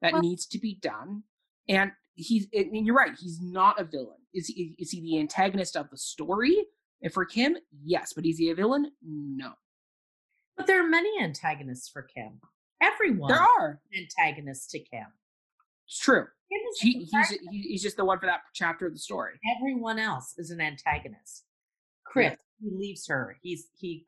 that 0.02 0.12
Well- 0.12 0.22
needs 0.22 0.44
to 0.48 0.58
be 0.58 0.74
done. 0.74 1.22
And 1.68 1.92
he's 2.16 2.48
and 2.52 2.84
you're 2.84 2.96
right. 2.96 3.16
He's 3.18 3.40
not 3.40 3.80
a 3.80 3.84
villain. 3.84 4.18
Is 4.34 4.48
he? 4.48 4.74
Is 4.78 4.90
he 4.90 5.00
the 5.00 5.18
antagonist 5.20 5.76
of 5.76 5.88
the 5.90 5.96
story? 5.96 6.66
And 7.02 7.12
for 7.12 7.24
Kim, 7.24 7.56
yes. 7.84 8.12
But 8.12 8.26
is 8.26 8.36
he 8.38 8.50
a 8.50 8.54
villain? 8.54 8.90
No. 9.02 9.52
But 10.56 10.66
there 10.66 10.84
are 10.84 10.88
many 10.88 11.10
antagonists 11.22 11.88
for 11.88 12.02
Kim. 12.02 12.40
Everyone 12.82 13.28
There 13.28 13.40
are. 13.40 13.80
antagonists 13.96 14.66
to 14.72 14.78
Kim. 14.80 15.06
It's 15.86 15.98
true. 15.98 16.26
Kim 16.50 16.60
is 16.72 16.80
He, 16.80 16.92
he's 17.10 17.38
he's 17.50 17.82
just 17.82 17.96
the 17.96 18.04
one 18.04 18.18
for 18.18 18.26
that 18.26 18.40
chapter 18.52 18.86
of 18.86 18.92
the 18.92 18.98
story. 18.98 19.38
Everyone 19.56 19.98
else 19.98 20.34
is 20.38 20.50
an 20.50 20.60
antagonist. 20.60 21.44
Chris, 22.04 22.36
he 22.60 22.70
leaves 22.70 23.06
her. 23.06 23.36
He's 23.42 23.68
he 23.78 24.06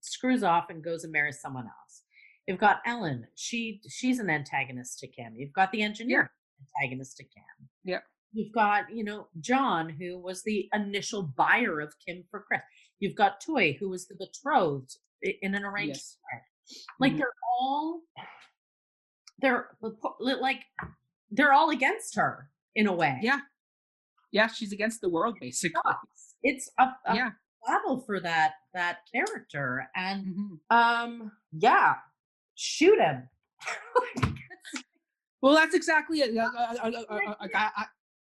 screws 0.00 0.42
off 0.42 0.66
and 0.70 0.82
goes 0.82 1.04
and 1.04 1.12
marries 1.12 1.40
someone 1.40 1.64
else. 1.66 2.02
You've 2.46 2.58
got 2.58 2.80
Ellen. 2.86 3.26
She 3.36 3.80
she's 3.88 4.18
an 4.18 4.30
antagonist 4.30 4.98
to 5.00 5.06
Kim. 5.08 5.34
You've 5.36 5.52
got 5.52 5.70
the 5.72 5.82
engineer 5.82 6.32
antagonist 6.76 7.16
to 7.18 7.24
Kim. 7.24 7.68
Yeah. 7.84 8.00
You've 8.32 8.52
got, 8.52 8.84
you 8.94 9.02
know, 9.04 9.28
John, 9.40 9.88
who 9.88 10.18
was 10.18 10.42
the 10.44 10.68
initial 10.72 11.22
buyer 11.22 11.80
of 11.80 11.92
Kim 12.06 12.24
for 12.30 12.44
Chris. 12.46 12.60
You've 13.00 13.16
got 13.16 13.40
Toy, 13.44 13.76
who 13.80 13.88
was 13.90 14.06
the 14.06 14.14
betrothed 14.18 14.96
in 15.22 15.54
an 15.54 15.64
arranged 15.64 15.96
Yes. 15.96 16.18
marriage. 16.30 16.86
Like 17.00 17.12
Mhm. 17.12 17.18
they're 17.18 17.34
all 17.60 18.02
they're 19.40 19.68
like 20.40 20.60
they're 21.30 21.52
all 21.52 21.70
against 21.70 22.16
her 22.16 22.50
in 22.74 22.86
a 22.86 22.92
way. 22.94 23.18
Yeah. 23.22 23.40
Yeah, 24.32 24.46
she's 24.48 24.72
against 24.72 25.00
the 25.00 25.08
world 25.08 25.36
basically. 25.40 25.80
sucks. 25.84 26.34
It's 26.42 26.70
a, 26.78 26.84
a 27.06 27.14
Yeah. 27.14 27.30
Battle 27.66 28.00
for 28.00 28.20
that 28.20 28.54
that 28.74 28.98
character, 29.12 29.88
and 29.94 30.26
Mhm. 30.26 30.60
um, 30.76 31.32
yeah, 31.52 31.94
shoot 32.54 32.98
him. 32.98 33.28
Well, 35.42 35.54
that's 35.54 35.74
exactly 35.74 36.20
it. 36.20 36.34
Like, 36.34 37.54
I, 37.54 37.86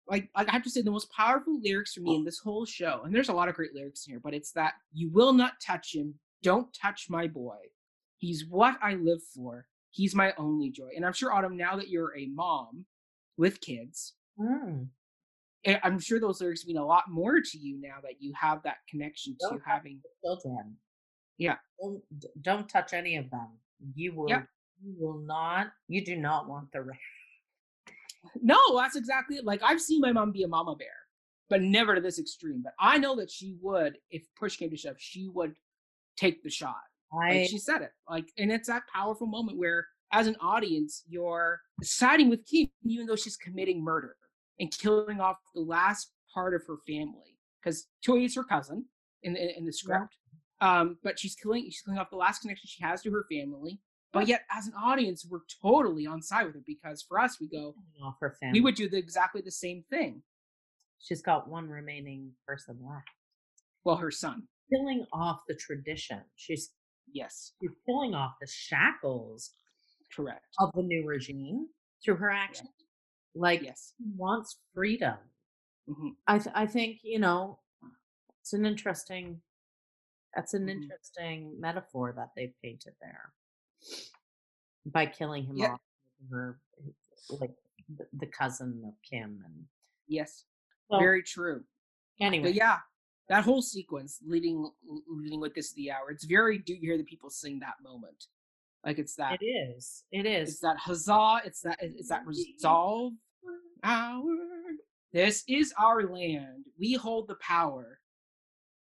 like, 0.07 0.29
I 0.35 0.45
have 0.51 0.61
to 0.61 0.69
say, 0.69 0.81
the 0.83 0.91
most 0.91 1.11
powerful 1.11 1.59
lyrics 1.59 1.95
for 1.95 2.01
me 2.01 2.15
in 2.15 2.23
this 2.23 2.37
whole 2.37 2.65
show, 2.67 3.01
and 3.03 3.13
there's 3.15 3.29
a 3.29 3.33
lot 3.33 3.49
of 3.49 3.55
great 3.55 3.73
lyrics 3.73 4.05
in 4.05 4.11
here, 4.13 4.19
but 4.23 4.35
it's 4.35 4.51
that 4.51 4.73
you 4.93 5.09
will 5.09 5.33
not 5.33 5.53
touch 5.59 5.95
him. 5.95 6.13
Don't 6.43 6.71
touch 6.71 7.09
my 7.09 7.25
boy. 7.25 7.57
He's 8.17 8.45
what 8.47 8.77
I 8.79 8.93
live 8.93 9.23
for. 9.23 9.65
He's 9.89 10.13
my 10.13 10.33
only 10.37 10.69
joy. 10.69 10.89
And 10.95 11.03
I'm 11.03 11.13
sure, 11.13 11.33
Autumn, 11.33 11.57
now 11.57 11.75
that 11.77 11.89
you're 11.89 12.15
a 12.15 12.27
mom 12.27 12.85
with 13.37 13.59
kids, 13.59 14.13
Mm. 14.39 14.89
Eh, 15.65 15.79
I'm 15.83 15.99
sure 15.99 16.19
those 16.19 16.41
lyrics 16.41 16.65
mean 16.65 16.77
a 16.77 16.85
lot 16.85 17.05
more 17.09 17.39
to 17.41 17.57
you 17.57 17.79
now 17.81 17.95
that 18.03 18.13
you 18.19 18.33
have 18.39 18.61
that 18.63 18.77
connection 18.89 19.33
to 19.33 19.37
Don't 19.41 19.59
touch 19.59 19.61
having. 19.65 19.99
Children, 20.23 20.75
Yeah. 21.37 21.55
don't, 21.81 22.01
don't 22.41 22.69
touch 22.69 22.93
any 22.93 23.17
of 23.17 23.29
them. 23.29 23.47
You 23.95 24.13
will. 24.15 24.29
Yep. 24.29 24.47
You 24.83 24.95
will 24.97 25.19
not. 25.19 25.67
You 25.87 26.03
do 26.03 26.15
not 26.15 26.47
want 26.47 26.71
the. 26.71 26.85
No, 28.41 28.57
that's 28.75 28.97
exactly 28.97 29.37
it. 29.37 29.45
Like 29.45 29.61
I've 29.63 29.79
seen 29.79 30.01
my 30.01 30.11
mom 30.11 30.33
be 30.33 30.43
a 30.43 30.47
mama 30.47 30.75
bear, 30.75 30.87
but 31.49 31.61
never 31.61 31.95
to 31.95 32.01
this 32.01 32.19
extreme. 32.19 32.61
But 32.61 32.73
I 32.77 32.97
know 32.97 33.15
that 33.15 33.31
she 33.31 33.55
would, 33.61 33.97
if 34.11 34.23
push 34.37 34.57
came 34.57 34.69
to 34.69 34.75
shove, 34.75 34.97
she 34.99 35.29
would 35.29 35.53
take 36.17 36.43
the 36.43 36.49
shot. 36.49 36.75
I. 37.13 37.29
Like 37.29 37.49
she 37.49 37.57
said 37.57 37.81
it. 37.81 37.91
Like, 38.09 38.25
and 38.37 38.51
it's 38.51 38.67
that 38.67 38.83
powerful 38.93 39.25
moment 39.25 39.57
where, 39.57 39.87
as 40.11 40.27
an 40.27 40.35
audience, 40.41 41.03
you're 41.07 41.61
siding 41.81 42.29
with 42.29 42.45
Keith, 42.45 42.69
even 42.85 43.05
though 43.05 43.15
she's 43.15 43.37
committing 43.37 43.81
murder 43.81 44.17
and 44.59 44.71
killing 44.77 45.19
off 45.19 45.37
the 45.53 45.61
last 45.61 46.11
part 46.33 46.53
of 46.53 46.61
her 46.67 46.77
family. 46.87 47.37
Because 47.61 47.87
Toy 48.05 48.23
is 48.23 48.35
her 48.35 48.43
cousin 48.43 48.85
in 49.23 49.33
the, 49.33 49.57
in 49.57 49.65
the 49.65 49.73
script, 49.73 50.15
um, 50.61 50.97
but 51.03 51.19
she's 51.19 51.35
killing 51.35 51.65
she's 51.65 51.81
killing 51.81 51.99
off 51.99 52.09
the 52.09 52.15
last 52.15 52.41
connection 52.41 52.67
she 52.67 52.83
has 52.83 53.01
to 53.01 53.11
her 53.11 53.25
family. 53.29 53.79
But 54.11 54.27
yet, 54.27 54.41
as 54.51 54.65
an 54.65 54.73
audience, 54.73 55.25
we're 55.29 55.41
totally 55.61 56.07
on 56.07 56.21
side 56.21 56.45
with 56.45 56.55
her 56.55 56.63
because 56.65 57.03
for 57.07 57.19
us, 57.19 57.39
we 57.39 57.47
go, 57.47 57.75
off 58.03 58.15
her 58.19 58.35
family. 58.39 58.59
we 58.59 58.63
would 58.63 58.73
do 58.73 58.89
the, 58.89 58.97
exactly 58.97 59.41
the 59.41 59.51
same 59.51 59.83
thing. 59.89 60.23
She's 60.99 61.21
got 61.21 61.47
one 61.47 61.69
remaining 61.69 62.31
person 62.47 62.79
left. 62.81 63.07
Well, 63.83 63.97
her 63.97 64.11
son, 64.11 64.47
Killing 64.71 65.05
off 65.13 65.41
the 65.47 65.55
tradition. 65.55 66.21
She's 66.35 66.71
yes, 67.11 67.53
she's 67.61 67.71
killing 67.85 68.13
off 68.13 68.33
the 68.41 68.47
shackles 68.47 69.51
correct, 70.15 70.45
of 70.59 70.71
the 70.75 70.83
new 70.83 71.05
regime 71.07 71.67
through 72.03 72.15
her 72.15 72.29
action. 72.29 72.67
Like 73.35 73.61
yes, 73.61 73.93
wants 74.15 74.57
freedom. 74.73 75.17
Mhm. 75.87 76.15
I 76.27 76.39
th- 76.39 76.55
I 76.55 76.65
think 76.65 76.99
you 77.03 77.19
know 77.19 77.59
it's 78.41 78.53
an 78.53 78.65
interesting. 78.65 79.41
That's 80.35 80.53
an 80.53 80.65
Mhm. 80.67 80.81
interesting 80.83 81.59
metaphor 81.59 82.13
that 82.13 82.29
they've 82.35 82.53
painted 82.61 82.95
there 83.01 83.33
by 84.85 85.05
killing 85.07 85.45
him 85.45 85.57
Yeah. 85.57 85.73
off. 85.73 85.81
Her, 86.29 86.59
like 87.29 87.55
the, 87.87 88.07
the 88.13 88.27
cousin 88.27 88.83
of 88.85 88.93
Kim, 89.03 89.41
and 89.45 89.67
yes, 90.07 90.45
well, 90.89 90.99
very 90.99 91.23
true. 91.23 91.65
anyway, 92.19 92.49
But 92.49 92.53
yeah, 92.55 92.79
that 93.29 93.45
whole 93.45 93.61
sequence 93.61 94.19
leading 94.21 94.69
leading 95.07 95.39
with 95.39 95.53
this 95.53 95.71
the 95.73 95.91
hour, 95.91 96.11
it's 96.11 96.25
very 96.25 96.57
do 96.59 96.73
you 96.73 96.79
hear 96.81 96.97
the 96.97 97.03
people 97.05 97.29
sing 97.29 97.59
that 97.59 97.81
moment? 97.81 98.27
Like 98.85 98.97
it's 98.97 99.15
that 99.15 99.39
It 99.41 99.45
is. 99.45 100.03
It 100.11 100.25
is. 100.25 100.49
it's 100.49 100.59
that 100.61 100.77
huzzah, 100.77 101.41
it's 101.45 101.61
that 101.61 101.77
it's 101.81 102.09
that 102.09 102.25
resolve 102.25 103.13
hour. 103.83 104.23
This 105.11 105.43
is 105.47 105.73
our 105.79 106.03
land. 106.03 106.65
We 106.79 106.93
hold 106.93 107.27
the 107.27 107.35
power 107.35 107.99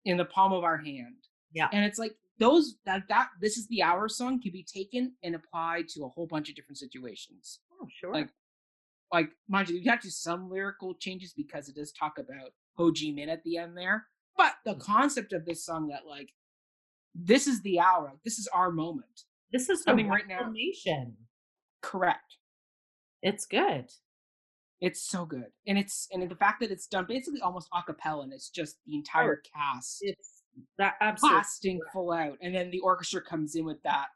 in 0.04 0.16
the 0.16 0.24
palm 0.24 0.52
of 0.52 0.64
our 0.64 0.76
hand. 0.76 1.16
Yeah. 1.52 1.68
And 1.72 1.84
it's 1.84 1.98
like 1.98 2.14
those 2.38 2.76
that 2.86 3.04
that 3.08 3.28
this 3.40 3.56
is 3.56 3.66
the 3.68 3.82
hour 3.82 4.08
song 4.08 4.40
can 4.40 4.52
be 4.52 4.64
taken 4.64 5.14
and 5.22 5.34
applied 5.34 5.88
to 5.88 6.04
a 6.04 6.08
whole 6.08 6.26
bunch 6.26 6.48
of 6.48 6.54
different 6.54 6.78
situations. 6.78 7.60
Oh, 7.80 7.86
sure. 8.00 8.12
like, 8.12 8.28
like 9.12 9.30
mind 9.48 9.68
you, 9.68 9.78
you 9.78 9.90
have 9.90 10.00
to 10.00 10.10
some 10.10 10.50
lyrical 10.50 10.94
changes 10.94 11.32
because 11.36 11.68
it 11.68 11.76
does 11.76 11.92
talk 11.92 12.18
about 12.18 12.52
Ho 12.76 12.92
Chi 12.92 13.06
Minh 13.06 13.28
at 13.28 13.42
the 13.42 13.56
end 13.56 13.76
there. 13.76 14.06
But 14.36 14.54
the 14.64 14.74
mm. 14.74 14.80
concept 14.80 15.32
of 15.32 15.44
this 15.44 15.64
song 15.64 15.88
that 15.88 16.06
like 16.06 16.30
this 17.14 17.46
is 17.46 17.62
the 17.62 17.80
hour, 17.80 18.12
this 18.24 18.38
is 18.38 18.48
our 18.52 18.70
moment. 18.70 19.24
This 19.52 19.68
is 19.68 19.82
Coming 19.82 20.08
right 20.08 20.26
now. 20.28 20.38
Reformation. 20.38 21.16
Correct. 21.82 22.36
It's 23.22 23.46
good. 23.46 23.86
It's 24.80 25.00
so 25.08 25.24
good. 25.24 25.46
And 25.66 25.78
it's 25.78 26.06
and 26.12 26.28
the 26.30 26.36
fact 26.36 26.60
that 26.60 26.70
it's 26.70 26.86
done 26.86 27.06
basically 27.08 27.40
almost 27.40 27.68
a 27.74 27.82
cappella 27.82 28.22
and 28.22 28.32
it's 28.32 28.48
just 28.50 28.76
the 28.86 28.94
entire 28.94 29.42
cast 29.54 29.98
It's 30.02 30.42
that 30.78 30.94
absolutely. 31.00 31.36
blasting 31.38 31.80
full 31.92 32.12
out. 32.12 32.38
And 32.42 32.54
then 32.54 32.70
the 32.70 32.80
orchestra 32.80 33.20
comes 33.22 33.54
in 33.56 33.64
with 33.64 33.82
that 33.82 34.06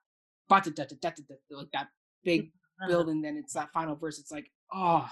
like 1.50 1.70
that 1.72 1.88
big 2.24 2.42
Uh-huh. 2.80 2.88
build 2.88 3.08
and 3.08 3.24
then 3.24 3.36
it's 3.36 3.54
that 3.54 3.72
final 3.72 3.96
verse. 3.96 4.18
It's 4.18 4.30
like, 4.30 4.50
oh 4.72 5.08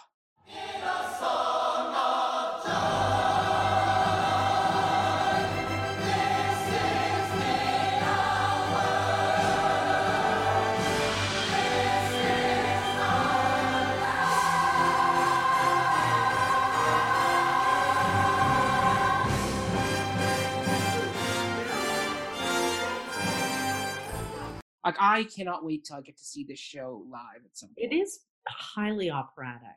like 24.90 25.00
I 25.00 25.24
cannot 25.24 25.64
wait 25.64 25.84
till 25.84 25.96
I 25.96 26.00
get 26.00 26.16
to 26.16 26.24
see 26.24 26.44
this 26.44 26.58
show 26.58 27.04
live 27.10 27.44
at 27.44 27.56
some 27.56 27.68
point. 27.70 27.92
It 27.92 27.94
is 27.94 28.20
highly 28.48 29.10
operatic. 29.10 29.68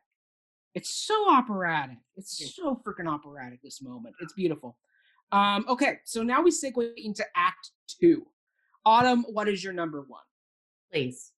It's 0.74 0.90
so 0.90 1.30
operatic. 1.30 1.98
It's 2.16 2.40
Yeah. 2.42 2.48
so 2.48 2.82
freaking 2.84 3.08
operatic. 3.08 3.62
This 3.62 3.82
moment, 3.82 4.16
it's 4.20 4.34
beautiful. 4.34 4.78
Um, 5.32 5.66
okay, 5.68 6.00
so 6.04 6.24
now 6.24 6.42
we 6.42 6.50
segue 6.52 6.94
into 6.98 7.24
Act 7.36 7.72
Two. 7.88 8.26
Autumn, 8.86 9.24
what 9.30 9.48
is 9.48 9.64
your 9.64 9.74
number 9.74 10.02
one? 10.02 10.24
Please. 10.92 11.32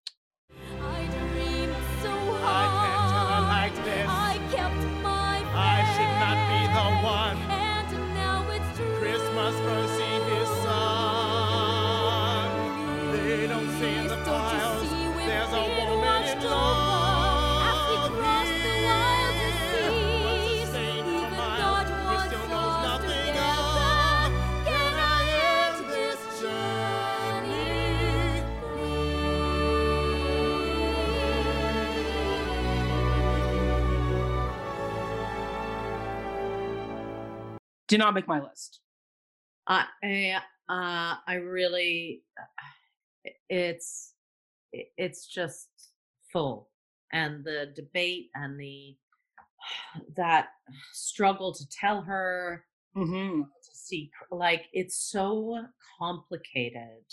I 0.52 1.06
dreamed 1.12 1.76
Did 37.96 38.00
not 38.00 38.14
make 38.14 38.28
my 38.28 38.42
list. 38.42 38.82
I 39.68 39.86
I, 40.04 40.34
uh, 40.68 41.16
I 41.26 41.36
really, 41.36 42.24
it's 43.50 44.14
it's 44.74 45.26
just 45.28 45.70
full, 46.34 46.70
and 47.14 47.46
the 47.46 47.72
debate 47.74 48.32
and 48.36 48.60
the 48.60 48.98
that 50.18 50.48
struggle 50.94 51.54
to 51.54 51.64
tell 51.70 52.02
her 52.02 52.66
Mm-hmm. 52.98 53.42
to 53.42 53.72
see 53.78 54.10
like 54.32 54.66
it's 54.72 54.98
so 55.12 55.66
complicated. 56.00 57.04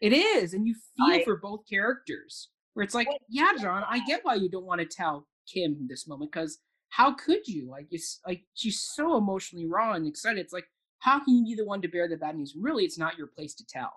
It 0.00 0.14
is, 0.14 0.52
and 0.54 0.66
you 0.66 0.74
feel 0.96 1.20
I- 1.20 1.24
for 1.24 1.36
both 1.36 1.60
characters. 1.70 2.48
Where 2.74 2.84
it's 2.84 2.94
like, 2.94 3.08
yeah, 3.30 3.52
John, 3.60 3.82
I 3.88 4.04
get 4.06 4.20
why 4.24 4.34
you 4.36 4.48
don't 4.50 4.64
want 4.66 4.80
to 4.80 4.86
tell 4.86 5.26
Kim 5.52 5.86
this 5.88 6.06
moment 6.06 6.32
because 6.32 6.58
how 6.90 7.12
could 7.14 7.46
you? 7.46 7.68
Like, 7.70 7.88
it's 7.90 8.20
like 8.26 8.44
she's 8.54 8.80
so 8.80 9.16
emotionally 9.16 9.66
raw 9.66 9.92
and 9.94 10.06
excited. 10.06 10.40
It's 10.40 10.52
like, 10.52 10.66
how 11.00 11.22
can 11.22 11.34
you 11.36 11.44
be 11.44 11.54
the 11.62 11.66
one 11.66 11.80
to 11.82 11.88
bear 11.88 12.08
the 12.08 12.16
bad 12.16 12.36
news? 12.36 12.54
Really, 12.58 12.84
it's 12.84 12.98
not 12.98 13.16
your 13.18 13.28
place 13.28 13.54
to 13.56 13.66
tell. 13.66 13.92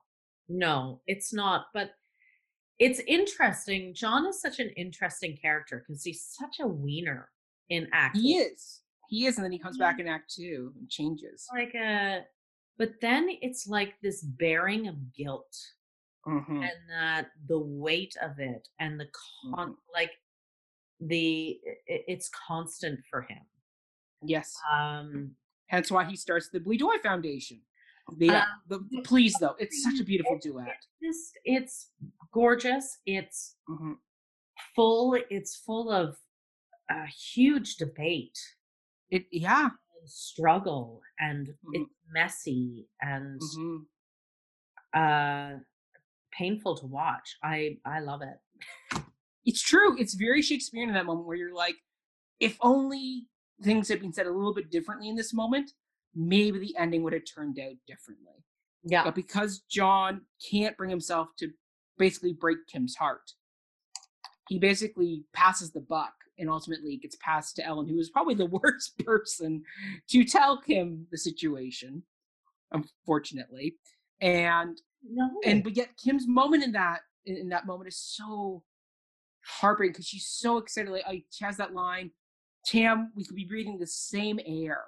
No, 0.49 1.01
it's 1.07 1.33
not. 1.33 1.67
But 1.73 1.91
it's 2.79 2.99
interesting. 3.07 3.93
John 3.93 4.25
is 4.27 4.41
such 4.41 4.59
an 4.59 4.69
interesting 4.77 5.37
character 5.41 5.83
because 5.87 6.03
he's 6.03 6.25
such 6.37 6.57
a 6.61 6.67
wiener 6.67 7.29
in 7.69 7.87
act. 7.93 8.17
He 8.17 8.37
is. 8.37 8.81
He 9.09 9.25
is, 9.25 9.37
and 9.37 9.43
then 9.45 9.51
he 9.51 9.59
comes 9.59 9.77
back 9.77 9.99
in 9.99 10.07
Act 10.07 10.33
Two 10.33 10.73
and 10.79 10.89
changes. 10.89 11.45
like 11.53 11.73
a, 11.75 12.21
but 12.77 12.93
then 13.01 13.27
it's 13.41 13.67
like 13.67 13.95
this 14.01 14.23
bearing 14.23 14.87
of 14.87 14.95
guilt 15.13 15.53
Mhm. 16.25 16.63
and 16.63 16.89
that 16.89 17.31
the 17.47 17.59
weight 17.59 18.15
of 18.21 18.39
it 18.39 18.67
and 18.79 18.99
the 18.99 19.09
con 19.13 19.71
Mhm. 19.71 19.75
like 19.93 20.11
the 21.01 21.59
it's 21.87 22.29
constant 22.47 22.99
for 23.09 23.21
him. 23.23 23.39
Yes. 24.23 24.55
Um, 24.71 25.35
Hence 25.67 25.89
why 25.89 26.03
he 26.05 26.15
starts 26.17 26.49
the 26.49 26.59
Bui 26.59 26.77
Doi 26.77 26.97
Foundation. 27.01 27.61
Yeah. 28.17 28.43
the, 28.67 28.79
the- 28.91 29.01
please 29.03 29.33
though, 29.39 29.55
it's 29.57 29.81
such 29.83 29.99
a 30.01 30.03
beautiful 30.03 30.37
duet. 30.41 30.75
just 31.01 31.31
it's 31.45 31.91
gorgeous. 32.33 32.97
It's 33.05 33.55
Mhm. 33.69 33.95
full. 34.75 35.17
It's 35.29 35.55
full 35.55 35.89
of 35.91 36.17
a 36.89 37.05
huge 37.07 37.77
debate. 37.77 38.37
It 39.09 39.25
yeah. 39.31 39.69
and 39.99 40.09
struggle 40.09 41.01
and 41.19 41.47
Mhm. 41.47 41.53
it's 41.73 41.91
messy 42.11 42.87
and 43.01 43.39
Mhm. 43.57 43.85
uh 44.93 45.59
painful 46.31 46.75
to 46.77 46.85
watch 46.87 47.37
i 47.43 47.77
i 47.85 47.99
love 47.99 48.21
it 48.21 48.39
It's 49.45 49.61
true. 49.61 49.97
It's 49.97 50.13
very 50.13 50.41
Shakespearean 50.41 50.89
in 50.89 50.95
that 50.95 51.05
moment 51.05 51.27
where 51.27 51.37
you're 51.37 51.53
like, 51.53 51.75
if 52.39 52.57
only 52.61 53.27
things 53.63 53.89
had 53.89 54.01
been 54.01 54.13
said 54.13 54.27
a 54.27 54.31
little 54.31 54.53
bit 54.53 54.71
differently 54.71 55.09
in 55.09 55.15
this 55.15 55.33
moment, 55.33 55.71
maybe 56.15 56.59
the 56.59 56.75
ending 56.77 57.03
would 57.03 57.13
have 57.13 57.23
turned 57.31 57.59
out 57.59 57.75
differently. 57.87 58.43
yeah 58.83 59.03
But 59.03 59.15
because 59.15 59.61
John 59.69 60.21
can't 60.49 60.77
bring 60.77 60.89
himself 60.89 61.29
to 61.39 61.49
basically 61.97 62.33
break 62.33 62.57
Kim's 62.67 62.95
heart, 62.95 63.31
he 64.49 64.59
basically 64.59 65.23
passes 65.33 65.71
the 65.71 65.79
buck 65.79 66.13
and 66.37 66.49
ultimately 66.49 66.97
gets 66.97 67.15
passed 67.23 67.55
to 67.55 67.65
Ellen, 67.65 67.87
who 67.87 67.99
is 67.99 68.09
probably 68.09 68.35
the 68.35 68.45
worst 68.63 68.97
person 69.05 69.63
to 70.09 70.23
tell 70.25 70.59
Kim 70.59 71.07
the 71.11 71.17
situation, 71.17 72.03
unfortunately. 72.71 73.75
And 74.19 74.79
no 75.03 75.29
and 75.45 75.63
but 75.63 75.75
yet 75.75 75.89
Kim's 76.03 76.27
moment 76.27 76.63
in 76.63 76.73
that 76.73 76.99
in, 77.25 77.37
in 77.37 77.49
that 77.49 77.65
moment 77.65 77.87
is 77.87 77.97
so 77.97 78.63
heartbreaking 79.43 79.93
because 79.93 80.07
she's 80.07 80.27
so 80.27 80.57
excited. 80.57 80.91
Like, 80.91 81.05
like 81.07 81.25
she 81.29 81.43
has 81.45 81.57
that 81.57 81.73
line, 81.73 82.11
"Tam, 82.65 83.11
we 83.15 83.25
could 83.25 83.35
be 83.35 83.45
breathing 83.45 83.77
the 83.77 83.87
same 83.87 84.39
air 84.45 84.83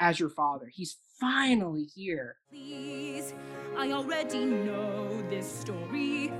as 0.00 0.18
your 0.20 0.30
father. 0.30 0.68
He's 0.72 0.96
finally 1.20 1.84
here." 1.84 2.36
Please, 2.48 3.34
I 3.76 3.92
already 3.92 4.44
know 4.44 5.22
this 5.30 5.50
story. 5.50 6.32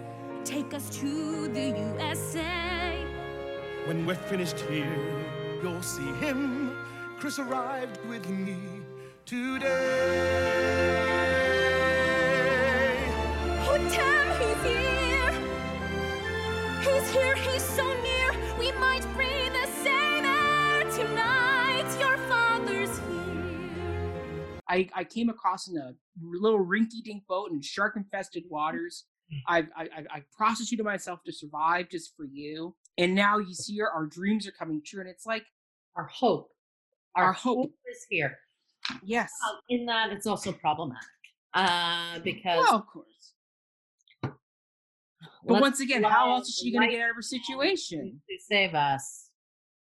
Take 0.44 0.72
us 0.72 0.88
to 1.00 1.48
the 1.48 1.68
USA. 1.98 3.04
When 3.86 4.06
we're 4.06 4.14
finished 4.14 4.60
here, 4.60 5.60
you'll 5.62 5.82
see 5.82 6.12
him. 6.14 6.76
Chris 7.18 7.38
arrived 7.38 8.04
with 8.06 8.28
me 8.28 8.56
today. 9.26 11.07
He's 16.82 17.10
here, 17.12 17.34
he's 17.36 17.62
so 17.62 17.86
near. 18.02 18.32
We 18.58 18.72
might 18.72 19.02
breathe 19.14 19.52
the 19.52 19.66
same 19.82 20.24
air 20.24 20.82
tonight. 20.90 21.86
Your 22.00 22.16
father's 22.28 22.98
here. 22.98 24.60
I, 24.68 24.88
I 24.94 25.04
came 25.04 25.28
across 25.28 25.68
in 25.68 25.76
a 25.78 25.94
little 26.22 26.64
rinky-dink 26.64 27.26
boat 27.26 27.50
in 27.50 27.60
shark-infested 27.62 28.44
waters. 28.48 29.04
I've, 29.46 29.68
I, 29.76 29.82
I, 29.82 30.04
I 30.16 30.22
prostituted 30.36 30.84
myself 30.86 31.20
to 31.26 31.32
survive 31.32 31.88
just 31.90 32.16
for 32.16 32.24
you, 32.24 32.74
and 32.96 33.14
now 33.14 33.38
he's 33.38 33.66
here. 33.66 33.86
Our 33.94 34.06
dreams 34.06 34.46
are 34.48 34.52
coming 34.52 34.80
true, 34.84 35.00
and 35.00 35.08
it's 35.08 35.26
like, 35.26 35.44
our 35.96 36.06
hope 36.06 36.50
our, 37.16 37.24
Our 37.24 37.32
hope. 37.32 37.58
hope. 37.58 37.72
is 37.90 38.06
here 38.08 38.38
yes, 39.02 39.30
Uh, 39.48 39.56
in 39.68 39.84
that 39.86 40.12
it's 40.12 40.26
also 40.26 40.52
problematic 40.52 41.02
uh 41.54 42.18
because 42.20 42.58
well, 42.64 42.76
of 42.76 42.86
course. 42.86 43.06
But 45.44 45.54
let's 45.54 45.62
once 45.62 45.80
again, 45.80 46.02
how 46.02 46.32
else 46.32 46.48
is 46.48 46.60
she 46.62 46.72
going 46.72 46.88
to 46.88 46.94
get 46.94 47.02
out 47.02 47.10
of 47.10 47.16
her 47.16 47.22
situation? 47.22 48.20
to 48.28 48.36
save 48.40 48.74
us 48.74 49.30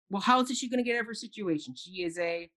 Well, 0.10 0.22
how 0.22 0.40
else 0.40 0.50
is 0.52 0.58
she 0.58 0.70
going 0.70 0.84
to 0.84 0.90
get 0.90 0.96
out 0.98 1.02
of 1.02 1.08
her 1.08 1.14
situation? 1.14 1.74
She 1.76 2.04
is 2.04 2.18
a. 2.20 2.50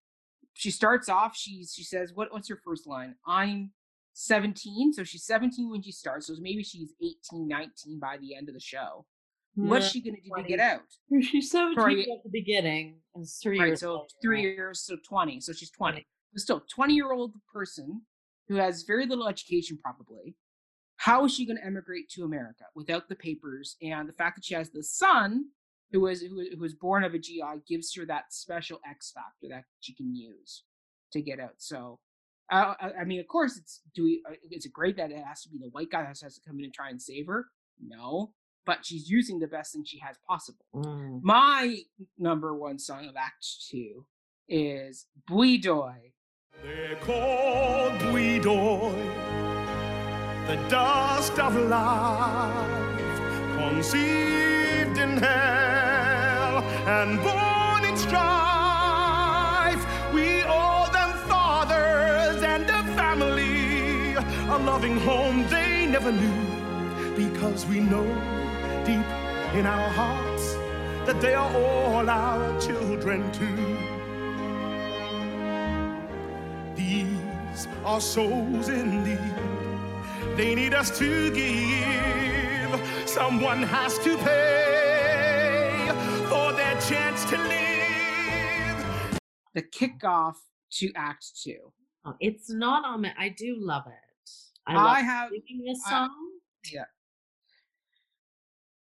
She 0.55 0.71
starts 0.71 1.09
off. 1.09 1.37
She's. 1.37 1.73
She 1.75 1.85
says, 1.85 2.13
"What? 2.15 2.33
What's 2.33 2.49
her 2.49 2.61
first 2.65 2.87
line? 2.87 3.15
I'm 3.27 3.71
17." 4.15 4.93
So 4.93 5.05
she's 5.05 5.25
17 5.25 5.71
when 5.71 5.83
she 5.83 5.93
starts. 5.93 6.27
So 6.27 6.35
maybe 6.41 6.63
she's 6.63 6.93
18, 7.01 7.47
19 7.49 7.99
by 8.01 8.17
the 8.19 8.35
end 8.35 8.49
of 8.49 8.55
the 8.55 8.61
show. 8.61 9.07
What's 9.55 9.91
she 9.91 10.01
going 10.01 10.15
to 10.15 10.21
do 10.23 10.31
to 10.43 10.49
get 10.49 10.61
out? 10.61 10.81
She's 11.23 11.51
17 11.51 11.77
Sorry. 11.77 12.01
at 12.03 12.23
the 12.23 12.31
beginning. 12.33 13.01
And 13.17 13.25
it's 13.25 13.41
three 13.43 13.59
Right, 13.59 13.67
years 13.67 13.81
so 13.81 13.95
later, 13.95 14.05
three 14.23 14.47
right? 14.47 14.55
years, 14.57 14.81
so 14.87 14.97
20. 15.07 15.41
So 15.41 15.53
she's 15.53 15.71
20. 15.73 15.93
20. 15.95 16.07
But 16.33 16.41
still, 16.41 16.63
20 16.73 16.95
year 16.95 17.11
old 17.13 17.33
person 17.53 18.03
who 18.49 18.55
has 18.55 18.85
very 18.85 19.07
little 19.07 19.27
education, 19.29 19.77
probably. 19.83 20.37
How 21.01 21.25
is 21.25 21.33
she 21.35 21.47
going 21.47 21.57
to 21.57 21.65
emigrate 21.65 22.11
to 22.11 22.25
America 22.25 22.65
without 22.75 23.09
the 23.09 23.15
papers? 23.15 23.77
And 23.81 24.07
the 24.07 24.13
fact 24.13 24.37
that 24.37 24.45
she 24.45 24.53
has 24.55 24.69
the 24.71 24.83
son 24.83 25.47
who 25.93 26.01
was 26.01 26.21
who, 26.21 26.45
who 26.55 26.61
was 26.61 26.75
born 26.75 27.05
of 27.05 27.15
a 27.15 27.19
GI 27.19 27.63
gives 27.67 27.95
her 27.95 28.05
that 28.05 28.35
special 28.35 28.81
X 28.89 29.11
factor 29.11 29.49
that 29.49 29.65
she 29.81 29.95
can 29.95 30.15
use 30.15 30.65
to 31.13 31.23
get 31.23 31.41
out. 31.41 31.55
So, 31.57 32.01
uh, 32.53 32.75
I, 32.79 32.91
I 33.01 33.05
mean, 33.05 33.19
of 33.19 33.27
course, 33.29 33.57
it's 33.57 33.81
do 33.95 34.05
we? 34.05 34.23
uh, 34.29 34.35
Is 34.51 34.67
it 34.67 34.75
great 34.75 34.99
that 34.99 35.11
it 35.11 35.25
has 35.25 35.41
to 35.45 35.49
be 35.49 35.57
the 35.59 35.71
white 35.71 35.91
guy 35.91 36.03
that 36.03 36.19
has 36.23 36.35
to 36.35 36.41
come 36.47 36.59
in 36.59 36.67
and 36.67 36.75
try 36.75 36.91
and 36.91 37.01
save 37.01 37.27
her? 37.29 37.47
No, 37.83 38.35
but 38.67 38.85
she's 38.85 39.09
using 39.09 39.39
the 39.39 39.47
best 39.49 39.73
thing 39.73 39.85
she 39.87 40.01
has 40.01 40.17
possible. 40.29 40.67
Mm. 40.75 41.21
My 41.23 41.79
number 42.19 42.55
one 42.55 42.79
song 42.79 43.09
of 43.09 43.17
Act 43.17 43.47
Two 43.71 44.05
is 44.51 45.07
Bui 45.27 45.57
Doi. 45.57 46.13
They're 46.63 46.97
called 46.97 47.99
Bui 48.01 48.39
Doi, 48.39 48.93
the 50.51 50.57
dust 50.69 51.39
of 51.39 51.55
life, 51.55 53.17
conceived 53.57 54.99
in 54.99 55.17
hell 55.17 56.65
and 56.89 57.21
born 57.23 57.85
in 57.85 57.97
strife. 57.97 59.83
We 60.13 60.43
owe 60.43 60.89
them 60.93 61.13
fathers 61.29 62.43
and 62.43 62.69
a 62.69 62.83
family, 62.99 64.15
a 64.15 64.59
loving 64.71 64.99
home 64.99 65.47
they 65.47 65.87
never 65.87 66.11
knew, 66.11 66.43
because 67.15 67.65
we 67.67 67.79
know 67.79 68.09
deep 68.85 69.11
in 69.55 69.67
our 69.67 69.89
hearts 69.91 70.55
that 71.07 71.21
they 71.21 71.35
are 71.35 71.53
all 71.55 72.11
our 72.11 72.61
children 72.61 73.31
too. 73.31 73.63
These 76.75 77.69
are 77.85 78.01
souls 78.01 78.69
indeed. 78.69 79.50
They 80.37 80.55
need 80.55 80.75
us 80.75 80.97
to 80.99 81.31
give. 81.33 83.09
Someone 83.09 83.63
has 83.63 83.99
to 83.99 84.17
pay 84.19 85.89
for 86.29 86.53
their 86.53 86.81
chance 86.81 87.25
to 87.27 87.37
live. 87.37 89.19
The 89.55 89.63
kickoff 89.63 90.37
to 90.75 90.93
Act 90.95 91.27
Two. 91.43 91.73
Oh, 92.05 92.15
it's 92.21 92.51
not 92.51 92.85
on 92.85 93.03
my. 93.03 93.13
I 93.19 93.29
do 93.31 93.57
love 93.59 93.85
it. 93.87 94.31
I, 94.67 94.75
I, 94.75 94.77
love 94.77 94.97
have. 95.05 95.31
singing 95.31 95.65
this 95.65 95.83
I- 95.87 96.09
yeah. 96.73 96.85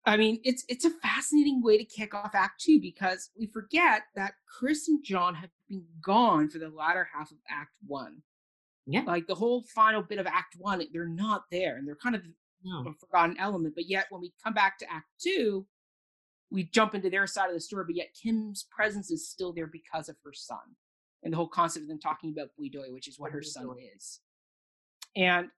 I 0.06 0.16
mean, 0.16 0.40
it's 0.44 0.64
it's 0.68 0.84
a 0.84 0.90
fascinating 0.90 1.62
way 1.62 1.78
to 1.78 1.84
kick 1.84 2.14
off 2.14 2.34
Act 2.34 2.60
Two 2.60 2.80
because 2.80 3.30
we 3.38 3.46
forget 3.46 4.02
that 4.16 4.34
Chris 4.46 4.88
and 4.88 5.02
John 5.04 5.34
have 5.34 5.50
been 5.68 5.84
gone 6.02 6.48
for 6.48 6.58
the 6.58 6.68
latter 6.68 7.08
half 7.14 7.30
of 7.30 7.38
Act 7.48 7.70
One. 7.86 8.22
Yeah. 8.86 9.02
Like 9.02 9.26
the 9.26 9.34
whole 9.34 9.62
final 9.74 10.02
bit 10.02 10.18
of 10.18 10.26
Act 10.26 10.56
One, 10.58 10.82
they're 10.92 11.08
not 11.08 11.44
there, 11.50 11.76
and 11.76 11.86
they're 11.88 11.96
kind 11.96 12.14
of 12.14 12.22
No. 12.64 12.84
a 12.88 12.92
forgotten 12.94 13.36
element. 13.38 13.74
But 13.74 13.88
yet, 13.88 14.06
when 14.10 14.20
we 14.20 14.32
come 14.42 14.52
back 14.54 14.78
to 14.78 14.92
Act 14.92 15.06
Two, 15.20 15.66
we 16.50 16.64
jump 16.64 16.94
into 16.94 17.10
their 17.10 17.26
side 17.26 17.48
of 17.48 17.54
the 17.54 17.60
story. 17.60 17.84
But 17.86 17.96
yet, 17.96 18.14
Kim's 18.20 18.66
presence 18.70 19.10
is 19.10 19.28
still 19.28 19.52
there 19.52 19.66
because 19.66 20.08
of 20.08 20.16
her 20.24 20.32
son, 20.34 20.76
and 21.22 21.32
the 21.32 21.36
whole 21.36 21.48
concept 21.48 21.84
of 21.84 21.88
them 21.88 21.98
talking 21.98 22.30
about 22.30 22.50
Bui 22.58 22.68
Doi, 22.68 22.92
which 22.92 23.08
is 23.08 23.18
what 23.18 23.32
her 23.32 23.42
son 23.42 23.68
is, 23.96 24.20
and 25.16 25.48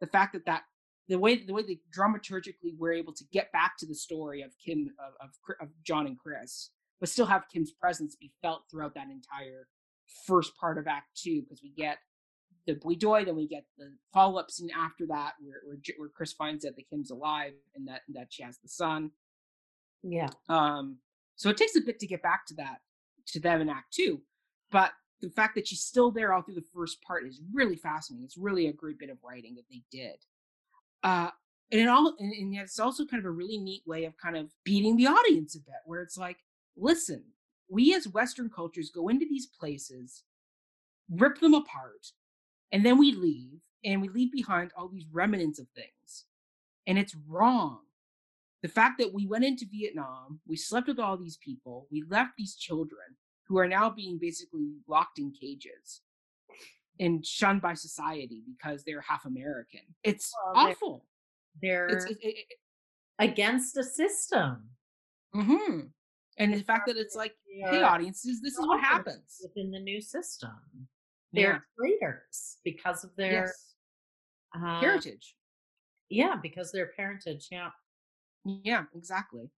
the 0.00 0.06
fact 0.06 0.32
that 0.34 0.46
that 0.46 0.62
the 1.08 1.18
way 1.18 1.44
the 1.44 1.52
way 1.54 1.62
they 1.62 1.80
dramaturgically 1.96 2.76
were 2.78 2.92
able 2.92 3.12
to 3.14 3.24
get 3.32 3.50
back 3.50 3.76
to 3.78 3.86
the 3.86 3.94
story 3.94 4.42
of 4.42 4.52
Kim 4.64 4.88
of 5.00 5.14
of, 5.28 5.56
of 5.60 5.68
John 5.82 6.06
and 6.06 6.18
Chris, 6.18 6.70
but 7.00 7.08
still 7.08 7.26
have 7.26 7.48
Kim's 7.52 7.72
presence 7.72 8.14
be 8.14 8.30
felt 8.40 8.62
throughout 8.70 8.94
that 8.94 9.08
entire 9.10 9.66
first 10.26 10.56
part 10.56 10.78
of 10.78 10.86
Act 10.86 11.08
Two, 11.16 11.42
because 11.42 11.60
we 11.62 11.70
get 11.70 11.98
the 12.68 12.74
Bui 12.74 12.96
Doi, 12.96 13.24
then 13.24 13.34
we 13.34 13.48
get 13.48 13.64
the 13.78 13.90
follow 14.12 14.38
up 14.38 14.50
scene 14.50 14.70
after 14.76 15.06
that 15.06 15.32
where, 15.40 15.62
where 15.64 15.78
where 15.96 16.08
Chris 16.10 16.34
finds 16.34 16.66
out 16.66 16.76
that 16.76 16.88
Kim's 16.90 17.10
alive 17.10 17.54
and 17.74 17.88
that 17.88 18.02
that 18.14 18.28
she 18.30 18.42
has 18.42 18.58
the 18.58 18.68
son. 18.68 19.10
Yeah. 20.02 20.28
Um, 20.48 20.98
so 21.34 21.48
it 21.48 21.56
takes 21.56 21.76
a 21.76 21.80
bit 21.80 21.98
to 22.00 22.06
get 22.06 22.22
back 22.22 22.46
to 22.46 22.54
that 22.56 22.80
to 23.28 23.40
them 23.40 23.62
in 23.62 23.70
Act 23.70 23.92
Two, 23.92 24.20
but 24.70 24.92
the 25.20 25.30
fact 25.30 25.54
that 25.54 25.66
she's 25.66 25.80
still 25.80 26.12
there 26.12 26.32
all 26.32 26.42
through 26.42 26.54
the 26.54 26.72
first 26.72 27.02
part 27.02 27.26
is 27.26 27.40
really 27.52 27.74
fascinating. 27.74 28.24
It's 28.24 28.38
really 28.38 28.68
a 28.68 28.72
great 28.72 28.98
bit 28.98 29.10
of 29.10 29.18
writing 29.24 29.56
that 29.56 29.64
they 29.68 29.82
did. 29.90 30.16
Uh, 31.02 31.30
and 31.72 31.80
it 31.80 31.88
all 31.88 32.14
and, 32.18 32.32
and 32.32 32.54
yet 32.54 32.64
it's 32.64 32.78
also 32.78 33.06
kind 33.06 33.20
of 33.20 33.26
a 33.26 33.30
really 33.30 33.58
neat 33.58 33.82
way 33.86 34.04
of 34.04 34.16
kind 34.18 34.36
of 34.36 34.52
beating 34.62 34.96
the 34.96 35.06
audience 35.06 35.54
a 35.54 35.60
bit, 35.60 35.82
where 35.86 36.02
it's 36.02 36.18
like, 36.18 36.36
listen, 36.76 37.24
we 37.70 37.94
as 37.94 38.06
Western 38.08 38.50
cultures 38.50 38.90
go 38.94 39.08
into 39.08 39.26
these 39.26 39.46
places, 39.46 40.24
rip 41.10 41.40
them 41.40 41.54
apart, 41.54 42.12
and 42.72 42.84
then 42.84 42.98
we 42.98 43.12
leave, 43.12 43.60
and 43.84 44.00
we 44.02 44.08
leave 44.08 44.32
behind 44.32 44.70
all 44.76 44.88
these 44.88 45.06
remnants 45.12 45.58
of 45.58 45.68
things, 45.74 46.24
and 46.86 46.98
it's 46.98 47.14
wrong 47.26 47.80
the 48.60 48.68
fact 48.68 48.98
that 48.98 49.14
we 49.14 49.24
went 49.24 49.44
into 49.44 49.64
Vietnam, 49.70 50.40
we 50.44 50.56
slept 50.56 50.88
with 50.88 50.98
all 50.98 51.16
these 51.16 51.36
people, 51.36 51.86
we 51.92 52.02
left 52.08 52.32
these 52.36 52.56
children 52.56 53.16
who 53.46 53.56
are 53.56 53.68
now 53.68 53.88
being 53.88 54.18
basically 54.20 54.72
locked 54.88 55.20
in 55.20 55.30
cages 55.30 56.02
and 56.98 57.24
shunned 57.24 57.62
by 57.62 57.74
society 57.74 58.42
because 58.44 58.82
they're 58.82 59.00
half 59.00 59.24
American. 59.26 59.82
It's 60.02 60.32
Well, 60.44 60.54
they're- 60.64 60.72
awful. 60.72 61.06
They're 61.62 61.86
It's 61.86 62.04
it, 62.06 62.18
it, 62.20 62.46
against 63.20 63.76
a 63.76 63.84
system. 63.84 64.70
mhm. 65.32 65.92
And 66.36 66.52
the 66.52 66.62
fact 66.64 66.88
that 66.88 66.96
it's 66.96 67.14
like, 67.14 67.36
hey, 67.48 67.80
audiences, 67.82 68.40
this 68.42 68.54
is 68.58 68.66
what 68.66 68.80
happens. 68.80 69.40
within 69.40 69.70
the 69.70 69.78
new 69.78 70.00
system. 70.00 70.88
Yeah. 71.32 71.42
They're 71.52 71.64
traitors 71.78 72.58
because 72.64 73.04
of 73.04 73.10
their 73.16 73.32
Yes. 73.46 73.74
uh, 74.56 74.80
Heritage. 74.80 75.34
Yeah, 76.08 76.36
because 76.42 76.72
their 76.72 76.90
parentage. 76.96 77.48
Yeah. 77.50 77.70
Yeah, 78.44 78.84
exactly. 78.94 79.50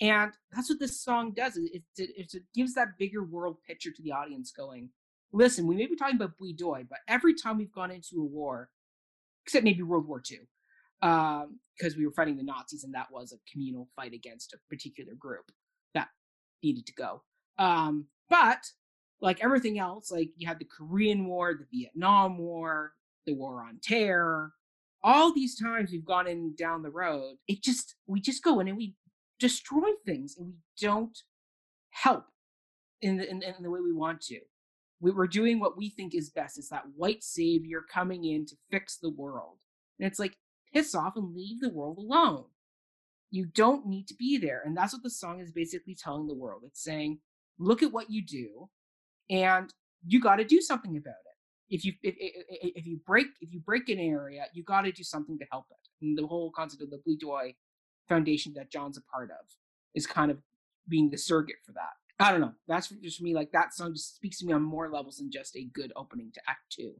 And 0.00 0.32
that's 0.52 0.68
what 0.68 0.78
this 0.78 1.00
song 1.02 1.32
does. 1.32 1.56
It, 1.56 1.82
it, 1.96 2.10
it, 2.16 2.34
it 2.34 2.42
gives 2.54 2.74
that 2.74 2.98
bigger 2.98 3.24
world 3.24 3.56
picture 3.66 3.90
to 3.90 4.02
the 4.02 4.12
audience 4.12 4.52
going, 4.52 4.90
listen, 5.32 5.66
we 5.66 5.74
may 5.74 5.86
be 5.86 5.96
talking 5.96 6.16
about 6.16 6.36
Bui 6.38 6.52
Doi, 6.52 6.84
but 6.88 6.98
every 7.08 7.34
time 7.34 7.56
we've 7.58 7.72
gone 7.72 7.90
into 7.90 8.20
a 8.20 8.24
war, 8.24 8.68
except 9.44 9.64
maybe 9.64 9.82
World 9.82 10.06
War 10.06 10.22
II, 10.30 10.40
because 11.00 11.96
we 11.96 12.06
were 12.06 12.12
fighting 12.12 12.36
the 12.36 12.42
Nazis 12.42 12.84
and 12.84 12.94
that 12.94 13.10
was 13.10 13.32
a 13.32 13.36
communal 13.50 13.88
fight 13.96 14.12
against 14.12 14.52
a 14.52 14.58
particular 14.68 15.14
group 15.14 15.50
that 15.94 16.08
needed 16.62 16.86
to 16.86 16.92
go. 16.92 17.22
Um, 17.58 18.06
but 18.28 18.58
like 19.20 19.42
everything 19.42 19.78
else, 19.78 20.10
like 20.10 20.30
you 20.36 20.46
had 20.46 20.58
the 20.58 20.66
Korean 20.66 21.26
War, 21.26 21.54
the 21.54 21.66
Vietnam 21.78 22.38
War, 22.38 22.92
the 23.26 23.34
War 23.34 23.62
on 23.62 23.78
Terror, 23.82 24.52
all 25.06 25.32
these 25.32 25.56
times 25.56 25.92
we've 25.92 26.04
gone 26.04 26.26
in 26.26 26.54
down 26.56 26.82
the 26.82 26.90
road, 26.90 27.36
it 27.46 27.62
just 27.62 27.94
we 28.06 28.20
just 28.20 28.42
go 28.42 28.60
in 28.60 28.68
and 28.68 28.76
we 28.76 28.96
destroy 29.38 29.90
things 30.04 30.36
and 30.36 30.48
we 30.48 30.54
don't 30.80 31.18
help 31.90 32.24
in 33.02 33.16
the 33.16 33.30
in, 33.30 33.42
in 33.42 33.62
the 33.62 33.70
way 33.70 33.80
we 33.80 33.92
want 33.92 34.20
to. 34.22 34.40
We, 35.00 35.12
we're 35.12 35.28
doing 35.28 35.60
what 35.60 35.76
we 35.76 35.90
think 35.90 36.14
is 36.14 36.30
best. 36.30 36.58
It's 36.58 36.70
that 36.70 36.84
white 36.96 37.22
savior 37.22 37.82
coming 37.92 38.24
in 38.24 38.46
to 38.46 38.56
fix 38.70 38.98
the 38.98 39.10
world, 39.10 39.58
and 39.98 40.06
it's 40.06 40.18
like 40.18 40.38
piss 40.74 40.94
off 40.94 41.16
and 41.16 41.36
leave 41.36 41.60
the 41.60 41.70
world 41.70 41.98
alone. 41.98 42.44
You 43.30 43.46
don't 43.46 43.86
need 43.86 44.08
to 44.08 44.14
be 44.14 44.38
there, 44.38 44.62
and 44.64 44.76
that's 44.76 44.92
what 44.92 45.02
the 45.04 45.10
song 45.10 45.40
is 45.40 45.52
basically 45.52 45.94
telling 45.94 46.26
the 46.26 46.34
world. 46.34 46.62
It's 46.64 46.82
saying, 46.82 47.18
look 47.58 47.82
at 47.82 47.92
what 47.92 48.10
you 48.10 48.24
do, 48.24 48.70
and 49.30 49.72
you 50.06 50.20
got 50.20 50.36
to 50.36 50.44
do 50.44 50.60
something 50.60 50.96
about 50.96 51.10
it 51.10 51.26
if 51.68 51.84
you 51.84 51.92
if, 52.02 52.14
if, 52.18 52.86
you 52.86 52.98
break 53.06 53.26
if 53.40 53.52
you 53.52 53.60
break 53.60 53.88
an 53.88 53.98
area, 53.98 54.44
you 54.52 54.62
got 54.62 54.82
to 54.82 54.92
do 54.92 55.02
something 55.02 55.38
to 55.38 55.44
help 55.50 55.66
it. 55.70 56.04
And 56.04 56.16
the 56.16 56.26
whole 56.26 56.50
concept 56.50 56.82
of 56.82 56.90
the 56.90 56.98
Bui 57.04 57.16
Doi 57.16 57.54
Foundation 58.08 58.52
that 58.54 58.70
John's 58.70 58.98
a 58.98 59.02
part 59.02 59.30
of 59.30 59.46
is 59.94 60.06
kind 60.06 60.30
of 60.30 60.38
being 60.88 61.10
the 61.10 61.18
surrogate 61.18 61.56
for 61.64 61.72
that. 61.72 61.94
I 62.18 62.30
don't 62.30 62.40
know. 62.40 62.52
That's 62.68 62.88
just 62.88 63.20
me. 63.20 63.34
Like 63.34 63.52
that 63.52 63.74
song 63.74 63.92
just 63.94 64.16
speaks 64.16 64.38
to 64.38 64.46
me 64.46 64.52
on 64.52 64.62
more 64.62 64.90
levels 64.90 65.18
than 65.18 65.30
just 65.30 65.56
a 65.56 65.64
good 65.64 65.92
opening 65.96 66.30
to 66.34 66.40
Act 66.48 66.70
Two. 66.70 66.94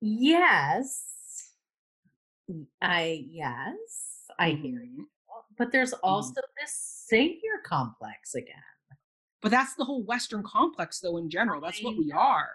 Yes. 0.00 1.04
I 2.80 3.26
yes, 3.28 4.26
I 4.38 4.50
hear 4.50 4.82
you. 4.82 5.02
Mhm. 5.02 5.56
But 5.58 5.72
there's 5.72 5.92
also 5.92 6.40
this 6.60 7.04
savior 7.08 7.60
complex 7.64 8.34
again. 8.34 8.54
But 9.40 9.50
that's 9.50 9.74
the 9.74 9.84
whole 9.84 10.02
Western 10.02 10.42
complex, 10.42 11.00
though. 11.00 11.16
In 11.16 11.30
general, 11.30 11.60
that's 11.60 11.82
what 11.82 11.96
we 11.96 12.06
know, 12.08 12.16
are. 12.18 12.50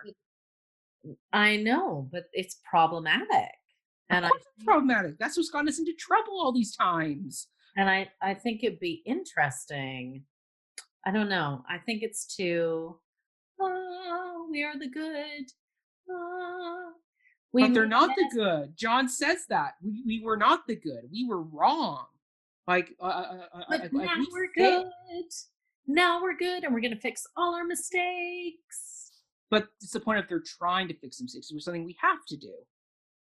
I 1.32 1.58
know, 1.58 2.10
but 2.12 2.26
it's 2.34 2.60
problematic. 2.70 3.52
And 4.10 4.26
I 4.26 4.30
it's 4.36 4.66
problematic. 4.66 5.18
That's 5.18 5.38
what's 5.38 5.50
gotten 5.50 5.70
us 5.70 5.80
into 5.80 5.94
trouble 5.98 6.40
all 6.40 6.52
these 6.52 6.76
times. 6.76 7.48
and 7.78 7.90
I 7.90 8.10
I 8.22 8.34
think 8.34 8.64
it'd 8.64 8.80
be 8.80 9.02
interesting. 9.06 10.24
I 11.06 11.12
don't 11.12 11.30
know. 11.30 11.64
I 11.70 11.78
think 11.80 12.04
it's 12.04 12.26
too. 12.26 12.98
Oh, 13.60 14.48
we 14.52 14.64
are 14.64 14.78
the 14.78 14.90
good. 14.90 15.46
Oh, 16.10 16.92
we 17.54 17.64
but 17.64 17.74
they're 17.74 17.86
not 17.86 18.10
the 18.16 18.30
good. 18.34 18.78
John 18.78 19.08
says 19.08 19.46
that 19.50 19.76
we 19.82 20.04
we 20.06 20.22
were 20.24 20.38
not 20.38 20.68
the 20.68 20.76
good. 20.76 21.10
We 21.12 21.26
were 21.26 21.44
wrong. 21.44 22.06
Like, 22.68 22.94
uh, 23.02 23.06
uh, 23.06 23.38
uh, 23.54 23.64
But 23.70 23.80
like, 23.82 23.94
now 23.94 24.00
like 24.00 24.18
we 24.18 24.28
we're 24.32 24.54
good. 24.56 24.92
Now 25.88 26.22
we're 26.22 26.36
good, 26.38 26.64
and 26.64 26.74
we're 26.74 26.82
gonna 26.82 26.96
fix 27.00 27.26
all 27.36 27.54
our 27.56 27.66
mistakes. 27.66 29.12
But 29.50 29.68
it's 29.82 29.92
the 29.92 30.00
point 30.00 30.20
if 30.20 30.28
they're 30.30 30.42
trying 30.58 30.88
to 30.88 30.98
fix 30.98 31.22
mistakes. 31.22 31.52
It 31.52 31.56
was 31.56 31.66
something 31.66 31.84
we 31.86 31.98
have 32.02 32.26
to 32.28 32.38
do. 32.38 32.54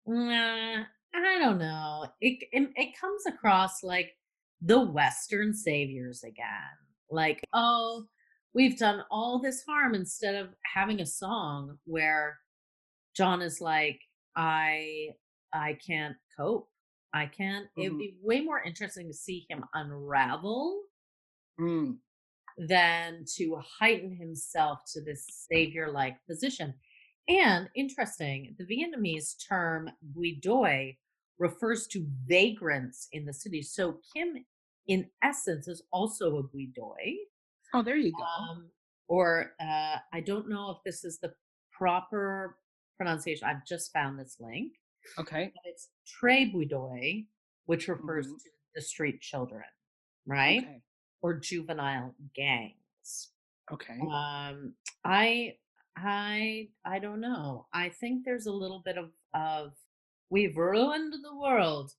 Nah, 0.07 0.83
I 1.13 1.39
don't 1.39 1.59
know. 1.59 2.07
It, 2.21 2.43
it 2.51 2.69
it 2.75 2.97
comes 2.99 3.25
across 3.27 3.83
like 3.83 4.15
the 4.61 4.79
Western 4.79 5.53
saviors 5.53 6.23
again. 6.23 6.77
Like, 7.11 7.43
oh, 7.53 8.05
we've 8.53 8.77
done 8.77 9.03
all 9.11 9.39
this 9.39 9.63
harm 9.67 9.93
instead 9.93 10.35
of 10.35 10.49
having 10.73 11.01
a 11.01 11.05
song 11.05 11.77
where 11.85 12.39
John 13.15 13.41
is 13.41 13.61
like, 13.61 13.99
I 14.35 15.09
I 15.53 15.77
can't 15.85 16.15
cope. 16.35 16.69
I 17.13 17.27
can't. 17.27 17.67
It 17.77 17.89
would 17.89 17.91
Mhm. 17.93 17.99
be 17.99 18.17
way 18.23 18.41
more 18.41 18.61
interesting 18.63 19.07
to 19.07 19.13
see 19.13 19.45
him 19.49 19.63
unravel 19.75 20.81
Mm. 21.59 21.99
Than 22.57 23.25
to 23.35 23.57
heighten 23.79 24.15
himself 24.15 24.79
to 24.93 25.01
this 25.01 25.25
savior 25.51 25.91
like 25.91 26.15
position. 26.27 26.73
And 27.27 27.69
interesting, 27.75 28.55
the 28.57 28.65
Vietnamese 28.65 29.35
term 29.47 29.89
bui 30.01 30.39
doi 30.41 30.97
refers 31.39 31.87
to 31.87 32.05
vagrants 32.25 33.07
in 33.11 33.25
the 33.25 33.33
city. 33.33 33.61
So 33.61 33.99
Kim, 34.15 34.45
in 34.87 35.09
essence, 35.23 35.67
is 35.67 35.83
also 35.91 36.37
a 36.37 36.43
bui 36.43 36.71
doi. 36.75 37.15
Oh, 37.73 37.81
there 37.81 37.95
you 37.97 38.11
go. 38.11 38.23
Um, 38.23 38.69
or 39.07 39.53
uh, 39.59 39.97
I 40.13 40.19
don't 40.21 40.49
know 40.49 40.71
if 40.71 40.77
this 40.85 41.03
is 41.03 41.19
the 41.19 41.33
proper 41.71 42.57
pronunciation. 42.97 43.47
I've 43.47 43.65
just 43.65 43.91
found 43.93 44.19
this 44.19 44.37
link. 44.39 44.73
okay. 45.19 45.51
But 45.53 45.69
it's 45.69 45.89
Tre 46.05 46.45
bui 46.45 46.65
doi, 46.65 47.25
which 47.65 47.87
refers 47.87 48.27
Mhm. 48.27 48.37
to 48.37 48.49
the 48.75 48.81
street 48.81 49.21
children, 49.21 49.63
right? 50.25 50.63
Okay. 50.63 50.81
Or 51.23 51.33
juvenile 51.33 52.13
gangs. 52.35 53.29
Okay. 53.71 53.97
Um, 53.99 54.73
I, 55.03 55.55
I, 55.97 56.67
I 56.85 56.99
don't 56.99 57.21
know. 57.21 57.65
I 57.73 57.89
think 57.89 58.25
there's 58.25 58.45
a 58.45 58.51
little 58.51 58.83
bit 58.85 58.97
of 58.97 59.09
of 59.33 59.71
we've 60.29 60.55
ruined 60.55 61.13
the 61.23 61.35
world, 61.35 61.91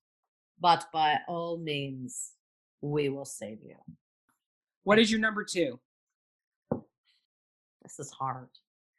but 0.61 0.87
by 0.93 1.17
all 1.27 1.59
means, 1.59 2.33
we 2.81 3.09
will 3.09 3.25
save 3.25 3.59
you. 3.65 3.77
What 4.85 4.99
is 4.99 5.11
your 5.11 5.21
number 5.21 5.45
two? 5.45 5.81
This 7.83 7.99
is 7.99 8.11
hard, 8.11 8.49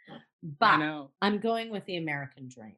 I 0.10 0.18
but 0.60 0.78
know. 0.78 1.12
I'm 1.22 1.40
going 1.40 1.70
with 1.70 1.86
the 1.86 1.98
American 1.98 2.50
Dream. 2.50 2.76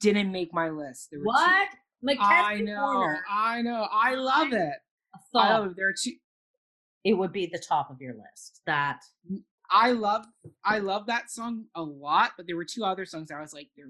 It 0.00 0.02
didn't 0.02 0.32
make 0.32 0.52
my 0.54 0.68
list. 0.70 1.08
There 1.10 1.20
were 1.20 1.24
two- 1.24 1.28
What? 1.30 1.68
I 2.20 2.60
know. 2.60 2.80
Corner. 2.80 3.24
I 3.30 3.62
know. 3.62 3.88
I 3.90 4.14
love 4.14 4.52
it. 4.52 4.74
I 5.14 5.18
love 5.58 5.70
it. 5.70 5.76
There 5.76 5.88
are 5.88 5.94
two. 6.00 6.12
it 7.04 7.14
would 7.14 7.32
be 7.32 7.46
the 7.46 7.58
top 7.58 7.90
of 7.90 8.00
your 8.00 8.14
list. 8.14 8.60
That 8.66 9.00
I 9.70 9.92
love. 9.92 10.24
I 10.64 10.78
love 10.78 11.06
that 11.06 11.30
song 11.30 11.64
a 11.74 11.82
lot. 11.82 12.32
But 12.36 12.46
there 12.46 12.56
were 12.56 12.64
two 12.64 12.84
other 12.84 13.04
songs 13.06 13.28
that 13.28 13.36
I 13.36 13.40
was 13.40 13.52
like, 13.52 13.68
they're 13.76 13.86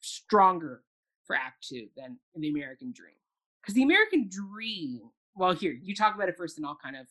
stronger 0.00 0.82
for 1.26 1.34
Act 1.36 1.66
Two 1.68 1.88
than 1.96 2.18
the 2.34 2.48
American 2.50 2.92
Dream. 2.92 3.14
Because 3.62 3.74
the 3.74 3.82
American 3.82 4.28
Dream. 4.28 5.00
Well, 5.34 5.54
here 5.54 5.72
you 5.82 5.94
talk 5.94 6.14
about 6.14 6.28
it 6.28 6.36
first, 6.36 6.56
and 6.58 6.66
I'll 6.66 6.78
kind 6.82 6.96
of 6.96 7.06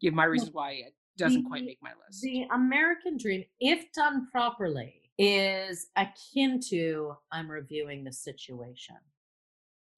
give 0.00 0.12
my 0.14 0.24
reasons 0.24 0.52
why 0.52 0.72
it 0.72 0.94
doesn't 1.16 1.44
quite 1.44 1.64
make 1.64 1.78
my 1.82 1.92
list. 2.06 2.20
the 2.22 2.44
American 2.52 3.16
Dream, 3.16 3.44
if 3.60 3.90
done 3.92 4.26
properly, 4.30 5.03
is 5.18 5.88
akin 5.96 6.60
to 6.70 7.16
I'm 7.32 7.50
reviewing 7.50 8.04
the 8.04 8.12
situation. 8.12 8.96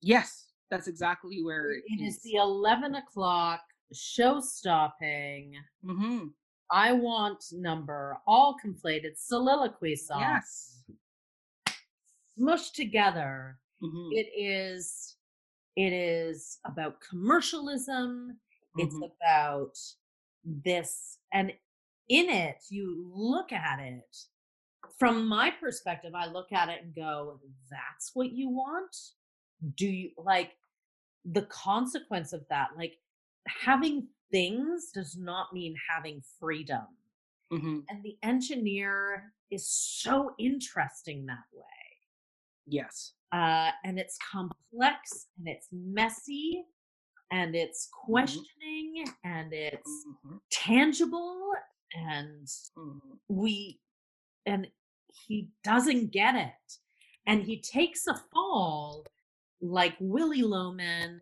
yes, 0.03 0.53
that's 0.71 0.89
exactly 0.89 1.43
where 1.43 1.71
It 1.73 2.01
is 2.01 2.21
the 2.23 2.35
11 2.35 2.95
o'clock 2.97 3.63
show 3.93 4.41
stopping. 4.41 5.55
hmm 5.85 6.29
I 6.71 6.93
want 6.93 7.45
number, 7.53 8.19
all 8.27 8.57
conflated 8.63 9.17
soliloquy 9.17 9.95
song, 9.97 10.21
Yes. 10.21 10.83
smushed 12.39 12.73
together. 12.75 13.59
hmm 13.81 14.09
It 14.13 14.29
is, 14.37 15.17
it 15.77 15.93
is 15.93 16.59
about 16.65 17.01
commercialism. 17.01 18.39
It's 18.79 18.95
Mhm. 18.95 19.11
about 19.17 19.79
this, 20.45 21.19
and 21.33 21.53
in 22.09 22.29
it, 22.29 22.65
you 22.69 23.11
look 23.15 23.53
at 23.53 23.79
it 23.81 24.17
from 24.99 25.29
my 25.29 25.51
perspective. 25.51 26.15
I 26.15 26.27
look 26.27 26.53
at 26.53 26.69
it 26.69 26.83
and 26.83 26.95
go, 26.95 27.41
"That's 27.71 28.11
what 28.15 28.33
you 28.33 28.51
want." 28.51 28.97
Do 29.77 29.87
you 29.87 30.11
like 30.19 30.53
the 31.25 31.43
consequence 31.43 32.33
of 32.33 32.45
that? 32.51 32.71
Like 32.77 32.99
having 33.47 34.09
things 34.31 34.91
does 34.93 35.17
not 35.17 35.53
mean 35.53 35.75
having 35.89 36.23
freedom, 36.41 36.87
hmm 37.51 37.81
and 37.89 38.03
the 38.03 38.17
engineer 38.23 39.33
is 39.51 39.69
so 39.69 40.33
interesting 40.39 41.27
that 41.27 41.45
way 41.53 41.65
Yes. 42.67 43.13
uh, 43.33 43.71
and 43.85 43.99
it's 43.99 44.19
complex 44.33 45.29
and 45.39 45.49
it's 45.49 45.69
messy 45.73 46.65
and 47.31 47.55
it's 47.55 47.89
questioning 47.93 49.05
and 49.25 49.53
it's 49.53 50.05
hmm 50.23 50.37
tangible 50.51 51.51
and 51.95 52.49
hmm 52.77 52.99
we 53.29 53.81
and 54.47 54.67
he 55.27 55.49
doesn't 55.65 56.13
get 56.13 56.35
it 56.35 56.79
and 57.27 57.43
he 57.43 57.61
takes 57.61 58.07
a 58.07 58.15
fall 58.33 59.05
like 59.61 59.97
Willy 60.01 60.43
Loman 60.43 61.21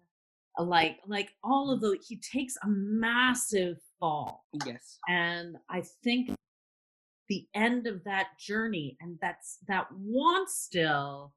like 0.58 1.00
like 1.06 1.30
all 1.42 1.70
of 1.70 1.80
the 1.80 1.98
he 2.06 2.16
takes 2.16 2.56
a 2.62 2.68
massive 2.68 3.76
fall 3.98 4.44
Yes. 4.64 4.98
and 5.08 5.56
i 5.68 5.82
think 6.04 6.30
the 7.28 7.46
end 7.54 7.86
of 7.88 8.04
that 8.04 8.28
journey 8.38 8.96
and 9.00 9.18
that's 9.20 9.58
that 9.66 9.86
want 9.92 10.48
still 10.48 11.32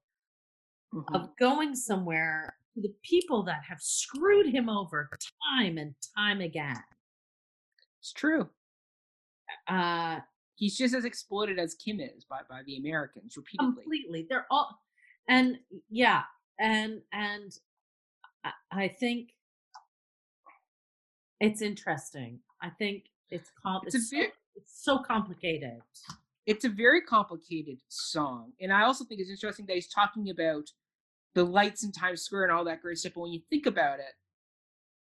Mhm. 0.93 1.15
of 1.15 1.35
going 1.38 1.76
somewhere 1.76 2.57
to 2.76 2.81
the 2.81 2.93
people 3.01 3.43
that 3.43 3.64
have 3.64 3.81
screwed 3.81 4.47
him 4.53 4.69
over 4.69 5.09
time 5.53 5.77
and 5.77 5.95
time 6.15 6.39
again. 6.41 6.81
It's 7.99 8.14
true. 8.14 8.49
Uh, 9.68 10.22
He's 10.57 10.75
just 10.75 10.95
as 10.95 11.05
exploited 11.05 11.59
as 11.59 11.75
Kim 11.75 11.99
is 11.99 12.25
by, 12.27 12.39
by 12.49 12.61
the 12.65 12.77
Americans 12.77 13.38
repeatedly. 13.38 13.75
completely. 13.84 14.25
They're 14.27 14.47
all, 14.49 14.77
and 15.29 15.57
yeah, 15.89 16.23
and 16.59 17.01
and 17.13 17.51
I, 18.43 18.51
I 18.71 18.88
think 18.88 19.29
it's 21.39 21.61
interesting. 21.61 22.39
I 22.61 22.69
think 22.69 23.05
it's 23.29 23.51
com- 23.61 23.81
It's 23.85 23.95
it's, 23.95 24.11
a 24.13 24.15
so, 24.15 24.27
it's 24.55 24.84
so 24.84 24.97
complicated. 24.99 25.79
It's 26.47 26.65
a 26.65 26.69
very 26.69 27.01
complicated 27.01 27.77
song. 27.89 28.53
And 28.59 28.73
I 28.73 28.84
also 28.84 29.05
think 29.05 29.21
it's 29.21 29.29
interesting 29.29 29.67
that 29.67 29.75
he's 29.75 29.89
talking 29.89 30.29
about 30.31 30.63
the 31.35 31.43
lights 31.43 31.84
in 31.84 31.91
Times 31.91 32.23
Square 32.23 32.45
and 32.45 32.51
all 32.53 32.65
that 32.65 32.81
great 32.81 32.97
stuff. 32.97 33.13
But 33.13 33.21
when 33.21 33.34
you 33.34 33.41
think 33.49 33.67
about 33.67 33.99
it, 33.99 34.15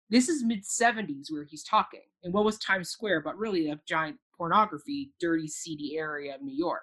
this 0.09 0.29
is 0.29 0.45
mid 0.45 0.63
70s 0.65 1.27
where 1.31 1.45
he's 1.45 1.65
talking. 1.65 2.01
And 2.23 2.33
what 2.33 2.45
was 2.45 2.59
Times 2.59 2.89
Square? 2.91 3.21
But 3.23 3.37
really 3.37 3.69
a 3.71 3.81
giant 3.87 4.17
pornography, 4.37 5.13
dirty, 5.21 5.49
seedy 5.49 5.97
area 5.97 6.35
of 6.35 6.43
New 6.43 6.57
York. 6.57 6.83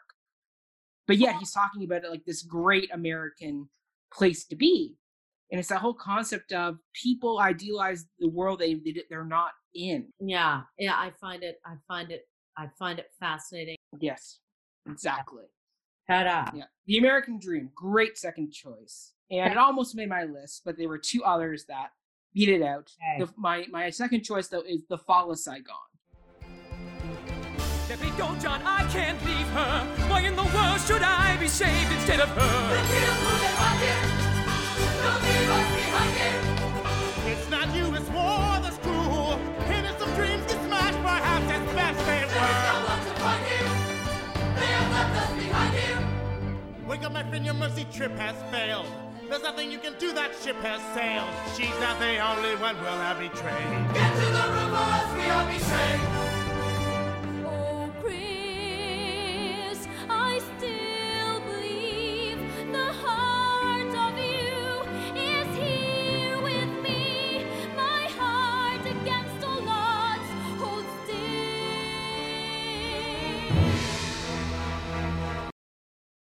But 1.08 1.18
yet 1.18 1.38
he's 1.38 1.52
talking 1.52 1.84
about 1.84 2.04
it 2.04 2.12
like 2.12 2.26
this 2.26 2.44
great 2.44 2.90
American 2.94 3.70
place 4.14 4.46
to 4.46 4.56
be. 4.56 4.96
And 5.52 5.60
it's 5.60 5.70
that 5.70 5.80
whole 5.80 5.96
concept 5.96 6.54
of 6.54 6.78
people 6.94 7.40
idealize 7.40 8.06
the 8.20 8.30
world 8.30 8.60
they, 8.60 8.76
they 8.76 9.04
they're 9.10 9.26
not 9.26 9.52
in. 9.74 10.08
Yeah, 10.20 10.62
yeah. 10.78 10.94
I 10.94 11.12
find 11.20 11.42
it. 11.42 11.60
I 11.66 11.74
find 11.88 12.12
it. 12.12 12.28
I 12.58 12.68
find 12.78 13.00
it 13.00 13.08
fascinating. 13.20 13.76
Yes, 14.00 14.40
exactly. 14.88 15.46
Ta-da. 16.08 16.52
Yeah, 16.56 16.66
The 16.86 16.98
American 16.98 17.40
Dream, 17.40 17.70
great 17.74 18.18
second 18.18 18.52
choice, 18.52 19.14
and 19.32 19.52
it 19.52 19.58
almost 19.58 19.96
made 19.96 20.10
my 20.10 20.26
list, 20.26 20.62
but 20.66 20.78
there 20.78 20.90
were 20.90 20.98
two 20.98 21.24
others 21.24 21.66
that 21.70 21.90
beat 22.34 22.50
it 22.50 22.62
out. 22.62 22.92
Okay. 23.16 23.26
The, 23.26 23.34
my 23.38 23.66
my 23.72 23.90
second 23.90 24.24
choice 24.24 24.48
though 24.50 24.62
is 24.62 24.84
The 24.90 24.98
Fall 24.98 25.32
of 25.32 25.40
Saigon. 25.40 25.76
Let 27.90 28.00
me 28.02 28.12
go, 28.12 28.36
John, 28.40 28.62
I 28.64 28.84
can't 28.92 29.20
leave 29.26 29.48
her. 29.48 29.84
Why 30.10 30.22
in 30.22 30.36
the 30.36 30.44
world 30.44 30.80
should 30.80 31.02
I 31.02 31.36
be 31.38 31.48
saved 31.48 31.92
instead 31.92 32.20
of 32.20 32.30
her? 32.30 32.78
It's 37.26 37.50
not 37.50 37.76
you, 37.76 37.96
it's 37.96 38.08
war 38.10 38.60
that's 38.62 38.78
cruel. 38.78 39.40
Innocent 39.74 40.16
dreams 40.16 40.46
get 40.46 40.62
smashed, 40.66 41.00
perhaps 41.02 41.50
as 41.50 41.64
best 41.74 42.06
they 42.06 42.26
were. 46.86 46.88
Wake 46.88 47.04
up, 47.04 47.12
my 47.12 47.24
friend, 47.24 47.44
your 47.44 47.56
mercy 47.56 47.88
trip 47.92 48.16
has 48.20 48.36
failed. 48.52 48.86
There's 49.28 49.42
nothing 49.42 49.72
you 49.72 49.80
can 49.80 49.96
do, 49.98 50.14
that 50.14 50.36
ship 50.44 50.58
has 50.58 50.80
sailed. 50.94 51.34
She's 51.58 51.80
not 51.82 51.98
the 52.00 52.20
only 52.20 52.56
one 52.58 52.80
we'll 52.82 53.02
have 53.02 53.18
betrayed. 53.18 53.88
Oh, 56.22 56.29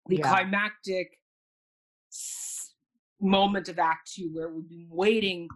the 0.09 0.17
Yeah. 0.17 0.29
climactic 0.29 1.21
moment 3.21 3.69
of 3.69 3.79
Act 3.79 4.13
Two, 4.13 4.31
where 4.33 4.49
we've 4.51 4.69
been 4.69 4.89
waiting 4.91 5.49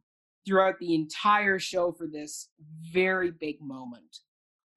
throughout 0.46 0.78
the 0.78 0.94
entire 0.94 1.58
show 1.58 1.92
for 1.92 2.06
this 2.06 2.50
very 2.92 3.30
big 3.30 3.60
moment, 3.60 4.18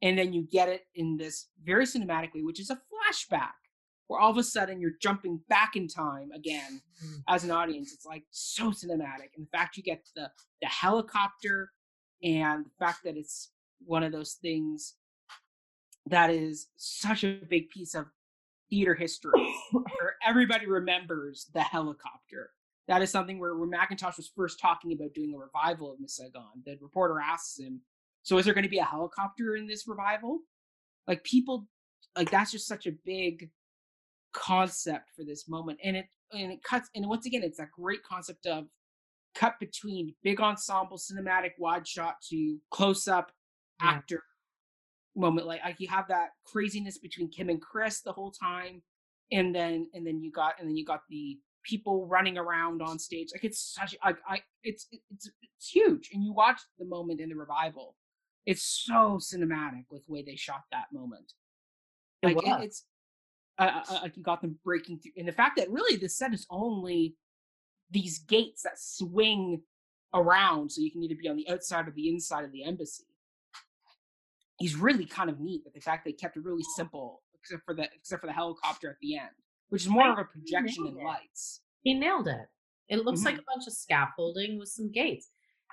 and 0.02 0.18
then 0.18 0.34
you 0.34 0.44
get 0.44 0.70
it 0.70 0.88
in 0.96 1.18
this 1.18 1.50
very 1.64 1.86
cinematically 1.86 2.44
which 2.44 2.60
is 2.60 2.70
a 2.70 2.76
flashback, 2.92 3.54
where 4.08 4.20
all 4.20 4.30
of 4.30 4.38
a 4.38 4.44
sudden 4.44 4.80
you're 4.82 4.98
jumping 5.02 5.38
back 5.50 5.76
in 5.76 5.88
time 5.88 6.32
again 6.34 6.82
Mm. 7.04 7.24
as 7.28 7.44
an 7.44 7.52
audience. 7.52 7.94
It's 7.94 8.06
like 8.06 8.26
so 8.30 8.72
cinematic, 8.72 9.30
and 9.36 9.46
the 9.46 9.50
fact 9.52 9.78
you 9.78 9.84
get 9.84 10.08
the 10.16 10.32
the 10.62 10.68
helicopter, 10.68 11.72
and 12.22 12.66
the 12.66 12.72
fact 12.80 13.04
that 13.04 13.18
it's 13.18 13.52
one 13.86 14.04
of 14.04 14.12
those 14.12 14.36
things 14.36 14.96
that 16.06 16.30
is 16.30 16.70
such 16.76 17.24
a 17.24 17.40
big 17.50 17.70
piece 17.70 17.96
of 17.96 18.08
theater 18.74 18.96
history 18.96 19.54
where 19.72 20.16
everybody 20.26 20.66
remembers 20.66 21.48
the 21.54 21.62
helicopter. 21.62 22.50
That 22.88 23.02
is 23.02 23.12
something 23.12 23.40
where, 23.40 23.56
where 23.56 23.70
Mackintosh 23.70 24.18
was 24.18 24.32
first 24.36 24.60
talking 24.60 24.94
about 24.94 25.14
doing 25.14 25.34
a 25.34 25.38
revival 25.38 25.94
of 25.94 26.00
Miss 26.00 26.18
Saigon. 26.18 26.64
The 26.66 26.78
reporter 26.82 27.20
asks 27.20 27.60
him, 27.60 27.82
So 28.24 28.38
is 28.40 28.46
there 28.46 28.54
going 28.54 28.66
to 28.66 28.70
be 28.70 28.80
a 28.80 28.84
helicopter 28.84 29.56
in 29.56 29.68
this 29.68 29.88
revival? 29.88 30.40
Like 31.08 31.24
people 31.24 31.68
like 32.18 32.32
that's 32.32 32.52
just 32.52 32.68
such 32.68 32.88
a 32.88 32.94
big 33.06 33.50
concept 34.34 35.10
for 35.16 35.24
this 35.24 35.48
moment. 35.48 35.80
And 35.84 35.96
it 35.96 36.06
and 36.32 36.52
it 36.52 36.64
cuts 36.64 36.90
and 36.96 37.08
once 37.08 37.26
again 37.26 37.44
it's 37.44 37.58
that 37.58 37.72
great 37.80 38.04
concept 38.04 38.48
of 38.48 38.66
cut 39.36 39.60
between 39.60 40.16
big 40.24 40.42
ensemble 40.42 40.98
cinematic 40.98 41.52
wide 41.60 41.88
shot 41.88 42.16
to 42.30 42.58
close 42.72 43.08
up 43.08 43.32
actor 43.82 44.24
moment 45.16 45.48
like 45.48 45.62
like 45.64 45.80
you 45.80 45.88
have 45.88 46.08
that 46.08 46.30
craziness 46.46 46.98
between 46.98 47.30
Kim 47.30 47.50
and 47.50 47.62
Chris 47.62 48.02
the 48.02 48.12
whole 48.12 48.32
time 48.32 48.82
and 49.32 49.54
then 49.54 49.88
and 49.94 50.06
then 50.06 50.22
you 50.22 50.32
got 50.32 50.56
and 50.60 50.68
then 50.68 50.76
you 50.76 50.86
got 50.86 51.02
the 51.10 51.38
people 51.64 52.08
running 52.08 52.38
around 52.38 52.82
on 52.82 53.00
stage 53.00 53.30
like 53.34 53.44
it's 53.44 53.74
such 53.76 53.96
like 54.04 54.18
I 54.28 54.42
it's 54.64 54.88
it's 54.92 55.30
it's 55.42 55.70
huge 55.70 56.10
and 56.14 56.24
you 56.24 56.34
watch 56.34 56.60
the 56.80 56.86
moment 56.86 57.22
in 57.22 57.30
the 57.30 57.36
revival 57.36 57.96
it's 58.46 58.64
so 58.64 59.20
cinematic 59.22 59.86
with 59.90 60.06
the 60.06 60.12
way 60.12 60.24
they 60.24 60.36
shot 60.36 60.64
that 60.72 60.86
moment 60.92 61.34
like 62.22 62.38
it- 62.38 62.44
was. 62.46 62.64
it's 62.64 62.86
uh, 63.60 63.82
uh, 63.88 64.00
like 64.02 64.18
you 64.18 64.24
got 64.24 64.42
them 64.42 64.58
breaking 64.66 64.98
through 64.98 65.12
and 65.16 65.28
the 65.28 65.32
fact 65.32 65.58
that 65.58 65.70
really 65.70 65.96
the 65.96 66.10
set 66.10 66.34
is 66.34 66.48
only 66.50 67.16
these 67.92 68.20
gates 68.20 68.64
that 68.64 68.80
swing 68.80 69.62
around 70.16 70.72
so 70.72 70.82
you 70.82 70.92
can 70.92 71.04
either 71.04 71.16
be 71.16 71.30
on 71.30 71.36
the 71.36 71.48
outside 71.50 71.88
or 71.88 71.92
the 71.92 72.10
inside 72.10 72.44
of 72.44 72.52
the 72.52 72.64
embassy 72.64 73.06
is 74.62 74.76
really 74.76 75.06
kind 75.06 75.30
of 75.30 75.40
neat 75.40 75.62
but 75.64 75.74
the 75.74 75.80
fact 75.82 76.06
they 76.06 76.12
kept 76.14 76.38
it 76.38 76.44
really 76.44 76.64
simple 76.76 77.22
except 77.40 77.64
for 77.66 77.74
the 77.74 77.88
except 77.96 78.22
for 78.22 78.28
the 78.28 78.34
helicopter 78.34 78.90
at 78.90 78.96
the 79.02 79.18
end 79.18 79.30
which 79.70 79.84
is 79.84 79.90
more 79.90 80.12
of 80.12 80.20
a 80.20 80.26
projection 80.26 80.86
and 80.88 80.98
lights 80.98 81.62
He 81.84 81.94
nailed 81.94 82.28
it. 82.28 82.48
It 82.90 83.04
looks 83.04 83.26
like 83.26 83.36
Mhm. 83.36 83.40
a 83.40 83.44
bunch 83.56 83.68
of 83.68 83.74
scaffolding 83.74 84.58
with 84.60 84.70
some 84.70 84.90
gates. 84.92 85.32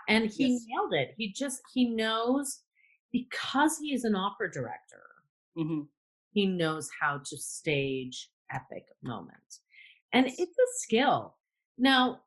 And 0.09 0.31
he 0.31 0.55
Yes. 0.55 0.65
nailed 0.67 0.93
it. 0.95 1.15
He 1.17 1.33
just, 1.33 1.61
he 1.75 1.89
knows 1.91 2.65
because 3.13 3.79
he 3.79 3.93
is 3.95 4.05
an 4.05 4.15
opera 4.17 4.51
director, 4.51 5.07
hmm 5.55 5.83
he 6.33 6.47
knows 6.47 6.89
how 7.01 7.19
to 7.19 7.37
stage 7.37 8.31
epic 8.51 8.87
moments. 9.03 9.61
And 10.13 10.27
it's 10.27 10.41
a 10.41 10.69
skill. 10.79 11.37
Now, 11.79 12.23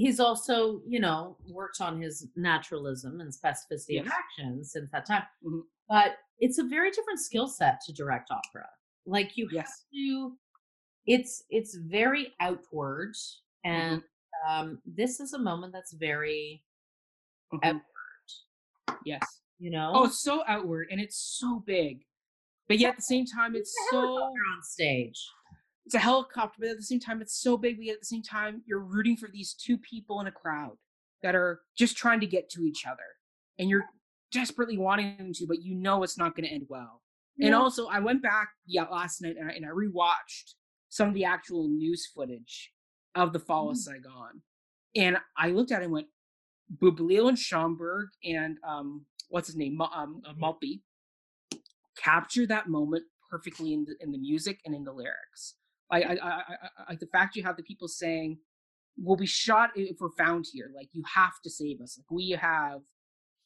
he's 0.00 0.20
also, 0.20 0.80
you 0.86 0.98
know, 1.00 1.36
worked 1.48 1.80
on 1.80 2.00
his 2.00 2.26
naturalism 2.36 3.20
and 3.20 3.32
specificity 3.32 4.00
of 4.00 4.06
action 4.08 4.64
since 4.64 4.90
that 4.92 5.06
time. 5.06 5.22
Mhm. 5.44 5.62
But 5.88 6.16
it's 6.38 6.58
a 6.58 6.64
very 6.64 6.90
different 6.90 7.20
skill 7.20 7.48
set 7.48 7.80
to 7.86 7.92
direct 7.92 8.30
opera. 8.30 8.68
Like 9.06 9.36
you 9.36 9.46
have 9.48 9.52
yes 9.54 9.84
to 9.92 10.36
it's 11.06 11.44
it's 11.48 11.74
very 11.76 12.34
outward 12.40 13.14
and 13.64 14.02
Mm-hmm. 14.02 14.50
um 14.50 14.82
this 14.86 15.18
is 15.18 15.32
a 15.32 15.38
moment 15.38 15.72
that's 15.72 15.92
very 15.94 16.62
Mhm. 17.52 17.58
outward 17.64 17.82
yes 19.04 19.22
you 19.58 19.70
know 19.70 19.90
oh 19.94 20.04
it's 20.04 20.22
so 20.22 20.42
outward 20.46 20.88
and 20.90 21.00
it's 21.00 21.16
so 21.40 21.62
big 21.66 22.04
but 22.68 22.78
yet 22.78 22.90
at 22.90 22.96
the 22.96 23.02
same 23.02 23.24
time 23.26 23.56
it's 23.56 23.74
so 23.90 23.98
on 23.98 24.62
stage 24.62 25.18
it's 25.86 25.94
a 25.94 25.98
helicopter, 25.98 26.58
but 26.60 26.68
at 26.68 26.76
the 26.76 26.82
same 26.82 27.00
time, 27.00 27.20
it's 27.22 27.40
so 27.40 27.56
big. 27.56 27.78
But 27.78 27.88
at 27.88 28.00
the 28.00 28.06
same 28.06 28.22
time, 28.22 28.62
you're 28.66 28.80
rooting 28.80 29.16
for 29.16 29.28
these 29.32 29.54
two 29.54 29.78
people 29.78 30.20
in 30.20 30.26
a 30.26 30.32
crowd 30.32 30.76
that 31.22 31.34
are 31.34 31.60
just 31.76 31.96
trying 31.96 32.20
to 32.20 32.26
get 32.26 32.48
to 32.50 32.62
each 32.62 32.86
other, 32.86 32.98
and 33.58 33.68
you're 33.68 33.86
desperately 34.32 34.78
wanting 34.78 35.16
them 35.16 35.32
to, 35.34 35.46
but 35.46 35.62
you 35.62 35.74
know 35.74 36.02
it's 36.02 36.18
not 36.18 36.36
going 36.36 36.46
to 36.46 36.54
end 36.54 36.66
well. 36.68 37.02
And 37.42 37.54
also, 37.54 37.86
I 37.86 38.00
went 38.00 38.22
back 38.22 38.50
yeah 38.66 38.84
last 38.84 39.22
night 39.22 39.36
and 39.38 39.50
I, 39.50 39.54
and 39.54 39.64
I 39.64 39.70
rewatched 39.70 40.54
some 40.90 41.08
of 41.08 41.14
the 41.14 41.24
actual 41.24 41.68
news 41.68 42.06
footage 42.14 42.72
of 43.14 43.32
the 43.32 43.38
fall 43.38 43.70
of 43.70 43.76
Mm. 43.76 43.80
Saigon, 43.80 44.42
and 44.94 45.16
I 45.38 45.48
looked 45.48 45.72
at 45.72 45.80
it 45.80 45.84
and 45.84 45.92
went, 45.92 46.08
Boublil 46.76 47.28
and 47.28 47.38
Schoenberg 47.38 48.08
and 48.24 48.58
um, 48.66 49.06
what's 49.30 49.48
his 49.48 49.56
name, 49.56 49.80
um, 49.80 50.22
uh, 50.28 50.34
Maltby, 50.36 50.82
capture 51.96 52.46
that 52.46 52.68
moment 52.68 53.04
perfectly 53.30 53.72
in 53.72 53.84
the 53.84 53.94
in 54.00 54.12
the 54.12 54.18
music 54.18 54.60
and 54.64 54.74
in 54.74 54.84
the 54.84 54.92
lyrics. 54.92 55.54
Like 55.90 56.06
I, 56.06 56.14
I, 56.14 56.42
I, 56.88 56.94
the 56.96 57.06
fact 57.06 57.36
you 57.36 57.42
have 57.42 57.56
the 57.56 57.62
people 57.62 57.88
saying, 57.88 58.38
"We'll 58.96 59.16
be 59.16 59.26
shot 59.26 59.70
if 59.74 59.96
we're 60.00 60.12
found 60.12 60.46
here." 60.52 60.70
Like 60.74 60.88
you 60.92 61.02
have 61.14 61.40
to 61.44 61.50
save 61.50 61.80
us. 61.80 61.98
Like 61.98 62.10
we 62.10 62.30
have 62.30 62.80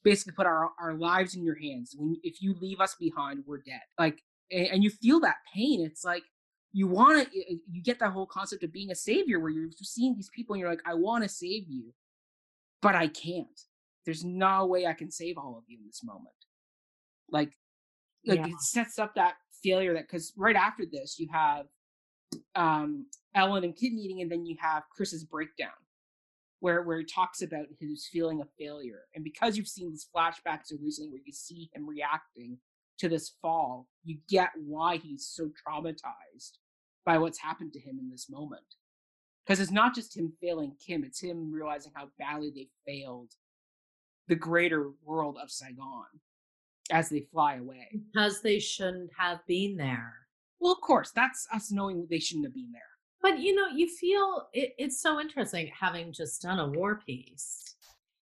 basically 0.03 0.35
put 0.35 0.47
our 0.47 0.71
our 0.81 0.95
lives 0.95 1.35
in 1.35 1.43
your 1.43 1.59
hands. 1.59 1.95
When 1.97 2.16
if 2.23 2.43
you 2.43 2.55
leave 2.61 2.81
us 2.81 2.95
behind, 2.99 3.45
we're 3.47 3.62
dead. 3.62 3.81
Like 3.99 4.21
and, 4.51 4.66
and 4.69 4.85
you 4.85 4.91
feel 4.91 5.21
that 5.21 5.37
pain. 5.55 5.85
It's 5.85 6.05
like 6.05 6.23
you 6.73 6.87
want 6.87 7.31
to. 7.33 7.39
You 7.71 7.83
get 7.83 7.99
that 8.01 8.12
whole 8.12 8.27
concept 8.27 8.62
of 8.62 8.73
being 8.73 8.91
a 8.91 8.97
savior, 8.97 9.41
where 9.41 9.51
you're 9.51 9.71
seeing 9.77 10.15
these 10.15 10.31
people 10.35 10.55
and 10.55 10.61
you're 10.61 10.71
like, 10.71 10.83
"I 10.87 10.95
want 10.95 11.23
to 11.25 11.29
save 11.29 11.65
you, 11.69 11.95
but 12.83 12.95
I 12.95 13.09
can't. 13.09 13.61
There's 14.05 14.25
no 14.25 14.66
way 14.66 14.87
I 14.87 14.93
can 14.93 15.11
save 15.11 15.39
all 15.39 15.57
of 15.57 15.65
you 15.66 15.79
in 15.79 15.87
this 15.87 16.03
moment." 16.05 16.35
Like 17.31 17.53
like 18.27 18.41
Yeah. 18.41 18.49
it 18.49 18.61
sets 18.61 18.99
up 18.99 19.15
that 19.15 19.35
failure 19.62 19.95
that 19.95 20.07
because 20.09 20.33
right 20.37 20.57
after 20.57 20.85
this 20.85 21.19
you 21.19 21.29
have 21.33 21.66
um 22.55 23.06
ellen 23.35 23.65
and 23.65 23.77
kid 23.77 23.93
meeting 23.93 24.20
and 24.20 24.31
then 24.31 24.44
you 24.44 24.56
have 24.61 24.82
chris's 24.94 25.24
breakdown 25.24 25.70
where 26.65 26.81
where 26.81 26.98
he 26.98 27.05
talks 27.05 27.43
about 27.43 27.66
his 27.78 28.09
feeling 28.11 28.40
of 28.40 28.48
failure. 28.59 29.02
And 29.15 29.23
because 29.23 29.55
you've 29.55 29.69
seen 29.69 29.90
these 29.90 30.09
flashbacks 30.16 30.69
so 30.69 30.77
recently 30.82 31.11
where 31.11 31.20
you 31.23 31.32
see 31.32 31.69
him 31.74 31.86
reacting 31.86 32.56
to 33.01 33.09
this 33.09 33.32
fall 33.43 33.86
you 34.02 34.16
get 34.31 34.48
why 34.65 34.97
he's 34.97 35.27
so 35.27 35.51
traumatized 35.51 36.52
by 37.05 37.19
what's 37.19 37.39
happened 37.39 37.74
to 37.74 37.81
him 37.81 37.98
in 38.01 38.09
this 38.09 38.31
moment. 38.31 38.65
Because 39.44 39.61
it's 39.61 39.70
not 39.70 39.94
just 39.94 40.16
him 40.16 40.32
failing 40.40 40.74
kim 40.85 41.05
it's 41.05 41.20
him 41.20 41.52
realizing 41.52 41.93
how 41.94 42.09
badly 42.19 42.51
they 42.55 42.69
failed 42.86 43.32
the 44.28 44.35
greater 44.35 44.93
world 45.05 45.36
of 45.43 45.51
saigon 45.51 46.06
as 46.90 47.11
they 47.11 47.27
fly 47.31 47.56
away. 47.56 48.01
Because 48.11 48.40
they 48.40 48.59
shouldn't 48.59 49.11
have 49.19 49.40
been 49.47 49.77
there 49.77 50.15
Well, 50.65 50.73
of 50.73 50.81
course, 50.81 51.11
that's 51.12 51.47
us 51.53 51.70
knowing 51.70 52.07
they 52.09 52.19
shouldn't 52.19 52.47
have 52.47 52.55
been 52.55 52.73
there. 52.73 52.91
but 53.20 53.39
you 53.39 53.55
know 53.55 53.69
you 53.69 53.86
feel 53.89 54.49
it, 54.55 54.74
it's 54.78 55.01
so 55.01 55.20
interesting 55.20 55.66
having 55.69 56.12
just 56.12 56.41
done 56.43 56.59
a 56.59 56.69
war 56.78 57.01
piece 57.07 57.77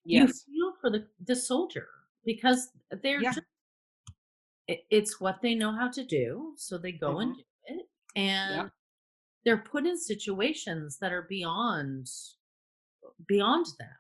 Yes. 0.06 0.46
you 0.48 0.54
feel 0.54 0.74
for 0.82 0.90
the 0.90 1.08
the 1.30 1.36
soldier 1.36 1.88
because 2.26 2.70
they're 3.04 3.22
Yeah. 3.22 3.34
just 3.38 3.48
it, 4.68 4.86
it's 4.90 5.20
what 5.22 5.42
they 5.44 5.54
know 5.56 5.72
how 5.72 5.88
to 5.90 6.04
do 6.04 6.54
so 6.58 6.78
they 6.78 6.92
go 6.92 7.20
and 7.20 7.34
Mhm. 7.34 7.38
do 7.38 7.44
it 7.76 7.90
and 8.16 8.72
they're 9.46 9.58
put 9.74 9.86
in 9.88 9.98
situations 9.98 10.98
that 11.00 11.12
are 11.14 11.24
beyond 11.38 12.10
beyond 13.28 13.66
them. 13.80 13.96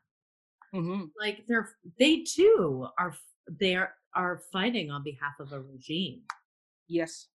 hmm 0.74 1.04
Like 1.20 1.46
they're 1.48 1.70
they 2.00 2.24
too 2.24 2.88
are 2.98 3.14
they 3.48 3.76
are, 3.76 3.94
are 4.16 4.42
fighting 4.52 4.92
on 4.92 5.04
behalf 5.04 5.40
of 5.40 5.52
a 5.54 5.62
regime. 5.62 6.24
Yes. 6.88 7.28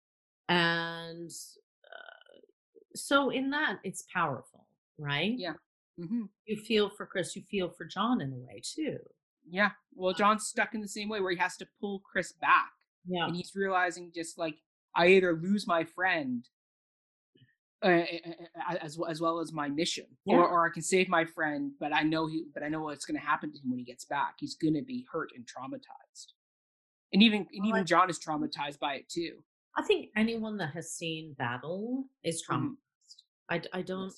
And 0.48 1.30
uh, 1.30 2.38
so 2.94 3.30
in 3.30 3.50
that 3.50 3.78
it's 3.84 4.04
powerful, 4.12 4.66
right? 4.98 5.34
Yeah. 5.36 5.54
hmm 5.98 6.24
You 6.46 6.56
feel 6.56 6.90
for 6.90 7.06
Chris, 7.06 7.34
you 7.36 7.42
feel 7.42 7.70
for 7.70 7.84
John 7.84 8.20
in 8.20 8.32
a 8.32 8.36
way 8.36 8.60
too. 8.62 8.98
Yeah. 9.48 9.70
Well, 9.94 10.14
John's 10.14 10.46
stuck 10.46 10.74
in 10.74 10.80
the 10.80 10.88
same 10.88 11.08
way 11.08 11.20
where 11.20 11.32
he 11.32 11.38
has 11.38 11.56
to 11.58 11.66
pull 11.80 12.00
Chris 12.00 12.32
back, 12.32 12.72
Yeah. 13.06 13.26
and 13.26 13.36
he's 13.36 13.52
realizing 13.54 14.10
just 14.14 14.38
like 14.38 14.56
I 14.94 15.08
either 15.08 15.34
lose 15.34 15.66
my 15.66 15.84
friend, 15.84 16.46
uh, 17.82 18.04
as 18.80 18.96
well 18.96 19.10
as 19.10 19.20
well 19.20 19.40
as 19.40 19.52
my 19.52 19.68
mission, 19.68 20.06
Yeah. 20.24 20.36
or 20.36 20.48
or 20.48 20.66
I 20.66 20.72
can 20.72 20.82
save 20.82 21.08
my 21.08 21.24
friend, 21.26 21.72
but 21.78 21.92
I 21.94 22.02
know 22.02 22.26
he, 22.26 22.46
but 22.54 22.62
I 22.62 22.68
know 22.68 22.80
what's 22.82 23.04
going 23.04 23.18
to 23.20 23.26
happen 23.26 23.52
to 23.52 23.58
him 23.58 23.70
when 23.70 23.78
he 23.78 23.84
gets 23.84 24.04
back. 24.06 24.36
He's 24.38 24.54
going 24.54 24.74
to 24.74 24.82
be 24.82 25.06
hurt 25.12 25.30
and 25.36 25.44
traumatized, 25.46 26.32
and 27.12 27.22
even 27.22 27.46
and 27.52 27.66
even 27.66 27.84
John 27.84 28.08
is 28.08 28.18
traumatized 28.18 28.78
by 28.78 28.94
it 28.94 29.08
too. 29.10 29.42
I 29.76 29.82
think 29.82 30.10
anyone 30.16 30.56
that 30.59 30.72
has 30.74 30.92
seen 30.92 31.34
battle 31.34 32.05
is 32.22 32.44
Mhm. 32.48 32.76
I, 33.48 33.55
I, 33.56 33.59
d- 33.59 33.68
I 33.72 33.82
don't. 33.82 34.12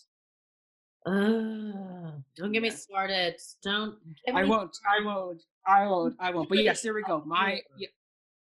Uh, 1.04 2.12
don't 2.36 2.52
get 2.52 2.62
me 2.62 2.70
started. 2.70 3.36
Don't. 3.62 3.96
I 4.34 4.44
won't. 4.44 4.76
I 4.88 5.04
won't. 5.04 5.42
I 5.66 5.86
won't. 5.86 6.16
I 6.18 6.30
won't. 6.30 6.48
But 6.48 6.58
yes, 6.64 6.82
there 6.82 6.94
we 6.94 7.02
go. 7.02 7.22
My 7.26 7.60
yeah, 7.78 7.88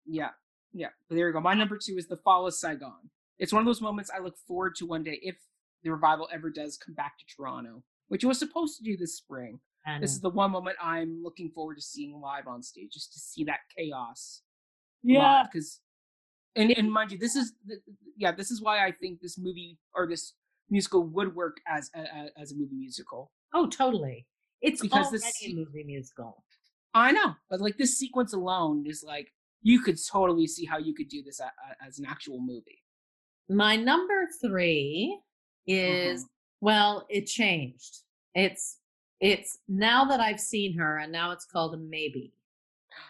yeah, 0.05 0.29
yeah. 0.73 0.89
But 1.09 1.15
there 1.15 1.27
we 1.27 1.33
go. 1.33 1.41
My 1.41 1.53
number 1.53 1.77
two 1.77 1.95
is 1.97 2.07
the 2.07 2.17
fall 2.17 2.47
of 2.47 2.53
Saigon. 2.53 3.09
It's 3.37 3.51
one 3.51 3.59
of 3.61 3.65
those 3.65 3.81
moments 3.81 4.09
I 4.15 4.19
look 4.19 4.37
forward 4.47 4.75
to 4.77 4.85
one 4.85 5.03
day 5.03 5.19
if 5.21 5.35
the 5.83 5.91
revival 5.91 6.29
ever 6.31 6.49
does 6.49 6.77
come 6.77 6.95
back 6.95 7.17
to 7.19 7.25
Toronto, 7.35 7.83
which 8.07 8.23
it 8.23 8.27
was 8.27 8.39
supposed 8.39 8.77
to 8.77 8.83
do 8.83 8.95
this 8.95 9.17
spring. 9.17 9.59
This 9.99 10.11
is 10.11 10.21
the 10.21 10.29
one 10.29 10.51
moment 10.51 10.77
I'm 10.81 11.21
looking 11.21 11.49
forward 11.49 11.75
to 11.75 11.81
seeing 11.81 12.21
live 12.21 12.47
on 12.47 12.63
stage, 12.63 12.91
just 12.93 13.11
to 13.13 13.19
see 13.19 13.43
that 13.43 13.59
chaos. 13.77 14.41
yeah. 15.03 15.43
Because, 15.51 15.81
and 16.55 16.71
and 16.71 16.91
mind 16.91 17.11
you, 17.11 17.17
this 17.17 17.35
is 17.35 17.53
yeah, 18.17 18.31
this 18.31 18.51
is 18.51 18.61
why 18.61 18.85
I 18.85 18.91
think 18.91 19.21
this 19.21 19.37
movie 19.37 19.77
or 19.95 20.07
this 20.07 20.33
musical 20.69 21.03
would 21.03 21.35
work 21.35 21.57
as 21.67 21.89
a, 21.95 22.29
as 22.39 22.51
a 22.51 22.55
movie 22.55 22.75
musical. 22.75 23.31
Oh, 23.53 23.67
totally. 23.67 24.25
It's 24.61 24.81
Because 24.81 25.07
already 25.07 25.17
this 25.17 25.43
a 25.47 25.53
movie 25.53 25.83
musical. 25.83 26.43
I 26.93 27.11
know, 27.11 27.33
but 27.49 27.59
like 27.59 27.77
this 27.77 27.97
sequence 27.97 28.33
alone 28.33 28.85
is 28.87 29.03
like 29.05 29.33
you 29.61 29.81
could 29.81 29.97
totally 30.11 30.47
see 30.47 30.65
how 30.65 30.77
you 30.77 30.93
could 30.93 31.07
do 31.09 31.23
this 31.23 31.39
as 31.85 31.99
an 31.99 32.05
actual 32.05 32.39
movie. 32.39 32.83
My 33.49 33.75
number 33.75 34.27
three 34.41 35.19
is 35.67 36.23
Mhm. 36.23 36.29
well, 36.61 37.05
it 37.09 37.25
changed. 37.25 38.03
It's 38.35 38.79
it's 39.19 39.59
now 39.67 40.05
that 40.05 40.19
I've 40.19 40.39
seen 40.39 40.77
her, 40.77 40.97
and 40.97 41.11
now 41.11 41.31
it's 41.31 41.45
called 41.45 41.73
a 41.73 41.77
maybe. 41.77 42.33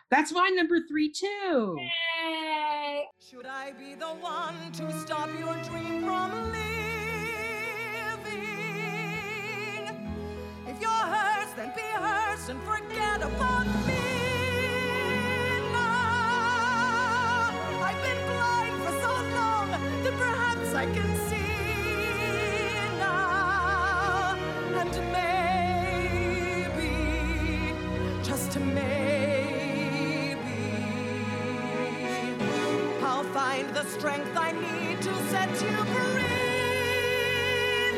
That's 0.10 0.32
my 0.32 0.50
number 0.50 0.80
three 0.88 1.10
too. 1.12 1.78
Yay! 1.80 3.08
Should 3.20 3.46
I 3.46 3.72
be 3.72 3.96
the 3.96 4.06
one 4.06 4.72
to 4.74 4.92
stop 5.00 5.30
your 5.40 5.56
dream 5.64 6.04
from 6.04 6.32
living? 6.52 6.62
If 10.68 10.80
you're 10.82 10.90
hers, 10.90 11.54
then 11.56 11.72
be 11.76 11.82
hers 11.82 12.50
and 12.50 12.62
forget 12.64 13.22
about 13.22 13.66
me. 13.88 14.04
Now, 15.72 17.50
I've 17.82 18.02
been 18.04 18.26
blind 18.28 18.76
for 18.84 18.94
so 19.02 19.14
long 19.36 19.72
that 20.04 20.14
perhaps 20.18 20.74
I 20.74 20.86
can 20.86 21.16
see 21.30 21.33
find 33.64 33.76
the 33.76 33.84
strength 33.90 34.36
I 34.36 34.52
need 34.52 35.02
to 35.02 35.14
set 35.30 35.50
you 35.50 35.86
free 35.86 36.24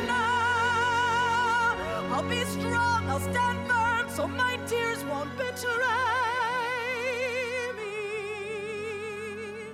now. 0.06 1.76
I'll 2.14 2.28
be 2.28 2.44
strong, 2.44 3.08
I'll 3.08 3.20
stand 3.20 3.68
firm 3.68 4.08
so 4.10 4.26
my 4.28 4.58
tears 4.66 5.04
won't 5.04 5.30
betray 5.36 5.62
me. 7.76 9.72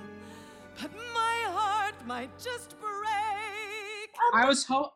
But 0.81 0.91
my 1.13 1.37
heart 1.51 1.95
might 2.05 2.37
just 2.39 2.75
break. 2.79 4.09
I 4.33 4.45
was 4.45 4.65
ho- 4.65 4.93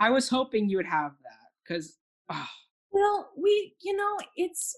I 0.00 0.10
was 0.10 0.28
hoping 0.28 0.68
you 0.68 0.76
would 0.76 0.86
have 0.86 1.12
that 1.22 1.50
because 1.64 1.98
ah. 2.30 2.50
Well, 2.90 3.30
we, 3.36 3.74
you 3.82 3.94
know, 3.96 4.18
it's 4.36 4.74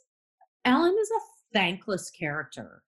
Ellen 0.65 0.97
is 1.01 1.11
a 1.11 1.21
thankless 1.53 2.11
character. 2.11 2.83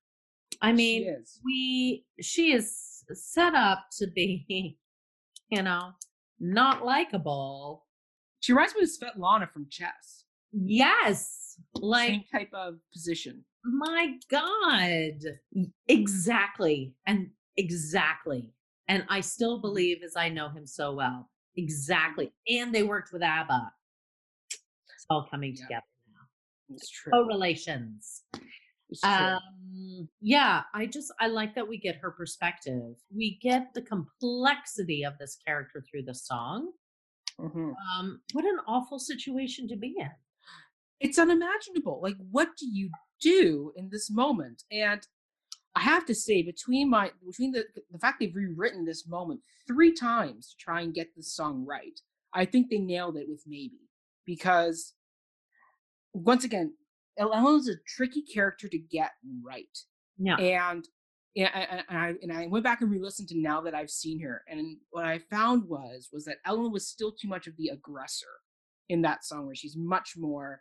I 0.63 0.73
mean, 0.73 1.03
she 1.03 1.09
is. 1.09 1.41
we 1.45 2.05
she 2.21 2.53
is 2.53 3.05
set 3.13 3.55
up 3.55 3.87
to 3.99 4.07
be, 4.07 4.79
you 5.51 5.63
know, 5.63 5.91
not 6.41 6.85
likable. 6.85 7.85
She 8.41 8.53
reminds 8.53 8.75
me 8.75 8.83
of 8.83 8.89
Svetlana 8.89 9.51
from 9.51 9.67
Chess. 9.71 10.25
Yes, 10.53 11.57
like 11.75 12.09
Same 12.11 12.25
type 12.33 12.51
of 12.53 12.75
position. 12.93 13.45
my 13.65 14.15
God, 14.31 15.21
exactly, 15.89 16.95
and 17.07 17.31
exactly, 17.57 18.53
and 18.89 19.05
I 19.09 19.21
still 19.21 19.57
Mm-hmm. 19.57 19.63
believe 19.63 20.03
as 20.05 20.17
I 20.17 20.29
know 20.29 20.49
him 20.49 20.67
so 20.67 20.93
well, 20.95 21.31
exactly. 21.57 22.33
And 22.49 22.75
they 22.75 22.83
worked 22.83 23.13
with 23.13 23.23
ABBA. 23.23 23.73
It's 24.53 25.07
all 25.11 25.27
coming 25.31 25.55
Yeah. 25.57 25.63
together. 25.65 25.87
Now. 26.13 26.75
It's 26.75 26.91
true. 26.91 27.13
Correlations. 27.13 28.23
Um, 29.03 30.09
yeah, 30.21 30.63
I 30.75 30.87
just 30.87 31.13
I 31.21 31.29
like 31.29 31.55
that 31.55 31.67
we 31.69 31.79
get 31.79 31.97
her 31.97 32.11
perspective. 32.11 32.97
We 33.15 33.39
get 33.43 33.75
the 33.75 33.83
complexity 33.83 35.05
of 35.05 35.19
this 35.19 35.37
character 35.47 35.85
through 35.91 36.05
the 36.05 36.15
song. 36.15 36.73
Mhm. 37.39 37.75
Um, 37.99 38.21
what 38.33 38.45
an 38.45 38.59
awful 38.67 38.99
situation 38.99 39.69
to 39.69 39.77
be 39.77 39.95
in. 39.99 40.11
It's 41.01 41.19
unimaginable. 41.19 42.01
Like, 42.03 42.17
what 42.31 42.57
do 42.57 42.67
you 42.67 42.91
do 43.21 43.73
in 43.77 43.89
this 43.91 44.11
moment? 44.11 44.63
And 44.71 45.07
I 45.75 45.81
have 45.81 46.05
to 46.07 46.15
say, 46.15 46.43
between 46.43 46.91
my 46.91 47.13
between 47.27 47.53
the 47.53 47.65
the 47.91 47.99
fact 47.99 48.21
they've 48.21 48.35
rewritten 48.35 48.85
this 48.85 49.07
moment 49.07 49.41
three 49.67 49.93
times 49.93 50.51
to 50.51 50.57
try 50.57 50.83
and 50.83 50.95
get 50.95 51.15
this 51.17 51.33
song 51.35 51.65
right, 51.65 51.99
I 52.35 52.45
think 52.45 52.69
they 52.69 52.79
nailed 52.79 53.17
it 53.17 53.29
with 53.29 53.43
maybe 53.47 53.89
because 54.27 54.95
once 56.13 56.45
again, 56.45 56.75
Ellen's 57.19 57.69
a 57.69 57.75
tricky 57.87 58.23
character 58.23 58.69
to 58.69 58.79
get 58.79 59.11
right. 59.45 59.79
Yeah. 60.19 60.37
and 60.37 60.87
yeah, 61.35 61.83
and 61.89 61.99
I 61.99 62.15
and 62.21 62.33
I 62.33 62.47
went 62.47 62.65
back 62.65 62.83
and 62.83 62.91
re-listened 62.91 63.29
to 63.29 63.41
now 63.41 63.63
that 63.63 63.75
I've 63.75 63.91
seen 63.91 64.21
her, 64.21 64.43
and 64.49 64.77
what 64.91 65.07
I 65.07 65.19
found 65.31 65.67
was 65.67 66.11
was 66.13 66.27
that 66.27 66.39
Ellen 66.45 66.73
was 66.73 66.87
still 66.87 67.11
too 67.13 67.29
much 67.29 67.47
of 67.47 67.57
the 67.57 67.69
aggressor 67.69 68.27
in 68.91 69.01
that 69.03 69.25
song, 69.25 69.47
where 69.47 69.55
she's 69.55 69.77
much 69.77 70.13
more. 70.17 70.61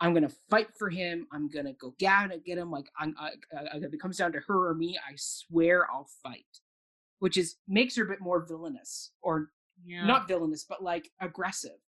I'm 0.00 0.14
gonna 0.14 0.30
fight 0.50 0.68
for 0.78 0.88
him. 0.88 1.26
I'm 1.32 1.48
gonna 1.48 1.72
go 1.80 1.94
get 1.98 2.30
it, 2.30 2.44
get 2.44 2.58
him. 2.58 2.70
Like 2.70 2.86
I'm, 2.98 3.14
I, 3.18 3.30
I, 3.56 3.76
if 3.78 3.92
it 3.92 4.00
comes 4.00 4.18
down 4.18 4.32
to 4.32 4.40
her 4.46 4.68
or 4.68 4.74
me, 4.74 4.96
I 4.98 5.14
swear 5.16 5.88
I'll 5.90 6.08
fight. 6.22 6.44
Which 7.18 7.36
is 7.36 7.56
makes 7.66 7.96
her 7.96 8.04
a 8.04 8.08
bit 8.08 8.20
more 8.20 8.46
villainous, 8.46 9.12
or 9.20 9.48
yeah. 9.84 10.06
not 10.06 10.28
villainous, 10.28 10.64
but 10.68 10.82
like 10.82 11.10
aggressive. 11.20 11.78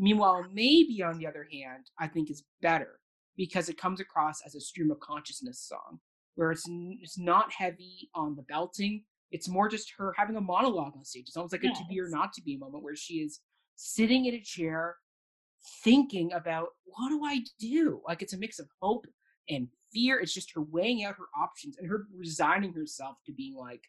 Meanwhile, 0.00 0.46
maybe 0.52 1.00
on 1.04 1.18
the 1.18 1.26
other 1.28 1.46
hand, 1.52 1.90
I 1.98 2.08
think 2.08 2.30
is 2.30 2.44
better 2.60 2.98
because 3.38 3.70
it 3.70 3.78
comes 3.78 4.00
across 4.00 4.42
as 4.44 4.54
a 4.54 4.60
stream 4.60 4.90
of 4.90 5.00
consciousness 5.00 5.62
song, 5.66 6.00
where 6.34 6.50
it's 6.52 6.68
n- 6.68 6.98
it's 7.00 7.18
not 7.18 7.50
heavy 7.52 8.10
on 8.14 8.34
the 8.36 8.42
belting. 8.42 9.04
It's 9.30 9.48
more 9.48 9.68
just 9.68 9.92
her 9.96 10.12
having 10.16 10.36
a 10.36 10.40
monologue 10.40 10.94
on 10.96 11.04
stage. 11.04 11.24
It's 11.28 11.36
almost 11.36 11.54
like 11.54 11.64
a 11.64 11.68
to 11.68 11.84
be 11.88 12.00
or 12.00 12.08
not 12.08 12.34
to 12.34 12.42
be 12.42 12.58
moment 12.58 12.84
where 12.84 12.96
she 12.96 13.14
is 13.14 13.40
sitting 13.76 14.26
in 14.26 14.34
a 14.34 14.40
chair, 14.40 14.96
thinking 15.84 16.32
about 16.32 16.68
what 16.84 17.08
do 17.10 17.24
I 17.24 17.40
do? 17.58 18.02
Like 18.06 18.22
it's 18.22 18.32
a 18.32 18.38
mix 18.38 18.58
of 18.58 18.68
hope 18.82 19.06
and 19.48 19.68
fear. 19.92 20.18
It's 20.18 20.34
just 20.34 20.52
her 20.54 20.62
weighing 20.62 21.04
out 21.04 21.16
her 21.16 21.28
options 21.40 21.76
and 21.78 21.88
her 21.88 22.06
resigning 22.16 22.72
herself 22.72 23.16
to 23.26 23.32
being 23.32 23.54
like, 23.54 23.84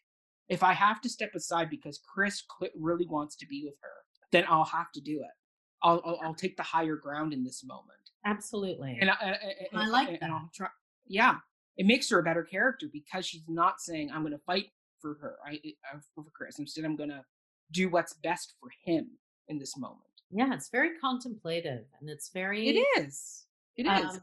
if 0.48 0.62
I 0.62 0.72
have 0.72 1.00
to 1.02 1.08
step 1.08 1.34
aside 1.34 1.70
because 1.70 2.00
Chris 2.12 2.42
really 2.78 3.06
wants 3.06 3.36
to 3.36 3.46
be 3.46 3.62
with 3.64 3.76
her, 3.82 3.96
then 4.32 4.44
I'll 4.48 4.64
have 4.64 4.92
to 4.92 5.00
do 5.00 5.20
it. 5.20 5.34
I'll, 5.82 6.02
I'll, 6.04 6.20
I'll 6.22 6.34
take 6.34 6.56
the 6.56 6.62
higher 6.62 6.96
ground 6.96 7.32
in 7.32 7.44
this 7.44 7.64
moment. 7.64 7.99
Absolutely. 8.24 8.98
And 9.00 9.10
I, 9.10 9.14
I, 9.14 9.82
I 9.84 9.86
like 9.88 10.08
and, 10.08 10.18
that. 10.20 10.30
and 10.30 10.52
try. 10.54 10.68
Yeah, 11.06 11.36
it 11.76 11.86
makes 11.86 12.08
her 12.10 12.18
a 12.18 12.22
better 12.22 12.42
character 12.42 12.86
because 12.92 13.26
she's 13.26 13.42
not 13.48 13.80
saying 13.80 14.10
I'm 14.12 14.20
going 14.20 14.32
to 14.32 14.38
fight 14.46 14.66
for 15.00 15.14
her, 15.20 15.36
I, 15.46 15.60
uh, 15.92 15.98
for 16.14 16.24
Chris. 16.34 16.58
Instead, 16.58 16.84
I'm 16.84 16.96
going 16.96 17.10
to 17.10 17.24
do 17.72 17.88
what's 17.88 18.12
best 18.14 18.54
for 18.60 18.68
him 18.84 19.12
in 19.48 19.58
this 19.58 19.76
moment. 19.78 20.02
yeah, 20.30 20.52
it's 20.54 20.68
very 20.68 20.90
contemplative 21.00 21.84
and 22.00 22.08
it's 22.10 22.30
very 22.30 22.68
It 22.68 22.86
is. 23.00 23.46
It 23.76 23.86
is. 23.86 23.88
um, 23.88 24.20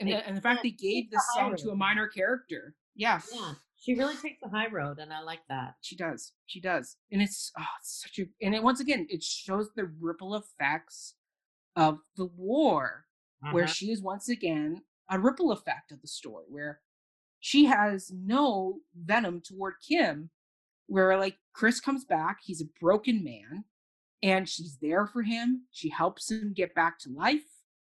and, 0.00 0.08
they 0.08 0.12
the- 0.14 0.26
and 0.26 0.36
the 0.36 0.40
fact 0.40 0.62
they 0.62 0.70
gave 0.70 1.10
the 1.10 1.16
this 1.16 1.26
song 1.34 1.56
to 1.56 1.70
a 1.70 1.76
minor 1.76 2.08
character. 2.08 2.74
Yeah. 2.94 3.20
yeah. 3.32 3.52
She 3.78 3.94
really 3.94 4.16
takes 4.16 4.40
the 4.42 4.48
high 4.48 4.68
road, 4.68 4.98
and 4.98 5.12
I 5.12 5.20
like 5.20 5.40
that. 5.50 5.74
She 5.82 5.96
does. 5.96 6.32
She 6.46 6.60
does. 6.60 6.96
And 7.12 7.20
it's, 7.20 7.52
oh, 7.58 7.64
it's 7.78 8.02
such 8.02 8.18
a 8.18 8.26
and 8.44 8.54
it 8.54 8.62
once 8.62 8.80
again 8.80 9.06
it 9.10 9.22
shows 9.22 9.68
the 9.76 9.84
ripple 10.00 10.34
effects 10.34 11.14
of 11.76 11.98
the 12.16 12.26
war 12.26 13.06
where 13.52 13.64
Uh-huh. 13.64 13.72
she 13.72 13.90
is 13.92 14.02
once 14.02 14.28
again 14.28 14.82
a 15.10 15.18
ripple 15.20 15.52
effect 15.52 15.92
of 15.92 16.00
the 16.00 16.08
story 16.08 16.46
where 16.48 16.80
she 17.40 17.66
has 17.66 18.10
no 18.10 18.80
venom 18.96 19.40
toward 19.40 19.74
Kim 19.86 20.30
where 20.88 21.18
like 21.18 21.36
Chris 21.52 21.80
comes 21.80 22.04
back, 22.04 22.38
he's 22.42 22.62
a 22.62 22.68
broken 22.80 23.22
man 23.22 23.64
and 24.22 24.48
she's 24.48 24.78
there 24.80 25.06
for 25.06 25.22
him. 25.22 25.66
She 25.70 25.88
helps 25.90 26.30
him 26.30 26.52
get 26.54 26.74
back 26.74 26.98
to 27.00 27.10
life 27.10 27.44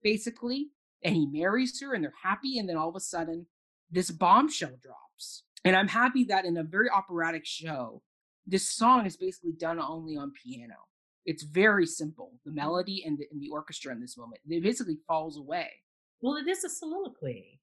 basically 0.03 0.71
and 1.03 1.15
he 1.15 1.27
marries 1.27 1.79
her 1.81 1.93
and 1.93 2.03
they're 2.03 2.13
happy 2.23 2.57
and 2.59 2.67
then 2.67 2.77
all 2.77 2.89
of 2.89 2.95
a 2.95 2.99
sudden 2.99 3.45
this 3.91 4.09
bombshell 4.11 4.77
drops. 4.81 5.43
And 5.63 5.75
I'm 5.75 5.87
happy 5.87 6.23
that 6.25 6.45
in 6.45 6.57
a 6.57 6.63
very 6.63 6.89
operatic 6.89 7.45
show 7.45 8.01
this 8.49 8.67
song 8.69 9.05
is 9.05 9.17
basically 9.17 9.51
done 9.51 9.79
only 9.79 10.15
on 10.15 10.31
piano. 10.31 10.75
It's 11.27 11.43
very 11.43 11.85
simple. 11.85 12.31
The 12.45 12.53
melody 12.53 13.03
and 13.05 13.17
the, 13.17 13.25
and 13.31 13.39
the 13.41 13.49
orchestra 13.49 13.91
in 13.91 13.99
this 14.01 14.17
moment, 14.17 14.41
it 14.47 14.63
basically 14.63 14.97
falls 15.07 15.37
away. 15.37 15.69
Well, 16.21 16.37
it 16.37 16.47
is 16.47 16.63
a 16.63 16.69
soliloquy. 16.69 17.59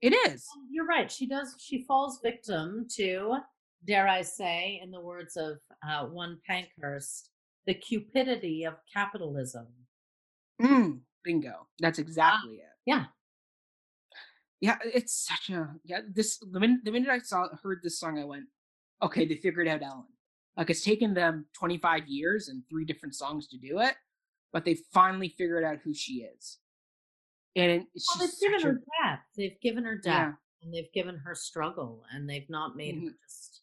It 0.00 0.14
is. 0.30 0.44
You're 0.70 0.86
right. 0.86 1.12
She 1.12 1.28
does. 1.28 1.54
She 1.60 1.84
falls 1.84 2.18
victim 2.24 2.86
to, 2.96 3.36
dare 3.86 4.08
I 4.08 4.22
say, 4.22 4.80
in 4.82 4.90
the 4.90 5.00
words 5.00 5.36
of 5.36 5.58
uh, 5.88 6.06
one 6.06 6.38
Pankhurst, 6.48 7.28
the 7.66 7.74
cupidity 7.74 8.64
of 8.64 8.74
capitalism. 8.92 9.68
Mm, 10.60 11.00
bingo. 11.22 11.68
That's 11.78 11.98
exactly 12.00 12.54
it. 12.54 12.64
yeah. 12.86 13.04
Yeah, 14.60 14.78
it's 14.84 15.26
such 15.26 15.50
a 15.50 15.74
yeah. 15.84 16.00
This 16.08 16.38
the 16.38 16.60
minute 16.60 16.80
the 16.84 16.92
minute 16.92 17.08
I 17.10 17.18
saw 17.18 17.48
heard 17.64 17.80
this 17.82 17.98
song, 17.98 18.16
I 18.18 18.24
went, 18.24 18.44
okay, 19.02 19.26
they 19.26 19.34
figured 19.34 19.66
out 19.66 19.82
Ellen. 19.82 20.04
Like 20.56 20.70
it's 20.70 20.84
taken 20.84 21.14
them 21.14 21.46
25 21.58 22.06
years 22.08 22.48
and 22.48 22.62
three 22.68 22.84
different 22.84 23.14
songs 23.14 23.48
to 23.48 23.58
do 23.58 23.78
it, 23.80 23.94
but 24.52 24.64
they 24.64 24.74
finally 24.92 25.28
figured 25.28 25.64
out 25.64 25.78
who 25.82 25.94
she 25.94 26.24
is. 26.36 26.58
And 27.56 27.86
it's 27.94 28.06
Well, 28.18 28.26
they've 28.26 28.40
given 28.40 28.60
a- 28.60 28.64
her 28.72 28.82
depth. 29.02 29.22
They've 29.36 29.60
given 29.60 29.84
her 29.84 29.96
depth, 29.96 30.06
Yeah. 30.06 30.32
and 30.62 30.74
they've 30.74 30.92
given 30.92 31.16
her 31.18 31.34
struggle, 31.34 32.04
and 32.10 32.28
they've 32.28 32.48
not 32.50 32.76
made 32.76 32.96
her 32.96 33.10
Mhm. 33.10 33.20
just 33.22 33.62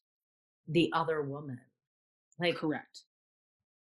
the 0.68 0.92
other 0.94 1.22
woman. 1.22 1.60
Like, 2.40 2.56
correct. 2.56 3.04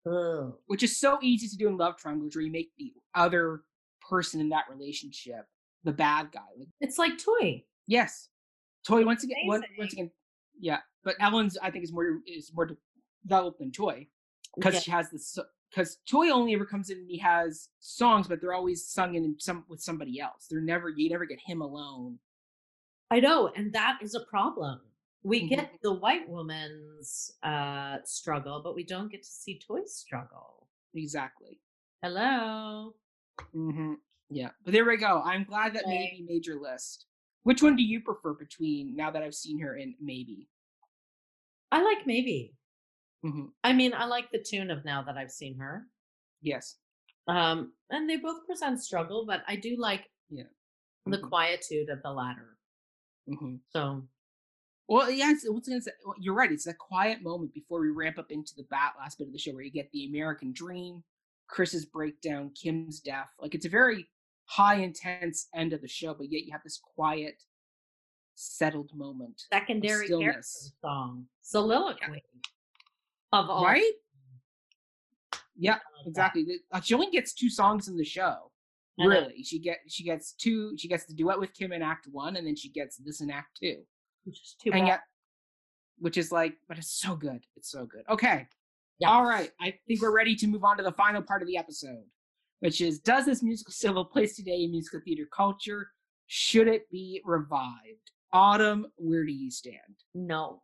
ugh. 0.06 0.58
which 0.66 0.82
is 0.82 0.98
so 0.98 1.18
easy 1.20 1.46
to 1.48 1.56
do 1.56 1.68
in 1.68 1.76
love 1.76 1.96
triangles 1.98 2.34
where 2.34 2.42
you 2.42 2.50
make 2.50 2.72
the 2.76 2.94
other 3.14 3.64
person 4.00 4.40
in 4.40 4.48
that 4.48 4.64
relationship 4.70 5.46
the 5.84 5.92
bad 5.92 6.32
guy. 6.32 6.46
Like, 6.56 6.68
it's 6.80 6.96
like 6.98 7.18
toy. 7.18 7.66
yes, 7.86 8.30
Toy 8.84 9.04
once 9.04 9.22
again, 9.24 9.36
one, 9.46 9.62
once 9.76 9.92
again, 9.92 10.10
yeah. 10.58 10.80
But 11.04 11.16
Ellen's 11.20 11.58
I 11.58 11.70
think 11.70 11.84
is 11.84 11.92
more 11.92 12.22
is 12.26 12.52
more 12.54 12.70
developed 13.28 13.58
than 13.58 13.70
Toy 13.70 14.06
because 14.56 14.74
Yeah. 14.74 14.80
she 14.80 14.90
has 14.90 15.10
this 15.10 15.38
because 15.70 15.98
Toy 16.08 16.30
only 16.30 16.54
ever 16.54 16.64
comes 16.64 16.88
in 16.90 16.98
and 16.98 17.10
he 17.10 17.18
has 17.18 17.68
songs, 17.78 18.26
but 18.26 18.40
they're 18.40 18.54
always 18.54 18.86
sung 18.88 19.14
in 19.14 19.36
some 19.38 19.64
with 19.68 19.82
somebody 19.82 20.18
else. 20.18 20.46
They're 20.50 20.60
never 20.62 20.88
you 20.88 21.10
never 21.10 21.26
get 21.26 21.38
him 21.40 21.60
alone. 21.60 22.18
I 23.10 23.20
know, 23.20 23.48
and 23.54 23.72
that 23.74 23.98
is 24.02 24.14
a 24.14 24.20
problem. 24.24 24.80
We 25.22 25.42
Mhm. 25.42 25.48
get 25.48 25.72
the 25.82 25.92
white 25.92 26.28
woman's 26.28 27.36
uh, 27.42 27.98
struggle, 28.04 28.60
but 28.62 28.74
we 28.74 28.84
don't 28.84 29.10
get 29.10 29.22
to 29.22 29.28
see 29.28 29.58
Toy's 29.58 29.94
struggle. 29.94 30.68
Exactly. 30.94 31.60
Hello. 32.02 32.94
hmm 33.52 33.94
Yeah, 34.30 34.50
but 34.64 34.72
there 34.72 34.84
we 34.84 34.96
go. 34.96 35.22
I'm 35.22 35.44
glad 35.44 35.74
that 35.74 35.84
Okay. 35.84 35.98
maybe 36.12 36.22
made 36.26 36.46
your 36.46 36.60
list. 36.60 37.06
Which 37.44 37.62
one 37.62 37.76
do 37.76 37.82
you 37.82 38.00
prefer 38.00 38.34
between 38.34 38.94
now 38.94 39.10
that 39.10 39.22
I've 39.22 39.34
seen 39.34 39.58
her 39.60 39.76
in 39.76 39.94
maybe? 40.00 40.48
I 41.72 41.82
like 41.82 42.06
maybe. 42.06 42.54
Hmm 43.22 43.46
I 43.64 43.72
mean, 43.72 43.92
I 43.94 44.04
like 44.04 44.30
the 44.30 44.38
tune 44.42 44.70
of 44.70 44.84
now 44.84 45.02
that 45.02 45.16
I've 45.16 45.30
seen 45.32 45.56
her. 45.58 45.86
Yes. 46.40 46.76
Um, 47.26 47.72
and 47.90 48.08
they 48.08 48.16
both 48.16 48.46
present 48.46 48.82
struggle, 48.82 49.26
but 49.26 49.42
I 49.46 49.56
do 49.56 49.76
like 49.76 50.08
Yeah. 50.30 50.44
the 51.06 51.18
Mhm. 51.18 51.28
quietude 51.28 51.90
of 51.90 52.02
the 52.02 52.12
latter. 52.12 52.58
hmm 53.26 53.56
So 53.70 54.08
Well, 54.90 55.10
yeah, 55.10 55.30
it's, 55.32 55.44
again, 55.44 55.76
it's- 55.76 55.94
well, 56.02 56.14
you're 56.18 56.32
right. 56.34 56.50
It's 56.50 56.64
that 56.64 56.78
quiet 56.78 57.20
moment 57.22 57.52
before 57.52 57.80
we 57.80 57.90
ramp 57.90 58.18
up 58.18 58.30
into 58.32 58.54
the 58.56 58.62
bat 58.64 58.94
last 58.98 59.18
bit 59.18 59.26
of 59.26 59.32
the 59.34 59.38
show 59.38 59.52
where 59.52 59.62
you 59.62 59.70
get 59.70 59.90
the 59.92 60.06
American 60.06 60.50
dream, 60.52 61.04
Chris's 61.46 61.84
breakdown, 61.84 62.50
Kim's 62.54 63.00
death. 63.00 63.28
Like 63.38 63.54
it's 63.54 63.66
a 63.66 63.68
very 63.68 64.08
high 64.46 64.76
intense 64.76 65.48
end 65.54 65.74
of 65.74 65.82
the 65.82 65.88
show, 65.88 66.14
but 66.14 66.30
yet 66.32 66.44
you 66.44 66.52
have 66.52 66.62
this 66.62 66.78
quiet, 66.78 67.42
settled 68.34 68.94
moment. 68.94 69.42
secondary 69.52 70.08
character 70.08 70.42
song, 70.80 71.28
soliloquy 71.42 72.22
of 73.32 73.48
all. 73.50 73.64
Right? 73.64 73.92
Yeah, 75.56 75.72
I 75.72 75.74
like 75.74 75.80
that. 76.04 76.08
exactly. 76.08 76.46
Uh, 76.72 76.80
She 76.80 76.94
only 76.94 77.10
gets 77.10 77.34
two 77.34 77.50
songs 77.50 77.88
in 77.88 77.96
the 77.96 78.04
show. 78.04 78.50
Really, 79.00 79.44
she 79.44 79.60
get 79.60 79.78
she 79.86 80.02
gets 80.02 80.32
two. 80.32 80.76
She 80.76 80.88
gets 80.88 81.06
the 81.06 81.14
duet 81.14 81.38
with 81.38 81.54
Kim 81.54 81.72
in 81.72 81.82
Act 81.82 82.08
One, 82.10 82.34
and 82.36 82.44
then 82.44 82.56
she 82.56 82.68
gets 82.68 82.96
this 82.96 83.20
in 83.20 83.30
Act 83.30 83.56
Two. 83.60 83.76
Which 84.24 84.40
is 84.42 84.56
too 84.60 84.72
and 84.72 84.82
bad. 84.82 84.86
yet 84.88 85.00
which 86.00 86.16
is 86.16 86.30
like 86.30 86.54
but 86.68 86.78
it's 86.78 86.92
so 87.00 87.16
good 87.16 87.40
it's 87.56 87.70
so 87.72 87.84
good 87.86 88.02
okay 88.08 88.46
Yeah. 89.00 89.10
all 89.10 89.24
right 89.24 89.50
i 89.60 89.74
think 89.88 90.00
we're 90.00 90.14
ready 90.14 90.36
to 90.36 90.46
move 90.46 90.62
on 90.62 90.76
to 90.76 90.82
the 90.84 90.92
final 90.92 91.22
part 91.22 91.42
of 91.42 91.48
the 91.48 91.56
episode 91.56 92.04
which 92.60 92.80
is 92.80 93.00
does 93.00 93.24
this 93.26 93.42
musical 93.42 93.72
still 93.72 93.90
have 93.94 93.96
a 93.96 94.04
place 94.04 94.36
today 94.36 94.62
in 94.62 94.70
musical 94.70 95.00
theater 95.04 95.26
culture 95.34 95.90
should 96.28 96.68
it 96.68 96.88
be 96.92 97.20
revived 97.24 98.12
autumn 98.32 98.86
where 98.96 99.24
do 99.24 99.32
you 99.32 99.50
stand 99.50 99.74
no. 100.14 100.62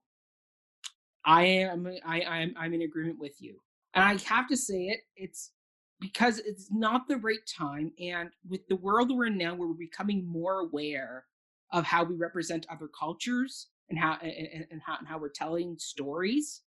I 1.24 1.44
am 1.44 1.86
i 2.06 2.22
i'm 2.22 2.55
i'm 2.59 2.74
in 2.74 2.82
agreement 2.82 3.18
with 3.18 3.40
you. 3.40 3.60
And 3.94 4.05
i 4.05 4.16
have 4.34 4.48
to 4.48 4.56
say 4.56 4.86
it 4.88 5.01
it's 5.16 5.52
because 6.01 6.38
it's 6.40 6.68
not 6.72 7.09
the 7.09 7.16
right 7.18 7.46
time 7.46 7.92
and 8.01 8.30
with 8.48 8.66
the 8.68 8.76
world 8.76 9.10
we're 9.16 9.26
in 9.26 9.38
now 9.38 9.55
where 9.55 9.68
we're 9.68 9.74
becoming 9.74 10.26
more 10.26 10.60
aware 10.60 11.24
of 11.72 11.84
how 11.84 12.05
we 12.05 12.14
represent 12.16 12.66
other 12.70 12.88
cultures 12.88 13.68
and 13.88 13.98
how 13.98 14.14
and, 14.22 14.66
and- 14.70 14.82
how 14.84 14.96
and 14.98 15.09
how 15.09 15.18
we're 15.18 15.28
telling 15.30 15.76
stories 15.78 16.62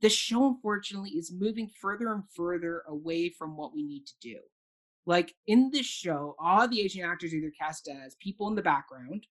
the 0.00 0.08
show 0.08 0.48
unfortunately 0.48 1.10
is 1.10 1.32
moving 1.32 1.68
further 1.80 2.12
and 2.12 2.24
further 2.36 2.82
away 2.88 3.30
from 3.30 3.56
what 3.56 3.74
we 3.74 3.82
need 3.82 4.06
to 4.06 4.14
do. 4.22 4.38
Like 5.06 5.34
in 5.46 5.70
this 5.72 5.86
show 5.86 6.36
all 6.38 6.68
the 6.68 6.82
asian 6.82 7.04
actors 7.04 7.32
are 7.32 7.36
either 7.36 7.52
cast 7.58 7.88
as 7.88 8.16
people 8.16 8.48
in 8.48 8.54
the 8.54 8.62
background 8.62 9.26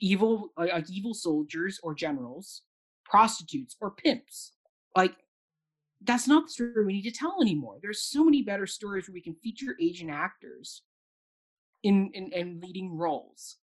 evil 0.00 0.50
like 0.56 0.72
like 0.72 0.90
evil 0.90 1.14
soldiers 1.14 1.80
or 1.82 1.94
generals 1.94 2.62
prostitutes 3.08 3.76
or 3.80 3.90
pimps. 3.92 4.52
Like 4.96 5.14
that's 6.02 6.28
not 6.28 6.46
the 6.46 6.52
story 6.52 6.84
we 6.84 6.92
need 6.94 7.02
to 7.10 7.10
tell 7.10 7.36
anymore. 7.40 7.78
There's 7.80 8.02
so 8.02 8.24
many 8.24 8.42
better 8.42 8.66
stories 8.66 9.08
where 9.08 9.14
we 9.14 9.20
can 9.22 9.34
feature 9.42 9.76
asian 9.80 10.10
actors 10.10 10.82
in 11.82 12.10
in, 12.14 12.32
in 12.32 12.60
leading 12.60 12.96
roles. 12.96 13.56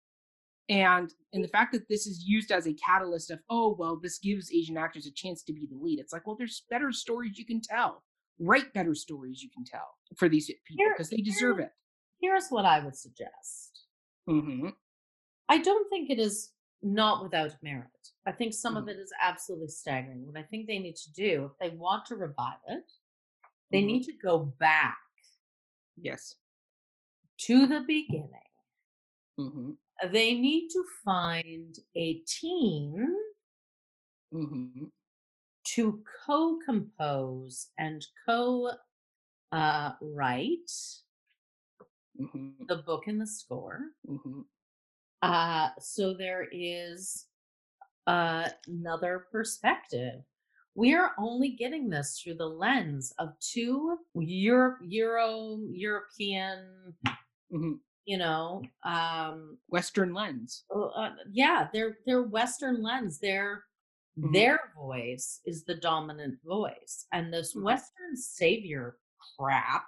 And 0.69 1.13
and 1.33 1.43
the 1.43 1.49
fact 1.49 1.73
that 1.73 1.89
this 1.89 2.07
is 2.07 2.25
used 2.25 2.53
as 2.53 2.67
a 2.67 2.75
catalyst 2.75 3.31
of 3.31 3.41
oh 3.49 3.75
well 3.79 3.97
this 4.01 4.19
gives 4.19 4.53
asian 4.53 4.77
actors 4.77 5.07
a 5.07 5.13
chance 5.13 5.43
to 5.45 5.53
be 5.53 5.67
the 5.71 5.77
lead. 5.77 5.99
It's 5.99 6.13
like 6.13 6.27
well 6.27 6.37
there's 6.37 6.65
better 6.71 6.93
stories 6.93 7.39
you 7.39 7.45
can 7.47 7.61
tell. 7.61 8.05
Write 8.39 8.73
better 8.73 8.95
stories 8.95 9.43
you 9.43 9.51
can 9.51 9.65
tell 9.65 9.97
for 10.17 10.29
these 10.29 10.47
people 10.67 10.87
because 10.97 11.11
they 11.11 11.19
deserve 11.19 11.57
here- 11.59 11.67
it. 11.67 11.73
Here's 12.21 12.49
what 12.51 12.65
I 12.67 12.85
would 12.85 12.97
suggest. 12.97 13.87
hmm 14.27 14.69
I 15.49 15.59
don't 15.59 15.89
think 15.91 16.11
it 16.11 16.19
is 16.21 16.51
not 16.83 17.23
without 17.23 17.63
merit. 17.63 17.91
I 18.27 18.33
think 18.33 18.55
some 18.55 18.75
Mhm. 18.75 18.83
of 18.83 18.89
it 18.89 18.99
is 18.99 19.13
absolutely 19.21 19.69
staggering. 19.69 20.27
What 20.27 20.37
I 20.37 20.43
think 20.43 20.67
they 20.67 20.79
need 20.79 20.97
to 20.97 21.13
do, 21.13 21.47
if 21.47 21.59
they 21.59 21.77
want 21.77 22.07
to 22.07 22.17
revive 22.17 22.61
it, 22.69 22.91
they 23.71 23.83
Mhm. 23.83 23.87
need 23.87 24.05
to 24.05 24.13
go 24.13 24.39
back 24.59 24.99
yes 25.97 26.37
to 27.39 27.67
the 27.67 27.81
beginning. 27.81 28.31
hmm 29.37 29.73
They 30.13 30.35
need 30.35 30.69
to 30.71 30.85
find 31.05 31.79
a 31.95 32.21
team 32.21 33.17
hmm 34.33 34.89
to 35.63 36.03
co-compose 36.27 37.71
and 37.79 38.07
co 38.27 38.73
uh, 39.53 39.93
write 40.01 40.71
hmm 42.17 42.65
the 42.67 42.77
book 42.77 43.07
and 43.09 43.21
the 43.21 43.27
score. 43.27 43.93
Uh, 45.23 45.71
so 45.79 46.15
there 46.15 46.49
is 46.51 47.27
uh, 48.07 48.49
another 48.69 49.27
perspective. 49.33 50.23
We 50.75 50.95
are 50.95 51.13
only 51.19 51.51
getting 51.51 51.91
this 51.91 52.21
through 52.21 52.37
the 52.37 52.49
lens 52.49 53.13
of 53.19 53.39
two 53.41 53.99
Euro, 54.15 54.77
Euro 54.83 55.61
European, 55.71 56.97
hmm 57.51 57.81
you 58.07 58.19
know, 58.19 58.63
um, 58.85 59.59
western 59.69 60.15
lens 60.15 60.65
uh, 60.75 60.87
uh, 60.87 61.15
yeah, 61.33 61.69
they're 61.73 61.99
they're 62.07 62.23
Western 62.23 62.83
lens. 62.83 63.19
Their 63.21 63.65
Mhm. 64.19 64.33
their 64.33 64.73
voice 64.77 65.41
is 65.47 65.65
the 65.65 65.77
dominant 65.77 66.41
voice, 66.45 67.07
and 67.13 67.33
this. 67.33 67.55
Western 67.55 68.17
savior 68.17 68.99
crap 69.37 69.87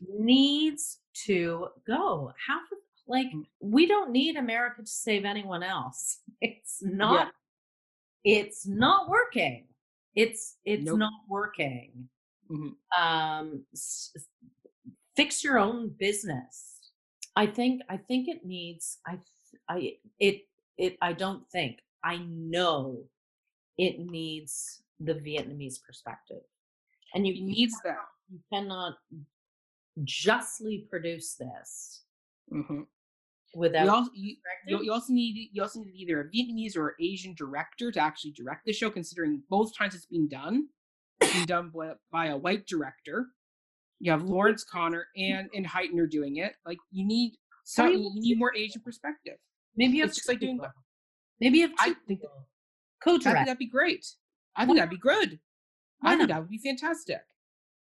needs 0.00 1.00
to 1.26 1.68
go. 1.86 2.32
Half 2.46 2.62
of 2.72 2.78
like 3.06 3.26
Mm. 3.34 3.46
we 3.60 3.86
don't 3.86 4.10
need 4.12 4.36
America 4.36 4.82
to 4.82 4.88
save 4.90 5.24
anyone 5.24 5.62
else. 5.62 6.20
it's 6.40 6.82
not 6.82 7.32
it's 8.24 8.66
not 8.66 9.08
working 9.08 9.66
it's 10.14 10.58
it's 10.64 10.84
Nope. 10.84 10.98
not 10.98 11.12
working 11.28 12.08
Mhm. 12.50 12.74
um 12.96 13.66
s- 13.72 14.12
fix 15.16 15.42
your 15.42 15.58
own 15.58 15.88
business 15.98 16.90
i 17.36 17.46
think 17.46 17.82
i 17.88 17.96
think 17.96 18.28
it 18.28 18.44
needs 18.44 18.98
i 19.06 19.18
i 19.68 19.96
it 20.20 20.42
it 20.78 20.96
i 21.00 21.12
don't 21.12 21.48
think 21.50 21.80
i 22.04 22.16
know 22.18 23.08
it 23.78 23.98
needs 23.98 24.82
the 25.00 25.14
vietnamese 25.14 25.82
perspective 25.82 26.42
and 27.14 27.26
you 27.26 27.34
It 27.34 27.42
needs 27.42 27.76
that. 27.84 27.96
you 28.30 28.38
cannot 28.52 28.94
justly 30.04 30.86
produce 30.90 31.34
this 31.34 32.01
Mhm. 32.50 32.86
without 33.54 33.84
You 33.84 33.90
also, 33.90 34.10
you, 34.14 34.36
you, 34.82 34.92
also 34.92 35.12
need 35.12 35.50
you 35.52 35.62
also 35.62 35.80
need 35.80 35.94
either 35.94 36.20
a 36.20 36.28
Vietnamese 36.30 36.76
or 36.76 36.94
Asian 37.00 37.34
director 37.34 37.90
to 37.92 38.00
actually 38.00 38.32
direct 38.32 38.64
the 38.64 38.72
show, 38.72 38.90
considering 38.90 39.42
both 39.48 39.76
times 39.76 39.94
it's 39.94 40.06
being 40.06 40.28
done, 40.28 40.68
it's 41.20 41.32
being 41.32 41.46
done 41.46 41.70
by, 41.74 41.92
by 42.10 42.26
a 42.26 42.36
white 42.36 42.66
director. 42.66 43.26
You 44.00 44.10
have 44.10 44.22
Laurence 44.24 44.64
Connor 44.64 45.06
and 45.16 45.48
and 45.54 45.66
Hytner 45.66 46.10
doing 46.10 46.36
it. 46.36 46.54
Like 46.66 46.78
you 46.90 47.06
need 47.06 47.36
some, 47.64 47.92
you 47.92 47.98
you 48.14 48.20
need 48.22 48.38
more 48.38 48.54
Asian 48.56 48.80
perspective. 48.82 49.36
maybe 49.76 49.96
you 49.98 50.02
have 50.02 50.08
it's 50.10 50.18
just 50.18 50.28
like 50.28 50.40
doing- 50.40 50.56
people. 50.58 50.72
maybe 51.40 51.58
you 51.58 51.68
have 51.68 51.76
I 51.78 51.88
two 51.88 51.94
think 52.06 52.20
people. 52.20 52.30
I 52.30 53.04
think 53.10 53.22
co-direct 53.22 53.46
that'd 53.46 53.58
be 53.58 53.66
great. 53.68 54.06
I 54.56 54.64
think 54.66 54.78
that'd 54.78 54.90
be 54.90 54.96
good. 54.98 55.40
I 56.02 56.16
think 56.16 56.28
that 56.30 56.40
would 56.40 56.50
be 56.50 56.58
fantastic. 56.58 57.20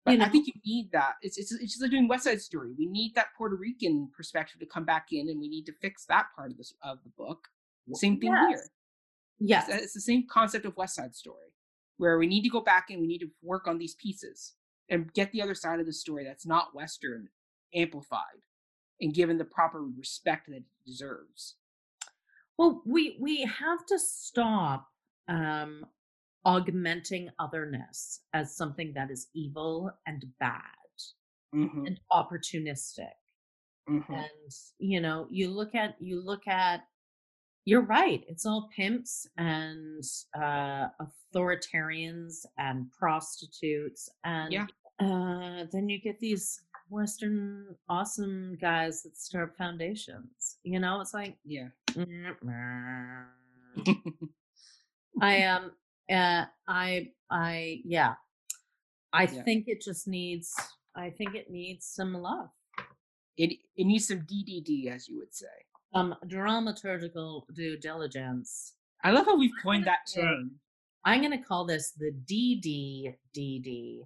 But 0.05 0.17
You 0.17 0.23
I 0.23 0.29
think 0.29 0.47
you 0.47 0.53
need 0.65 0.91
that. 0.93 1.13
It's, 1.21 1.37
it's 1.37 1.51
it's 1.51 1.73
just 1.73 1.81
like 1.81 1.91
doing 1.91 2.07
West 2.07 2.23
Side 2.23 2.41
Story. 2.41 2.71
We 2.77 2.87
need 2.87 3.13
that 3.15 3.27
Puerto 3.37 3.55
Rican 3.55 4.09
perspective 4.15 4.59
to 4.59 4.65
come 4.65 4.83
back 4.83 5.07
in, 5.11 5.29
and 5.29 5.39
we 5.39 5.47
need 5.47 5.65
to 5.67 5.73
fix 5.73 6.05
that 6.05 6.27
part 6.35 6.51
of 6.51 6.57
this 6.57 6.73
of 6.83 6.97
the 7.03 7.11
book. 7.17 7.47
Same 7.93 8.19
thing 8.19 8.31
Yes. 8.31 8.49
here. 8.49 8.63
yes 9.39 9.69
It's, 9.69 9.83
it's 9.83 9.93
the 9.93 10.01
same 10.01 10.25
concept 10.27 10.65
of 10.65 10.75
West 10.77 10.95
Side 10.95 11.15
Story, 11.15 11.53
where 11.97 12.17
we 12.17 12.25
need 12.27 12.41
to 12.43 12.49
go 12.49 12.61
back 12.61 12.89
and 12.89 12.99
we 13.01 13.07
need 13.07 13.19
to 13.19 13.29
work 13.43 13.67
on 13.67 13.77
these 13.77 13.95
pieces 13.95 14.53
and 14.89 15.13
get 15.13 15.31
the 15.31 15.41
other 15.41 15.55
side 15.55 15.79
of 15.79 15.85
the 15.85 15.93
story 15.93 16.23
that's 16.23 16.45
not 16.45 16.73
Western 16.75 17.29
amplified 17.75 18.41
and 18.99 19.13
given 19.13 19.37
the 19.37 19.45
proper 19.45 19.83
respect 19.83 20.47
that 20.47 20.55
it 20.57 20.63
deserves. 20.85 21.55
Well, 22.57 22.81
we 22.85 23.17
we 23.19 23.43
have 23.43 23.85
to 23.87 23.99
stop 23.99 24.87
um, 25.27 25.85
augmenting 26.45 27.29
otherness 27.39 28.21
as 28.33 28.55
something 28.55 28.93
that 28.95 29.11
is 29.11 29.27
evil 29.33 29.91
and 30.07 30.25
bad 30.39 30.61
Mm-hmm. 31.53 31.85
and 31.85 31.99
opportunistic. 32.13 33.11
Mm-hmm. 33.89 34.13
And 34.13 34.51
you 34.79 35.01
know, 35.01 35.27
you 35.29 35.49
look 35.49 35.75
at 35.75 35.95
you 35.99 36.21
look 36.23 36.47
at. 36.47 36.85
You're 37.65 37.81
right. 37.85 38.23
It's 38.29 38.45
all 38.45 38.69
pimps 38.75 39.27
and 39.37 40.01
uh, 40.35 40.87
authoritarians 41.35 42.45
and 42.57 42.89
prostitutes, 42.97 44.09
and 44.23 44.51
Yeah. 44.53 44.65
uh, 45.01 45.65
then 45.73 45.89
you 45.89 45.99
get 45.99 46.19
these 46.21 46.61
Western 46.89 47.75
awesome 47.89 48.57
guys 48.61 49.03
that 49.03 49.17
start 49.17 49.55
foundations. 49.57 50.57
You 50.63 50.79
know, 50.79 51.01
it's 51.01 51.13
like 51.13 51.37
Yeah. 51.43 51.67
I 55.21 55.43
um 55.43 55.71
uh 56.11 56.45
I 56.67 57.11
I 57.29 57.81
yeah. 57.85 58.15
I 59.13 59.23
Yeah. 59.23 59.43
think 59.43 59.67
it 59.67 59.81
just 59.81 60.07
needs 60.07 60.53
I 60.95 61.09
think 61.09 61.35
it 61.35 61.49
needs 61.49 61.85
some 61.85 62.13
love. 62.13 62.49
it 63.37 63.51
it 63.75 63.85
needs 63.85 64.07
some 64.07 64.19
DDD, 64.21 64.87
as 64.87 65.07
you 65.07 65.17
would 65.19 65.33
say. 65.33 65.47
Some 65.93 66.15
dramaturgical 66.27 67.43
due 67.53 67.77
diligence. 67.77 68.73
I 69.03 69.11
love 69.11 69.25
how 69.25 69.35
we've 69.37 69.51
coined 69.63 69.85
that 69.85 69.99
term. 70.13 70.59
I'm 71.05 71.21
gonna 71.21 71.43
call 71.43 71.65
this 71.65 71.91
the 71.91 72.11
DDDD, 72.29 74.01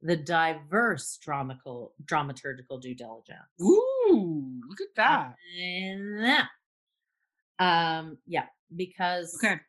the 0.00 0.16
diverse 0.16 1.18
dramatical 1.22 1.94
dramaturgical 2.04 2.80
due 2.80 2.94
diligence. 2.94 3.60
Ooh, 3.60 4.60
look 4.68 4.80
at 4.80 4.94
that. 4.96 5.34
And 5.60 6.24
that. 6.24 6.48
Um 7.58 8.18
yeah, 8.26 8.46
because 8.74 9.38
Okay. 9.42 9.60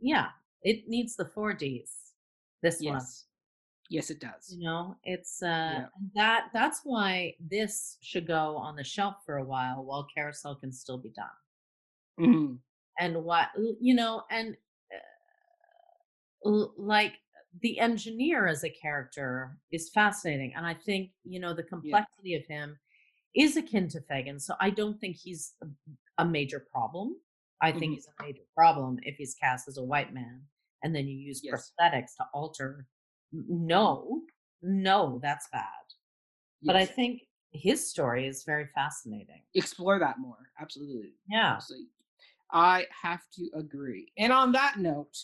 yeah, 0.00 0.28
it 0.66 0.88
needs 0.88 1.14
the 1.16 1.24
four 1.34 1.54
Ds. 1.54 2.12
This 2.62 2.80
one. 2.82 2.94
Yes. 2.94 3.24
Yes, 3.88 4.10
it 4.10 4.18
does. 4.20 4.44
you 4.50 4.64
know 4.64 4.96
it's 5.04 5.40
uh 5.42 5.46
Yeah. 5.78 5.86
that 6.16 6.42
that's 6.52 6.80
why 6.82 7.36
this 7.38 7.98
should 8.02 8.26
go 8.26 8.56
on 8.56 8.74
the 8.74 8.82
shelf 8.82 9.16
for 9.24 9.36
a 9.38 9.44
while 9.44 9.84
while 9.84 10.04
carousel 10.12 10.56
can 10.56 10.72
still 10.72 10.98
be 10.98 11.10
done 11.10 11.38
Mhm. 12.18 12.58
and 12.98 13.12
what 13.22 13.50
you 13.80 13.94
know 13.94 14.24
and 14.30 14.56
uh, 16.44 16.66
like 16.76 17.14
the 17.62 17.78
engineer 17.78 18.46
as 18.48 18.64
a 18.64 18.70
character 18.70 19.56
is 19.70 19.88
fascinating 19.90 20.52
and 20.56 20.66
i 20.66 20.74
think 20.74 21.10
you 21.22 21.38
know 21.38 21.54
the 21.54 21.62
complexity 21.74 22.34
of 22.34 22.44
him 22.46 22.76
is 23.34 23.56
akin 23.56 23.86
to 23.88 24.00
Fagin, 24.08 24.40
so 24.40 24.54
i 24.60 24.68
don't 24.70 24.98
think 25.00 25.14
he's 25.16 25.54
a, 26.18 26.24
major 26.24 26.60
problem 26.72 27.14
i 27.60 27.70
think 27.70 27.92
Mhm. 27.92 27.94
he's 27.94 28.08
a 28.18 28.22
major 28.24 28.46
problem 28.56 28.98
if 29.04 29.14
he's 29.16 29.34
cast 29.34 29.68
as 29.68 29.78
a 29.78 29.84
white 29.92 30.12
man 30.12 30.42
and 30.82 30.94
then 30.94 31.06
you 31.06 31.16
use 31.16 31.40
Yes. 31.42 31.72
prosthetics 31.80 32.16
to 32.18 32.24
alter 32.34 32.86
no 33.32 34.22
no 34.62 35.18
that's 35.22 35.48
bad 35.52 35.62
but 36.62 36.74
I 36.76 36.84
think 36.86 37.22
his 37.52 37.88
story 37.88 38.26
is 38.26 38.44
very 38.44 38.66
fascinating. 38.74 39.42
explore 39.54 39.98
that 39.98 40.18
more. 40.18 40.50
Absolutely. 40.60 41.14
Yeah. 41.28 41.54
Absolutely. 41.54 41.88
I 42.50 42.86
have 43.02 43.20
to 43.34 43.48
agree. 43.54 44.12
And 44.18 44.32
on 44.32 44.52
that 44.52 44.78
note, 44.78 45.16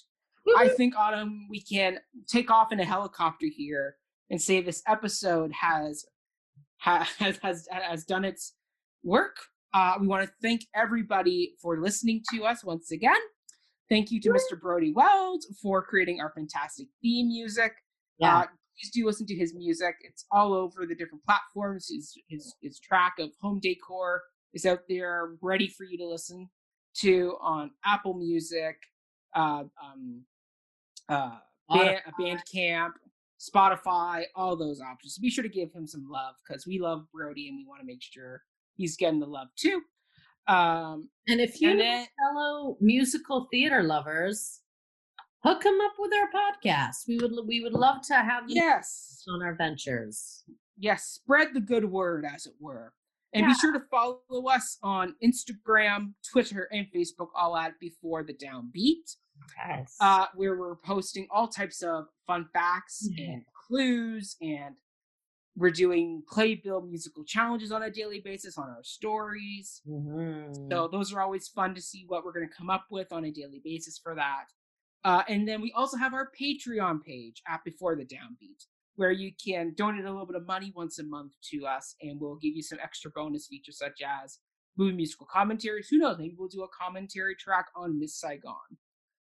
I 0.57 0.69
think 0.69 0.95
Autumn, 0.97 1.47
we 1.51 1.61
can 1.61 1.99
take 2.29 2.51
off 2.51 2.73
in 2.73 2.81
a 2.81 2.85
helicopter 2.85 3.47
here 3.47 3.97
and 4.31 4.41
say 4.41 4.61
this 4.61 4.83
episode 4.87 5.53
has 5.53 6.05
has 6.79 7.39
has, 7.43 7.69
has 7.71 8.05
done 8.05 8.25
its 8.25 8.55
work. 9.03 9.37
Uh, 9.75 9.95
we 10.01 10.07
want 10.07 10.25
to 10.27 10.33
thank 10.43 10.67
everybody 10.75 11.55
for 11.61 11.81
listening 11.81 12.23
to 12.33 12.45
us 12.45 12.63
once 12.65 12.91
again. 12.93 13.21
Thank 13.93 14.11
you 14.11 14.23
to 14.23 14.31
Mr. 14.31 14.59
Brody 14.59 14.91
Weld 14.91 15.45
for 15.61 15.83
creating 15.83 16.19
our 16.19 16.33
fantastic 16.35 16.87
theme 17.03 17.29
music. 17.29 17.75
Yeah. 18.19 18.39
Uh, 18.39 18.47
please 18.81 18.91
do 18.91 19.05
listen 19.05 19.27
to 19.27 19.35
his 19.35 19.55
music. 19.55 19.97
It's 20.01 20.25
all 20.33 20.55
over 20.55 20.87
the 20.87 20.95
different 20.95 21.23
platforms. 21.25 21.91
His 21.91 22.17
his 22.27 22.55
his 22.63 22.81
track 22.81 23.17
of 23.19 23.29
home 23.39 23.61
decor 23.61 24.23
is 24.55 24.65
out 24.65 24.79
there, 24.89 25.33
ready 25.43 25.69
for 25.69 25.85
you 25.85 25.99
to 25.99 26.07
listen 26.07 26.49
to 27.01 27.37
on 27.43 27.71
Apple 27.85 28.15
Music, 28.15 28.77
uh, 29.37 29.65
um, 29.85 30.23
uh, 31.11 31.37
Band, 31.69 32.01
Bandcamp, 32.19 32.93
Spotify, 33.39 34.23
all 34.35 34.57
those 34.57 34.81
options. 34.81 35.17
So 35.17 35.21
be 35.21 35.29
sure 35.29 35.45
to 35.45 35.51
give 35.51 35.71
him 35.71 35.87
some 35.87 36.09
love 36.11 36.37
because 36.49 36.67
we 36.67 36.79
love 36.79 37.05
Brody 37.13 37.49
and 37.49 37.59
we 37.59 37.67
want 37.69 37.83
to 37.83 37.87
make 37.87 38.03
sure 38.03 38.43
he's 38.75 38.97
getting 38.97 39.21
the 39.21 39.27
love 39.27 39.49
too. 39.55 39.83
Um, 40.49 41.09
and 41.29 41.41
if 41.41 41.61
you 41.61 41.71
and 41.71 41.79
know 41.79 41.85
then- 41.85 42.07
fellow 42.19 42.77
musical 42.81 43.49
theater 43.51 43.83
lovers, 43.83 44.61
hook 45.45 45.63
them 45.63 45.79
up 45.85 45.93
with 45.99 46.13
our 46.15 46.29
podcast. 46.31 47.07
We 47.09 47.19
would 47.19 47.33
we 47.47 47.63
would 47.63 47.73
love 47.75 48.03
to 48.09 48.15
have 48.15 48.49
them 48.49 48.57
yes, 48.57 49.23
on 49.29 49.43
our 49.43 49.55
ventures. 49.55 50.45
yes, 50.77 51.05
spread 51.05 51.49
the 51.55 51.61
good 51.61 51.85
word, 51.85 52.25
as 52.25 52.47
it 52.47 52.55
were. 52.61 52.93
And 53.35 53.47
be 53.47 53.55
sure 53.55 53.73
to 53.73 53.81
follow 53.91 54.21
us 54.51 54.77
on 54.83 55.15
Instagram, 55.25 56.13
Twitter, 56.31 56.69
and 56.71 56.87
Facebook, 56.95 57.29
all 57.35 57.57
at 57.57 57.81
Before 57.81 58.23
the 58.23 58.35
Downbeat, 58.35 59.17
Yes. 59.57 59.97
uh, 60.01 60.27
where 60.35 60.55
we're 60.59 60.77
posting 60.77 61.27
all 61.31 61.49
types 61.49 61.81
of 61.83 62.09
fun 62.27 62.49
facts 62.53 63.09
Yeah. 63.11 63.31
and 63.31 63.43
clues, 63.67 64.37
and 64.43 64.75
we're 65.57 65.71
doing 65.71 66.23
clay 66.27 66.57
playbill 66.57 66.83
musical 66.83 67.25
challenges 67.25 67.73
on 67.73 67.83
a 67.83 67.91
daily 67.91 68.21
basis 68.21 68.57
on 68.57 68.69
our 68.71 68.83
stories. 68.83 69.83
Mhm. 69.87 70.71
So 70.71 70.89
those 70.89 71.13
are 71.13 71.21
always 71.21 71.49
fun 71.49 71.75
to 71.75 71.83
see 71.83 72.05
what 72.07 72.25
we're 72.25 72.33
going 72.33 72.49
to 72.49 72.55
come 72.55 72.71
up 72.71 72.87
with 72.91 73.13
on 73.13 73.25
a 73.25 73.31
daily 73.31 73.61
basis 73.63 73.99
for 73.99 74.15
that. 74.15 74.47
Uh, 75.05 75.23
and 75.29 75.47
then 75.47 75.61
we 75.61 75.73
also 75.73 75.97
have 75.97 76.15
our 76.15 76.31
Patreon 76.31 77.03
page 77.03 77.43
at 77.49 77.65
Before 77.65 77.97
the 77.97 78.05
Downbeat, 78.05 78.67
where 78.95 79.11
you 79.11 79.33
can 79.35 79.75
donate 79.75 80.05
a 80.05 80.11
little 80.11 80.27
bit 80.27 80.37
of 80.37 80.47
money 80.47 80.73
once 80.75 80.99
a 80.99 81.03
month 81.05 81.33
to 81.51 81.67
us, 81.67 81.97
and 82.01 82.21
we'll 82.21 82.37
give 82.37 82.55
you 82.55 82.63
some 82.63 82.79
extra 82.81 83.11
bonus 83.11 83.47
features 83.49 83.79
such 83.79 84.01
as 84.01 84.39
movie 84.77 84.97
musical 84.97 85.27
commentaries. 85.27 85.89
Who 85.89 85.99
knows? 85.99 86.19
Maybe 86.19 86.35
we'll 86.39 86.49
do 86.49 86.63
a 86.63 86.69
commentary 86.69 87.35
track 87.35 87.67
on 87.75 87.99
Miss 87.99 88.19
Saigon 88.19 88.79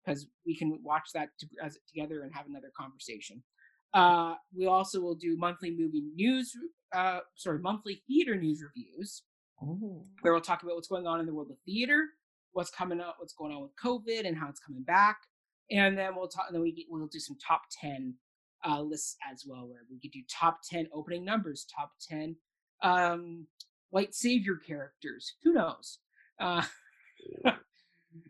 because 0.06 0.28
we 0.46 0.56
can 0.56 0.84
watch 0.84 1.10
that 1.14 1.30
to, 1.40 1.48
as 1.64 1.80
together 1.88 2.22
and 2.24 2.34
have 2.36 2.48
another 2.48 2.72
conversation. 2.78 3.44
Uh, 3.94 4.36
we 4.56 4.66
also 4.66 5.02
will 5.02 5.16
do 5.16 5.36
monthly 5.38 5.72
movie 5.72 6.04
news, 6.16 6.54
uh, 6.96 7.20
sorry, 7.36 7.60
monthly 7.60 8.02
theater 8.08 8.36
news 8.36 8.64
reviews 8.64 9.24
Ooh. 9.64 10.04
where 10.22 10.34
we'll 10.34 10.42
talk 10.42 10.64
about 10.64 10.76
what's 10.76 10.88
going 10.88 11.08
on 11.08 11.20
in 11.20 11.26
the 11.26 11.34
world 11.34 11.52
of 11.52 11.58
theater, 11.66 12.06
what's 12.54 12.72
coming 12.72 13.02
up, 13.02 13.16
what's 13.20 13.34
going 13.34 13.54
on 13.54 13.62
with 13.62 13.72
COVID, 13.84 14.26
and 14.26 14.38
how 14.38 14.48
it's 14.48 14.60
coming 14.60 14.84
back. 14.84 15.18
And 15.70 15.98
then 15.98 16.16
we'll 16.16 16.28
talk. 16.28 16.46
And 16.48 16.56
then 16.56 16.62
we 16.62 16.72
get, 16.74 16.86
we'll 16.90 17.08
do 17.08 17.20
some 17.20 17.38
top 17.46 17.62
ten 17.82 18.16
uh, 18.68 18.82
lists 18.82 19.18
as 19.32 19.44
well, 19.46 19.68
where 19.68 19.82
we 19.90 20.00
could 20.00 20.12
do 20.12 20.22
top 20.30 20.60
ten 20.70 20.88
opening 20.94 21.26
numbers, 21.26 21.66
top 21.74 21.92
ten 22.02 22.36
um, 22.82 23.48
white 23.90 24.14
savior 24.14 24.56
characters. 24.56 25.36
Who 25.44 25.54
knows? 25.54 26.00
Uh, 26.40 26.64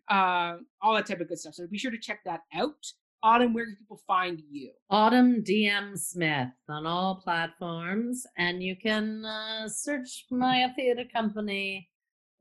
uh, 0.09 0.57
all 0.81 0.95
that 0.95 1.05
type 1.05 1.21
of 1.21 1.29
good 1.29 1.39
stuff. 1.39 1.55
So 1.55 1.67
be 1.67 1.77
sure 1.77 1.91
to 1.91 1.97
check 1.97 2.19
that 2.25 2.41
out. 2.53 2.85
Autumn, 3.23 3.53
where 3.53 3.65
can 3.65 3.75
people 3.75 4.01
find 4.07 4.41
you? 4.49 4.71
Autumn 4.89 5.43
DM 5.43 5.95
Smith 5.97 6.49
on 6.67 6.87
all 6.87 7.21
platforms, 7.23 8.25
and 8.37 8.63
you 8.63 8.75
can 8.75 9.23
uh, 9.23 9.69
search 9.69 10.25
my 10.31 10.67
theater 10.75 11.03
company, 11.13 11.87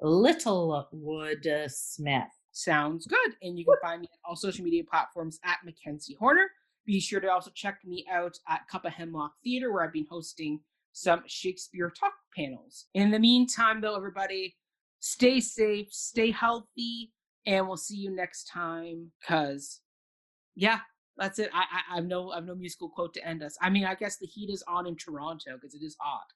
Littlewood 0.01 1.47
Smith. 1.69 2.23
Sounds 2.53 3.07
good. 3.07 3.37
And 3.43 3.59
you 3.59 3.67
can 3.67 3.77
find 3.83 4.01
me 4.01 4.09
on 4.11 4.31
all 4.31 4.37
social 4.37 4.65
media 4.65 4.83
platforms 4.91 5.39
at 5.45 5.59
Mackenzie 5.65 6.17
Horner. 6.19 6.51
Be 6.87 6.99
sure 6.99 7.21
to 7.21 7.31
also 7.31 7.51
check 7.55 7.79
me 7.85 8.07
out 8.11 8.39
at 8.49 8.67
Cup 8.69 8.87
of 8.87 8.93
Hemlock 8.93 9.33
Theater, 9.45 9.71
where 9.71 9.85
I've 9.85 9.93
been 9.93 10.07
hosting 10.11 10.61
some 10.93 11.23
Shakespeare 11.27 11.91
talk 11.91 12.15
panels. 12.35 12.87
In 12.95 13.11
the 13.11 13.19
meantime, 13.19 13.83
though, 13.83 13.97
everybody, 13.97 14.57
stay 14.99 15.41
safe, 15.41 15.89
stay 15.93 16.31
healthy, 16.31 17.13
and 17.47 17.69
we'll 17.69 17.77
see 17.77 17.97
you 17.97 18.11
next 18.15 18.45
time. 18.45 19.13
Cause, 19.27 19.81
yeah, 20.61 20.81
that's 21.17 21.39
it. 21.39 21.51
I 21.55 21.65
I, 21.91 21.97
have 21.97 22.05
no 22.05 22.31
I 22.33 22.37
have 22.37 22.45
no 22.45 22.55
musical 22.55 22.91
quote 22.91 23.15
to 23.15 23.27
end 23.27 23.43
us. 23.43 23.57
I 23.63 23.71
mean, 23.71 23.85
I 23.87 23.95
guess 23.95 24.19
the 24.19 24.27
heat 24.27 24.51
is 24.51 24.63
on 24.69 24.87
in 24.87 24.95
Toronto 24.95 25.55
because 25.55 25.75
it 25.75 25.83
is 25.83 25.97
hot. 25.99 26.27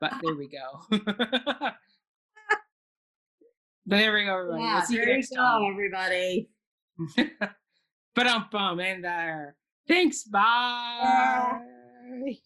But 0.00 0.14
there 0.22 0.34
we 0.34 0.48
go. 0.48 0.80
but 1.04 1.74
there 3.86 4.14
we 4.14 4.24
go, 4.24 4.38
everybody. 4.38 4.62
Yeah, 4.62 4.84
you 4.88 5.04
there 5.04 5.16
you 5.18 5.22
go, 5.28 5.36
time. 5.36 5.70
everybody. 5.70 6.48
but 8.14 8.26
um 8.26 8.46
bum 8.50 8.80
and 8.80 9.04
there. 9.04 9.56
Thanks. 9.86 10.24
Bye. 10.24 11.60
Bye. 12.24 12.38